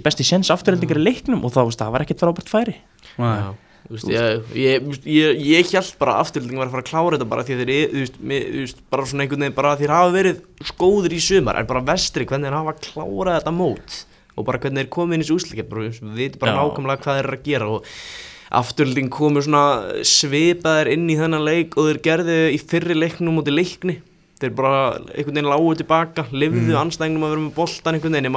besti 0.05 0.27
séns 0.27 0.53
afturhaldingar 0.53 1.01
í 1.01 1.05
leiknum 1.07 1.41
og 1.47 1.55
það, 1.55 1.73
var 1.95 2.05
ekkert 2.05 2.21
frábært 2.21 2.51
færi. 2.51 2.77
Já, 3.17 3.53
veist, 3.91 4.09
ég, 4.11 4.47
ég, 4.57 4.87
ég, 5.05 5.41
ég 5.51 5.73
held 5.75 5.91
bara 6.01 6.15
að 6.15 6.25
afturlending 6.25 6.61
var 6.61 6.69
að 6.69 6.75
fara 6.75 6.85
að 6.85 6.89
klára 6.91 7.17
þetta 7.17 7.29
bara 7.33 7.45
því 7.47 7.57
að 7.57 7.71
þeir, 7.71 8.73
bara 8.93 9.07
svona 9.09 9.25
einhvern 9.25 9.45
veginn 9.45 9.57
bara 9.57 9.75
þeir 9.79 9.93
hafa 9.95 10.15
verið 10.15 10.41
skóður 10.71 11.15
í 11.15 11.21
sumar 11.23 11.59
en 11.61 11.69
bara 11.69 11.85
vestri 11.91 12.27
hvernig 12.29 12.49
þeir 12.49 12.57
hafa 12.59 12.75
klárað 12.87 13.39
þetta 13.39 13.55
mót 13.55 14.01
og 14.35 14.47
bara 14.47 14.61
hvernig 14.63 14.83
þeir 14.83 14.91
komið 14.97 15.17
inn 15.17 15.25
í 15.25 15.29
þessu 15.29 15.65
bara 15.69 15.87
við 15.87 16.03
veitum 16.19 16.43
bara 16.43 16.57
nákvæmlega 16.59 17.03
hvað 17.05 17.19
þeir 17.19 17.25
eru 17.27 17.39
að 17.39 17.49
gera 17.49 17.71
og 17.71 17.89
afturlending 18.61 19.11
komur 19.11 19.45
svona 19.45 20.03
svipaðir 20.07 20.91
inn 20.95 21.09
í 21.11 21.17
þennan 21.19 21.45
leik 21.47 21.77
og 21.79 21.87
þeir 21.87 22.01
gerðu 22.07 22.39
í 22.51 22.59
fyrri 22.59 22.97
leiknum 22.97 23.39
út 23.39 23.51
í 23.51 23.55
leikni 23.55 23.99
þeir 24.41 24.55
bara 24.57 24.81
einhvern 25.13 25.37
veginn 25.37 25.51
lágu 25.51 25.75
tilbaka 25.79 26.25
lifðu 26.33 26.71
mm. 26.73 26.79
anstæðingum 26.81 27.27
að 27.27 27.33
vera 27.35 27.43
með 27.45 27.53
boltan 27.59 27.97
einhvern 27.97 28.17
veginn 28.17 28.31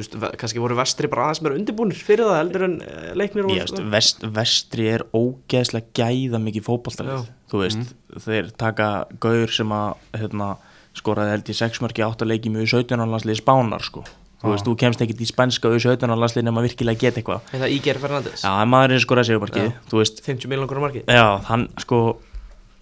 veist, 0.00 0.14
ve- 0.22 0.32
kannski 0.40 0.60
voru 0.62 0.76
vestri 0.78 1.08
bara 1.12 1.28
aðeins 1.28 1.42
meira 1.44 1.56
undirbúnir 1.58 1.98
fyrir 2.06 2.28
það 2.28 2.38
heldur 2.40 2.64
en 2.66 2.76
eh, 2.84 3.08
leiknir 3.18 3.48
Ég 3.52 3.64
veist, 3.64 3.80
vest, 3.94 4.26
vestri 4.36 4.88
er 4.92 5.04
ógeðslega 5.16 5.90
gæða 5.96 6.40
mikið 6.42 6.66
fótballtalið 6.68 7.16
Já. 7.16 7.24
þú 7.52 7.62
veist, 7.64 7.94
þeir 8.26 8.52
taka 8.60 8.90
gaur 9.22 9.52
sem 9.56 9.74
að 9.76 10.20
hérna, 10.20 10.52
skoraði 10.96 11.34
held 11.36 11.50
í 11.52 11.58
6 11.62 11.82
mörki 11.84 12.06
8 12.06 12.28
leiki 12.28 12.52
með 12.54 12.68
17 12.72 13.04
landslið 13.12 13.40
spánar 13.42 13.84
sko. 13.84 14.04
Þú 14.36 14.50
veist, 14.52 14.66
þú 14.68 14.72
kemst 14.78 15.00
ekkit 15.02 15.20
í 15.24 15.26
spænska 15.26 15.68
og 15.72 15.80
17 15.80 16.12
landslið 16.12 16.44
nema 16.44 16.62
virkilega 16.62 17.00
geta 17.00 17.20
eitthvað. 17.22 17.46
Er 17.56 17.62
það 17.64 17.72
Íger 17.72 17.98
Fernandes? 18.02 18.42
Já, 18.44 18.50
en 18.62 18.68
maðurinn 18.70 19.00
skoraði 19.02 19.30
Já. 19.64 19.72
veist. 20.02 20.20
50 20.26 20.50
miljonar 20.52 20.82
markið. 20.84 21.06
Já, 21.08 21.24
hann 21.48 21.64
sko 21.82 22.00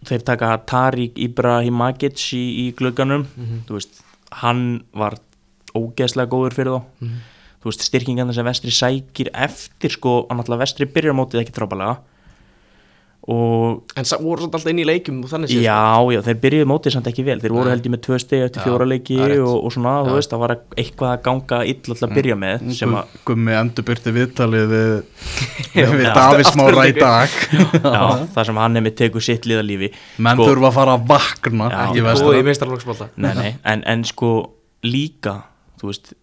þeir 0.04 0.24
taka 0.26 0.50
Tariq 0.68 1.16
Ibrahimagic 1.24 2.18
í, 2.36 2.42
í 2.66 2.74
glugganum 2.76 3.24
þú 3.68 3.78
veist, 3.78 4.02
hann 4.42 4.64
var 4.92 5.16
ógeðslega 5.74 6.30
góður 6.30 6.54
fyrir 6.58 6.76
þá. 6.76 6.82
Þú 7.64 7.70
veist, 7.70 7.84
styrkingarna 7.88 8.34
sem 8.36 8.44
vestri 8.44 8.70
sækir 8.76 9.30
eftir 9.32 9.94
sko, 9.96 10.26
hann 10.28 10.42
alltaf 10.42 10.60
vestri 10.60 10.84
byrjar 10.86 11.16
mótið 11.16 11.40
ekki 11.44 11.54
trápalega 11.56 11.96
og 13.26 13.80
En 13.96 14.04
sa- 14.04 14.18
voru 14.20 14.42
svolítið 14.42 14.52
alltaf 14.58 14.68
inn 14.68 14.80
í 14.82 14.84
leikjum 14.84 15.22
og 15.24 15.30
þannig 15.30 15.48
séð, 15.48 15.62
sko. 15.64 15.64
já, 15.64 16.12
já, 16.12 16.20
þeir 16.26 16.38
byrjuðu 16.42 16.66
mótið 16.68 16.92
samt 16.92 17.06
ekki 17.08 17.24
vel. 17.24 17.40
Þeir 17.40 17.52
voru 17.56 17.70
held 17.72 17.86
ég 17.88 17.92
með 17.94 18.02
tvö 18.04 18.18
steg 18.20 18.42
eftir 18.44 18.60
fjóra 18.66 18.84
leiki 18.84 19.16
það 19.16 19.32
og, 19.46 19.64
og 19.64 19.72
svona, 19.72 19.94
þú 20.04 20.10
Já. 20.12 20.16
veist, 20.18 20.30
það 20.34 20.42
var 20.44 20.52
eitthvað 20.76 21.08
að 21.14 21.22
ganga 21.24 21.60
illa 21.72 21.94
til 21.96 22.04
að 22.04 22.12
byrja 22.18 22.36
með 22.42 22.74
sem 22.76 22.92
að 23.00 23.04
Gummi 23.24 23.52
endurbyrti 23.62 24.12
viðtalið 24.18 24.66
við, 24.74 24.92
við 25.96 26.04
Já. 26.04 26.12
Davís 26.18 26.52
Mára 26.60 26.84
í 26.84 26.92
Afturlendingu. 26.92 27.80
já, 27.80 28.28
það 28.36 28.44
sem 28.50 28.60
hann 28.60 28.76
er 28.76 28.82
með 28.84 28.94
tegur 29.00 29.22
sitt 29.24 29.48
liðalífi. 29.48 29.88
Menn 30.18 30.36
Sko- 30.36 30.50
þurfa 30.52 30.68
að 30.68 30.76
fara 30.76 30.98
að 30.98 31.08
vakna 31.08 31.70
Já, 31.72 31.80
nei, 33.16 33.34
nei, 33.40 33.50
en, 33.64 33.82
en 33.88 34.04
sko 34.04 34.34
líka 34.84 35.38
þú 35.80 35.90
veist, 35.90 36.14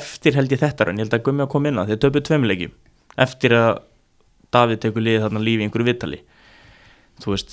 eftir 0.00 0.36
held 0.38 0.52
ég 0.52 0.60
þetta 0.60 0.90
en 0.90 1.00
ég 1.00 1.06
held 1.06 1.16
að 1.16 1.24
Gummi 1.28 1.46
að 1.46 1.52
koma 1.54 1.70
inn 1.70 1.80
að 1.80 1.92
þeir 1.92 2.02
töpuð 2.06 2.26
tveimilegjum 2.28 2.76
eftir 3.20 3.56
að 3.56 3.72
Davíð 4.50 4.80
tekur 4.82 5.04
liðið 5.06 5.24
þarna 5.26 5.42
lífi 5.46 5.62
í 5.62 5.66
einhverju 5.68 5.86
vittali 5.86 6.20
þú 7.22 7.34
veist, 7.34 7.52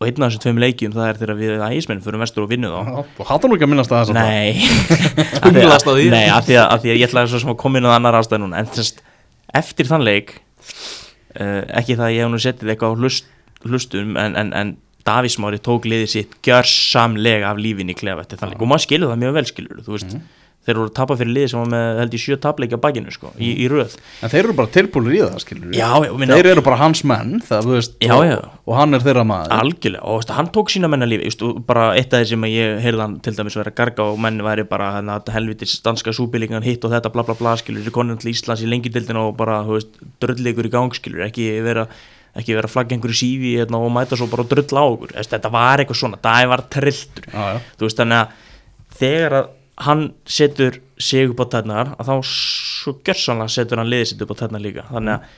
og 0.00 0.08
einn 0.08 0.24
af 0.24 0.32
þessum 0.32 0.42
tveim 0.44 0.60
leikjum 0.60 0.94
það 0.94 1.08
er 1.08 1.18
þegar 1.20 1.38
við 1.38 1.64
ægismenn 1.68 2.02
fyrir 2.04 2.20
vestur 2.20 2.44
og 2.44 2.50
vinnu 2.50 2.70
þá. 2.72 2.78
Og 3.22 3.28
hattu 3.28 3.48
nú 3.48 3.56
ekki 3.56 3.66
að 3.66 3.72
minnast 3.72 3.92
að 3.94 4.00
þess 4.02 4.12
að 4.12 4.18
Nei 4.18 4.54
á 5.86 5.92
því. 5.94 6.06
Nei, 6.12 6.24
af 6.28 6.48
því 6.48 6.58
að, 6.58 6.66
að 6.66 6.84
því 6.84 6.92
að 6.94 7.00
ég 7.00 7.14
sem 7.34 7.52
að 7.54 7.60
koma 7.62 7.80
inn 7.80 7.88
á 7.88 7.92
annar 7.94 8.18
ástæð 8.18 8.42
núna 8.42 8.60
En 8.60 8.70
þess, 8.74 8.98
eftir 9.54 9.90
þann 9.90 10.06
leik 10.06 10.34
uh, 11.38 11.62
Ekki 11.80 11.96
það 11.96 12.06
að 12.08 12.16
ég 12.16 12.26
hef 12.26 12.32
nú 12.34 12.42
settið 12.42 12.74
eitthvað 12.74 12.96
á 12.96 13.00
hlust, 13.00 13.30
hlustum 13.64 14.18
En, 14.20 14.36
en, 14.40 14.52
en 14.58 14.74
Davís 15.06 15.38
Mári 15.40 15.60
tók 15.62 15.86
liðið 15.88 16.10
sitt 16.10 16.38
Gjörsamlega 16.44 17.52
af 17.52 17.60
lífin 17.62 17.92
í 17.92 17.96
klefa 17.96 18.26
eftir 18.26 18.40
þann 18.40 18.54
leik. 18.54 18.64
Og 18.64 18.72
maður 18.72 18.86
skilur 18.88 19.14
það 19.14 19.22
mjög 19.22 19.38
vel 19.38 19.46
skilur 19.52 19.84
Þú 19.86 19.96
veist, 19.96 20.18
þeir 20.64 20.78
voru 20.80 20.88
að 20.88 20.94
tapa 20.96 21.16
fyrir 21.20 21.34
liðið 21.36 21.50
sem 21.52 21.60
var 21.60 21.70
með 21.74 21.98
held 22.00 22.14
í 22.16 22.20
sjö 22.22 22.36
tapleiki 22.40 22.78
á 22.78 22.84
bakinu 22.84 23.12
sko, 23.14 23.32
í, 23.36 23.50
í 23.64 23.68
röð. 23.70 23.96
En 24.24 24.32
þeir 24.32 24.40
eru 24.42 24.56
bara 24.60 24.72
tilbúinir 24.74 25.16
í 25.16 25.20
það 25.20 25.42
skilur 25.44 25.76
Já, 25.76 25.88
já, 26.06 26.12
minna, 26.20 26.38
þeir 26.38 26.50
eru 26.54 26.64
bara 26.64 26.78
hans 26.80 27.02
menn 27.08 27.34
það, 27.44 27.68
veist, 27.74 27.98
Já, 28.04 28.14
og, 28.16 28.48
og 28.64 28.78
hann 28.78 28.96
er 28.96 29.04
þeirra 29.04 29.26
maður. 29.28 29.54
Algjörlega, 29.58 30.02
og 30.08 30.20
veist, 30.22 30.34
hann 30.38 30.50
tók 30.56 30.72
sína 30.72 30.90
menna 30.92 31.08
lífi 31.10 31.28
veist, 31.28 31.44
og 31.44 31.60
bara 31.68 31.90
eitt 31.98 32.16
af 32.16 32.24
því 32.24 32.32
sem 32.32 32.48
ég 32.48 32.80
heyrði 32.84 33.04
hann 33.04 33.18
til 33.24 33.36
dæmis 33.36 33.58
vera 33.60 33.74
að 33.74 33.78
garga 33.82 34.08
og 34.14 34.18
menn 34.24 34.40
væri 34.46 34.66
bara 34.70 34.90
hérna, 34.96 35.20
helvitis 35.36 35.76
danska 35.84 36.16
súbílingan 36.16 36.64
hitt 36.64 36.84
og 36.88 36.96
þetta 36.96 37.12
bla 37.12 37.26
bla 37.28 37.36
bla 37.38 37.56
skilur, 37.60 37.92
konun 37.94 38.20
til 38.22 38.32
Íslands 38.32 38.64
í 38.64 38.70
lengjudildina 38.72 39.28
og 39.28 39.36
bara, 39.38 39.60
drulligur 40.24 40.70
í 40.70 40.72
gang 40.72 40.96
skilur, 40.96 41.26
ekki 41.28 41.50
vera 41.64 41.88
ekki 42.34 42.56
vera 42.56 42.66
að 42.66 42.72
flagga 42.72 42.96
einhverju 42.96 43.14
sífi 43.14 43.52
hérna, 43.60 43.78
og 43.78 43.92
mæta 43.94 44.18
svo 44.18 44.26
bara 44.30 44.42
að 44.42 44.56
drulla 44.56 44.82
á 44.82 44.86
okkur 44.90 45.12
þetta 45.14 45.50
var 45.54 45.82
eitthvað 45.82 46.00
svona, 46.00 46.18
það 46.22 46.48
var 46.50 46.62
trilltur. 46.72 47.28
Þú 47.30 47.86
veist, 47.86 48.00
þannig 48.00 48.18
að 48.18 48.32
þegar 48.98 49.36
að 49.38 49.52
hann 49.82 50.12
setur 50.30 50.78
sig 51.02 51.30
upp 51.30 51.42
á 51.42 51.46
tætnar 51.56 51.94
að 51.98 52.10
þá 52.10 52.14
svo 52.30 52.94
gjörsanlega 53.04 53.50
setur 53.50 53.82
hann 53.82 53.90
liðið 53.90 54.12
sitt 54.12 54.22
upp 54.22 54.34
á 54.34 54.40
tætnar 54.44 54.62
líka. 54.62 54.86
Þannig 54.92 55.16
að 55.16 55.28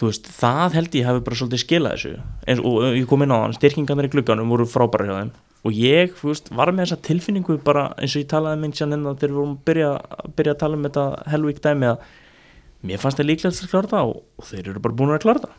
þú 0.00 0.08
veist, 0.08 0.28
það 0.40 0.76
held 0.78 0.96
ég 0.96 1.08
hafi 1.08 1.24
bara 1.26 1.38
svolítið 1.38 1.62
skilað 1.62 1.96
þessu. 1.96 2.12
Eins, 2.48 2.62
og 2.64 2.96
ég 2.96 3.08
kom 3.10 3.24
inn 3.24 3.34
á 3.34 3.38
hann, 3.42 3.56
styrkingarnir 3.56 4.08
í 4.08 4.12
glugganum 4.14 4.52
voru 4.52 4.68
frábæra 4.68 5.08
hjá 5.08 5.16
þeim. 5.18 5.34
Og 5.62 5.76
ég, 5.78 6.16
þú 6.18 6.32
veist, 6.32 6.48
var 6.58 6.72
með 6.72 6.88
þessa 6.88 7.04
tilfinningu 7.06 7.58
bara 7.62 7.84
eins 8.00 8.16
og 8.16 8.24
ég 8.24 8.30
talaði 8.32 8.62
minn 8.64 8.74
sérn 8.74 8.96
en 8.96 9.04
þegar 9.12 9.30
við 9.30 9.38
vorum 9.38 9.54
að 9.54 9.62
byrja, 9.68 9.92
að 9.92 10.32
byrja 10.38 10.54
að 10.56 10.60
tala 10.64 10.78
um 10.78 10.88
þetta 10.88 11.04
helvík 11.34 11.60
dæmi 11.62 11.90
að 11.92 12.08
mér 12.82 12.98
fannst 12.98 13.20
það 13.20 13.28
líklega 13.28 13.52
að 13.54 13.70
klára 13.70 13.92
það 13.92 14.10
og, 14.10 14.24
og 14.40 14.48
þeir 14.48 14.72
eru 14.72 14.82
bara 14.82 14.98
búin 14.98 15.14
að 15.14 15.22
klára 15.22 15.44
það. 15.44 15.54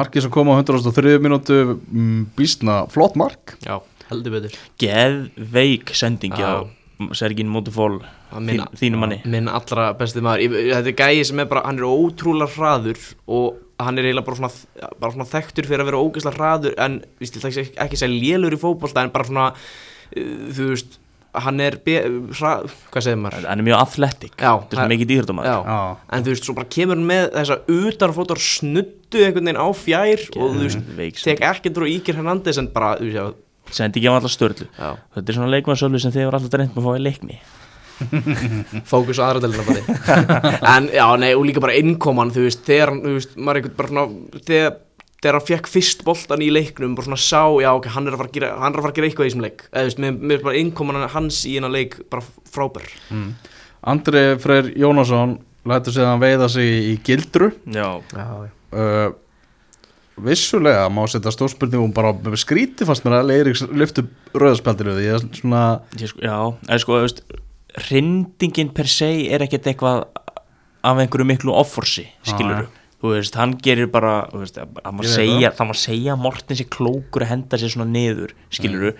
Markið 0.00 0.24
sem 0.24 0.32
kom 0.32 0.48
á 0.48 0.54
103 0.54 1.18
minútu 1.20 1.58
mm, 1.74 2.22
býstna 2.38 2.78
flott 2.94 3.18
mark. 3.20 3.56
Já, 3.66 3.82
heldur 4.10 4.36
betur. 4.36 4.58
Geðveik 4.82 5.94
sendingi 5.96 6.42
Já. 6.42 6.66
á 6.66 7.14
Sergin 7.16 7.48
Að 7.50 8.42
minna- 8.44 8.68
þínu 8.76 8.98
manni. 9.00 9.20
Minn 9.24 9.48
allra 9.48 9.94
besti 9.98 10.20
maður. 10.20 10.52
Þetta 10.70 10.92
er 10.92 10.98
gæði 11.00 11.24
sem 11.26 11.40
er 11.40 11.46
bara, 11.46 11.62
hann 11.66 11.78
er 11.80 11.88
ótrúlega 11.88 12.52
hraður 12.54 13.00
og 13.26 13.56
hann 13.80 13.98
er 13.98 14.04
eiginlega 14.04 14.26
bara 14.26 14.36
svona, 14.36 14.90
bara 15.00 15.12
svona 15.14 15.24
þekktur 15.30 15.66
fyrir 15.66 15.80
að 15.80 15.88
vera 15.90 16.02
ógeðslega 16.04 16.36
hraður 16.36 16.74
en 16.84 16.98
víst, 17.18 17.38
ekki, 17.40 17.64
ekki 17.80 17.96
að 17.96 18.02
segja 18.02 18.20
lélur 18.20 18.52
í 18.52 18.60
fótbolta 18.60 19.02
en 19.06 19.10
bara 19.14 19.24
svona 19.24 19.46
uh, 19.54 20.52
þú 20.52 20.66
veist, 20.74 20.98
hann 21.40 21.60
er 21.64 21.78
be, 21.86 21.96
hra, 22.36 22.52
hvað 22.92 23.06
segir 23.06 23.20
maður? 23.22 23.46
hann 23.48 23.62
er 23.62 23.66
mjög 23.70 23.80
athletic, 23.80 24.34
þetta 24.36 24.68
er 24.68 24.80
svona 24.82 24.92
mikið 24.92 25.10
dýrðum 25.14 25.42
Já, 25.46 25.56
Já. 25.64 25.78
en 26.12 26.24
þú 26.26 26.34
veist, 26.34 26.44
svo 26.48 26.56
bara 26.58 26.70
kemur 26.76 26.98
hann 26.98 27.08
með 27.08 27.28
þessa 27.38 27.58
utanfótar 27.80 28.42
snuttu 28.44 29.22
einhvern 29.24 29.48
veginn 29.48 29.62
á 29.64 29.68
fjær 29.72 30.26
og 30.36 30.56
þú 30.58 30.66
veist, 30.66 31.22
tek 31.24 31.40
ekki 31.54 31.72
drú 31.72 31.88
Íkir 31.88 32.18
Hernandez 32.20 32.60
en 32.60 32.68
bara, 32.74 32.98
þú 33.00 33.08
veist, 33.14 33.40
sendi 33.76 34.00
ekki 34.00 34.10
á 34.10 34.14
alla 34.18 34.30
störlu 34.32 34.66
já, 34.66 34.90
þetta 35.16 35.24
er 35.26 35.38
svona 35.38 35.54
leikmannsölu 35.54 36.02
sem 36.02 36.14
þið 36.14 36.28
voru 36.28 36.40
alltaf 36.40 36.60
reynd 36.60 36.76
með 36.76 36.82
að 36.82 36.86
fá 36.86 37.00
í 37.00 37.04
leikni. 37.06 37.40
Fókus 38.90 39.20
á 39.20 39.28
bara 39.36 39.80
en 40.76 40.86
já, 40.94 41.06
nei, 41.20 41.32
og 41.34 41.44
líka 41.48 41.60
bara 41.62 41.76
innkoman 41.76 42.32
þú 42.32 42.46
veist, 42.46 42.62
þegar 42.64 42.94
hann, 42.94 43.02
þú 43.04 43.16
veist, 43.18 43.34
maður 43.36 43.60
einhvern 43.60 43.76
bara 43.76 43.92
svona 43.92 44.40
þegar, 44.46 44.78
þegar 45.20 45.36
hann 45.38 45.46
fekk 45.50 45.70
fyrst 45.74 46.04
boltan 46.06 46.44
í 46.44 46.48
leiknum 46.52 46.96
bara 46.96 47.10
svona 47.10 47.20
sá, 47.20 47.42
já, 47.60 47.70
ok, 47.74 47.90
hann 47.92 48.08
er 48.08 48.16
að 48.16 48.22
fara 48.22 48.32
að 48.32 48.38
gera 48.38 48.50
hann 48.56 48.72
er 48.72 48.80
að 48.80 48.86
fara 48.86 48.94
að 48.94 49.00
gera 49.00 49.10
eitthvað 49.10 49.28
í 49.28 49.32
þessum 49.32 49.44
leik. 49.44 49.64
Eða, 49.68 49.82
þú 49.82 49.90
veist, 49.90 50.02
með, 50.06 50.20
með 50.32 50.44
bara 50.48 50.60
innkoman 50.62 51.08
hans 51.14 51.42
í 51.44 51.56
hennar 51.58 51.74
leik 51.76 51.98
bara 52.12 52.24
frábær. 52.50 52.88
Andri 53.90 54.24
Freyr 54.40 54.72
Jónasson 54.80 55.38
lætur 55.68 55.94
sig 55.96 56.06
að 56.08 56.24
veiða 56.24 56.48
sig 56.52 56.70
í 56.88 56.94
gildru. 57.04 57.50
Já, 57.68 57.88
já, 58.16 58.24
já. 58.24 58.52
uh, 58.72 59.12
vissulega 60.24 60.88
má 60.92 61.02
setja 61.10 61.32
stórspurningum 61.34 61.94
bara 61.96 62.14
skríti 62.40 62.86
fast 62.88 63.06
mér 63.06 63.20
að 63.20 63.32
Eiríks 63.36 63.64
lyftu 63.70 64.06
rauðspjaldiru 64.34 64.96
því 64.98 65.06
að 65.14 65.28
svona 65.40 65.62
ég 66.00 66.12
sko, 66.12 66.24
já 66.24 66.36
eða 66.68 66.82
sko, 66.84 66.98
veist 67.04 67.24
hrindingin 67.86 68.74
per 68.74 68.90
se 68.90 69.10
er 69.30 69.46
ekkert 69.46 69.70
eitthvað 69.70 70.04
af 70.80 71.00
einhverju 71.00 71.26
miklu 71.28 71.54
offorsi, 71.54 72.06
skilur 72.26 72.68
þú 73.00 73.14
veist, 73.14 73.36
hann 73.40 73.56
gerir 73.64 73.88
bara 73.92 74.26
þú 74.32 74.44
veist, 74.44 74.60
það 74.60 74.94
má 74.96 75.02
segja, 75.08 75.50
það. 75.56 75.66
má 75.70 75.74
segja 75.78 76.14
að 76.14 76.22
Morten 76.26 76.58
sé 76.58 76.68
klókur 76.68 77.24
að 77.24 77.32
henda 77.34 77.60
sér 77.60 77.74
svona 77.74 77.88
niður 77.88 78.34
skilur 78.52 78.96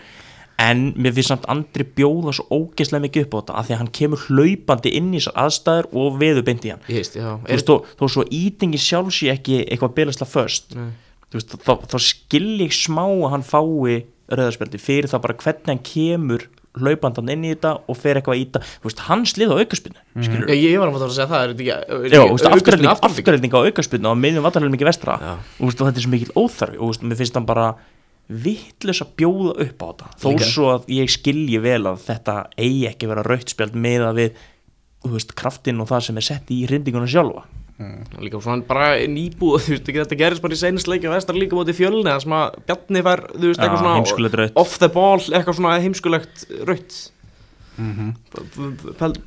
en 0.60 0.90
mér 1.00 1.14
finnst 1.16 1.32
samt 1.32 1.46
Andri 1.48 1.86
bjóða 1.96 2.34
svo 2.36 2.46
ógeðslega 2.52 3.06
mikið 3.06 3.26
upp 3.26 3.36
á 3.36 3.38
þetta 3.40 3.58
af 3.58 3.66
því 3.66 3.74
að 3.74 3.80
hann 3.80 3.92
kemur 3.96 4.24
hlaupandi 4.26 4.92
inn 4.98 5.12
í 5.12 5.20
þessar 5.20 5.38
aðstæður 5.44 5.88
og 6.02 6.18
veður 6.20 6.46
beint 6.48 6.66
í 6.66 6.72
hann. 6.74 6.82
Veist, 6.88 7.16
já. 7.16 7.30
Þú 7.46 7.54
veist, 7.54 7.70
þó, 7.70 7.94
þó 7.96 8.04
svo 8.14 8.24
ítingi 8.40 8.80
sjálf 8.80 9.14
sé 9.16 9.30
ekki 9.32 9.62
eitthvað 9.62 9.94
byrjastlega 9.96 10.34
först 10.34 10.76
Nei. 10.76 10.90
Þú 11.30 11.38
veist, 11.38 11.58
þá, 11.66 11.74
þá 11.90 11.98
skil 12.04 12.48
ég 12.60 12.74
smá 12.74 13.04
að 13.06 13.28
hann 13.34 13.46
fái 13.46 14.00
rauðarspjaldi 14.30 14.80
fyrir 14.82 15.10
það 15.10 15.24
bara 15.26 15.38
hvernig 15.42 15.70
hann 15.70 15.84
kemur 15.86 16.48
hlaupandan 16.78 17.30
inn 17.32 17.46
í 17.48 17.50
þetta 17.50 17.72
og 17.90 17.96
fer 17.98 18.20
eitthvað 18.20 18.38
í 18.38 18.44
þetta 18.44 18.60
þú 18.66 18.86
veist, 18.86 19.00
hann 19.08 19.24
slið 19.26 19.54
á 19.54 19.56
aukaspinnu 19.58 19.98
mm 19.98 20.20
já, 20.46 20.68
ég 20.70 20.78
var 20.78 20.90
að 20.90 20.98
fara 20.98 21.08
að 21.08 21.16
segja 21.16 21.30
það, 21.30 21.54
ekki 21.54 22.84
ekki 22.86 22.92
afgræðning 23.08 23.56
á 23.58 23.60
aukaspinnu 23.66 24.12
á 24.12 24.14
miðjum 24.14 24.46
vatarlega 24.46 24.74
mikið 24.76 24.90
vestra. 24.90 25.16
Já. 25.18 25.32
og, 25.34 25.64
veist, 25.66 25.80
og 25.80 25.88
þetta 25.88 25.98
er 25.98 26.06
svo 26.06 26.12
mikil 26.14 26.36
óþarfi 26.36 26.78
og 26.78 26.92
veist, 26.92 27.02
mér 27.02 27.18
finnst 27.18 27.38
hann 27.40 27.48
bara 27.48 27.66
vittlust 28.30 29.02
að 29.02 29.12
bjóða 29.18 29.52
upp 29.66 29.82
á 29.82 29.86
þetta. 29.90 30.10
Þó 30.22 30.28
Líka. 30.30 30.46
svo 30.46 30.66
að 30.76 30.90
ég 30.94 31.10
skilji 31.10 31.58
vel 31.58 31.82
að 31.90 32.04
þetta 32.06 32.34
eigi 32.54 32.86
ekki 32.86 33.10
vera 33.10 33.26
rautspjald 33.26 33.74
með 33.74 34.06
að 34.06 34.20
við 34.20 34.44
veist, 35.10 35.34
kraftinn 35.34 35.82
og 35.82 35.90
það 35.90 36.06
sem 36.06 36.20
er 36.20 36.26
sett 36.26 36.52
í 36.54 36.60
hrindingunum 36.68 37.10
sjálfa 37.10 37.48
líka 38.20 38.40
svona 38.42 38.66
bara 38.68 38.90
nýbúð 39.08 39.60
þú 39.64 39.76
veist 39.76 39.88
ekki 39.88 40.02
þetta 40.02 40.20
gerist 40.20 40.44
bara 40.44 40.56
í 40.56 40.60
seinast 40.60 40.90
leik 40.90 41.06
og 41.08 41.14
vestar 41.14 41.38
líka 41.38 41.58
móti 41.58 41.76
fjölni 41.76 42.04
það 42.08 42.26
sem 42.26 42.36
að 42.40 42.58
Bjarni 42.68 43.06
fær 43.06 43.24
þú 43.32 43.46
veist 43.46 43.64
eitthvað 43.64 43.88
heimskulegt 43.94 44.36
svona 44.36 44.44
rautt. 44.44 44.60
off 44.64 44.76
the 44.82 44.90
ball 44.92 45.24
eitthvað 45.30 45.58
svona 45.60 45.80
heimskulegt 45.80 46.46
raut 46.68 47.00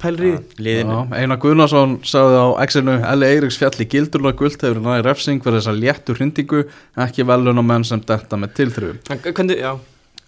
pælir 0.02 0.26
í 0.28 0.32
því 0.34 0.66
liðinu. 0.66 0.98
Já, 0.98 1.16
Einar 1.24 1.40
Guðnason 1.42 1.96
sagði 2.06 2.38
á 2.38 2.48
X-inu 2.68 2.98
Eli 3.10 3.30
Eiríks 3.32 3.58
fjalli 3.58 3.88
gildurlega 3.90 4.38
guld 4.38 4.58
hefur 4.62 4.82
næri 4.84 5.06
refsing 5.08 5.42
fyrir 5.44 5.58
þessa 5.60 5.74
léttu 5.78 6.16
hrindingu 6.18 6.62
ekki 7.06 7.26
velun 7.26 7.62
á 7.62 7.64
menn 7.66 7.88
sem 7.88 8.04
detta 8.04 8.38
með 8.38 8.54
tilþrifum. 8.60 9.02
En 9.10 9.24
Hvernig, 9.24 9.64
já, 9.64 9.72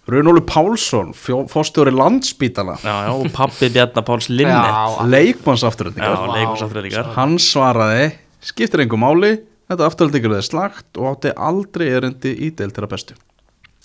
Runólu 0.06 0.40
Pálsson, 0.46 1.10
fórstjóri 1.50 1.90
landsbítala 1.90 2.76
Já, 2.78 2.94
já, 3.06 3.10
og 3.10 3.26
pappi 3.34 3.68
Bjarnar 3.74 4.04
Páls 4.06 4.28
Linnet. 4.30 4.74
Leikmannsafturöldingar 5.10 7.08
hann 7.16 7.38
svaraði 7.42 8.12
skiptir 8.46 8.84
engu 8.84 8.98
máli, 9.02 9.32
þetta 9.66 9.88
afturöldingar 9.90 10.36
er 10.38 10.46
slagt 10.46 11.00
og 11.00 11.08
átti 11.10 11.32
aldrei 11.34 11.88
erindi 11.96 12.36
í 12.38 12.52
deil 12.54 12.70
til 12.70 12.86
að 12.86 12.92
bestu. 12.94 13.18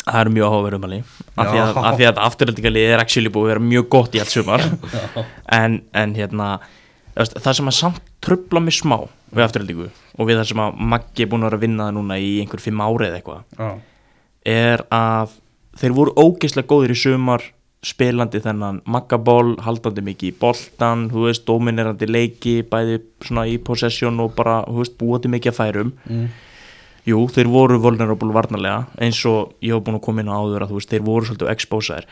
Það 0.05 0.19
er 0.19 0.31
mjög 0.35 0.45
áhugaverð 0.51 0.77
umhverfi 0.77 1.01
af 1.41 1.49
því 1.49 1.59
að, 1.63 1.81
því 1.97 2.07
að 2.11 2.21
afturöldingalið 2.27 2.93
er 2.93 3.01
actually 3.03 3.33
búið 3.33 3.47
að 3.47 3.51
vera 3.53 3.65
mjög 3.71 3.89
gott 3.97 4.15
í 4.17 4.21
allt 4.21 4.33
sumar. 4.33 4.63
En, 5.57 5.81
en 5.97 6.15
hérna 6.17 6.53
það 7.17 7.53
sem 7.57 7.69
að 7.73 7.77
samt 7.81 8.01
trubla 8.23 8.61
mig 8.61 8.77
smá 8.77 8.97
við 9.33 9.45
afturöldingu 9.47 9.89
og 9.89 10.27
við 10.29 10.37
það 10.37 10.49
sem 10.51 10.61
að 10.63 10.81
Maggi 10.93 11.25
er 11.25 11.29
búin 11.31 11.43
að 11.45 11.49
vera 11.49 11.59
að 11.59 11.65
vinna 11.65 11.87
það 11.87 11.95
núna 11.97 12.17
í 12.21 12.31
einhver 12.43 12.61
fimm 12.61 12.81
ári 12.85 13.07
eða 13.09 13.19
eitthvað 13.19 13.41
Já, 13.57 13.71
er 14.53 14.83
að 14.93 15.37
þeir 15.81 15.97
voru 15.97 16.13
ógeðslega 16.19 16.69
góðir 16.69 16.93
í 16.93 17.01
sumar 17.01 17.47
spilandi 17.81 18.37
þennan 18.43 18.83
maggaból 18.93 19.55
haldandi 19.65 20.03
mikið 20.05 20.29
í 20.29 20.37
boltan 20.37 21.07
þú 21.09 21.25
veist, 21.25 21.45
dominerandi 21.47 22.07
leiki 22.09 22.59
bæði 22.69 22.99
svona 23.25 23.47
í 23.49 23.57
possession 23.57 24.21
og 24.21 24.35
bara, 24.37 24.59
þú 24.67 24.83
veist, 24.83 24.97
búandi 24.99 25.31
mikið 25.33 25.53
að 25.53 25.57
færum. 25.57 25.93
Jú, 27.09 27.23
þeir 27.33 27.47
voru 27.49 27.79
vulnerable 27.81 28.33
varnarlega 28.35 28.83
eins 29.01 29.23
og 29.25 29.55
ég 29.65 29.73
hef 29.73 29.81
búin 29.87 29.97
að 29.97 30.03
koma 30.05 30.21
inn 30.21 30.29
á 30.29 30.37
áður 30.37 30.67
að 30.67 30.69
þú 30.69 30.77
veist, 30.77 30.91
þeir 30.93 31.07
voru 31.07 31.25
svolítið 31.25 31.49
exposaðir. 31.55 32.05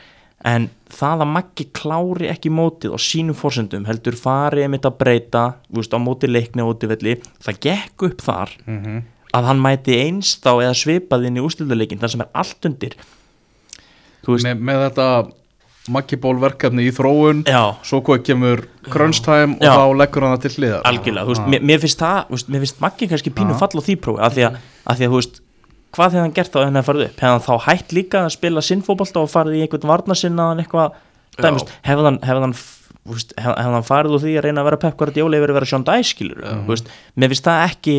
En 0.50 0.70
það 0.90 1.22
að 1.22 1.32
Maggi 1.36 1.68
klári 1.76 2.30
ekki 2.32 2.50
mótið 2.50 2.96
á 2.96 3.00
sínum 3.06 3.38
fórsendum 3.38 3.86
heldur 3.86 4.18
fari 4.18 4.64
einmitt 4.66 4.88
að 4.90 4.98
breyta 5.04 5.44
þú 5.68 5.84
veist, 5.84 5.94
á 5.94 6.00
móti 6.02 6.32
leikni 6.32 6.64
og 6.66 6.72
móti 6.72 6.90
velli 6.90 7.18
það 7.44 7.62
gekk 7.68 8.08
upp 8.10 8.26
þar 8.26 8.56
að 9.38 9.46
hann 9.52 9.62
mæti 9.62 10.00
einst 10.00 10.42
þá 10.42 10.64
eða 10.64 10.74
svipað 10.80 11.28
inn 11.28 11.38
í 11.38 11.44
ústilduleikin 11.46 12.00
þar 12.02 12.14
sem 12.16 12.24
er 12.26 12.32
allt 12.34 12.66
undir 12.66 12.96
veist, 14.28 14.48
með, 14.48 14.64
með 14.70 14.82
þetta 14.88 15.10
Maggiból 15.90 16.36
verkefni 16.38 16.86
í 16.86 16.94
þróun 16.94 17.44
já. 17.50 17.62
svo 17.88 18.02
hvað 18.06 18.24
kemur 18.28 18.62
crunch 18.92 19.24
time 19.26 19.56
og 19.58 19.64
Já. 19.66 19.72
þá 19.74 19.86
leggur 19.98 20.26
hann 20.26 20.36
það 20.36 20.44
til 20.46 20.52
hliðar. 20.60 20.82
Algjörlega, 20.90 21.26
þú 21.26 21.34
veist, 21.34 21.46
mér, 21.54 21.64
mér 21.66 21.82
finnst 21.82 22.04
það 22.04 22.34
veist, 22.34 22.50
mér 22.54 22.64
finnst 22.66 22.82
Maggi 22.84 23.08
kannski 23.10 23.34
pínu 23.34 23.56
fall 23.58 23.72
á 23.74 23.82
því 23.88 23.96
prófi 24.04 24.22
af 24.28 24.36
því 24.36 24.46
að, 24.50 24.60
að 24.86 25.00
því 25.00 25.08
að, 25.08 25.14
þú 25.14 25.22
veist, 25.22 25.40
hvað 25.96 26.12
hefði 26.12 26.22
hann 26.22 26.36
gert 26.38 26.54
þá 26.54 26.60
en 26.62 26.78
það 26.80 26.88
farið 26.90 27.06
upp, 27.08 27.24
hefði 27.24 27.34
hann 27.34 27.46
þá 27.48 27.66
hætt 27.66 27.96
líka 27.98 28.22
að 28.22 28.36
spila 28.36 28.66
sinnfóbolta 28.70 29.24
og 29.24 29.32
farið 29.34 29.58
í 29.58 29.64
einhvern 29.66 29.90
varnasinnaðan 29.94 30.64
eitthvað, 30.66 31.00
hefði 31.40 32.06
hann 32.06 32.22
hefði 32.28 32.46
hann, 32.46 32.56
veist, 33.10 33.34
hef, 33.40 33.52
hefði 33.56 33.78
hann 33.80 33.90
farið 33.90 34.18
úr 34.20 34.26
því 34.28 34.38
að 34.38 34.46
reyna 34.46 34.62
að 34.62 34.70
vera 34.70 34.82
Pep 34.86 35.00
Guardiola 35.00 35.40
yfir 35.40 35.56
að 35.56 35.60
vera 35.62 35.72
Sean 35.74 35.88
Dice 35.90 36.14
skilur, 36.14 36.46
þú 36.46 36.76
veist, 36.76 36.94
mér 37.18 37.34
finnst 37.34 37.50
það 37.50 37.66
ekki 37.66 37.98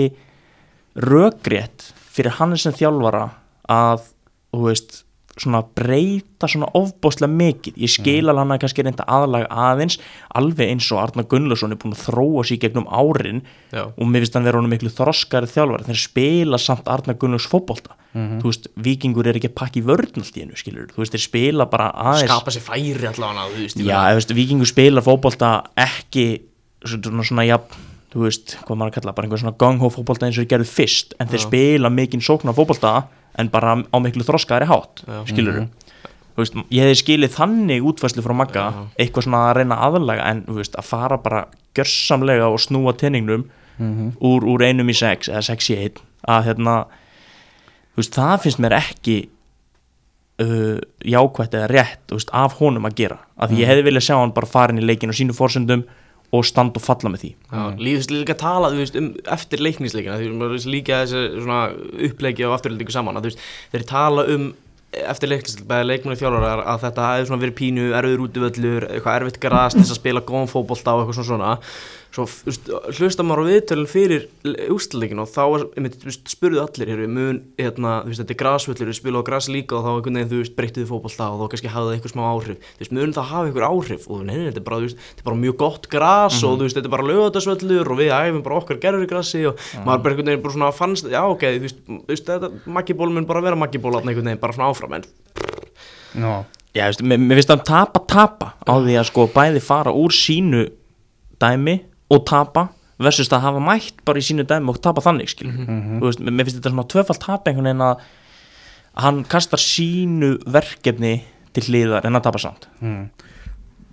rökrétt 1.11 1.91
fyrir 2.11 2.39
hann 2.39 2.55
sem 2.61 2.75
þjálfara 2.77 3.27
að, 3.71 4.07
þú 4.55 4.67
veist 4.69 5.03
svona 5.41 5.63
breyta 5.77 6.49
svona 6.51 6.69
ofbóðslega 6.77 7.33
mikið. 7.33 7.79
Ég 7.81 7.93
skil 7.93 8.27
alveg 8.29 8.43
hann 8.43 8.55
að 8.57 8.61
kannski 8.65 8.85
reynda 8.87 9.07
aðlaga 9.09 9.49
aðeins 9.69 9.97
alveg 10.37 10.75
eins 10.75 10.91
og 10.93 11.01
Arna 11.03 11.25
Gunnlaugsson 11.31 11.75
er 11.75 11.81
búin 11.81 11.97
að 11.97 12.05
þróa 12.09 12.45
sér 12.49 12.61
gegnum 12.65 12.89
árin 12.89 13.43
Já. 13.73 13.87
og 13.89 14.05
mér 14.05 14.25
finnst 14.25 14.37
hann 14.39 14.49
vera 14.49 14.61
honum 14.61 14.73
miklu 14.75 14.93
þroskari 14.93 15.51
þjálfari. 15.51 15.89
Þeir 15.89 16.03
spila 16.05 16.61
samt 16.61 16.91
Arna 16.93 17.17
Gunnlaugs 17.17 17.49
fótbolta. 17.51 17.97
Þú 18.11 18.49
veist, 18.49 18.67
vikingur 18.75 19.29
er 19.31 19.37
ekki 19.39 19.53
að 19.53 19.59
pakka 19.61 19.79
í 19.79 19.85
vörn 19.87 20.19
allt 20.19 20.35
í 20.35 20.43
einu, 20.43 20.57
skilur, 20.59 20.89
þú 20.91 20.99
veist, 20.99 21.13
þeir 21.15 21.23
spila 21.23 21.67
bara 21.71 21.93
aðeins 21.95 22.27
skapa 22.27 22.51
sér 22.51 22.65
færi 22.67 23.07
allavega 23.07 23.45
þú 23.53 23.61
veist, 23.61 23.83
Já, 23.87 24.01
veist, 24.17 24.33
vikingur 24.35 24.67
spila 24.67 25.05
fótbolta 25.07 25.51
ekki 25.79 26.25
svona, 26.83 27.23
svona 27.29 27.45
ja, 27.47 27.61
þú 28.11 28.25
veist, 28.25 28.57
hvað 28.67 28.81
maður 28.81 28.91
að 28.91 28.97
kalla 28.99 29.15
bara 29.15 29.29
einhver 29.29 29.43
svona 29.45 29.55
gang-ho 29.63 29.93
fótbolta 29.95 30.27
eins 30.27 30.41
og 30.41 30.43
þeir 30.43 30.51
gerðu 30.57 30.71
fyrst. 30.73 31.15
En 31.23 31.31
þeir 31.31 31.39
Já. 31.39 31.47
spila 31.47 31.93
mikinn 31.95 32.27
sóknar 32.27 32.59
fótbolta 32.59 32.97
en 33.39 33.51
bara 33.53 33.77
á 33.85 33.97
miklu 34.03 34.27
þroskaðari 34.27 34.69
hátt 34.71 35.05
Já. 35.07 35.21
skilur 35.31 35.61
þú 35.61 36.43
veist, 36.43 36.59
ég 36.73 36.87
hefði 36.87 37.01
skilið 37.03 37.35
þannig 37.37 37.87
útfæslu 37.91 38.25
frá 38.25 38.35
Magga, 38.37 38.67
Já. 38.75 38.83
eitthvað 39.05 39.27
svona 39.27 39.43
að 39.49 39.57
reyna 39.61 39.81
aðlaga 39.87 40.29
en 40.31 40.45
veist, 40.49 40.79
að 40.79 40.89
fara 40.89 41.19
bara 41.21 41.45
gjörsamlega 41.77 42.49
og 42.51 42.61
snúa 42.63 42.95
tenningnum 42.99 43.49
úr, 43.81 44.45
úr 44.45 44.65
einum 44.67 44.91
í 44.93 44.97
sex 44.97 45.31
eða 45.31 45.45
sex 45.53 45.71
í 45.73 45.77
einn 45.79 46.01
að 46.29 46.51
hérna 46.51 46.75
veist, 47.97 48.17
það 48.17 48.43
finnst 48.45 48.61
mér 48.63 48.77
ekki 48.81 49.17
uh, 50.43 50.79
jákvætt 51.05 51.57
eða 51.57 51.71
rétt 51.71 52.15
af 52.33 52.59
honum 52.61 52.89
að 52.89 52.99
gera. 53.03 53.19
Af 53.37 53.51
því 53.51 53.63
ég 53.63 53.71
hefði 53.71 53.87
viljað 53.89 54.07
sjá 54.09 54.17
hann 54.19 54.35
bara 54.37 54.51
farin 54.51 54.81
í 54.81 54.85
leikin 54.85 55.13
og 55.13 55.19
sínu 55.19 55.37
fórsöndum 55.37 55.87
og 56.31 56.47
standa 56.47 56.79
og 56.79 56.85
falla 56.85 57.11
með 57.11 57.25
því. 57.25 57.31
Já, 57.51 57.63
lífist 57.81 58.15
líka 58.15 58.37
að 58.37 58.43
tala 58.45 58.73
þú 58.73 58.83
veist, 58.85 58.99
um 59.01 59.13
eftir 59.37 59.63
leiknisleikina 59.67 60.19
því 60.21 60.33
maður 60.39 60.67
líka 60.71 61.03
þessi 61.03 62.11
uppleiki 62.11 62.47
og 62.47 62.57
afturlendingu 62.57 62.95
saman 62.95 63.19
að 63.19 63.31
veist, 63.31 63.47
þeir 63.73 63.87
tala 63.91 64.27
um 64.35 64.51
eftir 64.91 65.31
leiknisleik, 65.31 65.67
bæði 65.71 65.87
leikmennu 65.87 66.19
þjálfarar 66.19 66.65
að 66.67 66.85
þetta 66.85 67.09
svona 67.29 67.45
verið 67.45 67.59
pínu, 67.61 67.89
erfiður 67.95 68.25
útivöllur 68.27 68.87
eitthvað 68.89 69.19
erfitt 69.21 69.41
grast, 69.43 69.79
þess 69.79 69.95
að 69.95 70.01
spila 70.01 70.23
góðan 70.27 70.51
fótbolta 70.51 70.95
og 70.97 71.05
eitthvað 71.05 71.19
svona 71.21 71.31
svona 71.31 71.53
svo 72.11 72.25
hlusta 72.99 73.25
maður 73.27 73.47
á 73.47 73.51
viðtölun 73.51 73.89
fyrir 73.91 74.25
ústleikin 74.73 75.21
og 75.23 75.29
þá 75.31 75.45
spurðu 76.27 76.63
allir 76.65 76.91
hér, 76.91 77.03
mun, 77.07 77.39
hérna, 77.61 78.01
veist, 78.07 78.23
þetta 78.23 78.35
er 78.35 78.41
grasvöllur, 78.41 78.91
við 78.91 78.99
spila 78.99 79.23
á 79.23 79.29
gras 79.29 79.49
líka 79.53 79.79
og 79.79 79.85
þá 79.87 79.91
einhvern 79.93 80.19
veginn, 80.19 80.31
þú 80.33 80.41
veist, 80.43 80.57
breyttuðu 80.59 80.89
fótbolta 80.91 81.29
og 81.31 81.39
þá 81.45 81.55
kannski 81.55 81.71
hafði 81.71 81.91
það 81.91 81.97
einhver 81.97 82.15
smá 82.15 82.23
áhrif, 82.27 82.67
þú 82.75 82.83
veist, 82.83 82.95
mun 82.99 83.15
það 83.17 83.31
hafa 83.31 83.51
einhver 83.51 83.69
áhrif 83.69 84.09
og 84.11 84.25
neina, 84.27 84.47
þetta 84.49 84.63
er 84.63 84.67
bara, 84.67 84.81
veist, 84.85 85.01
þetta 85.07 85.25
er 85.25 85.29
bara 85.31 85.41
mjög 85.45 85.59
gott 85.63 85.91
gras 85.95 86.41
og 86.43 86.57
þú 86.59 86.67
veist, 86.67 86.79
þetta 86.81 86.91
er 86.91 86.97
bara 86.97 87.09
lögatarsvöllur 87.11 87.93
og 87.95 88.01
við 88.03 88.15
æfum 88.19 88.45
bara 88.47 88.59
okkar 88.59 88.83
gerður 88.83 89.11
grassi 89.15 89.45
og 89.47 89.67
maður 89.87 90.05
bara 90.07 90.17
einhvern 90.17 90.33
veginn 90.33 90.45
bara 90.47 90.57
svona 90.59 90.73
fannst, 90.75 91.11
já, 91.15 91.23
ok, 91.23 91.47
þú 91.47 91.67
veist, 91.69 91.83
veist, 92.11 92.27
þetta 92.27 92.75
maggiból 92.79 93.13
mun 93.15 93.29
bara 93.31 93.45
vera 93.47 93.59
maggiból 93.59 93.95
þarna 93.95 94.11
einhvern 94.15 94.33
veginn, 94.33 94.43
bara 94.43 94.59
svona 94.59 94.73
áfram, 94.75 94.99
en 94.99 95.07
Já. 96.11 96.43
Já, 96.75 96.85
veist, 96.87 97.03
mér, 97.03 97.19
mér 97.19 97.41
finnst 97.41 97.51
hann 97.51 97.65
tapa 97.67 98.03
tapa 98.07 98.53
á 98.63 98.75
því 98.79 98.95
að 98.99 99.09
sko 99.09 99.27
bæði 99.31 99.63
fara 99.63 99.95
úr 99.95 100.15
sínu 100.15 100.69
dæmi 101.43 101.81
og 102.11 102.25
tapa 102.29 102.69
versus 103.01 103.31
að 103.33 103.45
hafa 103.47 103.63
mætt 103.65 104.03
bara 104.05 104.21
í 104.21 104.25
sínu 104.25 104.45
dæmi 104.49 104.73
og 104.73 104.81
tapa 104.85 105.03
þannig 105.05 105.31
skil 105.33 105.51
þú 105.51 106.05
veist, 106.05 106.21
mér 106.21 106.47
finnst 106.47 106.59
þetta 106.61 106.73
svona 106.75 106.89
tvöfald 106.93 107.23
tapa 107.23 107.51
einhvern 107.51 107.71
veginn 107.71 107.87
að 107.87 108.07
hann 109.01 109.25
kastar 109.31 109.63
sínu 109.63 110.35
verkefni 110.51 111.21
til 111.55 111.67
hliðar 111.69 112.07
en 112.07 112.19
að 112.19 112.27
tapa 112.27 112.41
samt. 112.43 112.67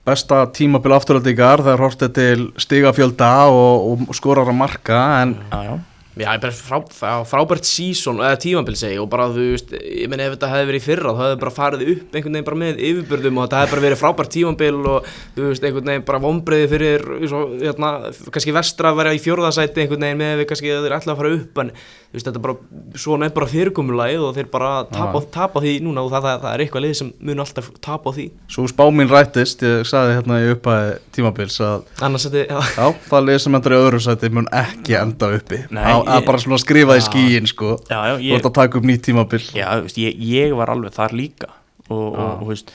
Besta 0.07 0.45
tímabil 0.55 0.93
afturöldingar 0.95 1.63
er 1.67 1.81
hortið 1.83 2.11
til 2.15 2.43
stigafjölda 2.63 3.31
og, 3.51 4.07
og 4.07 4.15
skorar 4.15 4.47
að 4.47 4.59
marka 4.59 4.99
en 5.21 5.35
já, 5.51 5.59
já. 5.67 5.73
Já, 6.17 6.31
bara 6.41 6.53
frá, 6.55 6.77
frá, 6.89 7.11
frábært 7.27 7.67
sísón 7.67 8.21
eða 8.23 8.39
tímabil 8.41 8.77
segi 8.79 8.97
og 9.01 9.09
bara 9.11 9.27
þú 9.33 9.43
veist 9.53 9.73
ég 9.77 10.09
menn 10.09 10.23
ef 10.23 10.33
þetta 10.33 10.49
hefði 10.51 10.69
verið 10.69 10.81
í 10.81 10.85
fyrra 10.85 11.13
þá 11.13 11.21
hefði 11.21 11.39
bara 11.43 11.53
farið 11.53 11.83
upp 11.93 12.15
einhvern 12.17 12.37
veginn 12.37 12.47
bara 12.47 12.59
með 12.61 12.81
yfirbörðum 12.87 13.37
og 13.37 13.45
þetta 13.45 13.61
hefði 13.61 13.73
bara 13.75 13.85
verið 13.85 14.01
frábært 14.01 14.33
tímabil 14.33 14.79
og 14.93 15.11
þú 15.35 15.45
veist 15.51 15.67
einhvern 15.67 15.91
veginn 15.91 16.07
bara 16.07 16.21
vonbreiði 16.23 16.71
fyrir 16.73 17.05
svo, 17.27 17.43
hérna, 17.61 17.91
kannski 18.33 18.55
vestra 18.55 18.93
að 18.93 19.01
vera 19.03 19.13
í 19.13 19.21
fjórðasæti 19.21 19.83
einhvern 19.83 20.07
veginn 20.07 20.21
með 20.23 20.35
við 20.41 20.49
kannski 20.53 20.73
að 20.73 20.87
þeir 20.87 20.97
ætla 20.97 21.13
að 21.13 21.21
fara 21.21 21.35
upp 21.37 21.61
en 21.63 21.73
veist 22.17 22.27
þetta 22.27 22.39
er 22.39 22.45
bara 22.47 22.97
svona 23.03 23.27
er 23.29 23.33
bara 23.37 23.47
fyrirkomulagið 23.51 24.23
og 24.27 24.33
þeir 24.37 24.49
bara 24.53 24.71
tapa, 24.91 25.21
tapa 25.33 25.61
því 25.63 25.73
núna 25.85 26.03
og 26.05 26.11
það, 26.13 26.25
það, 26.27 26.41
það 26.43 26.53
er 26.57 26.63
eitthvað 26.65 26.85
lið 26.87 26.95
sem 27.01 27.11
mun 27.29 27.43
alltaf 27.43 27.69
tapa 27.87 28.09
á 28.09 28.11
því. 28.17 28.25
Svo 28.55 28.65
spá 28.71 28.83
mín 28.97 29.11
rættist 29.13 29.63
ég 29.67 29.85
sagði 29.89 30.17
hérna 30.17 30.39
í 30.43 30.49
uppæði 30.55 30.97
tímabils 31.17 31.59
að 31.63 31.85
annars 32.07 32.27
þetta, 32.27 32.43
já, 32.49 32.59
já, 32.81 32.87
það 33.11 33.27
lið 33.29 33.39
sem 33.45 33.59
endur 33.59 33.77
í 33.77 33.79
öðru 33.83 34.01
sæti 34.07 34.31
mun 34.37 34.49
ekki 34.63 34.97
enda 35.01 35.31
uppi. 35.37 35.61
Nei, 35.71 35.85
að 35.93 36.11
ég- 36.17 36.27
bara 36.27 36.43
svona 36.43 36.59
skrifa 36.63 36.97
í 36.97 37.01
Já. 37.01 37.07
skíin 37.09 37.47
sko. 37.53 37.77
Já, 37.89 37.99
já, 38.11 38.13
þú 38.17 38.27
ég, 38.27 38.35
ert 38.41 38.49
að 38.51 38.57
taka 38.59 38.77
upp 38.81 38.89
nýtt 38.91 39.05
tímabil. 39.07 39.43
Já 39.55 39.69
veist, 39.85 39.97
ég, 40.01 40.19
ég 40.33 40.55
var 40.57 40.73
alveg 40.73 40.93
þar 40.97 41.15
líka. 41.15 41.49
Og, 41.87 42.13
og, 42.13 42.19
og 42.19 42.41
þú 42.43 42.47
veist, 42.51 42.71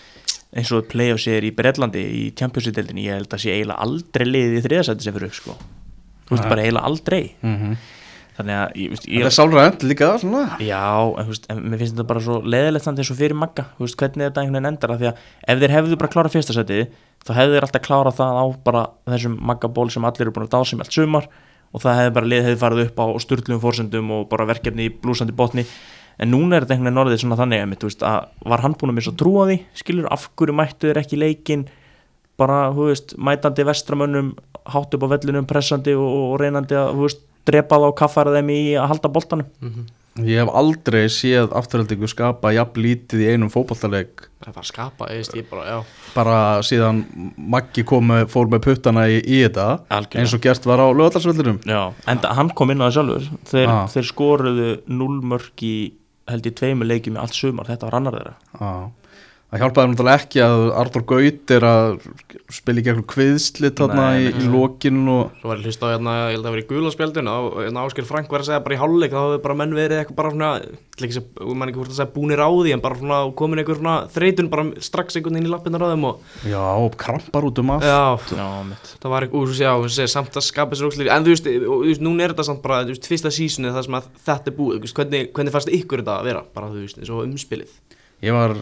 eins 0.57 0.71
og 0.73 0.87
play-off 0.89 1.21
sér 1.21 1.45
í 1.45 1.51
Breitlandi 1.57 2.01
í 2.01 2.23
Champions-deildinni, 2.37 3.07
ég 3.09 3.19
held 3.19 3.33
að 3.37 3.43
sé 3.45 3.53
eiginlega 3.55 3.81
aldrei 3.85 4.25
liðið 4.29 4.57
í 4.59 4.63
þriðasæti 4.67 5.05
sem 5.07 5.15
fyrir 5.17 5.29
upp 5.33 5.37
sko. 5.37 5.57
Þú 6.29 6.37
veist, 6.37 6.49
bara 6.49 6.65
eiginlega 6.65 6.89
aldrei. 6.93 7.23
Mm 7.43 7.77
þannig 8.39 8.57
að 8.57 8.77
ég, 8.81 8.93
veist, 8.93 9.07
þetta 9.07 9.19
ég, 9.19 9.27
er 9.29 9.35
sálrænt 9.37 9.87
líka 9.87 10.11
svona. 10.23 10.43
Já, 10.65 10.83
en, 11.21 11.29
veist, 11.29 11.49
en 11.53 11.63
mér 11.63 11.83
finnst 11.83 11.97
þetta 11.97 12.09
bara 12.09 12.25
svo 12.25 12.39
leðilegt 12.55 12.87
samt 12.87 13.03
eins 13.03 13.13
og 13.13 13.19
fyrir 13.19 13.39
Magga, 13.39 13.67
veist, 13.79 13.97
hvernig 14.01 14.29
þetta 14.29 14.43
einhvern 14.43 14.59
veginn 14.59 14.71
endar 14.73 14.95
af 14.95 15.01
því 15.03 15.11
að 15.11 15.25
ef 15.53 15.63
þeir 15.63 15.75
hefðu 15.77 15.99
bara 16.01 16.13
klárað 16.15 16.37
fyrsta 16.37 16.57
setið 16.57 16.85
þá 17.23 17.33
hefðu 17.39 17.57
þeir 17.57 17.67
alltaf 17.69 17.85
klárað 17.87 18.19
það 18.19 18.41
á 18.41 18.45
bara 18.67 18.85
þessum 19.13 19.39
Magga-ból 19.51 19.89
sem 19.93 20.07
allir 20.09 20.27
eru 20.27 20.35
búin 20.37 20.49
að 20.49 20.55
dása 20.57 20.79
með 20.79 20.87
allt 20.87 20.97
sumar 20.97 21.29
og 21.73 21.83
það 21.85 21.99
hefði 22.01 22.15
bara 22.19 22.31
lið 22.33 22.47
hefði 22.47 22.61
farið 22.63 22.87
upp 22.87 23.03
á 23.03 23.07
styrlum 23.25 23.61
fórsendum 23.63 24.15
og 24.17 24.25
bara 24.33 24.49
verkefni 24.49 24.89
í 24.89 24.95
blúsandi 25.03 25.37
botni. 25.37 25.67
En 26.21 26.29
núna 26.33 26.59
er 26.59 26.67
þetta 26.67 26.77
einhvern 26.77 26.91
veginn 26.91 27.03
orðið 27.03 27.23
svona 27.23 27.39
þannig 27.41 27.77
veist, 27.83 28.03
að 28.05 28.49
var 28.51 28.63
hann 28.65 28.75
búin 28.79 28.93
að 28.93 28.99
missa 28.99 29.15
trú 29.17 29.33
á 29.41 29.45
því 29.49 29.59
skilur, 29.81 30.09
af 30.13 30.29
hverju 30.37 30.57
mættu 30.57 30.91
þeir 30.91 31.01
ekki 31.01 31.17
í 31.17 31.23
leikinn? 31.23 31.65
Bara, 32.41 32.59
þú 32.75 32.91
veist, 32.91 33.15
mætandi 33.17 33.65
vestramönnum 33.69 34.33
hátt 34.73 34.95
upp 34.97 35.07
á 35.09 35.13
vellinum, 35.15 35.49
pressandi 35.49 35.95
og, 35.97 36.05
og 36.05 36.35
reynandi 36.43 36.77
að, 36.77 36.93
þú 36.97 37.07
veist, 37.07 37.25
drepa 37.49 37.79
þá 37.83 37.89
og 37.91 37.97
kaffara 37.99 38.33
þeim 38.37 38.51
í 38.55 38.61
að 38.79 38.89
halda 38.93 39.09
boltanum. 39.13 39.47
Ég 40.21 40.43
hef 40.43 40.51
aldrei 40.53 41.07
séð 41.09 41.55
afturhaldingu 41.57 42.05
skapa 42.11 42.51
jafn 42.53 42.83
lítið 42.85 43.23
í 43.25 43.29
einum 43.33 43.49
fótballtaleik 43.49 44.27
Það 44.45 44.59
að 44.61 44.67
skapa, 44.69 45.07
ég 45.09 45.23
veist, 45.23 45.37
ég 45.39 45.47
bara, 45.49 45.63
já. 45.71 45.79
Bara 46.13 46.35
síðan 46.69 46.99
Maggi 47.39 47.85
kom 47.89 48.11
fór 48.29 48.51
með 48.53 48.61
puttana 48.67 49.07
í, 49.09 49.23
í 49.25 49.39
þetta 49.47 49.67
Algjörlega. 49.89 50.21
eins 50.21 50.35
og 50.37 50.43
gert 50.45 50.67
var 50.69 50.83
á 50.85 50.87
lögadagsvellinum 50.93 51.63
Já, 51.65 51.81
en 52.13 52.19
hann 52.29 52.51
kom 52.59 52.75
inn 52.75 52.85
á 52.85 52.91
það 52.91 52.97
sjálfur. 52.99 53.31
Þeir, 53.55 53.69
Ah. 53.73 53.87
þeir 53.89 54.09
skoruðu 54.13 54.69
0 54.93 55.21
mörg 55.33 55.65
í 55.65 55.75
held 56.29 56.45
ég 56.51 56.55
tveimur 56.61 56.87
leikjum 56.93 57.17
í 57.17 57.23
allt 57.23 57.35
sumar. 57.35 57.65
Þetta 57.73 57.89
var 57.89 57.95
annar 57.97 58.13
þeirra. 58.19 58.35
Já. 58.61 58.91
Það 59.53 59.61
hjálpaði 59.61 59.89
náttúrulega 59.91 60.21
ekki 60.23 60.41
að 60.41 60.63
Artur 60.81 61.03
Gaut 61.11 61.53
er 61.53 61.65
að 61.69 61.91
spila 62.57 62.81
í 62.81 62.85
gegnum 62.87 63.05
kviðslit 63.13 63.83
þarna 63.83 64.07
í, 64.17 64.31
í 64.33 64.47
lokin 64.49 65.03
og 65.13 65.35
Svo 65.43 65.51
var 65.51 65.61
ég 65.61 65.67
hlust 65.69 65.85
á 65.85 65.93
hérna, 65.93 66.15
ég 66.23 66.39
held 66.39 66.41
að 66.41 66.47
það 66.47 66.55
var 66.55 66.63
í 66.63 66.69
gulaspjaldun 66.71 67.29
og 67.29 67.59
hérna 67.61 67.83
Ásker 67.85 68.09
Frank 68.09 68.33
var 68.33 68.41
að 68.41 68.49
segja 68.49 68.63
bara 68.65 68.79
í 68.79 68.81
hálfleik 68.81 69.13
þá 69.13 69.19
hafði 69.21 69.43
bara 69.45 69.59
menn 69.61 69.77
verið 69.77 70.01
eitthvað 70.01 70.19
bara 70.23 70.33
svona 70.33 70.49
ekki 71.03 71.21
að, 71.21 71.53
mann 71.53 71.69
ekki 71.69 71.81
hvort 71.83 71.93
að 71.93 71.99
segja 71.99 72.15
búnir 72.15 72.41
á 72.41 72.49
því 72.49 72.73
en 72.73 72.85
bara 72.87 72.99
svona 73.03 73.21
komin 73.43 73.61
einhver 73.61 73.79
svona 73.83 73.99
þreytun 74.17 74.51
bara 74.53 74.65
strax 74.89 75.21
einhvern 75.21 75.37
veginn 75.37 75.51
í 75.51 75.53
lappinnar 75.53 75.85
á 75.85 75.93
þeim 75.93 76.09
og 76.09 76.35
já, 76.49 76.61
og 76.63 76.97
krampar 77.05 77.49
út 77.49 77.61
um 77.61 77.73
allt. 77.77 77.85
Já, 77.85 78.03
Já, 78.33 78.49
það 79.03 79.13
var 79.13 79.27
eitthvað, 79.27 79.43
og 79.43 79.49
svo 79.53 79.57
segja, 79.59 79.73
segja 79.97 80.13
samt 80.13 80.37
að 80.39 80.47
skapa 80.49 80.79
sér 80.79 80.89
ókslir, 80.89 81.11
en 81.13 81.27
þú 81.27 81.35
veist, 81.35 81.49
og, 81.53 81.65
þú 81.73 81.91
veist, 81.91 82.05
núna 82.05 82.25
er 82.25 82.35
þetta 82.35 82.47
samt 82.49 82.63
bara, 82.65 82.83
þú 82.87 82.95
veist, 82.95 83.09
fyrsta 83.11 83.33
sísunni 83.35 83.73
það 83.75 83.89
sem 83.89 83.99
að 83.99 84.09
þetta 84.29 84.53
er 84.53 84.57
búið, 84.59 84.79
þú 84.79 84.87
veist, 84.87 84.97
hvernig, 85.01 85.33
hvernig 85.37 85.57
fannst 85.57 85.73
ykkur 85.79 86.03
þetta 86.05 86.19
að 86.19 86.31
vera, 86.31 86.45
bara 86.57 86.71
þú 86.73 86.85
veist, 86.85 87.01
eins 87.01 87.13
og 87.13 87.25
umspilið. 87.27 87.75
Ég 88.23 88.37
var, 88.37 88.55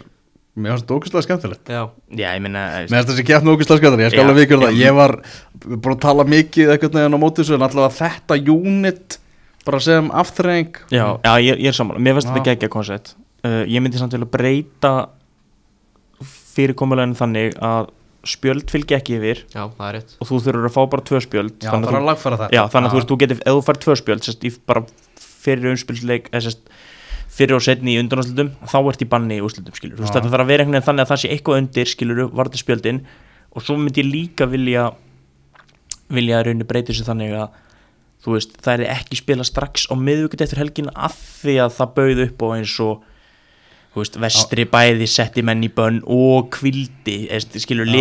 mér 0.57 0.75
fannst 0.75 0.85
þetta 0.87 0.97
ógæslega 0.99 1.25
skemmtilegt. 1.27 1.71
Já, 1.71 1.83
Já, 2.11 2.27
ég 2.35 2.43
meina 2.45 2.65
Mér 2.83 2.97
finnst 2.97 3.13
þessi 3.13 3.27
keppni 3.29 3.55
ógæslega 3.55 3.81
skemmtilegt, 3.81 4.07
ég 4.07 4.15
skal 4.15 4.25
alveg 4.27 4.41
vikur 4.45 4.65
það. 4.65 4.81
Ég 4.81 4.97
var 4.99 5.17
búin 5.65 5.95
að 5.95 6.03
tala 6.05 6.27
mikið 6.29 6.73
eitthvað 6.75 6.99
neginn 6.99 7.17
á 7.17 7.21
móti 7.23 7.43
þessu 7.45 7.57
en 7.57 7.67
allavega 7.69 7.97
þetta 8.01 8.41
unit 8.57 9.19
bara 9.67 9.81
sem 9.85 10.07
afturreng 10.17 10.79
Já, 10.89 11.05
já 11.21 11.33
ég, 11.45 11.61
ég 11.61 11.69
er 11.71 11.77
saman, 11.77 12.01
mér 12.03 12.17
finnst 12.19 12.31
þetta 12.33 12.45
geggja 12.51 12.73
koncept. 12.73 13.15
Uh, 13.45 13.63
Ég 13.71 13.81
myndi 13.81 14.01
samt 14.01 14.13
vilja 14.17 14.29
breyta 14.29 14.95
fyrirkomuleginu 16.55 17.17
þannig 17.17 17.57
að 17.65 17.91
spjöld 18.29 18.69
fylgi 18.69 18.97
ekki 18.99 19.17
yfir. 19.17 19.45
Já, 19.55 19.63
það 19.77 19.87
er 19.87 19.95
rétt. 19.97 20.17
Og 20.21 20.29
þú 20.29 20.41
þurfur 20.45 20.69
að 20.69 20.75
fá 20.75 20.81
bara 20.93 21.05
tvö 21.09 21.21
spjöld. 21.25 21.55
Já, 21.63 21.71
þannig 21.71 21.89
það 21.89 21.95
er 21.95 21.97
að 21.97 22.01
að 22.01 22.05
þú, 22.05 22.11
lagfæra 22.11 22.39
þetta. 22.41 22.57
Já, 22.57 22.63
þannig 22.75 22.89
að 22.89 22.93
þú 22.93 22.99
veist, 23.01 23.11
þú 23.11 23.19
getur, 23.23 23.41
ef 23.41 23.57
þú 23.57 23.63
fær 23.69 23.81
tvö 23.85 23.97
spjöld 24.01 24.27
sérst, 24.27 24.45
í 24.45 24.51
bara 24.69 24.83
fyrir 25.41 25.71
umspilsleik 25.73 26.29
eða 26.33 26.43
sérst, 26.45 26.75
fyrir 27.41 27.57
og 27.57 27.64
setni 27.64 27.97
í 27.97 28.01
undanáslutum 28.03 28.53
þá 28.68 28.78
ert 28.82 29.05
í 29.05 29.09
banni 29.09 29.38
í 29.41 29.45
úrslutum, 29.45 29.76
skilur 29.76 29.97
þú 29.97 30.05
veist, 30.05 30.16
þetta 30.16 30.32
þarf 30.34 30.45
að 30.45 30.53
vera 30.53 30.64
einhvern 30.66 30.76
veginn 30.76 30.88
þannig 30.91 31.07
að 31.07 31.12
það 31.12 31.22
sé 31.22 31.32
eitthvað 31.34 31.61
undir, 31.62 31.91
skilur 31.91 32.22
varði 32.36 32.61
spjöldin 32.61 33.01
og 33.51 33.64
svo 33.64 33.76
myndi 33.80 34.05
ég 34.05 34.11
líka 34.11 34.49
vilja 34.51 34.91
vilja 36.11 36.41
að 36.41 36.49
raunni 36.49 36.66
breyti 36.68 36.97
sér 36.97 37.09
þannig 37.09 37.36
að 37.38 37.59
þú 38.20 38.34
veist, 38.36 38.57
það 38.61 38.74
er 38.74 38.93
ekki 38.99 39.20
spila 39.20 39.47
strax 39.47 39.86
á 39.88 39.95
miðvíkut 39.97 40.45
eftir 40.45 40.61
helgin 40.61 40.91
af 40.93 41.16
því 41.41 41.57
að 41.64 41.76
það 41.78 41.95
bauð 41.97 42.22
upp 42.26 42.45
á 42.45 42.49
eins 42.59 42.74
og 42.84 43.07
veist, 43.97 44.16
vestri 44.22 44.64
bæði 44.70 45.07
setti 45.11 45.43
menn 45.43 45.64
í 45.66 45.70
bönn 45.74 46.01
og 46.07 46.51
kvildi 46.55 47.16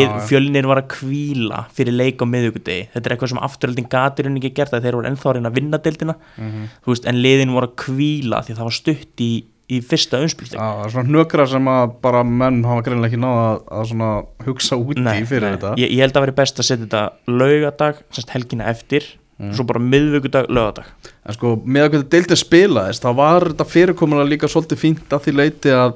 Já, 0.06 0.14
já. 0.14 0.26
fjölnir 0.30 0.68
var 0.70 0.84
að 0.84 0.90
kvíla 0.94 1.64
fyrir 1.74 1.96
leik 1.98 2.22
á 2.22 2.26
miðvíkudegi 2.30 2.90
þetta 2.94 3.06
er 3.10 3.16
eitthvað 3.16 3.32
sem 3.34 3.42
afturöldin 3.48 3.88
gatur 3.90 4.30
henni 4.30 4.40
ekki 4.44 4.54
gert 4.60 4.74
að 4.78 4.86
þeir 4.86 4.98
voru 5.00 5.10
ennþá 5.10 5.30
að 5.32 5.38
reyna 5.40 5.50
að 5.50 5.58
vinna 5.60 5.80
deildina 5.82 6.16
Mhm. 6.38 6.68
þú 6.86 6.94
veist, 6.94 7.08
en 7.10 7.22
liðin 7.24 7.54
voru 7.56 7.68
að 7.72 7.76
kvíla 7.86 8.44
því 8.46 8.54
að 8.54 8.60
það 8.60 8.70
var 8.70 8.78
stutt 8.78 9.24
í, 9.26 9.32
í 9.70 9.80
fyrsta 9.86 10.22
umspilsleik 10.26 10.60
Já, 10.62 10.68
það 10.78 10.86
er 10.86 10.94
svona 10.94 11.10
hnökra 11.10 11.48
sem 11.50 11.66
að 11.74 11.96
bara 12.02 12.24
menn 12.24 12.64
hafa 12.66 12.82
greinlega 12.86 13.10
ekki 13.12 13.22
náða 13.22 13.44
að, 13.50 13.60
að 14.02 14.46
hugsa 14.46 14.78
út 14.78 14.98
í 14.98 15.26
fyrir 15.30 15.58
þetta 15.58 15.74
ég, 15.78 15.90
ég 15.94 16.00
held 16.06 16.18
að 16.18 16.26
veri 16.28 16.38
best 16.40 16.60
að 16.62 16.66
setja 16.70 16.86
þetta 16.86 17.04
laugadag, 17.28 18.04
helgina 18.34 18.70
eftir 18.70 19.04
Mm. 19.40 19.54
svo 19.56 19.64
bara 19.64 19.80
miðvíkudag, 19.80 20.50
laugadag 20.52 20.88
En 21.24 21.36
sko, 21.36 21.54
með 21.64 21.86
að 21.86 21.94
hvernig 21.94 22.10
deildin 22.12 22.40
spilaðist 22.42 23.06
þá 23.06 23.12
var 23.16 23.46
þetta 23.54 23.68
fyrirkomulega 23.72 24.28
líka 24.34 24.50
svolítið 24.52 24.82
fínt 24.82 25.14
að 25.16 25.22
því 25.28 25.34
leiti 25.38 25.72
að 25.72 25.94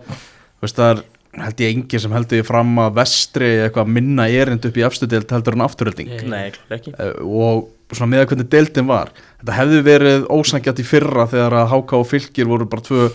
veist, 0.64 0.78
það 0.78 0.92
er 0.94 1.02
held 1.44 1.64
ég 1.66 1.74
engin 1.74 2.04
sem 2.04 2.14
heldur 2.14 2.40
ég 2.40 2.48
fram 2.48 2.72
að 2.80 2.94
vestri 3.02 3.50
eitthvað 3.66 3.92
minna 3.96 4.30
erind 4.30 4.68
upp 4.70 4.78
í 4.80 4.86
efstu 4.86 5.10
deild 5.10 5.32
heldur 5.34 5.58
en 5.58 5.66
afturölding 5.66 6.14
Nei. 6.30 6.54
Eh, 6.72 7.12
og 7.26 7.68
svona 7.92 8.12
með 8.14 8.24
að 8.24 8.30
hvernig 8.32 8.50
deildin 8.54 8.90
var 8.90 9.12
þetta 9.42 9.58
hefði 9.58 9.82
verið 9.90 10.28
ósangjart 10.30 10.80
í 10.80 10.88
fyrra 10.88 11.28
þegar 11.34 11.58
að 11.64 11.74
HK 11.74 12.00
og 12.00 12.08
Fylkir 12.14 12.50
voru 12.54 12.70
bara 12.70 12.86
tvö 12.86 13.10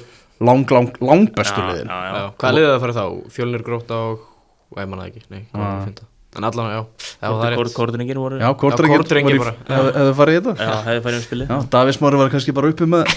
lang, 0.44 0.68
lang, 0.76 0.92
langbestu 1.00 1.62
Já, 1.62 1.70
liðin 1.72 1.88
já, 1.94 1.98
já. 2.04 2.12
Já, 2.18 2.28
hvað 2.42 2.58
liðið 2.58 2.72
það 2.74 2.84
fyrir 2.84 2.98
þá? 2.98 3.32
Fjölnir 3.38 3.66
gróta 3.70 4.04
og, 4.10 4.28
og 4.74 4.82
ég 4.82 4.92
manna 4.92 5.08
ekki, 5.08 5.24
nei, 5.30 5.44
hvað 5.48 5.62
var 5.62 5.68
Já. 5.70 5.78
að 5.78 5.88
finna 5.88 6.07
En 6.36 6.44
allan, 6.44 6.66
já, 6.68 6.80
já, 7.22 7.28
það 7.32 7.44
er 7.46 7.54
rétt. 7.56 7.72
Kórdringir 7.72 8.18
voru 8.20 8.36
Já, 8.38 8.46
Kortrengir 8.60 9.00
Kortrengir 9.00 9.38
bara, 9.40 9.52
já. 9.64 9.78
hefði 9.78 9.92
hefði 9.96 10.12
farið 10.18 10.34
í 10.34 10.40
þetta? 10.44 10.66
Já, 10.68 10.74
hefði 10.84 11.02
farið 11.06 11.16
um 11.18 11.22
spilið. 11.24 11.48
Já, 11.54 11.68
Davís 11.72 11.98
Mári 12.04 12.18
var 12.20 12.32
kannski 12.34 12.54
bara 12.58 12.72
uppi 12.74 12.88
með, 12.92 13.12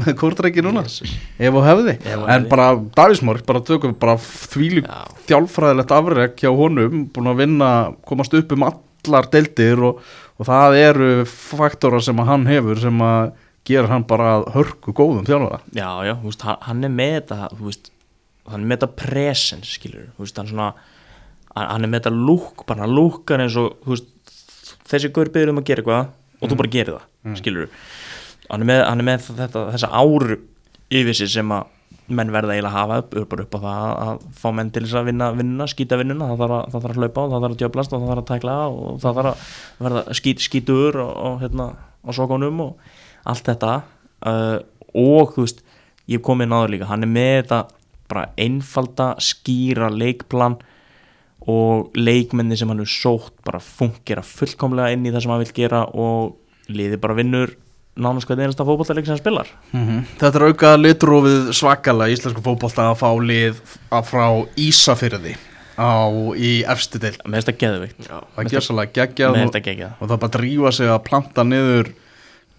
með 0.00 0.10
Kortrengir 0.18 0.66
núna. 0.66 0.82
Ef 0.90 1.58
og 1.60 1.64
hefði, 1.68 1.94
en 2.34 2.48
bara 2.50 2.66
Davís 2.98 3.22
Mári, 3.24 3.44
bara 3.46 3.62
tökum 3.70 3.94
bara 4.02 4.16
þvílík 4.26 4.90
Já, 4.90 4.98
þjálfræðilegt 5.30 5.94
afrek 6.00 6.42
hjá 6.42 6.50
honum 6.58 7.06
búin 7.14 7.30
að 7.30 7.40
vinna, 7.44 7.70
komast 8.10 8.34
upp 8.36 8.56
um 8.58 8.66
allar 8.68 9.30
deildir 9.32 9.86
og, 9.92 10.02
og 10.42 10.50
það 10.50 10.78
eru 10.82 11.10
faktora 11.30 12.02
sem 12.04 12.20
að 12.20 12.32
hann 12.34 12.50
hefur 12.50 12.82
sem 12.82 13.06
að 13.06 13.32
gera 13.70 13.94
hann 13.94 14.04
bara 14.10 14.34
að 14.40 14.48
hörku 14.58 14.92
góðum 14.98 15.24
þjálfara. 15.30 15.62
Já, 15.78 15.88
já, 16.10 16.16
veist, 16.26 16.42
hann, 16.42 16.84
er 16.84 16.90
með 16.98 17.16
þetta 17.20 17.40
veist, 17.62 17.92
hann 18.50 18.64
er 18.64 18.70
með 18.74 18.80
þetta 18.82 18.94
presence 19.06 19.76
skilur, 19.78 20.08
veist, 20.18 20.42
hann 20.42 20.50
svona 20.50 20.72
hann, 21.56 21.84
er 21.84 21.90
með 21.90 22.02
þetta 22.02 22.14
lúk, 22.14 22.64
bara 22.68 22.84
hann 22.84 22.94
lúkar 22.94 23.42
eins 23.44 23.58
og, 23.60 23.74
veist, 23.88 24.08
þessi 24.90 25.12
gaur 25.14 25.32
byrður 25.32 25.54
um 25.54 25.60
að 25.62 25.68
gera 25.70 25.84
eitthvað 25.84 26.40
og 26.40 26.52
þú 26.52 26.60
bara 26.60 26.72
gerir 26.72 26.96
það 26.96 27.36
skilur, 27.40 27.68
hann 28.48 28.64
er 28.64 28.70
með, 28.72 28.86
hann 28.86 29.02
er 29.02 29.08
með 29.10 29.28
þetta, 29.28 29.66
þessa 29.74 29.92
áru 30.00 30.40
yfir 30.90 31.20
sig 31.20 31.30
sem 31.34 31.54
að 31.54 31.76
menn 32.10 32.32
verða 32.34 32.56
eiginlega 32.56 32.72
að 32.72 32.78
hafa 32.78 32.96
upp, 33.02 33.12
bara 33.30 33.44
upp 33.44 33.52
á 33.54 33.60
það 33.62 33.90
að 34.04 34.22
fá 34.40 34.48
menn 34.56 34.70
til 34.74 34.82
þess 34.82 34.98
að 34.98 35.10
vinna 35.10 35.28
vinnuna, 35.36 35.66
skýta 35.70 35.98
vinnuna, 36.00 36.30
það 36.32 36.40
þarf 36.42 36.56
að, 36.56 36.72
þarf 36.72 36.88
að 36.88 36.98
hlaupa 36.98 37.22
og 37.22 37.30
það 37.30 37.44
þarf 37.44 37.54
að 37.54 37.60
djöblast 37.60 37.92
og 37.94 38.00
það 38.00 38.10
þarf 38.10 38.22
að 38.22 38.30
tækla 38.30 38.56
og 38.66 38.96
það 39.04 39.20
þarf 39.20 39.30
að 39.30 39.84
verða 39.86 40.16
skít, 40.18 40.42
skítur 40.42 40.98
og, 41.04 41.12
og 41.28 41.36
hérna 41.44 41.66
á 41.78 42.10
sokonum 42.16 42.64
og 42.64 42.96
allt 43.30 43.50
þetta. 43.50 43.74
Uh, 44.26 44.56
og 44.96 45.36
þú 45.36 45.44
veist, 45.46 45.62
ég 46.10 46.18
hef 46.18 46.26
komið 46.26 46.50
náður 46.50 46.74
líka. 46.74 46.90
Hann 46.90 47.06
er 47.06 47.12
með 47.12 47.36
þetta 47.42 47.60
bara 48.10 48.26
einfalda, 48.40 49.12
skýra 49.22 49.90
leikplan 49.94 50.58
og 51.48 51.96
leikmenni 51.96 52.58
sem 52.58 52.68
hann 52.68 52.82
er 52.82 52.90
sótt 52.90 53.32
bara 53.46 53.62
fungera 53.64 54.24
fullkomlega 54.26 54.92
inn 54.92 55.06
í 55.08 55.12
það 55.12 55.24
sem 55.24 55.32
hann 55.32 55.44
vil 55.44 55.56
gera 55.56 55.84
og 55.88 56.36
liði 56.70 56.98
bara 57.00 57.16
vinnur 57.16 57.54
nánast 58.00 58.28
hvað 58.28 58.44
einasta 58.44 58.66
fótballtaleik 58.66 59.06
sem 59.06 59.16
hann 59.16 59.22
spilar. 59.22 59.52
Þetta 60.20 60.40
er 60.40 60.46
auka 60.50 60.72
litrófið 60.78 61.52
svakalega 61.56 62.12
í 62.12 62.16
íslensku 62.16 62.44
fótbolta 62.44 62.90
að 62.90 62.98
fá 63.00 63.08
lið 63.24 63.62
að 63.90 64.10
frá 64.10 64.26
Ísafyrði 64.60 65.34
á 65.80 65.92
í 66.36 66.52
efstu 66.68 67.00
þetta 67.00 67.56
geðveikt. 67.56 68.04
Já, 68.04 68.20
það 68.36 68.92
geggjað 68.98 69.34
með 69.34 69.40
og, 69.40 69.48
þetta 69.48 69.64
geggjað. 69.68 69.96
og 69.96 70.12
það 70.12 70.22
bara 70.24 70.34
drífa 70.36 70.72
sig 70.76 70.92
að 70.92 71.02
planta 71.08 71.46
niður 71.46 71.92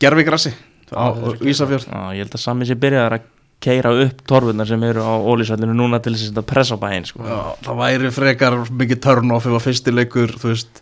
gerfigrassi 0.01 0.53
á 0.91 1.05
það 1.13 1.45
Ísafjörð. 1.53 1.87
Ég 2.17 2.25
held 2.25 2.37
að 2.37 2.43
sami 2.43 2.67
sér 2.69 2.81
byrjaðar 2.81 3.19
að 3.19 3.29
keira 3.61 3.91
upp 4.05 4.21
torfunar 4.29 4.67
sem 4.69 4.83
eru 4.87 5.03
á 5.05 5.13
ólísvellinu 5.21 5.75
núna 5.77 5.99
til 6.01 6.15
þess 6.17 6.33
að 6.33 6.47
pressa 6.49 6.77
bæinn 6.81 7.05
sko. 7.05 7.25
Það 7.65 7.81
væri 7.83 8.13
frekar 8.15 8.57
mikið 8.69 9.03
turn-off 9.05 9.45
ef 9.49 9.57
að 9.59 9.67
fyrstileikur, 9.69 10.37
þú 10.41 10.53
veist 10.55 10.81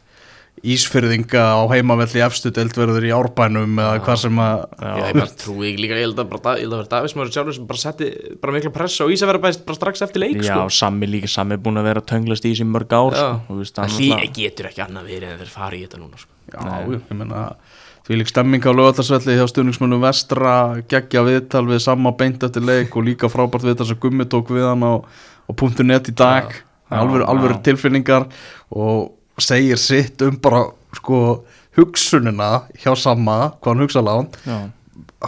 Ísfyrðinga 0.60 1.40
á 1.56 1.62
heimavelli 1.72 2.20
efstu 2.26 2.50
deild 2.52 2.76
verður 2.76 3.06
í 3.08 3.12
árbænum 3.16 3.78
eða 3.80 4.02
hvað 4.04 4.18
sem 4.26 4.40
að 4.44 4.64
Já, 4.76 4.90
ég 5.08 5.14
bara 5.16 5.36
trúi 5.40 5.70
ekki 5.70 5.84
líka, 5.86 5.96
ég 5.96 6.04
held 6.04 6.20
að 6.20 6.32
bara, 6.34 6.56
ég 6.60 6.66
held 6.66 6.74
að 6.76 6.82
vera 6.82 6.92
Davís 6.92 7.16
Mári 7.16 7.32
sjálfur 7.36 7.56
sem 7.56 7.68
bara 7.70 7.80
setti 7.80 8.10
bara 8.44 8.56
mikla 8.58 8.72
pressa 8.76 9.06
og 9.08 9.14
Ísafjörður 9.16 9.44
bæst 9.46 9.64
bara 9.70 9.80
strax 9.80 10.04
eftir 10.04 10.24
leik 10.26 10.42
Já, 10.44 10.50
sko. 10.58 10.66
sami 10.82 11.08
líka, 11.08 11.32
sami 11.32 11.56
er 11.56 11.64
búin 11.64 11.80
að 11.80 11.88
vera 11.88 12.04
að 12.04 12.10
tönglast 12.12 12.44
í 12.44 12.52
þessi 12.52 12.68
mörg 12.68 12.92
ár 13.00 13.16
sko. 13.16 13.30
Þú 13.48 13.60
veist, 13.62 13.80
Það 13.80 14.26
getur 14.36 14.70
ekki 14.74 14.84
annað 14.84 15.12
verið 15.14 15.32
en 15.32 15.40
þeir 15.46 15.54
fara 15.56 15.80
í 15.80 15.84
þetta 15.86 16.02
núna 16.04 16.20
sko. 16.20 16.36
Já, 16.50 16.60
ég 16.92 17.16
meina 17.16 17.46
því 18.10 18.18
lík 18.18 18.32
stemming 18.32 18.66
á 18.66 18.74
lögatarsvelli 18.74 19.36
hjá 19.38 19.44
stuðningsmönnum 19.52 20.02
vestra 20.02 20.54
geggja 20.90 21.22
viðtal 21.28 21.68
við 21.68 21.84
sama 21.84 22.10
beint 22.18 22.42
eftir 22.42 22.66
leik 22.66 22.96
og 22.98 23.06
líka 23.06 23.30
frábært 23.30 23.68
viðtal 23.68 23.86
sem 23.86 24.00
Gummi 24.02 24.26
tók 24.26 24.50
við 24.50 24.66
hann 24.66 24.82
á, 24.82 24.98
á 25.06 25.52
.net 25.86 26.10
í 26.10 26.16
dag. 26.18 26.50
Já, 26.90 26.98
alveg, 27.04 27.22
alveg 27.30 27.60
tilfinningar 27.68 28.26
og 28.74 29.14
segir 29.38 29.78
sitt 29.78 30.24
um 30.26 30.40
bara 30.42 30.64
sko 30.98 31.46
hugsunina 31.78 32.66
hjá 32.82 32.96
sama, 32.98 33.54
hvað 33.62 33.76
hann 33.76 33.86
hugsa 33.86 34.02
lánt. 34.02 34.42
Já. 34.42 34.58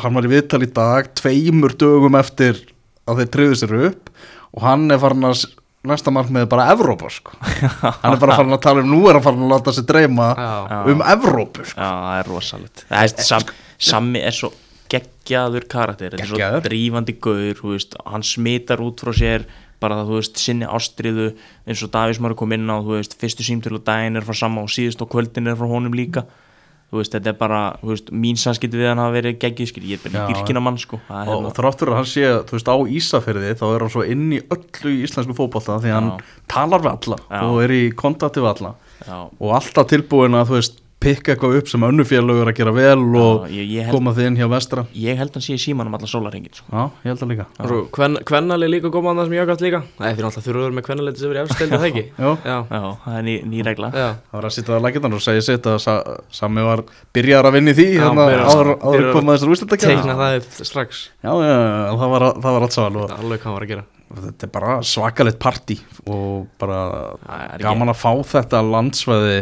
hann 0.02 0.16
var 0.16 0.26
í 0.26 0.32
viðtal 0.32 0.64
í 0.66 0.72
dag 0.74 1.14
tveimur 1.20 1.78
dögum 1.78 2.18
eftir 2.18 2.58
að 3.06 3.22
þeir 3.22 3.32
treyðu 3.36 3.58
sér 3.60 3.74
upp 3.92 4.10
og 4.56 4.64
hann 4.66 4.90
er 4.92 5.00
farin 5.04 5.28
að 5.30 5.46
næsta 5.88 6.14
markmið 6.14 6.46
er 6.46 6.50
bara 6.52 6.68
Evrópa 6.74 7.10
sko. 7.14 7.38
hann 8.04 8.14
er 8.14 8.20
bara 8.22 8.38
farin 8.38 8.54
að 8.54 8.64
tala 8.66 8.84
um 8.84 8.92
nú 8.92 9.00
er 9.10 9.18
hann 9.18 9.26
farin 9.26 9.46
að 9.48 9.54
láta 9.56 9.74
sig 9.76 9.88
dreyma 9.90 10.28
Já. 10.38 10.52
Um 10.94 11.02
Evrópu 11.14 11.66
sko. 11.66 11.80
Já, 11.80 11.90
það 11.90 12.20
er 12.20 12.30
rosalegt 12.30 12.86
Það 12.90 13.08
er, 13.08 13.26
sam, 13.32 13.48
Sammi 13.92 14.22
er 14.22 14.38
svo 14.38 14.52
geggjaður 14.92 15.66
karakter 15.72 16.14
Þetta 16.14 16.28
er 16.28 16.32
svo 16.36 16.62
drífandi 16.68 17.18
gaur 17.24 17.58
þú 17.62 17.74
veist, 17.74 17.98
Hann 18.06 18.26
smitar 18.28 18.84
út 18.86 19.02
frá 19.02 19.14
sér 19.18 19.48
bara 19.82 19.98
það, 19.98 20.12
þú 20.12 20.18
veist, 20.20 20.38
sinni 20.38 20.68
ástriðu 20.70 21.28
eins 21.66 21.82
og 21.82 21.90
Davís 21.96 22.20
Mári 22.22 22.38
kom 22.38 22.52
inn 22.54 22.70
á, 22.70 22.78
þú 22.86 23.00
veist, 23.00 23.16
fyrstu 23.18 23.46
símtölu 23.48 23.80
daginn 23.82 24.20
er 24.20 24.28
frá 24.28 24.38
sama 24.38 24.62
og 24.62 24.70
síðust 24.70 25.02
og 25.02 25.10
kvöldin 25.10 25.50
er 25.50 25.58
frá 25.58 25.66
honum 25.66 25.96
líka 25.98 26.22
þú 26.28 26.51
veist, 26.92 27.14
þetta 27.16 27.32
er 27.32 27.38
bara, 27.40 27.62
veist, 27.88 28.12
mín 28.12 28.40
samskipt 28.40 28.76
við 28.76 28.90
hann 28.92 29.02
hafa 29.02 29.16
verið 29.16 29.38
geggið, 29.42 29.70
skil, 29.72 29.84
ég 29.88 30.00
er 30.00 30.04
bara 30.06 30.26
Já, 30.26 30.34
dyrkina 30.34 30.64
mann, 30.64 30.80
sko. 30.82 31.00
Og, 31.00 31.16
hérna, 31.16 31.38
og 31.48 31.56
þráttur 31.56 31.94
að 31.94 32.00
hann 32.02 32.10
sé, 32.12 32.26
veist, 32.52 32.72
á 32.72 32.76
Ísafyrði 32.98 33.54
þá 33.62 33.66
er 33.70 33.86
hann 33.86 33.94
svo 33.96 34.06
inn 34.16 34.28
í 34.36 34.42
öllu 34.42 34.94
í 34.94 35.02
íslensku 35.08 35.36
fótbolta 35.38 35.80
því 35.84 35.96
hann 35.96 36.12
talar 36.52 36.84
við 36.84 36.92
alla 36.94 37.20
Já. 37.24 37.42
og 37.48 37.62
er 37.64 37.76
í 37.78 37.82
kontakti 37.96 38.44
við 38.44 38.52
alla. 38.56 38.74
Já, 39.08 39.18
og 39.24 39.56
alltaf 39.58 39.88
tilbúin 39.90 40.38
að, 40.38 40.56
pikka 41.02 41.34
eitthvað 41.34 41.58
upp 41.60 41.70
sem 41.72 41.84
önnufélögur 41.88 42.50
að 42.52 42.58
gera 42.60 42.74
vel 42.76 43.00
og 43.20 43.46
já, 43.48 43.56
ég, 43.56 43.70
ég, 43.76 43.88
held, 43.88 43.96
koma 43.96 44.14
þið 44.18 44.28
inn 44.30 44.38
hjá 44.40 44.48
vestra. 44.52 44.84
Ég 44.98 45.18
held 45.20 45.38
hann 45.38 45.46
sé 45.46 45.56
í 45.58 45.62
símanum 45.62 45.96
allan 45.98 46.12
sólarhengin, 46.12 46.54
sko. 46.56 46.68
Já, 46.70 46.84
ég 47.04 47.10
held 47.12 47.24
að 47.26 47.32
líka. 47.34 47.46
Og 47.58 47.72
svo 47.72 47.80
kven, 47.98 48.18
kvennali 48.28 48.70
líka 48.70 48.92
koma 48.94 49.14
annað 49.14 49.30
sem 49.30 49.38
ég 49.38 49.46
ákvæmt 49.46 49.64
líka. 49.66 49.82
Nei, 50.02 50.10
því 50.12 50.26
náttúrulega 50.26 50.46
þurfa 50.48 50.62
að 50.62 50.66
vera 50.68 50.78
með 50.78 50.88
kvennalið 50.90 51.22
sem 51.22 51.32
verið 51.32 51.44
efsteldi 51.46 51.80
það 51.82 51.88
ekki? 51.90 52.04
Já, 52.12 52.30
Já, 52.52 52.58
já, 52.72 52.82
það 53.06 53.18
er 53.20 53.26
ný, 53.28 53.38
ný 53.52 53.64
regla. 53.68 53.92
Já. 53.92 54.10
Það 54.32 54.38
var 54.38 54.50
að 54.50 54.56
sitja 54.58 54.76
að 54.78 54.86
lækja 54.88 55.04
og 55.12 55.24
segja 55.26 55.46
sitt 55.48 55.72
að 55.72 55.80
sa, 55.84 55.96
Sami 56.42 56.66
var 56.66 56.84
byrjar 57.16 57.50
að 57.50 57.58
vinna 57.58 57.74
í 57.74 57.78
því 57.80 57.88
Já, 57.92 58.04
hérna, 58.06 58.28
áður, 58.52 59.10
koma 59.16 59.38
þessar 59.38 59.56
úrslit 59.56 59.76
Teikna 59.82 60.20
það 60.20 60.38
upp 60.42 60.62
strax. 60.70 61.02
Já, 61.22 61.32
það 61.32 62.14
var, 62.14 62.28
það 62.38 62.56
var 62.58 62.68
allt 62.68 62.78
og 62.82 63.02
Það 63.02 63.02
er 63.02 63.18
alveg 63.18 63.42
hvað 63.42 63.50
hann 63.50 63.58
var 63.58 63.66
að 63.68 63.74
gera. 63.74 63.88
Þetta 64.12 64.48
er 64.48 64.52
bara 64.52 64.76
svakalegt 64.84 65.40
partí 65.40 65.78
og 66.04 66.48
bara 66.60 66.80
Það 67.24 67.44
er 67.48 67.64
gaman 67.64 67.92
að 67.94 68.00
fá 68.02 68.12
þetta 68.34 68.62
landsvæði 68.68 69.38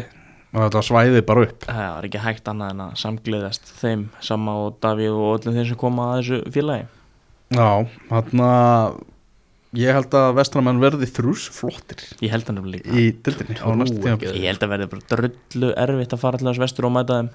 og 0.54 0.64
þetta 0.64 0.82
svæði 0.86 1.22
bara 1.28 1.46
upp. 1.46 1.68
Það 1.68 1.86
er 1.90 2.08
ekki 2.10 2.24
hægt 2.24 2.50
annað 2.52 2.74
en 2.74 2.84
að 2.88 2.96
samgleðast 3.04 3.74
þeim, 3.82 4.06
sama 4.26 4.56
og 4.64 4.80
Davíð 4.84 5.18
og 5.18 5.36
öllum 5.38 5.58
þeim 5.60 5.68
sem 5.70 5.80
koma 5.84 6.08
að 6.14 6.22
þessu 6.22 6.40
félagi. 6.56 6.88
Já, 7.50 7.70
þarna 8.10 8.50
ég 9.78 9.94
held 9.94 10.16
að 10.18 10.32
vestramenn 10.40 10.82
verði 10.82 11.10
þrús 11.10 11.44
flottir 11.54 12.02
ég 12.26 12.32
held 12.34 12.48
hann 12.50 12.62
um 12.62 12.70
líka. 12.70 12.90
í 12.90 13.12
dildinni 13.14 13.58
á 13.62 13.70
næstu 13.78 14.00
tíma 14.02 14.18
ég 14.34 14.48
held 14.50 14.66
að 14.66 14.72
verði 14.74 14.88
bara 14.90 15.10
drullu 15.12 15.70
erfitt 15.78 16.16
að 16.16 16.24
fara 16.24 16.40
til 16.42 16.50
þess 16.50 16.62
vestur 16.64 16.88
og 16.90 16.96
mæta 16.96 17.20
þeim. 17.20 17.30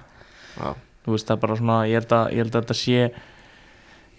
Já, 0.55 0.69
þú 1.05 1.15
veist 1.15 1.29
það 1.29 1.35
er 1.35 1.43
bara 1.45 1.57
svona 1.61 1.77
ég 1.87 2.01
held 2.01 2.15
að, 2.17 2.25
ég 2.35 2.43
held 2.43 2.51
að 2.51 2.65
þetta 2.65 2.77
sé 2.81 2.97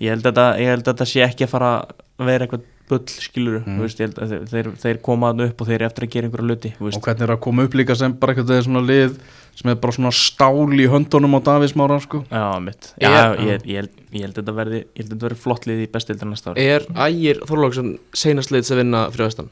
ég 0.01 0.10
held 0.12 0.24
að 0.24 0.31
þetta, 0.31 0.47
ég 0.62 0.73
held 0.73 0.82
að 0.85 0.90
þetta 0.93 1.09
sé 1.12 1.24
ekki 1.27 1.47
að 1.47 1.52
fara 1.52 1.70
að 1.85 2.31
vera 2.31 2.47
eitthvað 2.47 2.66
bull 2.91 3.03
skilur 3.09 3.63
Mm. 3.67 3.81
veist, 3.83 3.99
ég 4.01 4.07
held 4.09 4.19
að 4.23 4.31
þeir, 4.33 4.45
þeir, 4.53 4.69
þeir 4.85 5.01
koma 5.03 5.33
að 5.33 5.43
upp 5.49 5.61
og 5.61 5.67
þeir 5.69 5.75
eru 5.81 5.87
eftir 5.91 6.07
að 6.07 6.13
gera 6.15 6.29
einhverja 6.29 6.51
luti 6.51 6.73
og 6.81 7.01
hvernig 7.07 7.27
er 7.27 7.33
að 7.37 7.41
koma 7.47 7.65
upp 7.67 7.75
líka 7.81 7.97
sem 7.97 8.13
bara 8.21 8.35
eitthvað 8.35 8.63
svona 8.67 8.83
lið 8.87 9.19
sem 9.57 9.71
er 9.73 9.79
bara 9.81 9.93
svona 9.97 10.13
stál 10.13 10.69
í 10.77 10.87
höndunum 10.93 11.37
á 11.37 11.41
Davísmára 11.49 12.01
sko. 12.05 12.25
já, 12.31 12.45
mitt 12.61 12.93
já, 13.01 13.09
Ég- 13.09 13.39
ég, 13.41 13.63
ég, 13.67 13.77
held, 13.77 13.91
ég 14.13 14.21
held 14.27 14.35
að 14.35 14.43
þetta 14.45 14.57
verði 14.61 14.81
ég 14.85 15.03
held 15.03 15.07
að 15.07 15.15
þetta 15.17 15.29
verði 15.29 15.43
flott 15.47 15.67
lið 15.67 15.85
í 15.87 15.91
bestildar 15.93 16.29
næsta 16.31 16.51
ári 16.55 16.67
Er 16.67 16.83
Ægir 16.95 17.41
Þorlóksson 17.49 17.99
seinast 18.13 18.51
liðs 18.53 18.71
að 18.71 18.83
vinna 18.85 19.07
fyrir 19.11 19.31
vestan? 19.31 19.49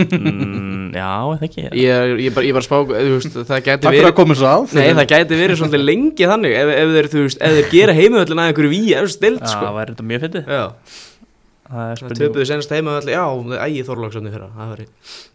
mm, 0.00 0.92
já, 0.94 1.10
eða 1.34 1.44
ekki? 1.48 1.64
Ég 1.76 1.90
er 1.90 2.12
ég 2.22 2.30
er 2.30 2.34
bara, 2.36 2.46
ég 2.46 2.52
er 2.52 2.56
bara 2.56 2.62
að 2.62 2.68
spá, 2.68 2.78
þú 2.86 3.14
veist, 3.16 3.34
það 3.50 3.60
gæti 3.66 3.82
Takk 3.82 3.90
fyrir 3.90 4.00
verið 4.00 4.12
að 4.12 4.18
koma 4.20 4.36
svo 4.38 4.46
að 4.50 4.74
Nei, 4.78 4.94
það 5.00 5.08
gæti 5.12 5.38
verið 5.40 5.58
svolítið 5.60 5.84
lengi 5.90 6.28
þannig 6.30 6.54
ef, 6.60 6.72
ef 6.80 6.92
þeir, 6.94 7.08
þú 7.14 7.24
veist, 7.26 7.40
ef 7.42 7.56
þeir 7.58 7.70
gera 7.74 7.96
heimavöllin 7.98 8.40
að 8.44 8.50
einhverju 8.52 9.08
stilt, 9.10 9.42
Já, 9.42 9.50
sko. 9.50 9.64
það 9.66 9.78
væri 9.80 9.94
þetta 9.94 10.08
mjög 10.10 10.24
fyndið 10.24 10.52
töpuðu 11.70 12.46
senast 12.48 12.72
heimavöllin, 12.74 13.14
já, 13.14 13.24
Ægir 13.66 13.88
Þorlóksson 13.88 14.30
það 14.30 14.86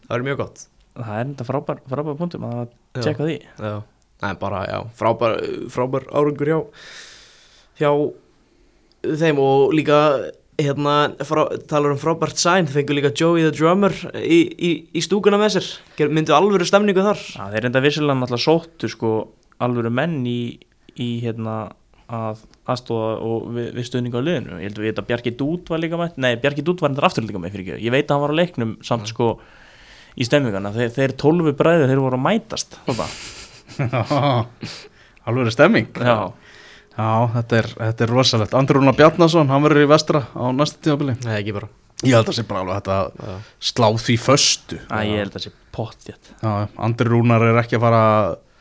væri 0.09 0.27
mjög 0.27 0.39
gott. 0.43 0.65
Það 0.95 1.17
er 1.19 1.27
þetta 1.31 1.47
frábær, 1.49 1.83
frábær 1.91 2.17
punktum 2.19 2.47
að 2.47 2.65
tjekka 2.99 3.27
því. 3.27 3.37
Já, 3.59 3.75
Nei, 4.23 4.31
bara, 4.39 4.63
já, 4.69 4.79
frábær, 4.95 5.37
frábær 5.73 6.07
árangur 6.15 6.51
hjá 6.51 6.59
hjá 7.81 7.91
þeim 9.19 9.39
og 9.43 9.73
líka 9.75 9.99
hérna, 10.55 10.95
frá, 11.27 11.43
talar 11.67 11.93
um 11.93 11.99
frábært 11.99 12.39
sæn 12.39 12.69
fengur 12.71 12.95
líka 12.95 13.11
Joey 13.11 13.43
the 13.43 13.51
Drummer 13.51 13.93
í, 14.15 14.39
í, 14.55 14.71
í 14.95 15.03
stúkuna 15.03 15.39
með 15.41 15.57
sér. 15.57 15.71
Myndu 16.07 16.35
alvöru 16.35 16.67
stemningu 16.67 17.03
þar. 17.03 17.19
Já, 17.35 17.49
þeir 17.51 17.69
enda 17.69 17.83
vissilega 17.83 18.15
náttúrulega 18.21 18.45
sóttu 18.45 18.91
sko 18.91 19.11
alvöru 19.63 19.91
menn 19.93 20.21
í, 20.27 20.39
í 20.95 21.09
hérna 21.25 21.57
að 22.07 22.45
aðstóða 22.65 23.09
og 23.25 23.39
við, 23.55 23.67
við 23.77 23.85
stöðningu 23.89 24.17
á 24.17 24.21
liðinu. 24.25 24.55
Ég 24.61 24.65
held 24.69 24.79
að 24.79 24.83
við 24.85 24.91
þetta 24.93 25.05
Bjarki 25.09 25.31
Dút 25.39 25.63
var 25.69 25.79
líka 25.83 25.99
með 26.01 26.09
nei, 26.25 26.31
Bjarki 26.41 26.63
Dút 26.65 26.79
var 26.81 26.89
þetta 26.95 27.07
aftur 27.09 27.23
líka 27.27 27.41
með 27.43 27.51
fyrir 27.55 27.65
ekki 27.75 27.85
ég 27.85 27.93
veit 27.93 28.07
að 28.09 28.13
hann 28.15 28.23
var 28.25 28.33
á 28.33 28.39
leiknum 28.41 28.71
samt 28.85 29.07
sko 29.11 29.27
í 30.15 30.23
stemmingana, 30.25 30.69
þeir, 30.73 30.89
þeir 30.95 31.11
tólfu 31.19 31.51
bræður 31.59 31.89
þeir 31.91 32.01
voru 32.05 32.17
að 32.17 32.25
mætast. 32.25 32.69
Alveg 35.25 35.45
er 35.49 35.53
stemming. 35.55 35.89
Já, 35.97 36.17
Já, 36.95 37.07
þetta 37.33 37.53
er, 37.59 37.67
þetta 37.75 38.01
er 38.05 38.11
rosalegt. 38.15 38.53
Andri 38.55 38.75
Rúnar 38.77 38.95
Bjarnason, 38.95 39.49
hann 39.51 39.63
verður 39.65 39.83
í 39.83 39.89
vestra 39.91 40.21
á 40.31 40.43
næsta 40.55 40.77
tímabili. 40.85 41.13
Nei, 41.25 41.33
ekki 41.41 41.51
bara. 41.57 41.67
Ég 42.05 42.13
held 42.15 42.29
að 42.31 42.37
sé 42.37 42.43
bara 42.47 42.61
alveg 42.63 42.75
þetta 42.79 42.95
að 42.95 43.07
Já. 43.19 43.33
slá 43.71 43.87
því 44.05 44.15
föstu. 44.21 44.77
Að 44.91 45.01
ég 45.09 45.17
held 45.23 45.35
að 45.39 45.43
sé 45.45 45.49
pottjétt 45.75 46.25
Já, 46.43 46.51
Andri 46.87 47.07
Rúnar 47.11 47.43
er 47.49 47.57
ekki 47.61 47.75
að 47.79 47.83
fara 47.85 48.01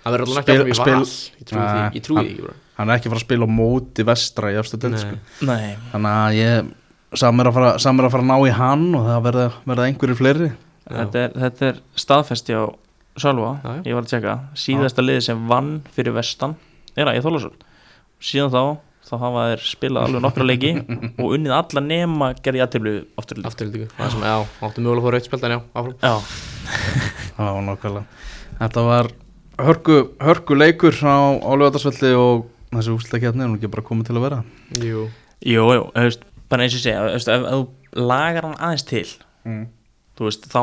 Það 0.04 0.12
verður 0.14 0.28
alveg 0.30 0.40
ekki 0.42 0.54
að 0.54 0.58
fara 0.60 0.70
í 0.70 0.72
val 0.78 1.04
Ég 1.04 1.44
trúi 1.50 1.58
því, 1.58 1.64
Nei, 1.74 1.90
ég 1.98 2.02
trúi 2.06 2.16
hann- 2.18 2.26
því 2.26 2.30
ekki 2.34 2.44
bara 2.46 2.58
hann 2.78 2.90
er 2.90 2.96
ekki 2.98 3.10
að 3.10 3.14
fara 3.14 3.22
að 3.22 3.26
spila 3.26 3.48
á 3.48 3.56
móti 3.58 4.06
vestra 4.06 4.52
í 4.52 4.56
deild 4.58 4.94
Nei. 4.94 5.02
sko. 5.02 5.18
Þannig 5.92 6.10
að 6.12 6.38
ég 6.38 6.72
samir 7.14 7.50
að 7.50 7.58
fara, 7.58 7.74
samir 7.82 8.08
að, 8.08 8.14
fara 8.16 8.26
að 8.26 8.30
ná 8.30 8.48
í 8.48 8.54
hann 8.54 8.86
og 8.98 9.04
það 9.10 9.20
verða, 9.28 9.44
verða 9.70 9.90
einhverjir 9.90 10.18
fleiri. 10.20 10.48
Þetta 10.84 11.20
er, 11.20 11.36
þetta 11.44 11.68
er 11.70 11.78
staðfesti 12.02 12.56
á 12.58 12.64
já. 13.14 13.76
ég 13.86 13.94
var 13.94 14.02
að 14.02 14.10
tjekka. 14.10 14.38
Síðasta 14.58 15.04
liði 15.04 15.22
sem 15.28 15.46
vann 15.48 15.76
fyrir 15.94 16.16
vestan 16.16 16.56
er 16.98 17.10
að 17.10 17.20
ég 17.20 17.24
þólasöld 17.26 17.62
síðan 18.24 18.52
þá, 18.52 18.62
þá 19.04 19.14
hafa 19.20 19.44
þeir 19.50 19.64
spilað 19.68 20.06
alveg 20.08 20.24
nokkra 20.24 20.46
leiki 20.46 20.72
og 21.22 21.34
unnið 21.36 21.56
alla 21.56 21.82
nema 21.84 22.30
gerði 22.44 22.62
aðtöflu 22.64 22.94
aftur 23.20 23.42
Afturlíku 23.50 23.90
Það 23.98 24.14
sem, 24.14 24.24
já, 24.30 24.36
áttu 24.68 24.84
mögulega 24.84 25.02
að 25.02 25.08
fóra 25.08 25.20
auðspelt 25.20 25.46
en 25.48 25.54
já, 25.56 25.60
áfram. 25.74 25.96
Já, 26.00 26.14
Það 27.36 27.50
var 27.58 27.66
nokkvæmlega 27.68 28.06
Þetta 28.62 28.84
var 28.86 29.10
hörku, 29.66 29.98
hörku 30.22 30.58
leikur 30.58 31.00
á 31.04 31.18
áljóðarsvelli 31.42 32.12
og 32.18 32.44
þessi 32.80 32.94
úrslutakjarni 32.94 33.44
er 33.44 33.50
nú 33.52 33.58
ekki 33.58 33.72
bara 33.72 33.86
komið 33.86 34.10
til 34.10 34.16
að 34.18 34.26
vera. 34.28 34.40
Jú. 34.80 35.06
Jú, 35.44 35.64
jú, 35.76 35.84
veist, 35.92 36.24
bara 36.48 36.64
eins 36.64 36.76
og 36.76 36.82
segja 36.82 37.02
þú 37.02 37.12
veist, 37.12 37.30
ef, 37.30 37.44
ef 37.44 37.54
þú 37.94 38.04
lagar 38.08 38.48
hann 38.48 38.58
aðeins 38.58 38.86
til 38.88 39.06
mm. 39.44 39.64
þú 40.18 40.28
veist, 40.28 40.46
þá 40.52 40.62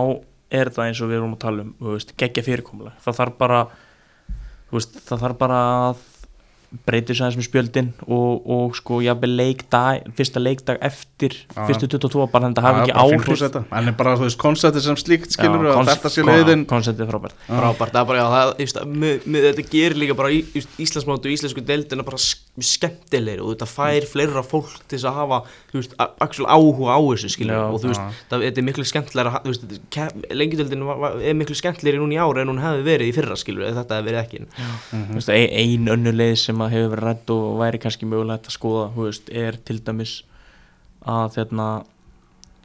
er 0.62 0.72
það 0.74 0.88
eins 0.88 1.02
og 1.02 1.12
við 1.12 1.20
erum 1.20 1.36
að 1.36 1.44
tala 1.44 1.66
um, 1.66 1.74
þú 1.80 1.96
veist, 1.96 2.14
geggja 2.20 2.46
fyrirkomulega 2.48 3.04
það 3.06 3.20
þarf 3.20 3.38
bara 3.42 3.60
þú 4.70 4.78
veist, 4.78 4.98
það 5.08 5.26
þarf 5.26 5.40
bara 5.42 5.60
að 5.90 6.02
breytir 6.88 7.18
svo 7.18 7.26
aðeins 7.26 7.38
með 7.42 7.48
spjöldin 7.50 7.88
og, 8.08 8.46
og 8.56 8.76
sko, 8.80 9.02
jafnvel 9.04 9.34
leikdag 9.36 10.06
fyrsta 10.16 10.40
leikdag 10.40 10.78
eftir 10.88 11.34
Já. 11.52 11.66
fyrstu 11.68 11.90
22 11.92 12.28
bara 12.32 12.48
þannig 12.48 12.62
að 12.62 12.64
það 12.64 12.68
hafi 12.70 12.84
ekki 12.86 12.96
áhrif. 13.02 13.58
En 13.82 13.90
er 13.92 13.98
bara, 14.00 14.14
þú 14.16 14.28
veist, 14.30 14.40
konceptið 14.40 14.86
sem 14.86 15.00
slíkt 15.02 15.36
skilur 15.36 15.66
Já, 15.68 15.74
konst- 15.76 15.92
þetta 15.92 16.12
sé 16.14 16.24
leiðin. 16.24 16.64
konceptið 16.70 17.04
er 17.04 17.10
frábært 17.12 17.36
Frábært, 17.50 17.92
það 17.92 18.02
er 18.02 18.08
bara, 18.14 18.22
já, 18.22 18.28
það, 18.36 18.54
just, 18.64 18.80
með, 18.88 19.28
með, 19.36 19.48
þetta 19.50 19.66
gerir 19.74 19.98
líka 20.00 20.16
bara 20.22 20.32
í, 20.32 20.40
just, 20.56 20.72
Íslandsmót 20.80 21.28
og 21.28 21.36
íslensku 21.36 21.66
deildina 21.68 22.08
bara 22.08 22.22
sk 22.24 22.40
skemmtilegri 22.62 23.40
og 23.44 23.54
þetta 23.54 23.68
fær 23.72 24.06
fleira 24.12 24.42
fólk 24.44 24.74
til 24.88 24.98
þess 25.00 25.08
að 25.08 25.16
hafa, 25.22 25.38
þú 25.72 25.78
veist, 25.80 25.94
a- 26.04 26.10
actual 26.26 26.48
áhuga 26.52 26.96
á 26.96 27.00
þessu, 27.00 27.30
skilur, 27.32 27.56
Já. 27.56 27.62
og 27.72 27.80
þú 27.84 27.92
veist, 27.92 28.18
það, 28.32 28.44
þetta 28.48 28.60
er 28.60 28.66
miklu 28.68 28.86
veist, 29.48 29.64
lengjudeildin 30.36 30.84
er 31.32 31.38
miklu 31.40 31.56
skemmtilegri 31.56 32.02
núna 32.02 32.18
í 32.18 32.20
ára 32.22 32.44
en 32.44 32.52
hún 32.52 32.60
hefði 32.64 32.84
verið 32.90 33.08
í 33.12 33.16
fyrra, 33.16 33.38
skilur, 33.40 33.64
ef 33.70 33.78
þetta 33.80 34.00
hefði 34.00 34.10
verið 34.10 34.22
ekki. 34.22 34.42
Ein, 35.32 35.50
ein 35.64 35.88
sem 36.62 36.68
að 36.68 36.76
hefur 36.78 36.94
verið 36.96 37.08
rætt 37.10 37.34
og 37.34 37.48
væri 37.62 37.80
kannski 37.82 38.06
mögulegt 38.10 38.48
að 38.52 38.56
skoða 38.60 38.90
veist, 38.96 39.30
er 39.34 39.58
til 39.66 39.80
dæmis 39.82 40.20
að 41.10 41.34
þérna 41.40 41.70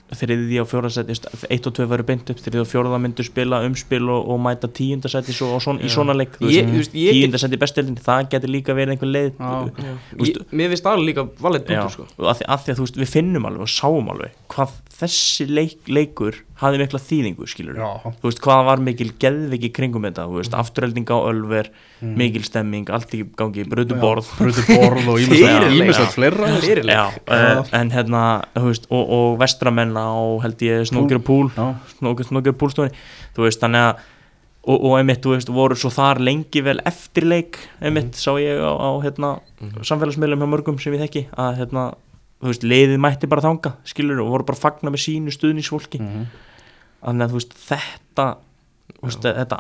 þriði 0.06 0.60
og 0.62 0.68
fjóra 0.70 0.86
seti, 0.94 1.16
eitt 1.50 1.64
og 1.66 1.72
tvö 1.74 1.84
verður 1.90 2.06
beint 2.06 2.28
upp 2.30 2.38
þriði 2.38 2.60
og 2.62 2.68
fjóraða 2.70 3.00
myndu 3.02 3.24
spila 3.26 3.58
umspil 3.66 4.04
og, 4.14 4.28
og 4.30 4.38
mæta 4.44 4.68
tíunda 4.70 5.10
seti 5.10 5.34
svo, 5.34 5.48
svon, 5.58 5.80
í 5.82 5.88
svona 5.90 6.14
leik 6.14 6.36
þú 6.38 6.46
Ég- 6.46 6.62
veist, 6.62 6.70
þú 6.70 6.78
veist, 6.78 6.94
ég- 7.02 7.16
tíunda 7.16 7.40
seti 7.42 7.58
bestildin, 7.58 7.96
það 7.98 8.28
getur 8.36 8.52
líka 8.54 8.76
verið 8.78 8.94
einhver 8.94 9.10
leið 9.10 9.32
mér 10.52 10.70
finnst 10.70 10.86
það 10.86 11.02
líka 11.08 11.24
valið 11.42 11.66
punktur, 11.66 11.90
sko. 11.96 12.06
að 12.22 12.38
því, 12.38 12.46
að 12.54 12.62
því 12.62 12.70
að 12.70 12.78
þú 12.78 12.86
veist, 12.86 13.00
við 13.02 13.10
finnum 13.16 13.48
alveg 13.50 13.66
og 13.66 13.72
sáum 13.74 14.12
alveg 14.14 14.38
hvað 14.54 14.76
þessi 14.96 15.46
leik, 15.50 15.76
leikur 15.92 16.38
hafði 16.60 16.80
mikla 16.80 17.00
þýðingu 17.04 17.46
skilur 17.50 17.76
þú 18.20 18.30
veist 18.30 18.40
hvað 18.44 18.62
var 18.70 18.82
mikil 18.86 19.10
geðviki 19.20 19.70
kringum 19.76 20.06
þetta 20.08 20.24
þú 20.30 20.38
veist, 20.40 20.56
afturhelding 20.56 21.10
á 21.12 21.18
ölver 21.28 21.68
mikil 22.16 22.44
stemming, 22.44 22.88
allt 22.92 23.12
í 23.16 23.22
gangi, 23.36 23.64
brutu 23.68 23.96
borð. 24.00 24.28
Brutu 24.40 24.64
borð 24.68 25.08
og 25.12 25.20
Fyrirleik. 26.64 26.96
Já, 26.96 27.06
uh, 27.28 27.70
en 27.80 27.92
hérna 27.94 28.24
þú 28.56 28.66
veist, 28.70 28.88
og, 28.90 29.14
og 29.18 29.38
vestramenn 29.40 29.96
á 29.96 30.12
held 30.44 30.66
ég 30.66 30.84
snókjur 30.90 31.22
púl 31.24 31.48
snókjur 31.96 32.56
púlstofunni 32.60 32.96
þú 33.36 33.48
veist, 33.48 33.60
þannig 33.64 33.90
að 33.90 34.04
og, 34.66 34.80
og 34.82 34.96
einmitt, 34.98 35.20
þú 35.22 35.36
veist, 35.36 35.50
voru 35.54 35.76
svo 35.78 35.92
þar 35.94 36.18
lengi 36.26 36.62
vel 36.66 36.80
eftir 36.88 37.26
leik, 37.30 37.60
einmitt, 37.80 38.16
sá 38.18 38.32
ég 38.42 38.58
á, 38.58 38.72
á 38.74 38.90
hérna, 39.04 39.28
samfélagsmiðlum 39.86 40.42
hjá 40.42 40.50
mörgum 40.50 40.80
sem 40.82 40.96
ég 40.96 41.04
þekki, 41.04 41.22
að 41.38 41.60
hérna 41.60 41.84
veist, 42.42 42.62
leiðið 42.62 42.98
mætti 43.00 43.26
bara 43.28 43.40
þanga, 43.42 43.72
skilur 43.84 44.20
og 44.20 44.28
voru 44.34 44.44
bara 44.44 44.58
fagna 44.60 44.90
með 44.92 45.02
sínu 45.06 45.32
stuðningsfólki 45.32 46.00
Mhm. 46.00 46.26
þannig 47.06 47.26
að 47.28 47.32
veist, 47.38 47.54
þetta 47.54 48.26
veist, 49.02 49.22
þetta 49.22 49.58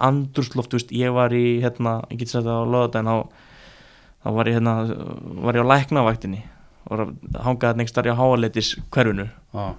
veist, 0.76 0.90
ég 0.92 1.12
var 1.14 1.30
í 1.30 1.60
hérna, 1.62 2.02
ég 2.10 2.18
get 2.18 2.28
sagt 2.28 2.44
það 2.44 2.60
á 2.60 2.72
lögadaginn 2.72 3.10
þá, 3.10 3.28
þá 4.24 4.28
var 4.34 4.44
ég 4.50 4.54
hérna 4.58 4.74
var 5.44 5.54
ég 5.54 5.64
á 5.64 5.70
læknavaktinni 5.72 6.42
og 6.90 6.98
hangaði 7.42 7.72
þetta 7.72 7.76
nengstar 7.80 8.06
í 8.06 8.12
á 8.14 8.16
háaleitis 8.20 8.76
hverfinu 8.90 9.28
Já. 9.54 9.74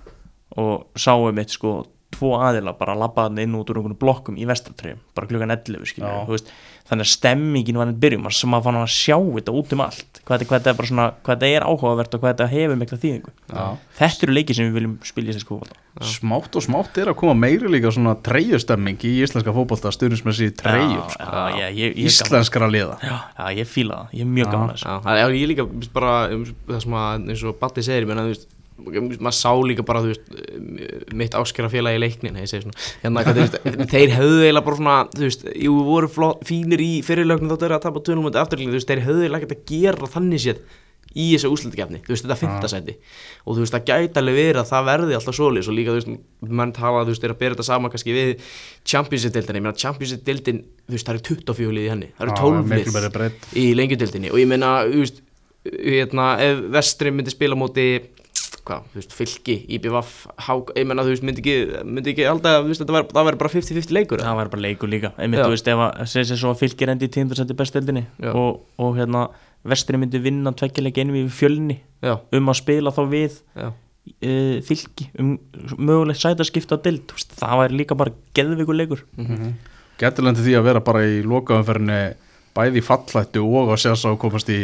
og 0.57 0.87
sáum 0.95 1.33
mitt 1.35 1.49
sko 1.53 1.85
tvo 2.11 2.33
aðila 2.39 2.73
bara 2.77 2.95
labbaðan 2.95 3.39
inn 3.43 3.53
út 3.55 3.69
úr 3.69 3.77
einhvern 3.81 3.97
blokkum 3.99 4.37
í 4.39 4.45
vestratreyjum 4.47 4.99
bara 5.15 5.27
klukkan 5.27 5.51
11 5.51 5.85
skilur 5.85 6.25
þú 6.25 6.33
veist, 6.35 6.51
þannig 6.87 7.07
að 7.07 7.11
stemmingin 7.13 7.79
var 7.79 7.89
enn 7.89 7.99
byrjum 8.03 8.29
sem 8.31 8.55
að 8.55 8.67
fann 8.67 8.79
að 8.79 8.93
sjá 8.93 9.17
þetta 9.17 9.55
út 9.59 9.75
um 9.75 9.83
allt. 9.83 10.21
Hvað 10.27 10.45
þetta, 10.45 10.71
er 10.71 10.77
bara 10.77 10.91
svona, 10.91 11.09
hvað 11.23 11.35
þetta 11.35 11.51
er 11.57 11.67
áhugavert 11.67 12.15
og 12.15 12.23
hvað 12.23 12.33
þetta 12.33 12.47
hefur 12.53 12.79
mikla 12.79 13.01
þýðingu. 13.03 13.33
Já. 13.51 13.65
þetta 13.99 14.27
eru 14.27 14.37
leikið 14.37 14.57
sem 14.57 14.69
við 14.69 14.79
viljum 14.79 14.95
spilja 15.07 15.31
í 15.31 15.37
þessu 15.37 15.47
skófald 15.47 15.75
Smátt 16.05 16.53
og 16.53 16.61
smátt 16.61 16.97
er 17.01 17.09
að 17.09 17.17
koma 17.17 17.33
meiri 17.37 17.69
líka 17.71 17.89
svona 17.93 18.13
treyjustemming 18.21 19.01
í 19.07 19.13
íslenska 19.25 19.53
fótbolta 19.55 19.89
stundismessi 19.93 20.51
treyjur 20.53 21.07
sko. 21.09 21.45
íslenskara 22.03 22.67
liða. 22.69 22.99
Já, 23.01 23.15
já, 23.39 23.47
ég 23.57 23.71
fíla 23.71 24.03
það, 24.03 24.13
ég 24.19 24.27
er 24.27 24.29
mjög 24.35 24.51
gaman 24.53 24.73
að 24.75 24.75
þessu. 24.75 25.17
Já, 25.17 25.25
ég 25.33 25.49
líka 25.53 25.65
bara 25.95 26.13
um, 26.35 26.45
það 26.67 26.83
sem 26.85 26.97
að 27.01 27.31
eins 27.33 27.45
og 27.49 27.57
Batti 27.63 27.85
segir 27.87 28.09
menna, 28.09 28.27
þú 28.27 28.35
veist, 28.35 28.47
maður 28.77 29.35
sá 29.35 29.51
líka 29.65 29.85
bara 29.85 30.03
þú 30.05 30.13
veist, 30.13 30.33
mitt 31.17 31.37
áskera 31.37 31.69
félagi 31.71 31.99
í 31.99 32.03
leiknin 32.03 32.39
svona, 32.47 32.75
hérna, 33.03 33.23
veist, 33.37 33.59
þeir 33.91 34.15
höfðu 34.15 34.41
eiginlega 34.45 34.65
bara 34.67 34.79
svona, 34.79 34.97
þú 35.13 35.23
veist, 35.25 35.47
jú 35.67 35.77
voru 35.87 36.09
flott, 36.11 36.43
fínir 36.47 36.83
í 36.83 36.91
fyrirlögnum 37.05 37.53
þáttu 37.53 37.69
er 37.69 37.77
að 37.77 37.87
tapa 37.87 38.03
tölum 38.05 38.27
þú 38.29 38.75
veist, 38.75 38.91
þeir 38.91 39.05
höfðu 39.07 39.25
eiginlega 39.25 39.47
ekkert 39.47 39.57
að 39.57 39.71
gera 39.71 40.11
þannig 40.13 40.45
séð 40.45 40.61
í 41.17 41.31
þessu 41.33 41.49
úslutikefni, 41.49 42.01
þú 42.05 42.13
veist, 42.13 42.25
þetta 42.25 42.37
fintasæti 42.37 42.95
og 43.47 43.55
þú 43.55 43.61
veist, 43.63 43.73
það 43.73 43.85
gæti 43.87 44.21
alveg 44.21 44.35
verið 44.37 44.59
að 44.61 44.67
það 44.69 44.89
verði 44.91 45.15
alltaf 45.17 45.37
svolis 45.37 45.69
og 45.69 45.77
líka, 45.77 45.93
þú 45.95 46.01
veist, 46.01 46.25
mann 46.59 46.73
tala 46.75 47.05
þú 47.07 47.13
veist, 47.13 47.23
er 47.25 47.33
að 47.33 47.39
bera 47.39 47.55
þetta 47.55 47.65
saman 47.65 47.93
kannski 47.93 48.13
við 48.13 48.33
Championship-dildinni, 48.91 49.61
ég 49.61 49.65
meina 49.65 49.81
Championship-dildin 49.81 50.59
þú 50.83 50.93
veist, 50.93 51.07
það 51.07 51.15
eru 51.15 51.23
24 51.31 51.77
lið 51.77 51.87
í 51.87 51.91
henni, 51.93 52.11
það 52.19 52.27
eru 52.27 52.35
Já, 52.35 52.41
12 52.43 52.69
miklu 52.73 53.03
lið 53.07 53.63
í 53.63 53.65
lengjudildinni. 53.79 54.33
Og 54.33 54.43
ég 54.43 54.51
meina, 54.51 54.73
þú 54.85 55.01
veist 55.05 55.23
hérna, 55.73 56.27
ef 56.43 56.61
vestri 56.75 57.11
myndi 57.13 57.33
spila 57.33 57.57
móti 57.57 57.87
hvað, 58.67 58.85
þú 58.91 58.99
veist, 58.99 59.15
fylki, 59.15 59.55
IBVF 59.77 60.13
hák, 60.47 60.71
ég 60.77 60.87
meina, 60.89 61.05
þú 61.05 61.13
veist, 61.13 61.25
myndi 61.27 61.43
ekki 61.43 61.83
myndi 61.87 62.13
ekki 62.13 62.27
alltaf, 62.27 62.61
þú 62.65 62.71
veist, 62.71 62.83
þetta 62.83 62.95
var, 62.97 63.07
það 63.13 63.27
væri 63.29 63.41
bara 63.41 63.53
50-50 63.53 63.95
leikur 63.95 64.23
það 64.23 64.39
var 64.41 64.51
bara 64.53 64.63
leikur 64.65 64.91
líka. 64.91 65.13
Einmitt, 65.15 65.39
Já. 65.41 65.45
þú 65.47 65.55
veist, 65.55 65.69
ef 65.71 65.83
að 65.85 66.11
segja 66.11 66.29
sér 66.31 66.41
svo 66.41 66.53
að 66.53 66.61
fylgir 66.63 66.91
endi 66.93 67.07
í 67.07 67.13
tíundarsendi 67.15 67.57
bestdeldinni 67.57 68.03
Já. 68.19 68.31
og, 68.33 68.61
og 68.83 68.97
hérna, 68.99 69.27
vestri 69.67 69.99
myndi 69.99 70.21
vinna 70.23 70.53
tveggjuleik 70.55 70.99
einum 71.01 71.17
í 71.19 71.25
fjölni 71.33 71.79
já, 72.03 72.17
um 72.37 72.51
að 72.51 72.59
spila 72.59 72.93
þá 72.95 73.01
við 73.11 73.39
uh, 73.63 73.71
fylki 74.67 75.09
um 75.19 75.33
mögulegt 75.79 76.21
sætaskipta 76.21 76.77
á 76.79 76.83
dild, 76.85 77.07
þú 77.09 77.19
veist, 77.19 77.35
það 77.39 77.63
væri 77.63 77.81
líka 77.81 77.97
bara 77.99 78.15
geðvikur 78.37 78.77
leikur 78.77 79.03
Gætilendi 79.97 80.43
því 80.45 80.57
að 80.59 80.67
vera 80.69 80.83
bara 80.85 81.03
í 81.09 81.21
lokaumferðinni 81.25 82.01
bæði 82.57 82.81
í 82.81 82.85
fallættu 82.85 83.41
og 83.45 83.73
að 83.73 83.81
segja 83.81 84.11
að 84.11 84.19
komast 84.21 84.49
í 84.53 84.59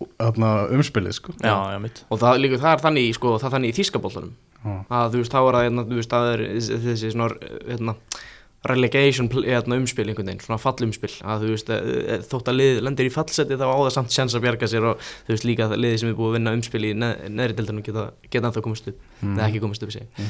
umspilið 0.00 1.16
sko. 1.16 1.34
já, 1.40 1.54
já, 1.74 2.04
og 2.08 2.20
það 2.20 2.40
líka, 2.40 2.60
það 2.62 2.72
er 2.72 2.84
þannig, 2.86 3.14
sko, 3.18 3.36
það 3.38 3.48
er 3.48 3.54
þannig 3.56 3.72
í 3.72 3.78
þýskabóltanum 3.80 4.34
Já. 4.60 4.74
að 4.92 5.14
þú 5.14 5.22
veist, 5.22 5.32
þá 5.32 5.40
er 5.40 5.56
það, 5.56 5.64
hérna, 5.66 5.86
þú 5.88 5.98
veist, 6.00 6.12
það 6.12 6.30
er 6.32 6.42
þessi 6.84 7.12
svona, 7.14 7.54
hérna 7.68 7.94
relegation 8.68 9.28
hérna, 9.32 9.78
umspil 9.80 10.10
einhvern 10.10 10.28
veginn, 10.28 10.42
svona 10.44 10.60
fallumspil. 10.60 11.12
Að 11.24 11.44
þú 11.44 11.52
veist, 11.54 11.70
eh, 11.72 11.86
eh, 12.16 12.24
þótt 12.28 12.50
að 12.52 12.58
lið 12.58 12.80
lendir 12.84 13.08
í 13.08 13.12
fallseti 13.14 13.56
þá 13.56 13.64
á 13.64 13.76
það 13.80 13.92
samt 13.94 14.12
sjans 14.12 14.34
að 14.36 14.44
bjarga 14.44 14.68
sér 14.68 14.88
og 14.90 14.98
þú 15.00 15.32
veist 15.32 15.46
líka 15.48 15.68
það 15.70 15.80
liði 15.80 16.00
sem 16.00 16.10
er 16.10 16.18
búið 16.18 16.28
að 16.28 16.36
vinna 16.36 16.52
umspil 16.58 16.84
í 16.84 16.92
neð, 16.92 17.14
neðri 17.30 17.56
deildunum 17.56 17.86
geta, 17.86 18.04
geta 18.28 18.50
ennþá 18.50 18.62
komast 18.66 18.90
upp. 18.92 19.00
Eða 19.24 19.48
ekki 19.48 19.62
komast 19.64 19.82
upp, 19.82 19.94
segi. 19.94 20.28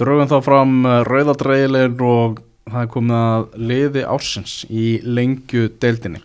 Drögum 0.00 0.28
þá 0.28 0.36
fram 0.44 0.84
rauðadreilegin 1.08 2.04
og 2.04 2.42
það 2.68 2.82
er 2.82 2.92
komið 2.92 3.16
að 3.16 3.58
liði 3.72 4.04
ársins 4.04 4.66
í 4.68 5.00
lengju 5.04 5.70
deildinni. 5.80 6.20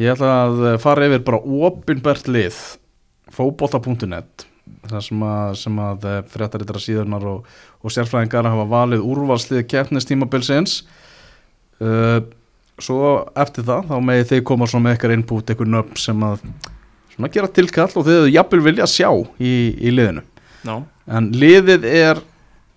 Ég 0.00 0.14
ætla 0.14 0.36
að 0.46 0.62
eh, 0.70 0.78
fara 0.80 1.08
yfir 1.10 1.26
bara 1.26 1.42
opinbert 1.70 2.30
lið. 2.30 2.56
Fótbolta.net 3.30 4.46
það 4.88 5.04
sem 5.04 5.22
að, 5.26 5.52
sem 5.60 5.78
að 5.82 6.08
fréttaritara 6.30 6.82
síðurnar 6.82 7.26
og, 7.30 7.46
og 7.82 7.94
sérfræðingar 7.94 8.48
hafa 8.48 8.66
valið 8.70 9.06
úrvalslið 9.06 9.64
keppnistímabilsins. 9.70 10.80
Uh, 11.80 12.20
svo 12.80 13.12
eftir 13.40 13.66
það 13.68 13.88
þá 13.90 13.94
megið 14.04 14.28
þið 14.32 14.42
koma 14.50 14.68
svo 14.70 14.80
með 14.82 14.96
eitthvað 14.96 15.16
input, 15.16 15.52
eitthvað 15.52 15.72
nöfn 15.74 16.00
sem 16.00 16.26
að 16.26 16.42
svona 17.14 17.32
gera 17.34 17.52
tilkall 17.56 17.90
og 17.92 18.06
þið 18.08 18.28
jafnvel 18.34 18.60
vilja 18.64 18.88
sjá 18.90 19.08
í, 19.40 19.54
í 19.76 19.94
liðinu. 19.94 20.24
Já, 20.64 20.74
En 21.10 21.30
liðið 21.34 21.86
er 21.88 22.20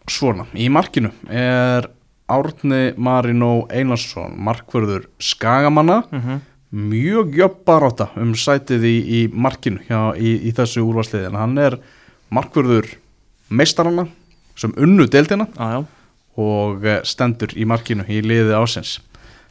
svona, 0.09 0.47
í 0.55 0.69
markinu 0.71 1.11
er 1.29 1.89
Árni 2.31 2.95
Marino 2.97 3.67
Einarsson, 3.69 4.33
markvörður 4.41 5.05
Skagamanna, 5.21 6.01
mm 6.09 6.41
mjög 6.73 7.37
jöfn 7.37 7.63
barátta 7.67 8.09
um 8.17 8.33
sætið 8.35 8.87
í, 8.89 8.95
í 8.99 9.19
markinu 9.29 9.83
hjá, 9.87 10.13
í, 10.17 10.35
í 10.49 10.53
þessu 10.57 10.83
úrvarsliði, 10.83 11.29
en 11.29 11.37
hann 11.37 11.57
er 11.61 11.77
markvörður 12.33 12.89
meistarana 13.53 14.07
sem 14.57 14.73
unnu 14.81 15.05
deildina 15.09 15.47
já 15.53 15.83
og 16.39 16.85
eh, 16.85 17.01
stendur 17.05 17.53
í 17.57 17.65
markinu 17.69 18.05
í 18.09 18.21
liðið 18.25 18.55
ásins. 18.57 18.97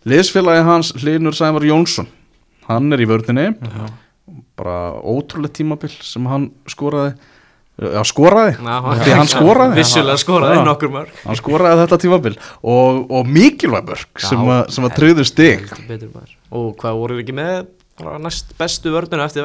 Liðsfélagi 0.09 0.65
hans 0.67 0.93
Linur 1.03 1.37
Sæmar 1.37 1.65
Jónsson, 1.67 2.09
hann 2.67 2.91
er 2.95 3.05
í 3.05 3.07
vörðinni, 3.07 3.53
bara 4.59 4.77
ótrúlega 4.99 5.61
tímabil 5.61 5.93
sem 6.03 6.27
hann 6.27 6.51
skoraði, 6.71 7.15
já 7.81 8.03
skoraði, 8.05 8.57
því 8.61 9.15
hann 9.17 9.31
skoraði. 9.31 9.77
vissulega 9.81 10.21
skoraði 10.21 10.59
Já. 10.61 10.65
nokkur 10.69 10.91
mörg 10.93 11.21
hann 11.25 11.39
skoraði 11.41 11.85
þetta 11.87 11.99
tímabil. 12.05 12.35
Og, 12.63 13.05
og 13.11 13.27
mikilvæg 13.27 13.87
mörg 13.89 14.07
sem, 14.21 14.39
Já. 14.39 14.59
að- 14.61 14.71
sem 14.77 14.85
að 14.85 14.97
treyður 14.99 15.25
stig. 15.27 15.65
Og 16.53 16.77
hvað 16.77 16.99
voru 17.01 17.23
ekki 17.23 17.33
með 17.33 17.67
bara 18.03 18.19
næst 18.19 18.55
bestu 18.59 18.91
vörðuna 18.91 19.27
eftir 19.29 19.45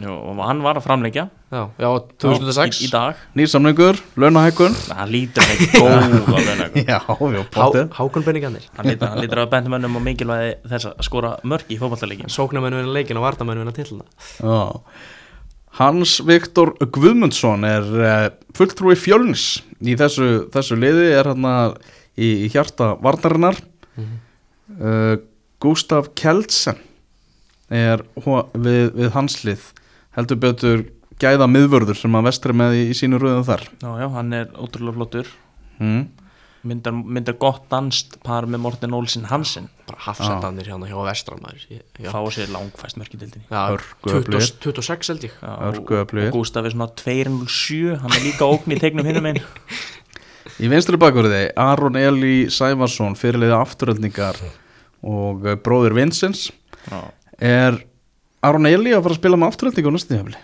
Jú, 0.00 0.10
og 0.10 0.38
hann 0.46 0.62
var 0.62 0.78
að 0.78 0.84
framleikja 0.86 1.24
já, 1.52 1.62
já 1.78 1.88
2006 2.22 2.78
í, 2.80 2.86
í 2.86 2.90
dag, 2.92 3.14
nýr 3.36 3.50
samningur, 3.50 3.98
launahækkun. 4.16 4.76
Hann 4.96 5.10
lítur 5.10 5.42
ekki 5.42 5.66
góða 5.74 5.98
launagum 6.46 6.86
já, 6.92 7.00
já, 7.02 7.42
Há, 7.42 7.50
potið 7.56 7.90
Hákon 7.98 8.24
Benningarnir 8.24 8.68
hann 8.78 8.86
lítur, 8.86 9.08
hann 9.10 9.20
lítur 9.20 9.42
að 9.44 9.50
benda 9.50 9.74
mönnum 9.74 9.98
og 9.98 10.06
mikilvægi 10.06 10.54
þess 10.70 10.88
að 10.92 11.02
skora 11.08 11.34
mörg 11.44 11.66
í 11.74 11.78
fótballtaleikinn 11.82 12.32
sóknarmennu 12.32 12.80
vinna 12.84 12.94
leikin 12.96 13.18
og 13.20 13.26
vardamennu 13.26 13.64
vinna 13.66 13.74
tillina 13.76 14.06
já. 14.40 14.80
Hans 15.78 16.18
Viktor 16.28 16.74
Guðmundsson 16.92 17.64
er 17.64 17.90
uh, 17.96 18.28
fulltrúi 18.56 18.96
fjölnis. 18.98 19.62
Í 19.80 19.96
þessu, 19.98 20.48
þessu 20.52 20.78
liði 20.78 21.10
er 21.16 21.32
hann 21.32 21.46
í, 22.14 22.44
í 22.44 22.48
hjarta 22.52 22.92
varnarinnar. 23.02 23.60
Uh, 24.72 25.16
Gustaf 25.62 26.10
Kjeldsen 26.18 26.80
er 27.72 28.02
við, 28.18 28.92
við 28.98 29.12
hans 29.14 29.38
lið. 29.46 29.68
Heldur 30.16 30.40
betur 30.42 30.84
gæða 31.22 31.48
miðvörður 31.50 31.98
sem 31.98 32.18
að 32.18 32.26
vestri 32.28 32.56
með 32.56 32.78
í, 32.78 32.82
í 32.92 32.96
sínu 32.96 33.20
rauðum 33.20 33.46
þar. 33.46 33.64
Já, 33.80 33.90
já, 34.02 34.08
hann 34.16 34.34
er 34.36 34.50
ótrúlega 34.58 34.98
flottur. 34.98 35.30
Mm. 35.78 36.02
Myndar, 36.68 36.94
myndar 36.94 37.36
gott 37.40 37.64
danst 37.72 38.18
par 38.24 38.46
með 38.50 38.62
Morten 38.64 38.94
Olsen 38.96 39.26
Hansen. 39.30 39.68
Bara 39.88 40.02
hafsendanir 40.06 40.68
hérna 40.70 40.88
hjá 40.90 40.98
vestramæður 41.06 41.64
fá 42.12 42.20
sér 42.34 42.52
langfæst 42.54 42.98
mörg 43.00 43.16
í 43.16 43.20
dildinni 43.20 43.46
já 43.48 43.62
Hörku 43.72 44.14
öflugir. 44.18 44.52
20 44.62 44.76
26 44.82 45.12
held 45.12 45.26
ég. 45.28 45.40
Og, 45.42 45.94
Gustaf 46.34 46.68
er 46.68 46.76
svona 46.76 46.90
207 46.98 47.98
hann 48.02 48.16
er 48.18 48.24
líka 48.26 48.48
ógn 48.48 48.76
í 48.76 48.80
tegnum 48.82 49.08
hinnum 49.08 49.30
einn 49.32 49.42
Í 50.62 50.68
vinstri 50.70 50.98
bakverði 51.00 51.46
Aron 51.58 51.96
Eli 51.98 52.50
Sævarsson 52.52 53.16
fyrirliði 53.18 53.54
afturöldningar 53.56 54.38
og 55.02 55.46
eh, 55.48 55.58
bróðir 55.58 55.96
Vincents. 55.96 56.50
Já, 56.86 57.00
er 57.38 57.78
Aron 58.44 58.68
Eli 58.68 58.92
að 58.94 59.04
fara 59.06 59.16
að 59.16 59.20
spila 59.22 59.38
með 59.38 59.52
afturöldningu 59.52 59.90
á 59.90 59.94
næsta 59.96 60.14
tímafili? 60.14 60.42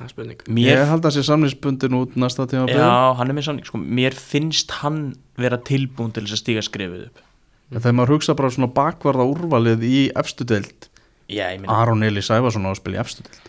Það 0.00 0.06
er 0.06 0.12
spurning. 0.14 0.44
Mér, 0.48 0.70
Ég 0.70 0.90
held 0.90 1.08
að 1.08 1.16
sé 1.16 1.24
samlingsbundin 1.28 1.96
út 2.00 2.14
næsta 2.20 2.46
tímafili 2.48 2.80
já, 2.80 2.92
hann 3.18 3.32
er 3.32 3.36
með 3.36 3.48
sann 3.48 3.60
sko, 3.66 3.80
mér 4.00 4.16
finnst 4.16 4.72
hann 4.80 5.02
vera 5.40 5.60
tilbúin 5.60 6.14
til 6.16 6.24
þess 6.24 6.38
að 6.38 6.42
stíga 6.42 6.64
skrifið 6.64 7.04
upp. 7.10 7.26
Þegar 7.70 7.96
maður 7.98 8.16
hugsa 8.16 8.34
bara 8.38 8.50
svona 8.50 8.70
bakvarða 8.74 9.28
úrvalið 9.30 9.84
í 9.86 10.00
efstu 10.18 10.46
deild 10.48 10.88
ég 11.30 11.68
Aron 11.70 12.02
Eli 12.02 12.22
Sævarsson 12.24 12.66
á 12.66 12.72
að 12.72 12.80
spila 12.80 12.98
í 12.98 13.02
efstu 13.04 13.26
deild. 13.26 13.46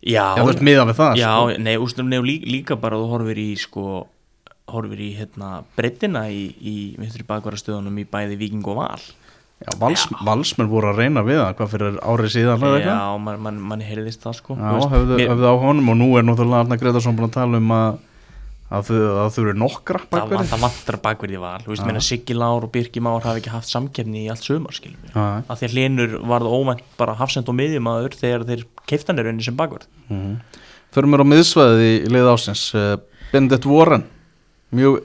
Já, 0.00 0.24
þú 0.38 0.46
veist 0.48 0.62
miða 0.64 0.86
við 0.88 0.96
það 0.96 1.18
já, 1.20 1.28
sko. 1.28 1.60
nei, 1.60 1.74
ústum, 1.76 2.08
nei, 2.08 2.20
líka, 2.24 2.48
líka 2.48 2.76
bara 2.80 2.96
þú 2.96 3.10
horfir 3.10 3.40
í 3.42 3.50
sko 3.60 4.06
horfir 4.70 5.02
í 5.02 5.10
hérna 5.18 5.50
breytina 5.76 6.24
í, 6.32 6.46
í 6.56 6.76
vinstri 6.96 7.26
bakvarastöðunum 7.28 7.98
í 8.00 8.06
bæði 8.08 8.38
Víking 8.40 8.64
og 8.70 8.78
Val 8.80 9.02
já 9.60 9.72
Vals, 9.80 10.06
Valsmenn 10.24 10.70
voru 10.70 10.90
að 10.92 11.00
reyna 11.02 11.24
við 11.26 11.40
það 11.42 11.56
hvað 11.58 11.72
fyrir 11.74 11.98
árið 12.00 12.30
síðan 12.36 12.62
já, 12.80 13.00
mann 13.20 13.42
man, 13.44 13.58
man 13.72 13.82
heyrðist 13.84 14.22
það 14.24 14.38
sko. 14.38 14.56
Já, 14.56 14.70
höfðu, 14.94 15.18
mér- 15.18 15.32
höfðu 15.34 15.50
á 15.52 15.54
honum 15.64 15.90
og 15.92 15.98
nú 16.00 16.08
er 16.16 16.24
náttúrulega 16.24 16.64
Arna 16.64 16.78
Gretarsson 16.80 17.18
búin 17.18 17.28
að 17.28 17.36
tala 17.36 17.60
um 17.60 17.74
að 17.76 17.98
að 18.70 18.86
þau, 18.86 18.98
að 19.18 19.28
þau 19.34 19.40
eru 19.42 19.52
nokkra 19.58 20.00
bakverði 20.12 20.46
það 20.52 20.60
vantar 20.62 20.98
bakverði 21.02 21.38
val. 21.42 21.56
Þú 21.64 21.72
veist, 21.72 21.86
meina 21.88 22.02
Siggi 22.06 22.36
Lár 22.38 22.66
og 22.66 22.70
Birki 22.70 23.02
Már 23.02 23.24
hafi 23.26 23.42
ekki 23.42 23.50
haft 23.50 23.70
samkefni 23.70 24.22
í 24.22 24.28
allt 24.30 24.46
sumar 24.46 24.76
skilum 24.76 25.00
við 25.08 25.16
Já, 25.16 25.24
að 25.42 25.58
því 25.58 25.66
að 25.68 25.74
hlinur 25.74 26.14
varð 26.30 26.52
óvænt 26.54 26.84
bara 27.00 27.16
hafsend 27.18 27.50
og 27.50 27.56
miðjumæður 27.58 28.14
þegar 28.20 28.46
þeir 28.46 28.62
keiftanir 28.86 29.30
unni 29.32 29.42
sem 29.46 29.58
bakverð. 29.58 29.88
Mhm. 30.08 30.36
Förum 30.94 31.12
mér 31.14 31.22
á 31.22 31.26
miðsvæðið 31.34 31.82
í, 31.86 31.92
lið 32.14 32.30
ásins 32.30 32.62
uh, 32.78 32.94
Bendit 33.30 33.66
Warren 33.66 34.06
Mjög 34.74 35.02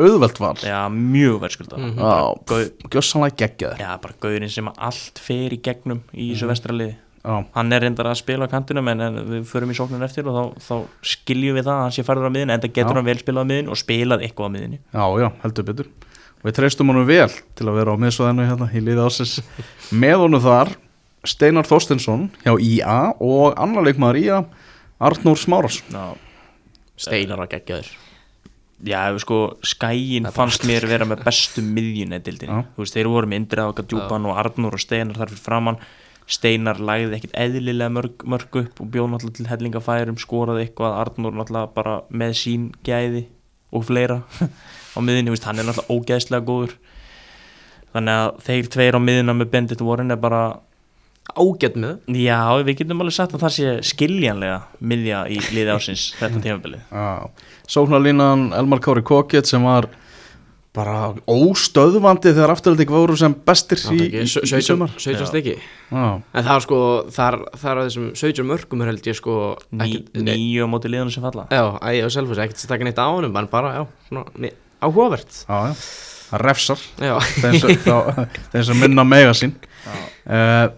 auðvelt 0.00 0.38
val. 0.40 0.54
Já, 0.64 0.78
mjög 0.88 1.40
verðskulda 1.42 1.76
Mhm. 1.76 1.98
Já, 2.00 2.66
gjössanlega 2.92 3.36
geggjaður 3.42 3.78
já, 3.82 3.90
bara 4.00 4.14
gauðurinn 4.20 4.50
sem 4.50 4.68
allt 4.78 5.18
fer 5.20 5.50
í 5.52 5.60
gegnum 5.60 6.00
í 6.14 6.30
þessu 6.32 6.48
vestraliði 6.48 6.94
Já, 7.22 7.44
hann 7.54 7.72
er 7.72 7.80
reyndar 7.84 8.06
að 8.10 8.16
spila 8.18 8.48
á 8.48 8.50
kantinum 8.50 8.88
en, 8.90 9.00
en 9.00 9.14
við 9.28 9.44
förum 9.46 9.70
í 9.70 9.76
sóknun 9.78 10.02
eftir 10.02 10.26
og 10.26 10.34
þá, 10.34 10.62
þá 10.64 10.74
skiljum 11.06 11.54
við 11.54 11.66
það 11.68 11.76
að 11.76 11.82
hann 11.84 11.92
sé 11.94 12.02
færður 12.02 12.26
á 12.26 12.34
miðin 12.34 12.50
en 12.50 12.60
það 12.64 12.72
getur 12.74 12.90
Já. 12.90 12.96
hann 12.98 13.04
vel 13.06 13.18
spilað 13.20 13.44
á 13.44 13.50
miðin 13.52 13.68
og 13.70 13.78
spilað 13.78 14.24
eitthvað 14.26 14.48
á 14.48 14.54
miðinni 14.56 14.78
já, 14.80 15.04
já, 15.22 15.28
heldur 15.44 15.64
betur. 15.68 15.90
Við 16.42 16.56
treystum 16.56 16.88
honum 16.90 17.06
vel 17.06 17.28
til 17.54 17.68
að 17.70 17.76
vera 17.78 17.94
á 17.94 18.02
miðsvæðinu 18.02 18.48
hérna 18.48 18.66
í 18.74 18.80
liði 18.82 19.04
ásins 19.06 19.36
með 20.02 20.16
honum 20.24 20.42
þar 20.42 20.72
Steinar 21.22 21.68
Þorstinsson 21.70 22.24
hjá 22.42 22.56
IA 22.58 22.96
og 23.22 23.54
annar 23.62 23.86
leikmaður 23.86 24.18
IA 24.24 24.40
Arnór 24.98 25.38
Smáras 25.38 25.78
Já, 25.92 26.16
Steinar 26.98 27.44
að 27.44 27.52
gegja 27.54 27.78
þér 27.84 27.92
Já, 28.82 29.02
sko, 29.22 29.36
skæin 29.62 30.26
fannst 30.34 30.64
mér 30.66 30.88
vera 30.90 31.06
með 31.06 31.20
bestu 31.26 31.62
miðjun 31.62 32.16
eða 32.16 32.24
dildinni, 32.26 32.54
Já. 32.56 32.70
þú 32.74 32.82
veist, 32.82 32.96
þeir 32.96 33.10
voru 33.12 33.28
með 33.30 33.38
Indriðaka, 33.42 33.84
Djúpan 33.86 34.26
og 34.26 34.40
Arnur 34.42 34.74
og 34.74 34.82
Steinar 34.82 35.20
þar 35.20 35.30
fyrir 35.30 35.44
framann 35.44 35.78
Steinar 36.32 36.80
lagði 36.82 37.18
ekkit 37.18 37.36
eðlilega 37.38 37.92
mörg, 37.92 38.24
mörg 38.26 38.58
upp 38.62 38.80
og 38.82 38.90
bjóð 38.94 39.08
náttúrulega 39.12 39.38
til 39.38 39.48
hellingafærum 39.50 40.18
skoraði 40.22 40.66
eitthvað, 40.66 40.96
Arnur 41.02 41.36
náttúrulega 41.36 41.72
bara 41.76 41.94
með 42.10 42.34
sín 42.40 42.68
gæði 42.86 43.26
og 43.72 43.86
fleira 43.88 44.20
á 44.96 44.98
miðinni, 44.98 45.30
þú 45.30 45.36
veist, 45.36 45.48
hann 45.48 45.62
er 45.62 45.68
náttúrulega 45.68 45.96
ógæðslega 45.98 46.46
góður. 46.48 46.76
Þannig 47.92 48.20
að 48.22 48.42
þeir 48.46 48.70
tveir 48.72 48.98
á 48.98 49.00
miðina 49.04 49.34
með 49.36 49.50
Bendit 49.52 49.84
Warren 49.84 50.14
er 50.14 50.20
bara 50.20 50.42
Ágætt 51.32 51.78
með. 51.80 52.00
Já, 52.18 52.40
við 52.66 52.82
getum 52.82 53.00
alveg 53.04 53.14
sagt 53.16 53.36
að 53.36 53.44
það 53.46 53.54
sé 53.56 53.74
skiljanlega 53.92 54.56
miðja 54.84 55.22
í 55.32 55.38
liði 55.54 55.72
ásins 55.72 56.08
þetta 56.20 56.42
tímabilið 56.44 57.42
Sóknarlínan 57.72 58.48
Elmar 58.58 58.82
Kári 58.84 59.04
Kokket 59.06 59.48
sem 59.48 59.62
var 59.64 59.88
bara 60.72 61.12
óstöðvandi 61.28 62.32
þegar 62.32 62.54
afturhalding 62.54 62.92
voru 62.92 63.16
sem 63.20 63.34
bestir 63.46 63.80
í, 63.92 63.96
í, 63.96 64.06
í, 64.08 64.24
í 64.24 64.28
17 64.32 64.64
sumar. 64.64 64.92
17 64.96 65.28
stykki. 65.28 65.56
Já, 65.92 66.04
En 66.16 66.46
það 66.46 66.52
er 66.54 66.64
sko, 66.64 66.78
þar, 67.12 67.36
þar 67.60 67.80
að 67.82 67.88
þessum 67.90 68.06
17 68.16 68.48
mörgum 68.48 68.84
er 68.84 68.90
held 68.92 69.08
ég 69.10 69.18
sko 69.18 69.34
nýju 69.76 70.64
á 70.64 70.68
móti 70.72 70.92
liðunum 70.92 71.12
sem 71.12 71.24
falla. 71.24 71.44
Já, 71.52 71.64
æg 71.76 72.06
og 72.08 72.14
selfos, 72.16 72.40
ekkert 72.40 72.64
að 72.64 72.72
taka 72.72 72.88
neitt 72.88 73.02
á 73.04 73.04
honum 73.04 73.36
En 73.36 73.50
bara, 73.52 73.74
já, 73.76 73.82
svona, 74.08 74.52
áhugavert. 74.82 75.42
Já, 75.44 75.58
já, 75.68 75.74
það 76.30 76.44
refsar. 76.48 76.86
Já, 77.04 77.14
þeim 77.44 78.64
sem, 78.70 78.80
minna 78.80 79.04
mega 79.04 79.36
sín. 79.36 79.52
Uh, 80.24 80.72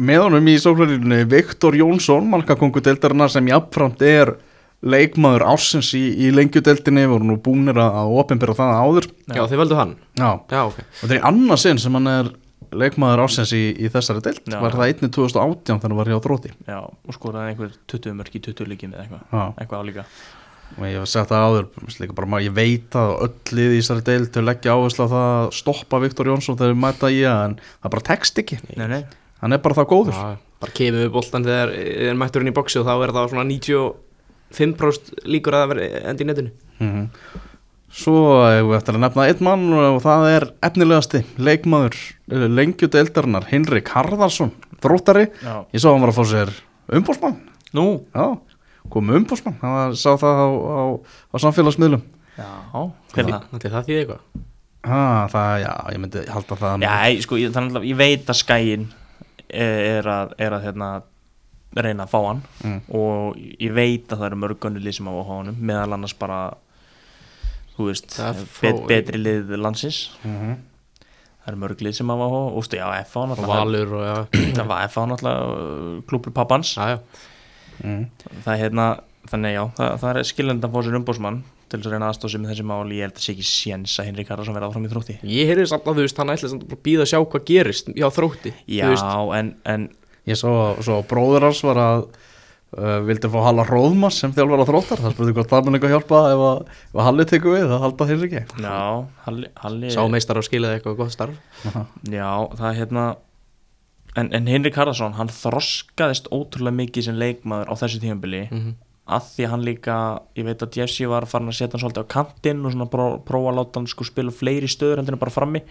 með 0.00 0.22
honum 0.26 0.48
í 0.48 0.56
sóknarlínunni 0.62 1.24
Viktor 1.30 1.76
Jónsson, 1.76 2.28
markakongu 2.32 2.82
deildarinnar 2.84 3.32
sem 3.32 3.50
jafnframt 3.50 4.02
er 4.06 4.34
leikmaður 4.82 5.44
ársins 5.52 5.92
í, 5.94 6.02
í 6.26 6.30
lengjudeildinni. 6.34 7.04
Voru 7.10 7.28
nú 7.28 7.38
búnir 7.42 7.78
að, 7.78 7.98
að 8.02 8.14
opinbera 8.22 8.56
það 8.58 8.78
áður. 8.82 9.10
Já, 9.30 9.42
þið 9.46 9.60
völdu 9.62 9.78
hann? 9.78 9.96
Já, 10.18 10.30
Já, 10.50 10.62
ok. 10.66 10.80
Og 10.82 11.04
það 11.04 11.14
er 11.14 11.20
í 11.20 11.24
annað 11.32 11.62
sinn 11.62 11.82
sem 11.82 11.98
hann 12.00 12.10
er 12.10 12.32
leikmaður 12.72 13.24
ársins 13.26 13.52
í, 13.56 13.62
í 13.76 13.90
þessari 13.92 14.22
deild. 14.24 14.44
Já. 14.48 14.58
var 14.62 14.76
það 14.76 14.86
einni 14.88 15.10
2018 15.12 15.64
þannig 15.66 15.82
að 15.82 15.88
hann 15.90 15.98
var 16.00 16.12
hjá 16.12 16.20
þrótti? 16.24 16.52
Já, 16.68 16.78
og 16.88 17.16
skoraði 17.18 17.52
einhver 17.52 17.74
20 17.92 18.16
mörg 18.18 18.38
í 18.38 18.42
20 18.48 18.70
líkjum 18.72 18.94
eða 18.96 19.04
eitthvað, 19.04 19.26
Já. 19.28 19.42
eitthvað 19.60 19.84
álíka. 19.84 20.06
Og 20.72 20.86
ég 20.88 21.02
hef 21.02 21.10
sagt 21.12 21.28
það 21.28 21.46
áður 21.46 22.14
bara, 22.16 22.38
ég 22.40 22.54
veit 22.56 22.94
að 22.96 23.10
öll 23.26 23.56
lið 23.58 23.74
í 23.74 23.80
þessari 23.82 24.04
deild 24.06 24.30
þau 24.32 24.44
leggja 24.48 24.76
áherslu 24.76 25.04
á 25.04 25.12
það 25.12 25.26
að 25.32 25.50
stoppa 25.58 26.00
Viktor 26.00 26.30
Jónsson 26.30 26.56
þegar 26.56 26.72
við 26.72 26.80
mæta 26.86 27.10
í 27.12 27.18
hann 27.26 27.58
en 27.58 27.58
það 27.82 27.92
bara 27.92 28.06
tekst 28.08 28.40
ekki, 28.40 28.58
Nei, 28.70 28.86
nei, 28.88 29.02
hann 29.42 29.52
er 29.56 29.62
bara 29.64 29.76
það 29.80 29.88
góður. 29.92 30.16
Já, 30.16 30.36
bara 30.62 30.72
kemur 30.78 31.02
við 31.04 31.12
boltan 31.18 31.44
þegar 31.46 31.72
er 32.08 32.18
mætturinn 32.22 32.52
í 32.52 32.56
boxi 32.56 32.80
og 32.80 32.86
þá 32.88 32.94
er 33.08 33.14
það 33.18 33.30
svona 33.34 33.46
95% 33.50 35.24
líkur 35.28 35.56
að 35.56 35.64
það 35.64 35.72
veri 35.74 35.88
endi 36.12 36.24
í 36.24 36.28
netinu. 36.30 36.52
Mhm. 36.80 37.08
Svo 37.92 38.14
hefur 38.48 38.70
við 38.70 38.76
eftir 38.78 38.96
að 38.96 39.02
nefna 39.04 39.24
einn 39.28 39.42
mann 39.44 39.64
og 39.76 39.98
það 40.00 40.22
er 40.32 40.44
efnilegasti 40.64 41.20
leikmaður 41.36 41.96
eh, 42.32 42.46
lengjudeildarinnar 42.48 43.44
Hinrik 43.50 43.90
Harðarsson, 43.92 44.54
þróttari. 44.80 45.26
Já. 45.44 45.58
Ég 45.76 45.82
sá 45.84 45.90
hann 45.92 46.00
var 46.00 46.12
að 46.14 46.16
fá 46.16 46.24
sér 46.30 46.54
umbósmann 46.92 47.36
Nú, 47.76 47.84
já, 48.16 48.24
kom 48.92 49.12
umbósmann 49.12 49.58
hann 49.60 49.92
sá 49.96 50.14
það 50.20 50.40
á, 50.40 50.48
á, 50.48 50.82
á 51.32 51.36
samfélagsmiðlum. 51.44 52.00
Já, 52.38 52.48
hver 53.12 53.26
er 53.26 53.30
það? 53.34 53.44
Þetta 53.52 53.68
er 53.68 53.74
það 53.76 53.86
því 53.90 53.98
eitthvað? 54.00 54.24
Ha, 54.82 55.02
það, 55.30 55.52
já, 55.62 55.72
ég 55.94 56.00
myndi 56.02 56.24
halda 56.32 56.56
það. 56.64 56.82
Já, 56.88 56.94
ég- 57.12 57.22
sko, 57.28 57.36
ég, 57.38 57.52
þannig 57.54 57.76
að 57.78 57.86
ég 57.92 57.96
veit 58.00 58.32
að 58.32 58.40
skæin 58.40 58.88
er 59.52 60.08
að, 60.08 60.34
er 60.38 60.56
að 60.56 60.66
hérna, 60.66 60.90
reyna 61.76 62.04
að 62.04 62.12
fá 62.12 62.18
hann. 62.26 62.42
Mm. 62.64 62.80
og 62.98 63.38
ég 63.40 63.72
veit 63.76 64.10
að 64.12 64.18
það 64.18 64.26
eru 64.30 64.40
mörg 64.42 64.66
önnur 64.68 64.84
lið 64.84 64.98
sem 64.98 65.08
á 65.08 65.12
honum 65.28 65.56
meðal 65.60 65.96
annars 65.96 66.14
bara 66.18 66.40
þú 67.76 67.88
veist, 67.88 68.18
bet, 68.60 68.82
betri 68.90 69.20
lið 69.20 69.54
landsins. 69.56 70.02
Mhm. 70.24 70.58
það 71.42 71.52
eru 71.52 71.60
mörg 71.64 71.80
lið 71.82 71.96
sem 71.98 72.12
á 72.12 72.14
að 72.14 72.34
fá 72.34 72.40
og 72.42 72.66
stu, 72.66 72.76
já, 72.76 72.86
F 73.02 73.16
á 73.16 73.20
Og 73.22 73.28
náttúrulega 73.32 73.54
Valur 73.56 73.94
og 73.98 74.04
já. 74.06 74.16
Það 74.58 74.68
var 74.68 74.84
F 74.86 74.98
á 74.98 75.02
náttúrulega 75.10 76.02
klúpur 76.06 76.32
pappans. 76.36 76.76
Mhm. 77.82 78.04
það 78.44 78.52
er 78.52 78.60
hérna, 78.62 78.86
þannig 79.32 79.56
já, 79.56 79.64
það, 79.78 79.96
það 80.02 80.16
er 80.16 80.28
skilend 80.28 80.64
að 80.64 80.72
fá 80.76 80.82
sér 80.84 80.98
umbósmann 81.00 81.42
til 81.72 81.80
þess 81.80 81.88
að 81.90 81.94
reyna 81.96 82.10
aðstóð 82.12 82.32
sig 82.34 82.42
með 82.42 82.52
þessi 82.52 82.66
mál, 82.68 82.82
ég 82.92 83.06
held 83.06 83.16
að 83.18 83.24
sé 83.24 83.32
ekki 83.34 83.46
séns 83.48 83.94
að 83.98 84.08
Henrik 84.10 84.32
Harðarsson 84.32 84.56
verða 84.58 84.68
áfram 84.70 84.86
í 84.86 84.92
þrótti. 84.92 85.16
Ég 85.32 85.48
heyrði 85.50 85.68
samt 85.72 85.88
að 85.88 85.98
þú 85.98 86.04
veist, 86.06 86.20
hann 86.22 86.34
ætla 86.34 86.50
samt 86.52 86.66
að 86.68 86.82
býða 86.86 87.06
að 87.06 87.10
sjá 87.12 87.18
hvað 87.22 87.46
gerist 87.48 87.90
Já, 87.96 88.06
þrótti 88.12 88.52
já, 88.68 88.90
en, 89.38 89.54
en 89.72 89.88
ég 90.28 90.38
svo 90.38 90.52
að 90.98 91.08
bróður 91.10 91.48
hans 91.48 91.62
var 91.66 91.80
að 91.82 92.04
uh, 92.76 93.00
vildi 93.08 93.30
fá 93.32 93.38
Halla 93.46 93.64
Róðmas 93.68 94.20
sem 94.22 94.34
þjálfur 94.36 94.62
á 94.62 94.66
þróttar. 94.68 95.02
Það 95.02 95.16
spurði 95.16 95.34
hvort 95.38 95.52
það 95.52 95.66
mun 95.66 95.78
eitthvað 95.78 95.94
hjálpa 95.96 96.22
ef 96.30 96.44
að, 96.46 96.62
ef 96.92 97.00
að 97.00 97.08
Halli 97.08 97.26
tekur 97.32 97.56
við, 97.56 97.66
það 97.72 97.84
halda 97.86 98.08
þeir 98.12 98.24
ekki. 98.28 98.44
Já, 98.64 98.78
Halli, 99.26 99.50
Halli 99.64 99.92
Sá 99.96 100.00
meistar 100.12 100.40
á 100.40 100.42
skilaði 100.46 100.78
eitthvað 100.78 100.98
gott 101.02 101.14
starf. 101.14 101.60
Já, 102.06 102.30
það 102.56 102.68
er 102.70 102.78
hérna 102.80 103.06
en, 104.16 104.32
en 104.36 104.48
Henrik 104.50 104.78
Harðarsson, 104.78 105.16
hann 105.18 105.32
þroskaðist 105.32 106.30
ótrúlega 106.34 106.78
mikið 106.82 107.08
sem 107.08 107.20
leikmaður 107.20 107.72
á 107.72 107.74
þessu 107.82 108.02
tímabili. 108.02 108.46
Mhm. 108.52 108.72
Að 109.10 109.26
því 109.34 109.48
hann 109.50 109.66
líka, 109.66 109.96
ég 110.38 110.46
veit 110.46 110.62
að 110.62 110.78
Jesse 110.78 111.08
var 111.10 111.26
farin 111.30 111.50
að 111.50 111.58
setja 111.58 111.74
hann 111.74 111.82
svolítið 111.84 112.06
á 112.06 112.12
kantinn 112.14 112.62
og 112.62 112.74
svona 112.74 112.88
pró, 112.92 113.06
prófa 113.26 113.50
að 113.50 113.58
láta 113.58 113.80
hann 113.80 113.90
sko 113.90 114.06
spila 114.06 114.34
fleiri 114.34 114.70
stöður 114.70 115.02
heldur 115.02 115.16
en 115.16 115.22
bara 115.22 115.34
frammi. 115.34 115.62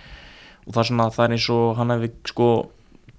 Og 0.68 0.76
það 0.76 0.82
er 0.84 0.90
svona, 0.91 1.10
það 1.16 1.26
er 1.26 1.36
eins 1.38 1.49
og 1.56 1.68
hann 1.80 1.94
hefði 1.95 2.12
sko 2.30 2.49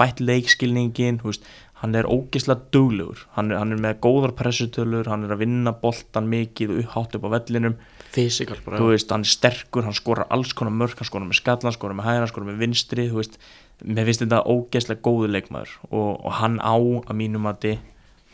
bætt 0.00 0.22
leikskilningin, 0.22 1.22
veist. 1.24 1.46
Hann 1.82 1.96
er 1.98 2.06
ógeðslega 2.06 2.68
duglegur. 2.70 3.24
Hann 3.34 3.50
hann 3.50 3.74
er 3.74 3.80
með 3.82 3.96
góðar 4.04 4.36
pressutölur, 4.38 5.08
hann 5.10 5.24
er 5.26 5.32
að 5.34 5.40
vinna 5.42 5.72
boltan 5.74 6.28
mikið 6.30 6.76
og 6.76 6.82
upphátt 6.84 7.16
upp 7.18 7.26
á 7.26 7.34
vellinum. 7.34 7.74
Fysikal 8.12 8.60
bara 8.62 8.78
þú 8.78 8.92
veist, 8.92 9.10
hann 9.10 9.24
er 9.26 9.32
sterkur, 9.32 9.88
hann 9.88 9.96
skorar 9.96 10.28
alls 10.30 10.52
konar 10.54 10.76
mörk, 10.76 11.00
hann 11.00 11.08
skorar 11.08 11.26
með 11.26 11.40
skall, 11.40 11.58
hann 11.64 11.74
skorar 11.74 11.98
með 11.98 12.06
hægra, 12.06 12.22
hann 12.22 12.30
skorar 12.30 12.50
með 12.52 12.62
vinstri, 12.62 13.08
þú 13.10 13.18
veist. 13.18 13.40
Mér 13.82 14.06
finnst 14.06 14.22
þetta 14.22 14.44
ógeðslega 14.46 15.02
góðu 15.02 15.32
leikmaður 15.32 15.72
og, 15.88 16.10
og 16.22 16.36
hann 16.38 16.60
á 16.62 16.76
að 16.76 17.16
mínum 17.18 17.48
að 17.50 17.64
þú 17.64 17.72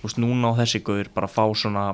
veist, 0.04 0.20
núna 0.22 0.52
á 0.54 0.58
þessi 0.60 0.82
guður 0.86 1.10
bara 1.14 1.30
fá 1.30 1.44
svona 1.56 1.88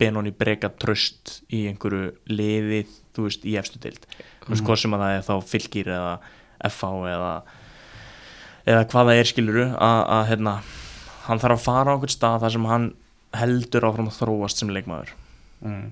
Benoni 0.00 0.32
breka 0.34 0.70
tröst 0.82 1.42
í 1.52 1.66
einhverju 1.70 2.12
liði, 2.32 2.84
þú 3.14 3.26
veist, 3.28 3.44
í 3.46 3.56
efstu 3.60 3.80
dild 3.82 4.06
þú 4.42 4.54
veist, 4.54 4.64
hvað 4.66 4.80
sem 4.82 4.96
að 4.96 5.04
það 5.04 5.16
er 5.16 5.26
þá 5.28 5.50
fylgir 5.52 5.92
eða 5.96 6.14
FH 6.70 6.92
eða 7.12 7.34
eða 8.62 8.86
hvað 8.90 9.08
það 9.10 9.20
er 9.20 9.30
skiluru 9.30 9.66
að, 9.74 10.00
að 10.16 10.24
hérna, 10.30 10.54
hann 11.26 11.42
þarf 11.42 11.58
að 11.58 11.64
fara 11.66 11.90
á 11.90 11.94
einhvern 11.96 12.14
stað 12.14 12.44
þar 12.44 12.54
sem 12.56 12.70
hann 12.70 12.88
heldur 13.42 13.86
áfram 13.88 14.10
að 14.10 14.18
þróast 14.20 14.62
sem 14.62 14.72
leikmaður. 14.72 15.12
Mm. 15.64 15.84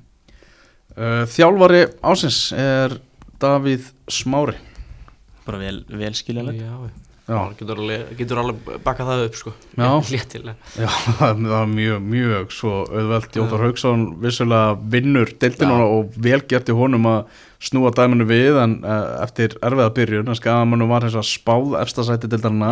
Þjálfari 1.31 1.85
ásins 2.05 2.40
er 2.56 2.98
Davíð 3.40 3.90
Smári. 4.10 4.59
Bara 5.47 5.60
vel, 5.62 5.78
vel 5.89 6.12
skiljanlega 6.18 6.66
Já, 6.66 6.74
Já. 6.90 7.10
Já. 7.31 7.40
Getur 7.61 7.82
alveg, 7.85 8.09
getur 8.19 8.40
alveg 8.43 8.73
bakka 8.85 9.07
það 9.09 9.27
upp 9.28 9.39
sko. 9.39 9.52
Léttilega. 10.12 10.57
Já, 10.74 10.89
það 11.20 11.44
var 11.52 11.70
mjög, 11.70 12.09
mjög 12.16 12.57
svo 12.57 12.74
auðvelt. 12.89 13.39
Jóþór 13.39 13.65
Haugsson 13.69 14.09
vissulega 14.24 14.74
vinnur 14.97 15.32
deildinu 15.40 15.78
Já. 15.78 15.86
og 15.86 16.19
vel 16.28 16.43
gert 16.51 16.69
í 16.73 16.77
honum 16.77 17.09
að 17.11 17.47
snúa 17.61 17.90
dæminu 17.93 18.24
við 18.28 18.57
en 18.62 18.78
uh, 18.81 19.20
eftir 19.24 19.55
erfiða 19.61 19.93
byrjun 19.97 20.32
en 20.32 20.39
skafamannum 20.39 20.89
var 20.90 21.05
þess 21.05 21.19
að 21.20 21.27
spáð 21.28 21.74
efstasæti 21.82 22.31
meina, 22.48 22.70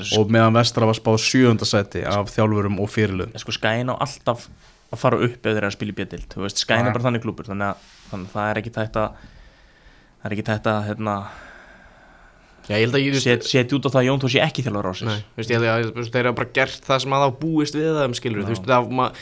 sko, 0.00 0.22
og 0.22 0.32
meðan 0.32 0.56
vestra 0.56 0.88
var 0.88 0.96
spáð 0.96 1.18
sjöundasæti 1.26 2.06
af 2.08 2.32
þjálfurum 2.32 2.80
og 2.80 2.88
fyrirlum 2.88 3.36
sko 3.36 3.52
skæin 3.52 3.92
á 3.92 4.00
alltaf 4.00 4.48
að 4.90 5.02
fara 5.02 5.20
upp 5.20 5.44
ef 5.44 5.44
þeir 5.44 5.60
eru 5.60 5.68
að 5.68 5.76
spila 5.76 5.92
í 5.92 5.98
bjödild 6.00 6.32
þú 6.32 6.46
veist, 6.46 6.64
er 6.72 6.88
bara 6.88 7.04
þannig 7.04 7.24
klúpur 7.26 7.50
þannig 7.50 7.68
að, 7.68 7.84
þannig 8.08 8.32
að 8.32 8.34
það 8.38 8.48
er 8.48 8.62
ekki 8.62 8.74
tætt 8.78 8.98
að 9.02 9.20
það 9.20 10.26
er 10.30 10.36
ekki 10.36 10.48
tætt 10.48 10.72
að 10.72 10.82
hérna, 10.88 11.14
Já, 11.20 11.36
ég 11.36 11.36
held 11.36 11.36
að 11.36 11.36
ég, 11.36 12.56
þú 12.56 12.56
set, 12.56 12.56
veist 12.56 12.58
setja 13.48 13.76
út 13.76 13.86
á 13.86 13.90
það 13.90 14.00
að 14.00 14.06
Jón 14.08 14.22
Tósi 14.22 14.40
ekki 14.44 14.64
þjálfur 14.66 14.86
Nei, 14.86 14.94
ásins 14.94 15.24
þú 15.34 15.40
veist, 15.40 15.50
ég 15.50 15.64
held 15.64 15.90
að 15.90 16.10
þeir 16.14 16.28
hafa 16.30 16.38
bara 16.40 16.54
gert 16.60 16.86
það 16.86 17.02
sem 17.04 17.16
að 17.16 17.24
þá 17.24 17.38
búist 17.40 17.78
við 17.78 17.90
það 17.90 18.06
um 18.06 18.16
skilur 18.20 18.46
Þú 18.46 18.54
veist, 18.54 18.70
það 18.70 19.12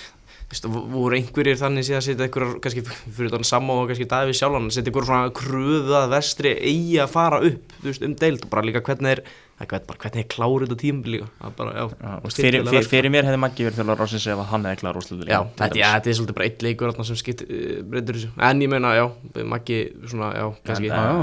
það 0.48 0.76
voru 0.94 1.18
einhverjir 1.18 1.58
þannig 1.60 1.84
síðan 1.84 2.00
að 2.00 2.06
setja 2.06 2.24
einhverjar, 2.24 2.54
kannski 2.64 2.84
fyrir 2.86 3.32
þannig 3.34 3.48
saman 3.48 3.82
og 3.82 3.90
kannski 3.90 4.06
Davíð 4.08 4.38
sjálfan 4.38 4.70
setja 4.72 4.88
einhverjum 4.88 5.10
svona 5.10 5.34
kröðu 5.36 5.98
að 5.98 6.14
vestri 6.14 6.54
eigi 6.56 6.96
að 7.02 7.12
fara 7.12 7.42
upp, 7.50 7.74
veist, 7.84 8.06
um 8.06 8.14
deild 8.16 8.46
og 8.46 8.54
bara 8.54 8.64
líka 8.64 8.82
hvernig 8.86 9.12
er, 9.12 9.22
er 9.60 9.68
bara 9.68 10.00
hvernig 10.06 10.24
er 10.24 10.30
klárið 10.32 10.64
þetta 10.70 10.78
tímabil 10.80 11.14
líka, 11.18 11.28
bara, 11.58 11.74
já, 11.76 11.84
Já, 12.00 12.14
fyrir, 12.38 12.64
fyrir, 12.70 12.88
fyrir 12.94 13.12
mér 13.12 13.28
hefði 13.28 13.42
Maggi 13.44 13.68
verið 13.68 13.82
þjálfur 13.82 14.02
ásins 14.06 14.26
ef 14.32 14.40
að 14.40 14.50
hann 14.54 14.66
hefði 14.70 14.80
klára 14.86 15.02
úrslutu 15.02 15.28
Já, 15.28 15.38
þetta, 15.60 15.80
já, 15.82 15.86
þetta 15.98 16.12
er 16.14 16.18
svolítið 16.22 16.40
bara 16.40 16.48
eitt 16.48 16.66
leikur 16.68 16.94
þarna 16.94 17.08
sem 17.10 17.20
skipt 17.20 17.44
uh, 17.44 17.68
breytir 17.92 18.20
þessu. 18.22 18.32
En 18.48 18.64
ég 18.64 18.72
meina, 18.72 18.96
já, 18.96 19.04
Maggi 19.52 19.80
svona, 20.08 20.32
já, 20.32 20.48
kannski. 20.64 20.88
En, 20.88 21.22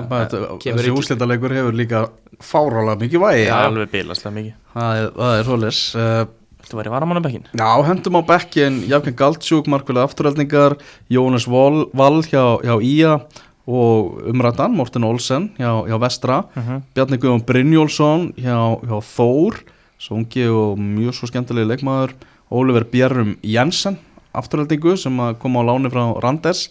Já, 0.62 0.72
þessi 0.78 0.94
úrslitalegur 0.94 1.58
hefur 1.58 1.82
líka 1.82 2.06
fárálega 2.46 3.02
mikið 3.02 3.26
vægi. 3.26 3.46
Já, 3.50 3.58
alveg 3.72 3.94
bilaslega 3.96 4.38
mikið. 4.38 4.58
Það 4.76 5.02
er, 5.02 5.14
það 5.16 5.40
er 5.40 5.54
uh, 5.56 6.26
Þú 6.66 6.80
væri 6.80 6.94
varamannabekkin 6.94 7.50
Já, 7.54 7.70
hendum 7.86 8.18
á 8.18 8.22
bekkin 8.26 8.82
Jafnir 8.90 9.16
Galtsjúk, 9.18 9.68
markvælega 9.70 10.08
afturhaldningar 10.10 10.78
Jónas 11.12 11.46
Val, 11.50 11.86
Val 11.94 12.22
hjá, 12.26 12.58
hjá 12.66 12.76
Ía 12.82 13.20
og 13.66 14.22
umrættan 14.30 14.76
Morten 14.78 15.04
Olsen 15.04 15.50
hjá, 15.58 15.72
hjá 15.90 15.98
Vestra. 16.02 16.44
Mhm. 16.56 16.84
Bjarni 16.94 17.18
Guðjón 17.18 17.46
Brynjólfsson 17.46 18.34
hjá, 18.38 18.58
hjá 18.82 18.98
Þór 19.02 19.62
Svongi 19.98 20.46
og 20.52 20.78
mjög 20.78 21.16
svo 21.16 21.30
skemmtilegi 21.30 21.70
leikmaður. 21.70 22.14
Oliver 22.52 22.84
Bjerrum 22.84 23.38
Jensen 23.42 23.98
afturhaldingu 24.36 24.98
sem 25.00 25.16
að 25.24 25.40
koma 25.42 25.64
á 25.64 25.68
láni 25.72 25.92
frá 25.94 26.04
Randers. 26.22 26.70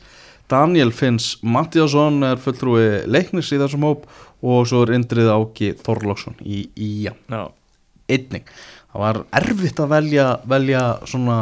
Daniel 0.51 0.93
Finns 0.93 1.39
Mattiasson 1.43 2.23
er 2.27 2.37
fulltrúi 2.37 3.05
leiknis 3.09 3.49
í 3.55 3.59
þessum 3.61 3.87
hóp 3.89 4.05
og 4.45 4.67
svo 4.69 4.83
er 4.85 4.93
Indrið 4.99 5.31
Áki 5.33 5.71
Þorlóksson 5.81 6.37
í 6.45 6.67
Ía. 6.77 7.15
Já, 7.33 7.49
einnig 8.13 8.51
það 8.95 9.03
var 9.03 9.19
erfitt 9.41 9.81
að 9.83 9.91
velja, 9.91 10.27
velja 10.51 10.83
svona 11.11 11.39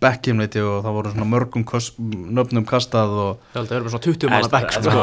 ég 0.00 0.62
og 0.64 0.78
það 0.84 0.94
voru 0.96 1.10
svona 1.12 1.26
mörgum 1.28 1.64
kost, 1.68 1.98
nöfnum 2.00 2.64
kastað 2.68 3.12
og 3.20 3.42
það 3.52 3.74
eru 3.76 3.84
bara 3.84 3.92
svona 3.92 4.04
20 4.06 4.30
manna 4.32 4.50
bekk 4.54 4.72
sko, 4.78 4.94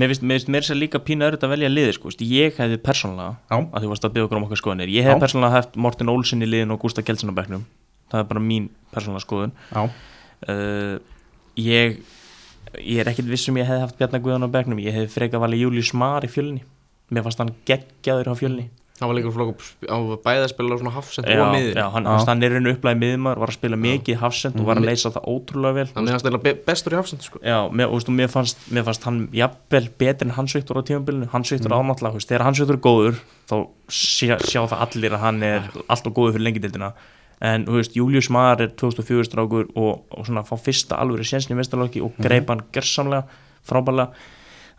Mér 0.00 0.12
finnst- 0.12 0.24
mér 0.54 0.66
sér 0.66 0.78
líka 0.78 1.00
pínu 1.02 1.26
öðruð 1.26 1.46
að 1.46 1.52
velja 1.56 1.70
liði 1.72 1.96
sko. 1.96 2.12
Ég 2.22 2.54
hefði 2.60 2.78
persónulega 2.84 3.36
að 3.50 3.82
þú 3.84 3.90
varst 3.92 4.06
að 4.06 4.14
byggja 4.14 4.28
okkur 4.28 4.38
um 4.40 4.46
okkar 4.46 4.60
skoðanir 4.62 4.92
Ég 4.94 5.04
hefði 5.08 5.24
persónulega 5.26 5.56
haft 5.58 5.76
Morten 5.76 6.08
Olsen 6.08 6.42
í 6.42 6.48
liðin 6.48 6.70
og 6.74 6.80
Gústa 6.80 7.02
Kjeldsen 7.02 7.30
á 7.30 7.38
bekknum. 7.40 7.64
Það 8.10 8.20
er 8.22 8.28
bara 8.30 8.40
mín 8.40 8.70
persónulega 8.94 9.26
skoðun. 9.26 9.52
Já, 9.74 9.90
uh, 10.48 10.98
Ég 11.56 11.98
Ég 12.78 13.00
er 13.02 13.08
ekkit 13.10 13.26
viss 13.26 13.48
um 13.50 13.56
ég 13.58 13.66
hefði 13.66 13.80
haft 13.82 13.98
Bjarnar 13.98 14.20
Guðan 14.22 14.46
á 14.46 14.54
bekknum. 14.54 14.78
Ég 14.78 14.94
hefði 14.94 15.10
frekar 15.10 15.40
valið 15.42 15.64
Július 15.66 15.92
Mar 15.92 16.22
í 16.22 16.30
fjölni. 16.30 16.62
Mér 17.10 17.24
fannst 17.26 17.38
hann 17.42 17.50
geggjaður 17.66 18.30
á 18.30 18.34
fjölni 18.38 18.68
hann 19.00 19.10
var 19.10 19.16
líka 19.18 19.32
flokk 19.34 19.62
á 19.88 19.96
bæði 20.24 20.44
að 20.44 20.50
spila 20.52 20.78
svona 20.80 20.92
hafsend 20.94 21.28
Já, 21.30 21.40
og 21.42 21.52
miður 21.54 21.80
já, 21.80 21.84
hann, 21.94 22.08
Já. 22.08 22.16
hann 22.28 22.44
er 22.46 22.56
einu 22.58 22.72
upplæði 22.74 23.00
miðumar 23.00 23.40
Var 23.40 23.52
að 23.52 23.58
spila 23.58 23.78
mikið 23.80 24.18
hafsend 24.20 24.58
og 24.60 24.68
var 24.68 24.80
að 24.80 24.88
leysa 24.90 25.12
það 25.14 25.28
ótrúlega 25.34 25.78
vel 25.78 25.86
hann 25.94 26.08
er 26.08 26.16
hann 26.16 26.22
stila 26.22 26.40
bestur 26.42 26.96
í 26.96 26.98
hafsend 27.00 27.26
sko. 27.26 27.40
Já, 27.44 27.58
og, 27.66 27.76
veistu, 27.78 28.14
mér, 28.16 28.32
fannst, 28.32 28.66
mér 28.70 28.86
fannst 28.88 29.06
hann 29.08 29.22
jafnvel 29.36 29.88
betur 30.00 30.28
en 30.28 30.34
Hans 30.36 30.56
Viktor 30.56 30.80
á 30.80 30.82
tímabilinu. 30.86 31.30
Hans 31.32 31.52
Viktor 31.52 31.72
mm. 31.72 31.94
þú 32.00 32.12
veist, 32.18 32.30
þegar 32.30 32.46
Hans 32.48 32.60
Viktor 32.60 32.76
er 32.76 32.84
góður 32.84 33.22
þá 33.50 33.56
sjá, 33.90 34.36
sjá 34.44 34.60
það 34.64 34.84
allir 34.86 35.16
að 35.16 35.24
hann 35.24 35.42
er 35.46 35.70
alltaf 35.86 36.14
góður 36.14 36.36
fyrir 36.36 36.46
lengidildina 36.48 36.92
en 37.40 37.64
þú 37.64 37.78
veist, 37.78 37.96
Július 37.96 38.28
Mar 38.32 38.60
er 38.60 38.74
2004 38.80 39.30
strákur 39.30 39.70
og, 39.72 40.02
og 40.12 40.26
svona 40.28 40.44
fá 40.44 40.56
fyrsta 40.60 40.98
alvöru 41.00 41.24
sénsni 41.26 41.56
í 41.56 41.60
mestarlokki 41.60 42.02
og 42.04 42.18
greip 42.20 42.52
hann 42.52 42.66
gersamlega 42.74 43.24
frábælega 43.66 44.10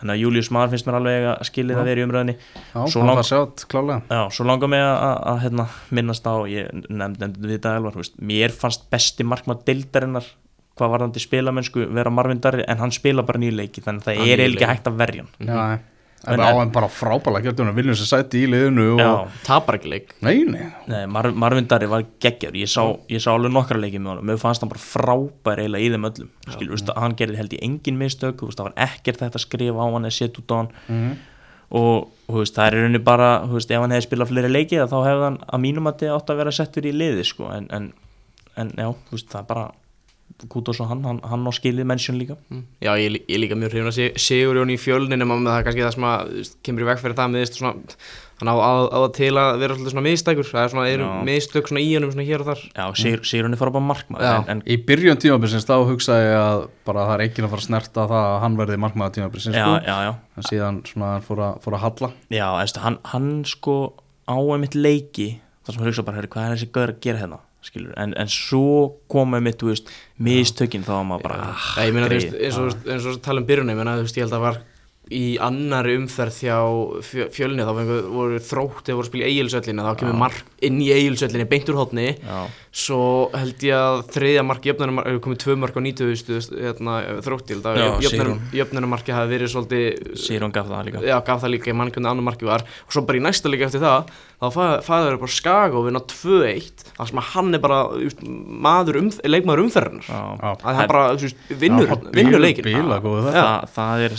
þannig 0.02 0.14
að 0.16 0.22
Július 0.26 0.52
Mar 0.52 0.70
finnst 0.74 0.88
mér 0.90 0.98
alveg 1.00 1.28
að 1.32 1.46
skilja 1.48 1.78
það 1.78 1.90
verið 1.92 2.02
í 2.04 2.06
umræðinni 2.10 2.36
já 2.36 2.82
Svo 2.92 3.02
hann 3.02 3.08
lang- 3.12 3.20
var 3.22 3.28
sjátt 3.30 3.66
klálega 3.72 4.02
Já, 4.10 4.22
svo 4.36 4.46
langar 4.50 4.72
mig 4.74 4.82
að, 4.84 5.40
hérna, 5.46 5.68
minnast 5.92 6.26
á, 6.28 6.36
ég 6.50 6.70
nefndi 6.90 7.22
nefnd 7.26 7.38
við 7.46 7.56
þetta 7.60 7.76
elvar, 7.80 7.98
veist, 8.02 8.18
mér 8.22 8.52
fannst 8.56 8.90
besti 8.92 9.24
markmað 9.28 9.64
deildarinnar 9.70 10.26
hvað 10.80 10.90
var 10.96 11.04
hann 11.06 11.12
til 11.14 11.22
spilamennsku 11.22 11.86
vera 11.94 12.10
Marvin 12.10 12.40
Darri 12.42 12.64
en 12.68 12.78
hann 12.82 12.92
spila 12.96 13.22
bara 13.28 13.40
nýju 13.44 13.54
leiki 13.60 13.82
þannig 13.86 14.02
að 14.02 14.08
það 14.12 14.22
Hann 14.22 14.30
er 14.34 14.44
ekki 14.48 14.70
hægt 14.70 14.88
að 14.88 14.96
verja 15.02 15.26
hann. 15.26 15.48
Já, 15.48 15.80
En- 16.28 16.36
en 16.38 16.40
á 16.46 16.54
hann 16.54 16.70
bara 16.72 16.88
hún 17.58 17.72
að 17.72 17.78
viljum 17.80 17.96
sem 17.98 18.06
sæti 18.10 18.44
í 18.44 18.50
liðinu 18.52 18.84
og 18.94 19.00
Já, 19.02 19.28
tapar 19.48 19.80
ekki 19.80 19.90
leik. 19.90 20.12
Nei, 20.22 20.44
nei, 20.46 20.68
nei, 20.88 21.06
Mar 21.10 21.32
Marvin 21.34 21.66
Darri 21.68 21.88
var 21.90 22.04
geggjör 22.22 22.54
ég 22.62 22.70
sá, 22.70 22.84
ég 23.10 23.24
sá 23.24 23.32
alveg 23.34 23.52
nokkra 23.56 23.80
leiki 23.82 23.98
með 23.98 24.12
honum. 24.14 24.28
Mér 24.30 24.38
fannst 24.38 24.62
hann 24.62 24.70
bara 24.70 24.84
frábær 24.84 25.64
eiginlega 25.64 25.82
í 25.82 25.90
þeim 25.96 26.06
öllum. 26.12 26.30
Skilur, 26.48 26.76
veist, 26.76 26.94
hann 26.96 27.16
gerði 27.18 27.38
held 27.42 27.54
í 27.58 27.62
engin 27.66 27.98
mistök. 27.98 28.46
Það 28.46 28.68
var 28.70 28.78
ekkert 28.78 29.18
þetta 29.24 29.40
að 29.42 29.46
skrifa 29.48 29.82
á 29.82 29.88
hann 29.90 30.06
eða 30.06 30.18
setja 30.20 30.44
út 30.44 30.54
á 30.54 30.56
hann. 30.62 30.72
Mhm. 30.88 31.18
og 31.72 32.08
þú 32.28 32.38
veist, 32.42 32.56
það 32.56 32.66
er 32.68 32.74
rauninni 32.76 33.00
bara 33.04 33.28
veist, 33.56 33.72
ef 33.72 33.80
hann 33.80 33.92
hefði 33.96 34.06
spilað 34.10 34.28
fleiri 34.28 34.50
leiki 34.52 34.76
þá 34.92 34.98
hefði 35.08 35.24
hann 35.24 35.38
að 35.48 35.62
mínum 35.64 35.88
að 35.88 35.98
þetta 36.02 36.10
átt 36.18 36.30
að 36.34 36.40
vera 36.42 36.52
settur 36.52 36.84
í 36.84 36.92
liði 36.92 37.24
sko, 37.26 37.48
en, 37.56 37.68
en, 37.72 37.94
en 38.60 38.72
já, 38.76 38.90
það 39.32 39.40
er 39.40 39.48
bara 39.48 39.64
Kútos 40.52 40.82
og 40.84 40.90
hann, 40.92 41.04
hann, 41.08 41.22
hann 41.28 41.46
á 41.48 41.52
skilið 41.56 41.88
mennsjón 41.90 42.20
líka. 42.22 42.38
Mm. 42.50 42.66
Já, 42.82 42.92
ég, 43.00 43.08
er 43.12 43.32
ég 43.36 43.44
líka 43.44 43.60
mjög 43.60 43.76
hrifun 43.76 43.92
að 43.92 43.98
se, 44.00 44.10
Sigur 44.22 44.62
Jón 44.62 44.74
í 44.74 44.80
fjölnin 44.82 45.24
en 45.24 45.32
það 45.32 45.56
er 45.58 45.66
kannski 45.68 45.86
það 45.86 45.96
sem 45.96 46.10
að 46.12 46.52
kemur 46.66 46.86
í 46.86 46.92
veg 46.92 47.02
fyrir 47.02 47.18
það 47.20 47.40
svona, 47.52 47.74
hann 48.42 48.50
á, 48.50 48.56
það 48.90 49.08
til 49.18 49.30
að 49.38 49.50
vera 49.62 49.76
svolítið 49.76 49.94
svona 49.94 50.04
miðstækur 50.08 50.48
það 50.50 50.64
er 50.64 50.72
svona, 50.74 50.86
eru 50.90 51.10
miðstök 51.28 51.70
svona 51.70 51.84
í 51.84 51.90
honum 51.94 52.14
svona 52.14 52.26
hér 52.26 52.44
og 52.44 52.50
þar. 52.50 52.64
Já, 52.74 52.86
sigur, 52.98 53.22
sigur 53.30 53.48
hann 53.48 53.56
er 53.56 53.62
fara 53.62 53.74
bara 53.76 53.88
markmaður 53.90 54.30
en, 54.32 54.48
en 54.56 54.64
í 54.66 54.78
byrjun 54.88 55.22
tímabilsins 55.22 55.68
þá 55.70 55.76
hugsaði 55.92 56.26
ég 56.26 56.40
að 56.40 56.64
bara 56.88 57.06
það 57.10 57.14
er 57.16 57.26
ekki 57.28 57.46
að 57.46 57.52
fara 57.54 57.62
að 57.62 57.68
snerta 57.68 58.08
það 58.10 58.26
að 58.32 58.40
hann 58.46 58.58
verði 58.62 58.80
markmaður 58.82 59.16
tímabilsins 59.20 59.58
sko. 59.60 59.78
já, 59.86 59.96
já, 60.08 60.12
en 60.38 60.50
síðan 60.50 60.82
svona 60.90 61.14
hann 61.14 61.28
fór 61.28 61.44
að, 61.46 61.62
fór 61.66 61.78
að 61.78 61.86
halla. 61.86 62.12
Já 62.34 62.48
veist, 62.58 62.82
hann, 62.82 63.00
hann 63.14 63.30
sko 63.52 63.78
á 64.26 64.38
einmitt 64.42 64.78
leiki 64.80 65.30
þar 65.62 65.76
sem 65.76 65.84
hann 65.84 65.92
hugsa 65.92 66.08
bara, 66.08 66.26
hvað 66.26 66.48
er 66.48 66.58
þessi 66.58 66.72
gaur 66.74 66.96
að 66.96 67.02
gera 67.06 67.22
hérna 67.22 67.42
skilur, 67.66 67.94
en, 68.02 68.14
en 68.18 68.32
svo 68.32 68.98
koma 69.12 69.38
einmitt, 69.40 69.60
þú 69.62 69.72
veist, 69.72 69.92
mistökin 70.22 70.86
þá 70.88 70.94
var 70.98 71.08
maður 71.12 71.28
bara, 71.30 71.40
ah, 71.52 71.70
Já, 71.78 71.88
ég 71.88 71.96
meina, 71.96 72.10
þú 72.10 72.18
veist, 72.20 72.38
eins 72.42 72.60
og, 72.62 72.86
eins 72.90 73.10
og 73.12 73.22
tala 73.26 73.44
um 73.44 73.50
byrjunni, 73.50 73.76
ég 73.76 73.82
meina, 73.82 73.98
þú 74.00 74.08
veist, 74.08 74.18
ég 74.22 74.26
held 74.28 74.38
að 74.40 74.46
var 74.48 74.62
í 75.12 75.36
annari 75.44 75.98
umferð 76.00 76.36
fjö- 77.04 77.28
fjölni, 77.36 77.66
þá 77.68 77.72
fengu, 77.76 77.96
voru 78.14 78.38
þrótti 78.48 78.94
voru 78.96 79.04
að 79.04 79.10
spila 79.10 79.28
í 79.28 79.34
eigilsöllinni, 79.36 79.84
þá 79.84 80.00
kemur 80.00 80.18
mark 80.22 80.38
inn 80.64 80.78
í 80.80 80.88
eigilsöllinni, 80.96 81.48
beint 81.52 81.72
úr 81.72 81.80
hótni 81.82 82.06
já, 82.16 82.38
svo 82.84 83.00
held 83.36 83.66
ég 83.68 83.76
að 83.76 84.04
þriðja 84.16 84.46
mark 84.48 84.70
jöfnunum, 84.70 85.02
komið 85.26 85.42
tvö 85.44 85.58
mark 85.60 85.76
á 85.76 85.82
90 85.84 86.56
hérna, 86.64 86.96
þrótti, 87.26 87.58
ég 87.58 87.60
held 87.60 87.82
Já, 87.82 87.90
að 87.92 88.08
Sigrún. 88.08 88.42
jöfnunum 88.56 88.96
hafi 89.18 89.34
verið 89.36 89.52
svolítið 89.52 90.16
hann 90.46 90.56
gaf 90.56 90.72
það 90.72 90.88
líka. 90.88 91.04
Já, 91.12 91.18
gaf 91.28 91.44
það 91.44 91.56
líka, 91.58 91.76
mann 91.76 91.92
hvernig 91.92 92.12
annar 92.14 92.28
marki 92.32 92.48
var. 92.48 92.64
Og 92.88 92.96
svo 92.96 93.04
bara 93.04 93.20
í 93.20 93.26
næsta 93.26 93.52
líka 93.52 93.68
eftir 93.68 93.84
það 93.84 94.14
þá 94.42 94.56
fæður 94.82 95.18
bara 95.22 95.34
skaga 95.36 95.78
og 95.78 95.84
vinna 95.86 96.00
2-1 96.10 96.84
þar 96.96 97.10
sem 97.12 97.20
að 97.22 97.28
hann 97.36 97.54
er 97.54 97.62
bara 97.62 97.82
maður 98.66 98.98
um, 98.98 99.10
leikmaður 99.30 99.62
umferðarnar 99.68 100.08
já. 100.08 100.22
Já. 100.42 100.50
að 100.56 100.80
hann 100.80 100.90
bara 100.90 101.04
just, 101.22 101.44
vinnur, 101.62 101.94
vinnur 102.16 102.42
leikin 102.42 102.66
bíla 102.66 102.98
góðu 103.04 103.28
það. 103.28 103.38
það, 103.38 103.68
það 103.76 104.06
er 104.08 104.18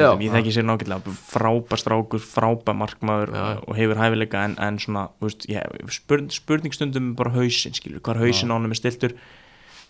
Já. 0.00 0.08
veitum, 0.08 0.24
ég 0.24 0.34
þekki 0.38 0.56
sér 0.56 0.66
nákvæmlega 0.70 1.16
frábær 1.34 1.82
strákur, 1.84 2.24
frábær 2.24 2.80
markmaður 2.80 3.34
Já. 3.36 3.44
og 3.60 3.78
hefur 3.82 4.00
hæfileika 4.00 4.46
en, 4.48 4.56
en 4.70 4.80
svona 4.80 5.04
veist, 5.20 5.44
ég, 5.52 5.78
spurning, 5.98 6.32
spurningstundum 6.32 7.12
er 7.12 7.20
bara 7.20 7.36
hausinn 7.36 7.76
skilur, 7.76 8.00
hvar 8.08 8.24
hausinn 8.24 8.52
á 8.52 8.56
hann 8.56 8.72
er 8.72 8.80
stiltur 8.80 9.18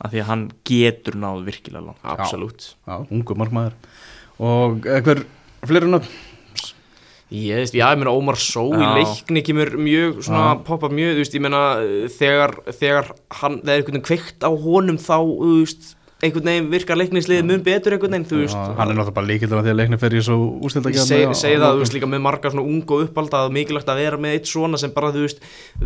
af 0.03 0.11
því 0.11 0.25
að 0.25 0.31
hann 0.33 0.47
getur 0.67 1.23
náð 1.23 1.47
virkilega 1.47 1.87
langt 1.87 2.03
absolutt 2.19 2.73
ungu 3.15 3.39
markmaður 3.39 3.79
og 4.43 4.83
hver 4.83 5.23
fleiri 5.63 5.87
nöfn 5.95 6.34
ég 7.33 7.57
veist, 7.63 7.75
já, 7.75 7.87
ég 7.89 7.99
meina 8.01 8.15
Ómar 8.15 8.39
Só 8.41 8.67
í 8.69 8.85
leikni 8.99 9.43
kemur 9.47 9.75
mjög 9.81 10.23
svona 10.27 10.47
Já. 10.55 10.63
poppa 10.69 10.91
mjög, 10.93 11.17
þú 11.17 11.25
veist, 11.25 11.37
ég 11.39 11.45
meina 11.45 11.65
þegar, 12.19 12.57
þegar 12.69 13.13
hann, 13.41 13.61
það 13.65 13.75
er 13.75 13.81
einhvern 13.81 13.99
veginn 13.99 14.09
kveikt 14.11 14.45
á 14.45 14.51
honum 14.53 15.01
þá, 15.01 15.17
þú 15.25 15.53
veist 15.63 15.95
einhvern 16.25 16.47
veginn 16.49 16.69
virkar 16.73 16.99
leiknisliðið 16.99 17.47
mun 17.49 17.63
betur 17.65 17.95
einhvern 17.97 18.15
veginn, 18.15 18.27
þú 18.31 18.39
veist. 18.41 18.57
Já, 18.57 18.77
hann 18.79 18.91
er 18.91 18.97
náttúrulega 18.97 19.17
bara 19.19 19.29
líkildar 19.29 19.61
að 19.61 19.67
því 19.67 19.73
að 19.73 19.79
leikni 19.81 19.99
fer 20.01 20.15
í 20.15 20.23
svo 20.25 20.37
úrstilda 20.65 20.93
Ég 20.95 21.05
seg, 21.05 21.35
segi 21.41 21.59
það, 21.61 21.75
þú 21.75 21.83
veist, 21.83 21.97
líka 21.97 22.09
með 22.11 22.23
marga 22.25 22.53
svona 22.55 22.65
unga 22.71 22.97
og 22.97 23.05
uppalda 23.09 23.43
að 23.45 23.55
mikilvægt 23.59 23.91
að 23.93 24.01
vera 24.01 24.21
með 24.25 24.37
eitt 24.39 24.51
svona 24.51 24.81
sem 24.81 24.95
bara, 24.95 25.11
þú 25.15 25.25
veist, 25.27 25.45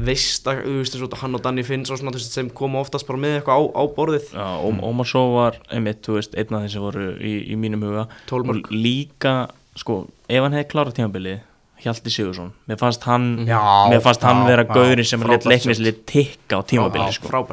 veist 0.08 0.50
að, 0.50 0.62
þú 0.66 0.76
veist, 0.82 0.98
eins 0.98 1.06
og 1.08 1.18
hann 1.22 1.38
og 1.38 1.44
Danni 1.46 1.64
Finns 1.66 1.90
og 1.90 2.00
svona, 2.00 2.14
þú 2.14 2.20
veist, 2.20 2.36
sem 2.38 2.50
koma 2.60 2.82
oftast 2.84 3.08
bara 3.08 3.22
með 3.24 3.38
eitthvað 3.40 3.58
á, 3.58 3.62
á 3.74 3.82
borðið. 3.98 4.30
Já, 4.36 4.48
Ómar 4.92 5.10
Só 5.10 5.24
var 5.34 5.58
einmitt, 5.74 6.04
þú 6.06 6.18
veist, 6.20 6.36
einn 6.38 6.54
af 6.54 6.66
þeim 6.66 6.74
sem 6.76 6.86
voru 6.86 7.08
í, 7.18 7.34
í 7.48 7.58
mínum 7.58 7.88
huga. 7.88 8.06
12 8.30 8.52
mörk. 8.52 8.68
og 8.68 8.78
líka, 8.86 9.34
sko, 9.78 10.00
ef 10.28 10.42
hann 10.44 10.56
hefði 10.56 10.68
klárað 10.72 10.98
tímabilið 10.98 11.38
Hjalti 11.78 12.10
Sigursson, 12.10 12.48
mér 12.66 12.78
fannst 12.80 13.04
hann 13.06 13.26
Já, 13.46 13.60
mér 13.92 14.00
fannst 14.02 14.24
hann 14.26 14.40
já, 14.42 14.46
vera 14.50 14.64
já, 14.66 14.72
gauðurinn 14.74 15.06
sem 15.06 15.22
let 15.30 15.44
leiknislið 15.46 16.00
tikka 16.10 16.58
á 16.58 16.60
tímabilið, 16.66 17.12
sko. 17.20 17.44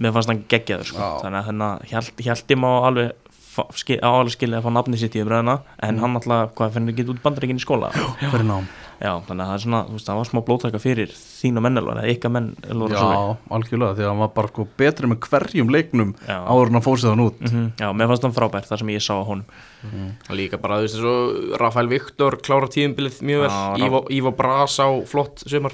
mér 0.00 0.14
fannst 0.16 0.32
hann 0.32 0.40
geggjaður 0.48 0.88
sko. 0.88 1.08
Þannig 1.20 1.40
að 1.42 1.50
hérna, 1.50 1.68
Hjalti, 1.90 2.24
Hjalti 2.24 2.56
má 2.56 2.70
alveg 2.88 3.12
fa- 3.52 3.68
skil, 3.76 3.98
á 4.00 4.08
alveg 4.08 4.32
skilja 4.38 4.62
að 4.62 4.64
fá 4.64 4.72
nafni 4.72 4.96
sitt 5.02 5.18
í 5.18 5.24
umræðina 5.24 5.58
en 5.84 6.00
hann 6.00 6.16
alltaf, 6.16 6.54
hvað 6.56 6.72
finnir 6.78 6.94
ekki 6.96 7.06
út 7.12 7.20
bandaríkinn 7.26 7.60
í 7.60 7.66
skóla? 7.66 7.92
Já. 7.92 8.30
fyrir 8.32 8.48
nám 8.48 8.70
þannig 9.02 9.42
að 9.42 9.48
það 9.50 9.54
er 9.56 9.62
svona, 9.64 9.80
þú 9.88 9.96
veist, 9.96 10.06
það 10.08 10.18
var 10.20 10.28
smá 10.30 10.40
blóttaka 10.46 10.80
fyrir 10.82 11.10
þín 11.16 11.56
og 11.58 11.64
menn 11.66 11.80
alveg, 11.80 11.98
eða 12.02 12.12
ykkar 12.14 12.32
menn 12.36 12.48
Elvar 12.70 12.92
og 12.92 12.98
Sólveig. 13.02 13.18
Já, 13.18 13.54
algjörlega, 13.58 13.96
því 13.98 14.04
að 14.06 14.10
hann 14.12 14.22
var 14.22 14.32
bara 14.36 14.48
sko 14.52 14.66
betri 14.82 15.10
með 15.10 15.20
hverjum 15.26 15.72
leiknum 15.74 16.14
Já. 16.28 16.38
áður 16.46 16.70
en 16.72 16.78
að 16.80 16.86
fórsið 16.86 17.10
hann 17.12 17.24
út 17.26 17.40
Mhm, 17.42 17.64
já, 17.82 17.88
mér 17.92 18.10
fannst 18.12 18.22
hann 18.28 18.36
frábært 18.38 18.68
þar 18.70 18.78
sem 18.84 18.92
ég 18.94 19.02
sá 19.02 19.14
á 19.18 19.24
honum 19.26 19.46
Líka 20.30 20.58
bara, 20.62 20.78
þú 20.78 20.86
veist, 20.86 21.02
og 21.02 21.56
Rafael 21.60 21.88
Viktor 21.90 22.36
klára 22.42 22.68
tíðumbilið 22.70 23.22
mjög 23.26 23.40
vel 23.46 23.50
Já, 23.50 23.88
Ívo, 23.88 24.04
Ívo 24.10 24.30
Bras 24.36 24.78
á 24.78 24.86
flott 25.08 25.42
sumar 25.46 25.72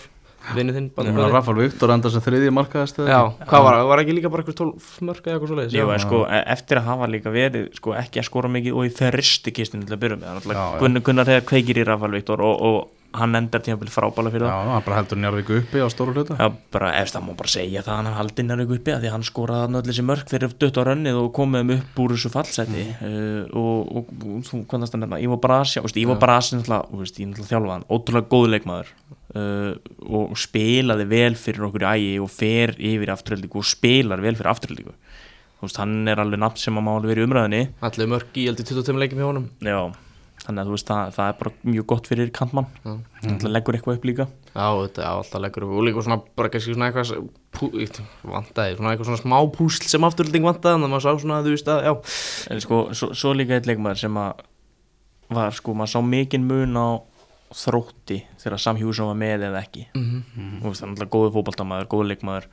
Vinnið 0.54 0.76
þinn, 0.78 0.86
Þannig 0.96 1.12
bandið 1.12 1.24
að 1.26 1.32
Rafael 1.34 1.58
Viktor 1.60 1.90
enda 1.92 2.08
sem 2.14 2.22
þriðji 2.24 2.52
markaðist 2.56 3.00
Já, 3.04 3.18
hvað 3.44 3.64
var 3.66 3.74
það? 3.76 3.88
Var 3.90 4.00
ekki 4.00 4.14
líka 4.16 4.30
bara 4.32 4.44
eitthvað 4.44 4.56
12 4.62 4.86
mörg 5.04 5.26
eða 5.26 5.34
eitthvað 5.34 5.50
svoleiðis? 5.52 5.74
Jú, 5.76 5.88
Já. 5.92 5.98
sko, 6.06 6.20
e- 6.24 6.44
eftir 6.54 6.80
að 6.80 6.86
hafa 6.88 7.08
líka 7.12 7.32
verið 7.34 7.66
sko, 7.76 7.92
ekki 8.00 8.22
að 8.22 8.28
skora 8.30 8.48
mikið 8.54 8.78
og 8.78 8.86
í 8.88 8.92
þerristi 8.96 9.52
kistinu 9.58 9.84
til 9.84 9.96
að 9.98 10.00
byrja 10.06 10.20
með, 10.22 10.48
Já, 10.48 10.62
já. 10.80 11.02
Gunnar, 11.04 11.28
hefði 11.28 11.44
kveikir 11.52 11.82
í 11.82 11.84
Rafal 11.90 12.10
Viktor 12.16 12.40
og, 12.40 12.62
og 12.70 12.88
hann 13.16 13.34
endar 13.38 13.62
tímafél 13.64 13.88
frábæla 13.88 14.30
fyrir 14.34 14.44
Já, 14.44 14.52
það. 14.52 14.70
hann 14.74 14.84
bara 14.84 14.96
heldur 14.98 15.18
Njarvík 15.22 15.50
uppi 15.56 15.80
á 15.80 15.88
stóru 15.88 16.12
hluta. 16.12 16.36
Já, 16.36 16.48
bara, 16.74 16.90
eftir 17.00 17.16
það 17.18 17.24
má 17.28 17.36
bara 17.38 17.52
segja 17.52 17.82
það 17.86 17.94
að 17.94 18.00
hann 18.02 18.18
haldi 18.18 18.44
nærið 18.44 18.74
uppi 18.76 18.92
að 18.94 19.00
því 19.04 19.08
að 19.08 19.14
hann 19.16 19.26
skoraði 19.28 19.78
öll 19.80 19.86
þessi 19.88 20.04
mörg 20.10 20.32
fyrir 20.32 20.54
dutt 20.60 20.76
á 20.76 20.82
rönnið 20.88 21.20
og 21.22 21.30
komið 21.38 21.62
þeim 21.62 21.72
upp 21.78 22.02
úr 22.04 22.14
þessu 22.14 22.32
fallseti 22.34 22.84
uh, 22.92 23.44
og, 23.56 23.92
og, 23.96 24.12
og 24.28 24.42
þú 24.48 24.60
kannast 24.70 24.96
að 24.98 25.04
nefna 25.04 25.20
Ivo 25.24 25.38
Brasi, 25.40 25.80
Ivo 26.02 26.18
Brasi 26.20 26.58
náttúrulega, 26.58 26.90
þú 26.92 27.00
veist, 27.02 27.20
ég 27.22 27.30
náttúrulega 27.30 27.52
þjálfa 27.54 27.74
hann, 27.78 27.86
ótrúlega 27.88 28.32
góð 28.34 28.50
leikmaður. 28.54 28.92
Uh, 29.28 29.72
og 30.08 30.36
spilaði 30.40 31.04
vel 31.10 31.34
fyrir 31.36 31.66
okkur 31.68 31.84
í 31.84 31.88
ægi 31.94 32.12
og 32.24 32.30
fer 32.32 32.70
yfir 32.80 33.10
í 33.10 33.12
afturhaldingu 33.12 33.60
og 33.60 33.66
spilar 33.68 34.22
vel 34.24 34.32
fyrir 34.38 34.48
afturhaldingu 34.54 34.94
þú 35.58 35.66
veist, 35.66 35.80
hann 35.82 36.08
er 36.08 36.22
alveg 36.22 36.40
nafn 36.40 36.60
sem 36.62 36.78
að 36.80 36.84
má 36.86 36.94
alveg 36.94 37.10
verið 37.12 37.24
í 37.24 37.28
umræðinni 37.28 37.60
Allir 37.84 38.08
mörg 38.08 38.38
í 38.40 38.46
heldur 38.48 38.64
22 38.70 39.02
leikjum 39.02 39.20
hjá 39.20 39.26
honum. 39.28 39.48
Já, 39.60 39.80
þannig 40.48 40.62
að 40.62 40.68
þú 40.70 40.74
veist, 40.74 40.88
það, 40.88 41.10
það 41.14 41.30
er 41.30 41.34
bara 41.42 41.52
mjög 41.68 41.86
gott 41.92 42.06
fyrir 42.08 42.30
kantmann, 42.34 42.68
Já. 42.80 42.92
hann 43.26 43.52
leggur 43.52 43.76
eitthvað 43.76 43.98
upp 43.98 44.06
líka. 44.08 44.26
Já, 44.48 44.66
þetta 44.80 45.02
er 45.04 45.08
alltaf 45.10 45.42
leggur 45.44 45.66
upp. 45.66 45.74
Og 45.76 45.84
líka 45.84 46.04
svona 46.06 46.18
bara 46.40 46.50
kannski 46.54 46.72
svona 46.74 46.88
eitthvað 46.88 47.26
pú, 47.54 47.68
vantaði, 48.32 48.78
svona 48.78 48.94
eitthvað 48.94 49.10
svona 49.10 49.20
smá 49.20 49.36
púsl 49.58 49.90
sem 49.92 50.08
afturlending 50.08 50.48
vantaði, 50.48 50.78
þannig 50.78 50.88
að 50.88 50.94
maður 50.94 51.04
sá 51.04 51.22
svona 51.22 51.36
að 51.42 51.50
þú 51.50 51.54
veist 51.54 51.70
að, 51.74 51.82
já, 51.84 51.92
en 52.54 52.64
sko, 52.64 52.80
svo, 52.96 53.10
svo 53.20 53.34
líka 53.36 53.58
eitt 53.58 53.68
leikmaður 53.68 54.02
sem 54.06 54.18
að 54.24 54.42
var, 55.36 55.54
sko, 55.60 55.76
maður 55.76 55.92
sá 55.92 56.00
mikinn 56.08 56.48
mun 56.48 56.80
á 56.80 56.88
þrótti 57.58 58.22
þegar 58.40 58.60
Sam 58.60 58.80
Hjússon 58.80 59.08
var 59.12 59.20
með 59.20 59.46
eða 59.50 59.62
ekki. 59.62 59.86
Mm 59.96 60.24
þú 60.58 60.72
veist, 60.72 60.80
það 60.82 60.88
er 60.88 60.90
náttúrulega 60.92 61.14
góðu 61.14 61.30
fótballtamaður, 61.36 61.88
góðu 61.92 62.08
leikmaður 62.10 62.48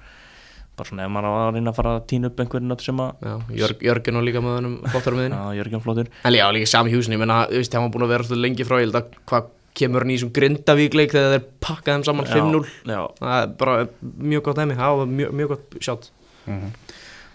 bara 0.76 0.90
svona 0.90 1.06
ef 1.08 1.12
maður 1.16 1.28
á 1.28 1.34
að 1.40 1.52
reyna 1.56 1.72
að 1.72 1.78
fara 1.80 1.92
að 1.96 2.06
týna 2.12 2.30
upp 2.32 2.40
einhverjum 2.44 2.72
nöttu 2.72 2.88
sem 2.90 3.02
að 3.04 3.28
Jörg, 3.60 3.84
Jörgen 3.88 4.20
og 4.20 4.26
líka 4.28 4.42
með 4.44 4.58
hennum 4.60 4.78
flottar 4.92 5.16
með 5.18 5.28
henni 5.28 5.40
Já, 5.46 5.60
Jörgjum 5.60 5.84
flottur. 5.86 6.10
En 6.28 6.36
já, 6.38 6.46
líka 6.56 6.72
sami 6.72 6.94
húsin, 6.96 7.16
ég 7.16 7.22
menna, 7.22 7.42
þú 7.52 7.62
veist, 7.62 7.78
hann 7.78 7.86
var 7.88 7.94
búin 7.96 8.08
að 8.08 8.14
vera 8.16 8.28
svolítið 8.28 8.46
lengi 8.48 8.68
frá, 8.68 8.78
ég 8.82 8.88
held 8.90 9.00
að 9.00 9.16
hvað 9.32 9.52
kemur 9.76 10.06
hann 10.06 10.12
í 10.14 10.18
þessum 10.18 10.34
grindavíkleik 10.36 11.12
þegar 11.16 11.34
þeir 11.36 11.48
pakka 11.66 11.96
þeim 11.98 12.06
saman 12.08 12.30
5-0 12.32 12.62
Já, 12.88 13.02
Það 13.20 13.36
er 13.42 13.50
bara 13.60 13.74
mjög 14.32 14.46
gott 14.48 14.62
dæmi, 14.62 14.78
það 14.80 15.00
var 15.02 15.10
mjög, 15.20 15.34
mjög 15.42 15.54
gott 15.56 15.78
sjátt 15.84 16.12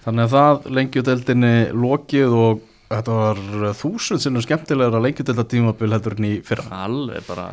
Þannig 0.01 0.23
að 0.25 0.33
það 0.33 0.69
lengjudeldinni 0.79 1.55
lokið 1.77 2.37
og 2.41 2.63
þetta 2.91 3.15
var 3.15 3.41
þúsund 3.79 4.23
sinnum 4.23 4.43
skemmtilegra 4.43 5.01
lengjudelda 5.03 5.45
tímabil 5.47 5.93
heldur 5.95 6.17
en 6.19 6.27
í 6.27 6.33
fyrra. 6.47 6.65
alveg 6.87 7.27
bara, 7.29 7.47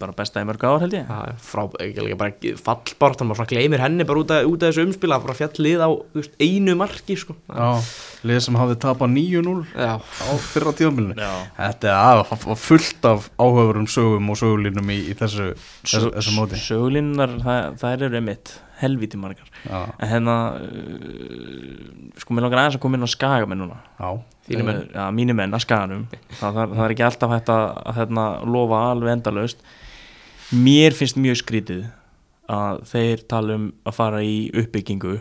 bara 0.00 0.14
besta 0.16 0.42
í 0.42 0.48
mörg 0.48 0.64
ár 0.66 0.80
held 0.82 0.96
ég 0.98 1.06
Það 1.10 1.28
er 1.30 1.36
frá, 1.46 1.62
ekki 1.86 2.06
líka 2.06 2.18
bara 2.18 2.54
fallbart, 2.66 3.22
hann 3.22 3.30
bara 3.30 3.46
gleymir 3.52 3.82
henni 3.84 4.06
bara 4.08 4.24
út 4.24 4.34
af, 4.34 4.48
út 4.50 4.64
af 4.66 4.72
þessu 4.72 4.86
umspil, 4.88 5.12
það 5.14 5.26
bara 5.26 5.36
fjall 5.38 5.64
lið 5.66 5.84
á 5.86 5.90
veist, 6.16 6.34
einu 6.42 6.74
marki, 6.80 7.18
sko 7.22 7.36
Já, 7.46 7.68
lið 8.26 8.40
sem 8.46 8.58
hafði 8.60 8.78
tapað 8.82 9.14
9-0 9.14 9.54
Já, 9.74 9.92
á 10.02 10.32
fyrra 10.50 10.74
tímabilinu. 10.80 11.28
Þetta 11.60 11.92
er 11.92 12.00
að, 12.00 12.24
var 12.48 12.60
fullt 12.64 13.06
af 13.12 13.30
áhugaverum 13.38 13.86
sögum 13.90 14.34
og 14.34 14.40
sögulínum 14.42 14.90
í, 14.90 14.98
í 15.12 15.14
þessu, 15.18 15.52
þessu, 15.84 16.10
þessu 16.18 16.34
móti. 16.34 16.58
sögulinnar, 16.66 17.38
það, 17.46 17.78
það 17.84 18.06
eru 18.08 18.20
emitt 18.24 18.56
helviti 18.80 19.20
margar. 19.20 19.48
Já, 19.64 19.78
en 19.96 20.10
hérna 20.10 20.36
uh, 20.56 22.18
sko 22.20 22.34
mér 22.34 22.46
langar 22.46 22.62
aðeins 22.64 22.78
að 22.78 22.84
koma 22.84 22.98
inn 22.98 23.06
á 23.06 23.10
skagamenn 23.10 23.62
núna. 23.62 23.78
Já, 24.00 24.10
menn. 24.64 24.82
Já, 24.94 25.04
mínir 25.14 25.38
menn 25.38 25.56
að 25.56 25.64
skaganum. 25.66 26.08
Það, 26.38 26.58
það, 26.58 26.74
það 26.74 26.84
er 26.86 26.96
ekki 26.96 27.06
alltaf 27.06 27.34
hægt 27.34 27.54
að, 27.54 27.64
að 27.84 28.00
hérna, 28.00 28.26
lofa 28.56 28.82
alveg 28.90 29.14
endalaust. 29.18 29.64
Mér 30.50 30.96
finnst 30.98 31.20
mjög 31.20 31.40
skrítið 31.44 31.86
að 32.50 32.82
þeir 32.90 33.24
tala 33.30 33.56
um 33.60 33.70
að 33.86 33.96
fara 34.00 34.24
í 34.26 34.36
uppbyggingu 34.58 35.20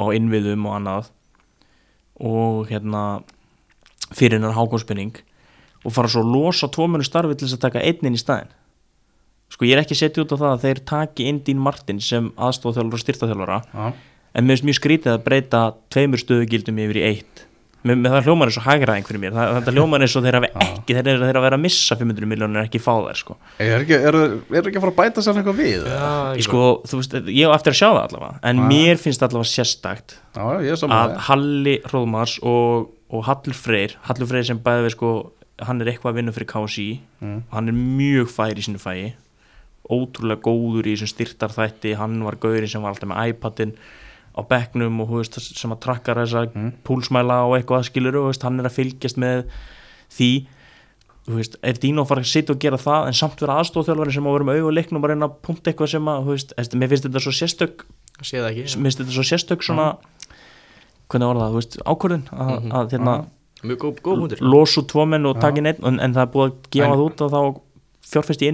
og 0.00 0.16
innviðum 0.16 0.64
og 0.66 0.78
annað 0.78 1.10
og 2.24 2.70
hérna 2.70 3.04
fyrir 4.14 4.38
hennar 4.38 4.56
hákonspenning 4.56 5.16
og 5.84 5.92
fara 5.92 6.10
svo 6.10 6.22
að 6.24 6.32
losa 6.32 6.70
tóminu 6.72 7.04
starfi 7.06 7.36
til 7.36 7.48
þess 7.48 7.58
að 7.58 7.64
taka 7.66 7.82
einn 7.84 8.08
inn 8.08 8.16
í 8.16 8.22
staðinn 8.22 8.52
sko 9.54 9.68
ég 9.68 9.76
er 9.76 9.84
ekki 9.84 9.96
setið 9.98 10.24
út 10.26 10.34
á 10.34 10.40
það 10.42 10.50
að 10.56 10.64
þeir 10.66 10.82
taki 10.90 11.28
inn 11.30 11.40
Dín 11.46 11.62
Martin 11.62 12.02
sem 12.02 12.32
aðstofþjálfur 12.34 12.98
og 12.98 13.04
styrtaþjálfara 13.04 13.60
já. 13.70 13.88
en 14.34 14.44
mér 14.48 14.56
finnst 14.58 14.68
mjög 14.70 14.80
skrítið 14.82 15.12
að 15.16 15.24
breyta 15.28 15.64
tveimur 15.94 16.22
stöðugildum 16.24 16.80
yfir 16.88 16.98
í 17.02 17.04
eitt 17.12 17.44
með, 17.84 17.98
með 18.00 18.14
það 18.14 18.26
hljómar 18.26 18.48
eins 18.50 18.56
og 18.56 18.64
hagraðing 18.64 19.04
fyrir 19.06 19.20
mér 19.20 19.34
það, 19.36 19.50
þetta 19.58 19.72
hljómar 19.76 20.04
eins 20.06 20.14
og 20.16 20.22
þeir 20.24 20.36
hafi 20.38 20.48
ekki 20.64 20.94
þeir 20.96 21.08
eru 21.12 21.26
þeir 21.28 21.38
að 21.38 21.44
vera 21.44 21.58
að 21.58 21.62
missa 21.66 21.96
500 22.00 22.28
miljónir 22.30 22.62
ekki 22.64 22.80
fá 22.80 22.92
þær 23.04 23.18
sko. 23.20 23.36
Er 23.60 23.74
ekki, 23.84 23.98
er, 24.08 24.16
er 24.24 24.68
ekki 24.70 24.80
að 24.80 24.84
fara 24.86 24.92
að 24.94 25.00
bæta 25.02 25.24
sér 25.26 25.40
eitthvað 25.42 25.58
við? 25.60 25.84
Ég 26.40 26.46
sko, 26.46 26.62
þú 26.88 27.00
veist, 27.02 27.16
ég 27.28 27.52
á 27.52 27.56
eftir 27.58 27.74
að 27.74 27.78
sjá 27.82 27.88
það 27.90 28.00
allavega 28.06 28.40
en 28.50 28.62
Já. 28.62 28.64
mér 28.72 29.02
finnst 29.04 29.26
allavega 29.28 29.50
sérstakt 29.52 30.16
já, 30.32 30.46
ég 30.64 30.72
er 30.80 30.96
að 30.96 31.12
Halli 31.28 31.76
Hróðmars 31.90 32.38
og, 32.40 32.88
og 33.12 33.26
Hallur 33.28 33.58
Freyr 33.60 33.98
Hallur 34.08 34.32
Freyr 34.32 34.48
sem 34.48 34.62
bæði 34.64 34.86
við 34.88 34.96
sko 34.96 35.12
hann 35.68 35.84
er 35.84 35.92
eitthvað 35.92 36.14
að 36.14 36.22
vinna 36.22 36.34
fyrir 36.34 36.48
KSI 36.56 36.88
Mm. 37.24 37.38
og 37.48 37.54
hann 37.56 37.68
er 37.70 37.76
mjög 37.76 38.32
fær 38.32 38.58
í 38.58 38.64
sínu 38.66 38.80
fæi 38.82 39.12
ótrúlega 39.90 40.40
góður 40.42 40.86
í 40.88 40.94
þessum 40.96 41.12
styrtarþætti. 41.12 41.94
Hann 41.98 42.22
var 42.24 42.36
gaurinn 42.40 42.68
sem 42.70 42.82
var 42.82 42.94
alltaf 42.94 43.08
með 43.10 43.34
iPadin 43.34 43.74
á 44.34 44.40
bekknum 44.50 45.00
og 45.04 45.08
veist, 45.18 45.38
sem 45.38 45.70
að 45.70 45.80
trakkar 45.84 46.16
þessa 46.24 46.46
Mm. 46.54 46.72
púlsmæla 46.84 47.44
og 47.46 47.54
eitthvað 47.58 47.84
skilur 47.90 48.16
og 48.16 48.26
veist, 48.32 48.42
hann 48.42 48.58
er 48.60 48.64
að 48.66 48.76
fylgjast 48.78 49.16
með 49.16 49.44
því. 50.10 50.46
Veist, 51.26 51.56
ef 51.62 51.78
Dino 51.80 52.04
fara 52.04 52.20
að 52.20 52.28
sitja 52.32 52.52
og 52.52 52.58
gera 52.60 52.76
það 52.76 53.06
en 53.06 53.12
samt 53.16 53.40
vera 53.40 53.60
aðstofþjálfari 53.62 54.12
sem 54.12 54.24
á 54.24 54.28
að 54.28 54.32
vera 54.38 54.44
með 54.44 54.58
auð 54.60 54.66
og 54.68 54.74
leiknum 54.76 55.04
og 55.04 55.08
reyna 55.08 55.28
að 55.28 55.36
punkta 55.42 55.70
eitthvað 55.72 55.88
sem 55.94 56.04
að 56.04 56.24
þú 56.24 56.34
veist, 56.34 56.52
eftir, 56.58 56.78
mér 56.78 56.88
finnst 56.88 57.04
þetta 57.06 57.22
svo 57.24 57.32
sérstök. 57.32 57.84
Mér 58.20 58.68
finnst 58.84 58.98
þetta 59.00 59.14
svo 59.14 59.24
sérstök 59.24 59.62
svona 59.64 59.86
hvernig 61.08 61.30
var 61.30 61.40
það, 61.40 61.80
ákvörðun 61.84 62.26
að, 62.32 62.62
Mhm. 62.62 62.72
að 62.72 62.90
hérna, 62.90 63.26
Mjög 63.64 63.78
góð, 63.78 64.00
góð 64.02 64.40
losu 64.40 64.82
tvo 64.84 65.06
menn 65.08 65.24
og 65.24 65.36
inn 65.56 65.66
einn 65.66 65.84
en, 65.84 66.00
en 66.00 66.12
það 66.12 66.22
er 66.22 66.32
búið 66.34 66.50
að 66.50 66.56
gefa 66.70 66.92
það 66.92 67.04
út 67.06 67.20
og 67.24 67.30
þá 67.32 67.60
fjárfest 68.10 68.44
í 68.44 68.50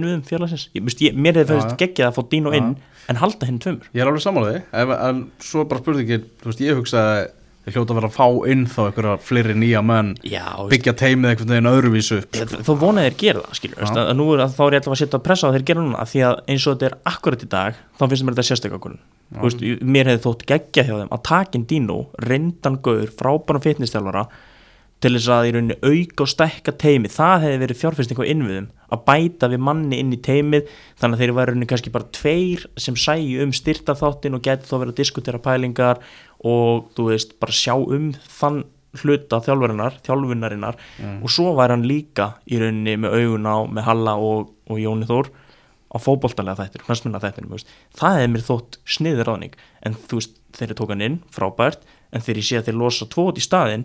ég, 0.75 0.85
veist, 0.87 1.03
ég, 1.03 1.17
mér 1.17 1.41
hefði 1.41 1.59
já. 1.59 1.77
geggjað 1.83 2.07
að 2.09 2.17
fá 2.17 2.23
Dino 2.31 2.53
inn 2.57 2.71
en 3.11 3.19
halda 3.19 3.47
hinn 3.49 3.59
tveimur. 3.61 3.91
Ég 3.93 4.01
er 4.03 4.09
alveg 4.11 4.23
samanlega 4.23 4.63
því, 4.71 4.97
en 5.09 5.21
svo 5.43 5.65
bara 5.67 5.81
spurningin, 5.83 6.25
veist, 6.45 6.63
ég 6.63 6.77
hugsa 6.79 7.01
að 7.01 7.21
ég 7.67 7.75
hljóta 7.75 7.93
að 7.93 7.99
vera 7.99 8.09
að 8.09 8.15
fá 8.17 8.27
inn 8.49 8.63
þá 8.65 8.79
einhverja 8.87 9.15
fleiri 9.21 9.55
nýja 9.61 9.81
menn, 9.85 10.13
já, 10.25 10.45
byggja 10.71 10.93
teimið 10.97 11.29
einhvern 11.31 11.51
veginn 11.53 11.69
öðruvísu. 11.69 12.17
Ég- 12.33 12.55
þá 12.65 12.71
vonaði 12.81 13.11
þeir 13.11 13.17
gera 13.21 13.43
það 13.45 13.59
skilur, 13.59 13.77
veist, 13.83 13.97
að, 14.01 14.07
að 14.09 14.17
nú 14.17 14.25
er 14.33 14.41
þá 14.49 14.61
er 14.65 14.73
ég 14.73 14.81
alltaf 14.81 14.95
að 14.95 15.01
setja 15.03 15.19
að 15.19 15.25
pressa 15.27 15.51
á 15.51 15.53
þeir 15.53 15.65
gera 15.69 15.83
núna 15.85 15.99
því 16.09 16.23
að 16.25 16.39
eins 16.49 16.65
og 16.65 16.73
þetta 16.79 16.89
er 16.89 16.95
akkurat 17.13 17.45
í 17.45 17.49
dag 17.51 17.77
þá 17.99 18.03
finnst 18.07 18.25
mér 18.25 18.33
þetta 18.37 18.47
ég- 19.69 19.83
mér 19.85 20.09
hefði 20.09 20.23
þótt 20.25 20.47
geggja 20.49 20.87
hjá 20.89 20.95
þeim 20.97 21.13
að 21.13 21.23
takin 21.29 21.67
Dino, 21.69 21.99
reyndan 22.25 22.79
gaur, 22.81 23.13
frábæran 23.21 23.63
fitnessstjálfara 23.67 24.25
til 25.01 25.13
þess 25.15 25.29
að 25.33 25.47
í 25.47 25.53
rauninni 25.55 25.77
auka 25.85 26.25
og 26.25 26.29
stækka 26.33 26.73
teimið 26.81 27.13
það 27.15 27.45
hefði 27.45 27.61
verið 27.61 27.79
fjárfesting 27.81 28.19
á 28.21 28.25
innviðum 28.25 28.67
að 28.91 29.05
bæta 29.07 29.49
við 29.51 29.63
manni 29.63 30.01
inn 30.01 30.11
í 30.13 30.19
teimið 30.23 30.67
þannig 30.99 31.15
að 31.17 31.23
þeir 31.23 31.33
væri 31.37 31.51
rauninni 31.51 31.69
kannski 31.71 31.93
bara 31.93 32.09
tveir 32.15 32.65
sem 32.79 32.97
sæju 32.99 33.45
um 33.45 33.53
styrta 33.55 33.95
þáttin 33.97 34.37
og 34.37 34.43
geti 34.45 34.67
þá 34.67 34.75
verið 34.77 34.93
að 34.93 35.01
diskutera 35.01 35.41
pælingar 35.41 36.01
og 36.43 36.91
þú 36.97 37.09
veist, 37.11 37.37
bara 37.39 37.55
sjá 37.55 37.75
um 37.77 38.11
þann 38.27 38.63
hluta 39.01 39.39
þjálfurinnar, 39.39 40.01
þjálfunarinnar. 40.03 40.75
Og 41.23 41.31
svo 41.31 41.53
væri 41.55 41.77
hann 41.77 41.87
líka 41.87 42.33
í 42.43 42.59
rauninni 42.59 42.97
með 42.99 43.15
augun 43.21 43.47
á, 43.47 43.57
með 43.71 43.87
Halla 43.87 44.17
og, 44.19 44.51
og 44.67 44.81
Jóni 44.81 45.07
Þór 45.07 45.31
á 45.91 45.97
fótboltalega 45.99 46.63
þættir, 46.65 46.85
knastminna 46.87 47.19
þættir 47.19 47.47
það 47.99 48.17
hefði 48.17 48.27
mér 48.31 48.45
þótt 48.47 48.77
sniður 48.87 49.27
ráðning 49.27 49.57
en 49.83 49.97
þú 50.07 50.19
veist, 50.19 50.37
þeir 50.55 50.67
eru 50.69 50.77
tókan 50.79 51.03
inn, 51.03 51.17
frábært 51.31 51.83
en 52.11 52.23
þegar 52.23 52.39
ég 52.39 52.47
sé 52.47 52.59
að 52.59 52.69
þeir 52.69 52.77
losa 52.79 53.07
tvo 53.11 53.25
út 53.31 53.39
í 53.39 53.43
staðinn 53.43 53.83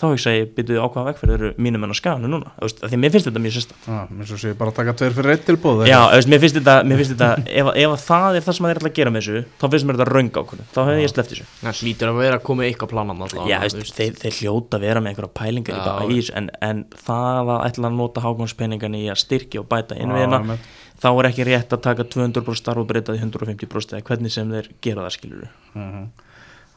þá 0.00 0.04
hugsa 0.08 0.32
ég, 0.32 0.48
byrjuðu 0.56 0.80
ákvaða 0.80 1.10
vegferð 1.10 1.34
eru 1.36 1.50
mínum 1.60 1.84
enn 1.84 1.92
á 1.92 1.96
skanu 1.98 2.30
núna, 2.30 2.52
þú 2.56 2.64
veist, 2.66 2.78
af 2.80 2.88
því 2.90 2.96
að 2.96 3.02
mér 3.04 3.12
finnst 3.14 3.28
þetta 3.28 3.42
mjög 3.44 3.54
sérsta 3.56 3.76
Já, 3.84 3.98
eins 4.16 4.32
og 4.32 4.40
sé 4.40 4.52
bara 4.56 4.72
að 4.72 4.78
taka 4.80 4.94
tveir 4.96 5.16
fyrir 5.18 5.34
eitt 5.34 5.44
tilbúð. 5.48 5.82
Já, 5.90 5.98
þú 6.00 6.16
veist, 6.16 6.30
mér 6.32 6.42
finnst 6.44 6.58
þetta, 6.58 6.76
mér 6.88 7.00
finnst 7.00 7.12
þetta 7.14 7.30
ef, 7.60 7.70
ef 7.84 7.94
að 7.94 8.04
það 8.06 8.38
er 8.40 8.46
það 8.46 8.56
sem 8.58 8.68
þeir 8.70 8.80
ætla 8.80 8.90
að 8.90 8.96
gera 9.00 9.12
með 9.14 9.26
þessu 9.26 9.44
þá 9.60 9.66
finnst 9.74 9.88
mér 9.90 10.00
þetta 10.00 10.08
raung 10.10 10.30
ákvörðun, 10.40 10.70
þá 10.72 10.80
hefði 10.88 11.04
ég 11.04 11.12
sleppt 11.14 11.34
þessu. 11.34 11.46
Það 11.60 11.82
hlýtur 11.84 12.12
að 12.12 12.20
vera 12.24 12.40
að 12.40 12.44
koma 12.48 12.66
eitthvað 12.66 12.92
planan 12.94 13.24
alltaf 13.26 13.50
Já, 13.50 13.58
veist, 13.66 13.94
þeir, 14.00 14.16
þeir 14.24 14.38
hljóta 14.40 14.80
að 14.80 14.86
vera 14.88 15.04
með 15.04 15.12
einhverja 15.12 15.34
pælingar 15.40 15.76
í 15.76 15.80
Já, 15.80 15.92
í 16.00 16.20
þessu 16.20 16.36
en, 16.40 16.50
en 16.70 16.82
það 17.04 17.52
að 17.54 17.66
ætla 17.68 17.90
að 17.90 17.98
nota 18.00 18.24
hákonspenningan 18.24 18.96
í 18.96 19.04
að 19.12 19.20
styrkja 19.26 19.62
og 19.62 19.68
bæta 19.70 19.98
innviðina 20.00 20.58
þá 21.00 21.08
er 21.16 21.28
ekki 21.30 21.46
rétt 21.48 21.72
að 21.72 21.84
taka 21.86 22.04
200% 22.12 22.60
starf 22.60 22.82
og 22.82 22.88
breyta 22.90 23.14
því 23.16 23.22
150% 23.30 23.96
eða 23.96 24.04
hvernig 24.10 24.34
sem 24.34 24.50
þeir 24.52 24.68
gera 24.84 25.06
það 25.06 25.14
skilur 25.16 25.46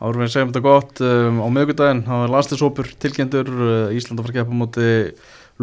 Árum 0.03 0.19
við 0.19 0.33
segjum 0.33 0.49
þetta 0.51 0.63
gott, 0.65 0.99
um, 1.05 1.37
á 1.39 1.47
miðvikudaginn 1.47 2.03
hafa 2.09 2.31
landsliðsópur 2.33 2.89
tilkjendur, 2.99 3.51
uh, 3.55 3.95
Ísland 3.95 4.19
að 4.19 4.25
fara 4.25 4.33
að 4.33 4.39
keppa 4.41 4.51
á 4.51 4.59
móti 4.59 4.87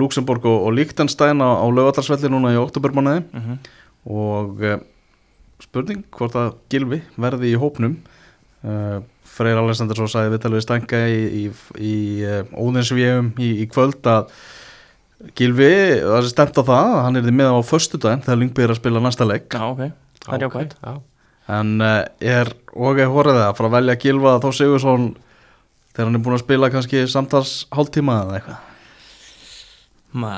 Luxemburg 0.00 0.46
og, 0.48 0.62
og 0.64 0.76
Liechtenstein 0.78 1.42
á, 1.44 1.50
á 1.60 1.66
lögatarsvelli 1.68 2.30
núna 2.32 2.54
í 2.54 2.60
oktobermánuði 2.60 3.24
mm 3.26 3.42
-hmm. 3.44 3.58
og 4.16 4.62
uh, 4.64 4.78
spurning 5.60 6.06
hvort 6.16 6.38
að 6.40 6.54
Gilvi 6.72 7.02
verði 7.20 7.52
í 7.52 7.58
hópnum. 7.60 7.98
Uh, 8.64 9.04
Freyr 9.30 9.60
Alessandarsson 9.60 10.08
sagði 10.10 10.34
viðtalið 10.34 10.58
við 10.58 10.64
stanga 10.64 11.02
í, 11.08 11.20
í, 11.20 11.44
í 11.76 11.94
uh, 12.24 12.42
óðinsvíum 12.56 13.32
í, 13.40 13.50
í 13.64 13.68
kvöld 13.70 14.04
að 14.08 14.32
Gilvi, 15.36 16.00
það 16.00 16.16
er 16.16 16.28
stemt 16.32 16.56
á 16.56 16.62
það 16.64 16.90
að 16.96 17.02
hann 17.04 17.20
er 17.20 17.30
með 17.30 17.52
á 17.52 17.60
föstudaginn 17.60 18.24
þegar 18.24 18.40
Lyngby 18.40 18.64
er 18.64 18.72
að 18.72 18.80
spila 18.80 19.04
næsta 19.04 19.28
leik. 19.28 19.52
Já, 19.52 19.64
ok, 19.68 19.82
það 20.24 20.34
er 20.36 20.44
jákvæmt 20.46 20.76
Já, 20.80 20.92
en 21.58 21.76
uh, 21.82 22.02
er 22.22 22.52
og 22.70 23.00
er 23.02 23.10
horfið 23.10 23.42
að 23.42 23.54
fara 23.58 23.70
að 23.70 23.76
velja 23.78 23.98
Gilva 24.04 24.36
Þór 24.42 24.56
Sigursson 24.56 25.06
þegar 25.90 26.06
hann 26.06 26.18
er 26.18 26.24
búin 26.26 26.36
að 26.36 26.44
spila 26.44 26.70
kannski 26.72 27.06
samtals 27.10 27.54
hálftíma 27.74 28.20
eða 28.24 28.36
eitthvað? 28.38 28.68
Ma... 30.20 30.30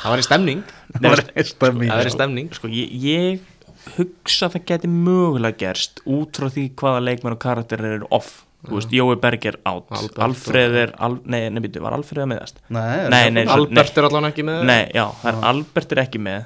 það 0.00 0.14
var 0.14 0.20
í 0.22 0.24
stemning. 0.24 0.60
Það 1.00 1.10
var 1.12 1.20
stemming. 1.44 1.90
Það 1.90 1.98
var 2.00 2.08
í 2.08 2.12
stemning. 2.14 2.46
Sko, 2.56 2.68
ég, 2.72 2.92
ég 3.04 3.96
hugsa 3.98 4.48
að 4.48 4.54
það 4.54 4.62
geti 4.70 4.88
mögulega 4.92 5.60
gerst 5.60 6.00
út 6.08 6.40
frá 6.40 6.48
því 6.52 6.64
hvaða 6.80 7.02
leikmenn 7.04 7.36
og 7.36 7.42
karakterir 7.42 7.98
eru 7.98 8.08
off. 8.16 8.30
Þú 8.60 8.76
veist, 8.76 8.92
Jói 8.92 9.16
Berg 9.16 9.44
er 9.48 9.56
átt 9.64 10.18
Alfreð 10.20 10.74
er, 10.82 10.90
al, 11.00 11.14
nei, 11.24 11.46
nei, 11.48 11.62
var 11.80 11.94
Alfreð 11.96 12.26
að 12.26 12.28
meðast 12.34 12.58
Nei, 12.68 13.06
Nei, 13.08 13.22
nei, 13.32 13.44
Albert 13.48 13.96
er 13.96 14.08
allan 14.10 14.28
ekki 14.28 14.44
með. 14.44 14.66
Nei, 14.68 14.82
já, 14.92 15.06
það 15.22 15.30
er 15.30 15.46
Albert 15.48 15.94
er 15.94 16.00
ekki 16.02 16.20
með 16.20 16.42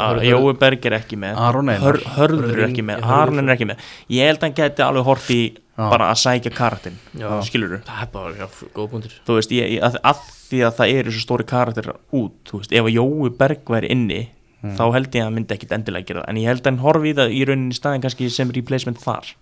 Jói 0.00 0.54
Berg 0.58 0.86
er 0.88 0.96
ekki 0.98 1.16
með. 1.20 1.36
Aron 1.38 1.68
Einar. 1.70 1.82
Hör, 1.84 1.98
Hörður 2.16 2.52
er 2.58 2.64
ekki 2.68 2.82
með. 2.82 3.02
Aron 3.04 3.42
er 3.44 3.54
ekki 3.54 3.68
með. 3.70 3.82
Ég 4.10 4.26
held 4.30 4.40
að 4.40 4.46
hann 4.48 4.56
geti 4.58 4.82
alveg 4.82 5.04
hort 5.06 5.28
í 5.30 5.40
Já. 5.52 5.88
bara 5.88 6.08
að 6.12 6.18
sækja 6.20 6.50
karakterin, 6.52 6.98
skilur 7.46 7.78
Það 7.86 8.00
er 8.02 8.08
bara, 8.12 8.32
já, 8.36 8.46
góð 8.76 8.88
punktur. 8.92 9.14
Þú 9.26 9.36
veist, 9.38 9.52
ég, 9.56 9.76
að, 9.82 9.96
að 10.04 10.24
því 10.50 10.58
að 10.66 10.74
það 10.80 10.94
eru 10.98 11.14
svo 11.14 11.22
stóri 11.24 11.46
karakter 11.48 11.88
út, 12.12 12.34
þú 12.50 12.60
veist, 12.60 12.74
ef 12.76 12.88
að 12.90 12.96
Jói 12.98 13.30
Berg 13.38 13.64
væri 13.76 13.90
inni, 13.94 14.22
Mm. 14.62 14.76
þá 14.78 14.92
held 14.94 15.08
ég 15.10 15.18
að 15.18 15.24
hann 15.26 15.34
myndi 15.34 15.54
ekkit 15.56 15.72
endilega 15.74 16.06
gera 16.06 16.20
það, 16.22 16.28
en 16.30 16.36
ég 16.38 16.46
held 16.46 16.60
að 16.62 16.68
hann 16.70 16.76
horfi 16.84 17.08
í 17.10 17.14
það 17.18 17.32
í 17.34 17.38
rauninni 17.48 17.74
í 17.74 17.78
staðin 17.80 18.02
kannski 18.04 18.28
sem 18.30 18.50
replacement 18.54 19.00
þar. 19.02 19.32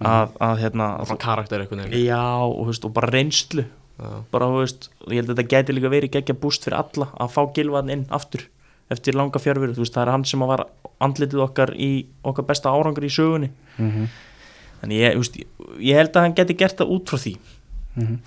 Að, 0.00 0.30
að 0.40 0.62
hérna 0.62 0.86
Svona 1.04 1.20
karakter 1.20 1.60
eitthvað 1.60 1.92
já, 2.00 2.22
og, 2.46 2.54
þú 2.62 2.66
veist, 2.70 2.86
og 2.88 2.94
bara 2.96 3.10
reynslu. 3.12 3.66
Já. 4.00 4.22
bara, 4.32 4.46
þú 4.48 4.62
veist, 4.62 4.88
ég 5.12 5.20
held 5.20 5.28
að 5.34 5.36
þetta 5.42 5.52
gæti 5.52 5.74
líka 5.76 5.90
verið 5.92 6.12
geggja 6.16 6.36
búst 6.40 6.64
fyrir 6.64 6.78
alla 6.80 7.10
að 7.20 7.34
fá 7.34 7.42
gilvaðin 7.58 7.92
inn 7.98 8.06
aftur 8.16 8.46
eftir 8.90 9.14
langa 9.14 9.38
fjárveru, 9.42 9.74
þú 9.76 9.84
veist, 9.84 9.94
það 9.94 10.06
er 10.06 10.12
hann 10.16 10.24
sem 10.26 10.42
að 10.42 10.52
var 10.54 10.64
andlitið 11.00 11.44
okkar 11.46 11.74
í 11.78 11.90
okkar 12.26 12.46
besta 12.50 12.72
árangur 12.74 13.06
í 13.06 13.12
sögunni. 13.14 13.50
Mhm. 13.78 14.10
þannig 14.80 15.00
ég, 15.04 15.16
veist, 15.20 15.34
ég, 15.78 15.94
held 15.96 16.14
að 16.16 16.22
hann 16.24 16.34
geti 16.34 16.54
gert 16.56 16.78
það 16.80 16.92
út 16.96 17.10
frá 17.10 17.18
því. 17.20 17.34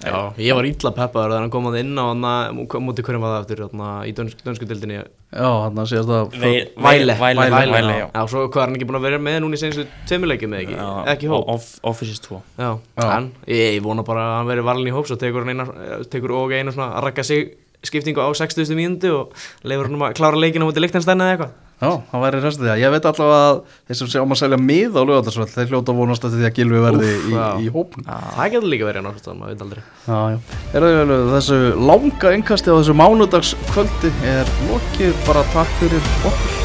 Já, 0.04 0.34
ég 0.38 0.54
var 0.54 0.66
illa 0.68 0.90
peppaður 0.92 1.32
þegar 1.32 1.40
hann 1.46 1.50
kom 1.54 1.68
að 1.70 1.78
inn 1.80 1.96
á 1.96 2.04
hann 2.12 2.58
mútið 2.84 3.06
hverjum 3.08 3.22
var 3.24 3.32
það 3.32 3.44
eftir 3.46 3.62
þarna, 3.64 3.88
í 4.06 4.12
dönsk, 4.14 4.42
dönsku 4.44 4.68
dildinni 4.68 4.98
Já, 5.00 5.48
hann 5.64 5.80
að 5.80 5.88
segja 5.88 6.18
Vei- 6.36 6.68
Væle, 6.76 7.16
Væle, 7.16 7.46
Væle, 7.48 7.72
Væle, 7.72 7.94
já. 7.96 8.08
Já, 8.12 8.26
svo 8.28 8.44
hvað 8.52 8.60
er 8.60 8.68
hann 8.68 8.76
ekki 8.76 8.88
búin 8.90 9.00
að 9.00 9.06
vera 9.08 9.18
með 9.24 9.40
núna 9.46 9.56
í 9.56 9.62
senstu 9.64 9.86
tveimileikið 10.06 10.52
með 10.52 10.60
ekki, 10.66 10.76
Já, 10.76 10.90
ekki 11.16 11.32
hóp? 11.32 11.48
Off- 11.56 11.80
Offices 11.90 12.20
2 12.28 12.42
Já, 12.60 12.70
Já. 13.00 13.08
en 13.18 13.32
ég, 13.48 13.80
ég 13.80 13.82
vona 13.88 14.04
bara 14.04 14.20
að 14.28 14.36
hann 14.42 14.52
veri 14.52 14.62
valin 14.68 14.92
í 14.92 14.94
hóp 14.94 15.08
svo 15.08 15.16
tekur 15.16 15.48
hann 15.48 15.56
eina, 15.56 16.04
tekur 16.12 16.36
og 16.44 16.52
eina 16.52 16.72
svona 16.76 16.92
að 17.00 17.04
rakka 17.08 17.24
sig 17.24 17.56
skiptingu 17.88 18.24
á 18.24 18.30
60. 18.32 18.74
mínúti 18.78 19.12
og 19.12 19.36
leifur 19.68 19.90
hann 19.90 20.00
um 20.00 20.08
að 20.08 20.18
klára 20.20 20.40
leikina 20.40 20.68
mútið 20.68 20.88
Lichtenstein 20.88 21.24
eða 21.24 21.36
eitthvað? 21.36 21.54
Já, 21.84 21.90
það 22.14 22.22
væri 22.24 22.40
restið 22.40 22.64
því 22.64 22.72
að 22.72 22.80
ég 22.80 22.94
veit 22.94 23.08
allavega 23.10 23.48
að 23.50 23.58
þeir 23.90 23.98
sem 24.00 24.12
séum 24.14 24.34
að 24.36 24.40
selja 24.40 24.60
mið 24.62 24.96
á 24.96 25.02
lögatarsvöld 25.04 25.52
þeir 25.52 25.72
hljóta 25.74 25.92
að 25.92 26.00
vonast 26.00 26.28
eftir 26.30 26.40
því 26.40 26.48
að 26.48 26.56
Gilvi 26.60 26.84
verði 26.86 27.12
Úff, 27.12 27.28
í, 27.28 27.66
í 27.68 27.74
hópn 27.74 28.08
Það 28.08 28.52
getur 28.56 28.72
líka 28.72 28.88
verið 28.88 29.08
náttúrulega, 29.10 29.40
maður 29.42 29.54
veit 29.54 29.68
aldrei. 29.68 29.84
Já, 30.08 30.20
já. 30.32 30.40
Er 30.72 30.88
það 30.88 31.14
þessu 31.36 31.62
langa 31.92 32.36
engkasti 32.40 32.72
á 32.72 32.76
þessu 32.80 33.00
mánudagskvöldi? 33.04 34.18
Er 34.32 34.58
lokið? 34.70 35.18
Bara 35.28 35.48
takk 35.52 35.80
fyrir 35.82 36.14
okkur 36.32 36.63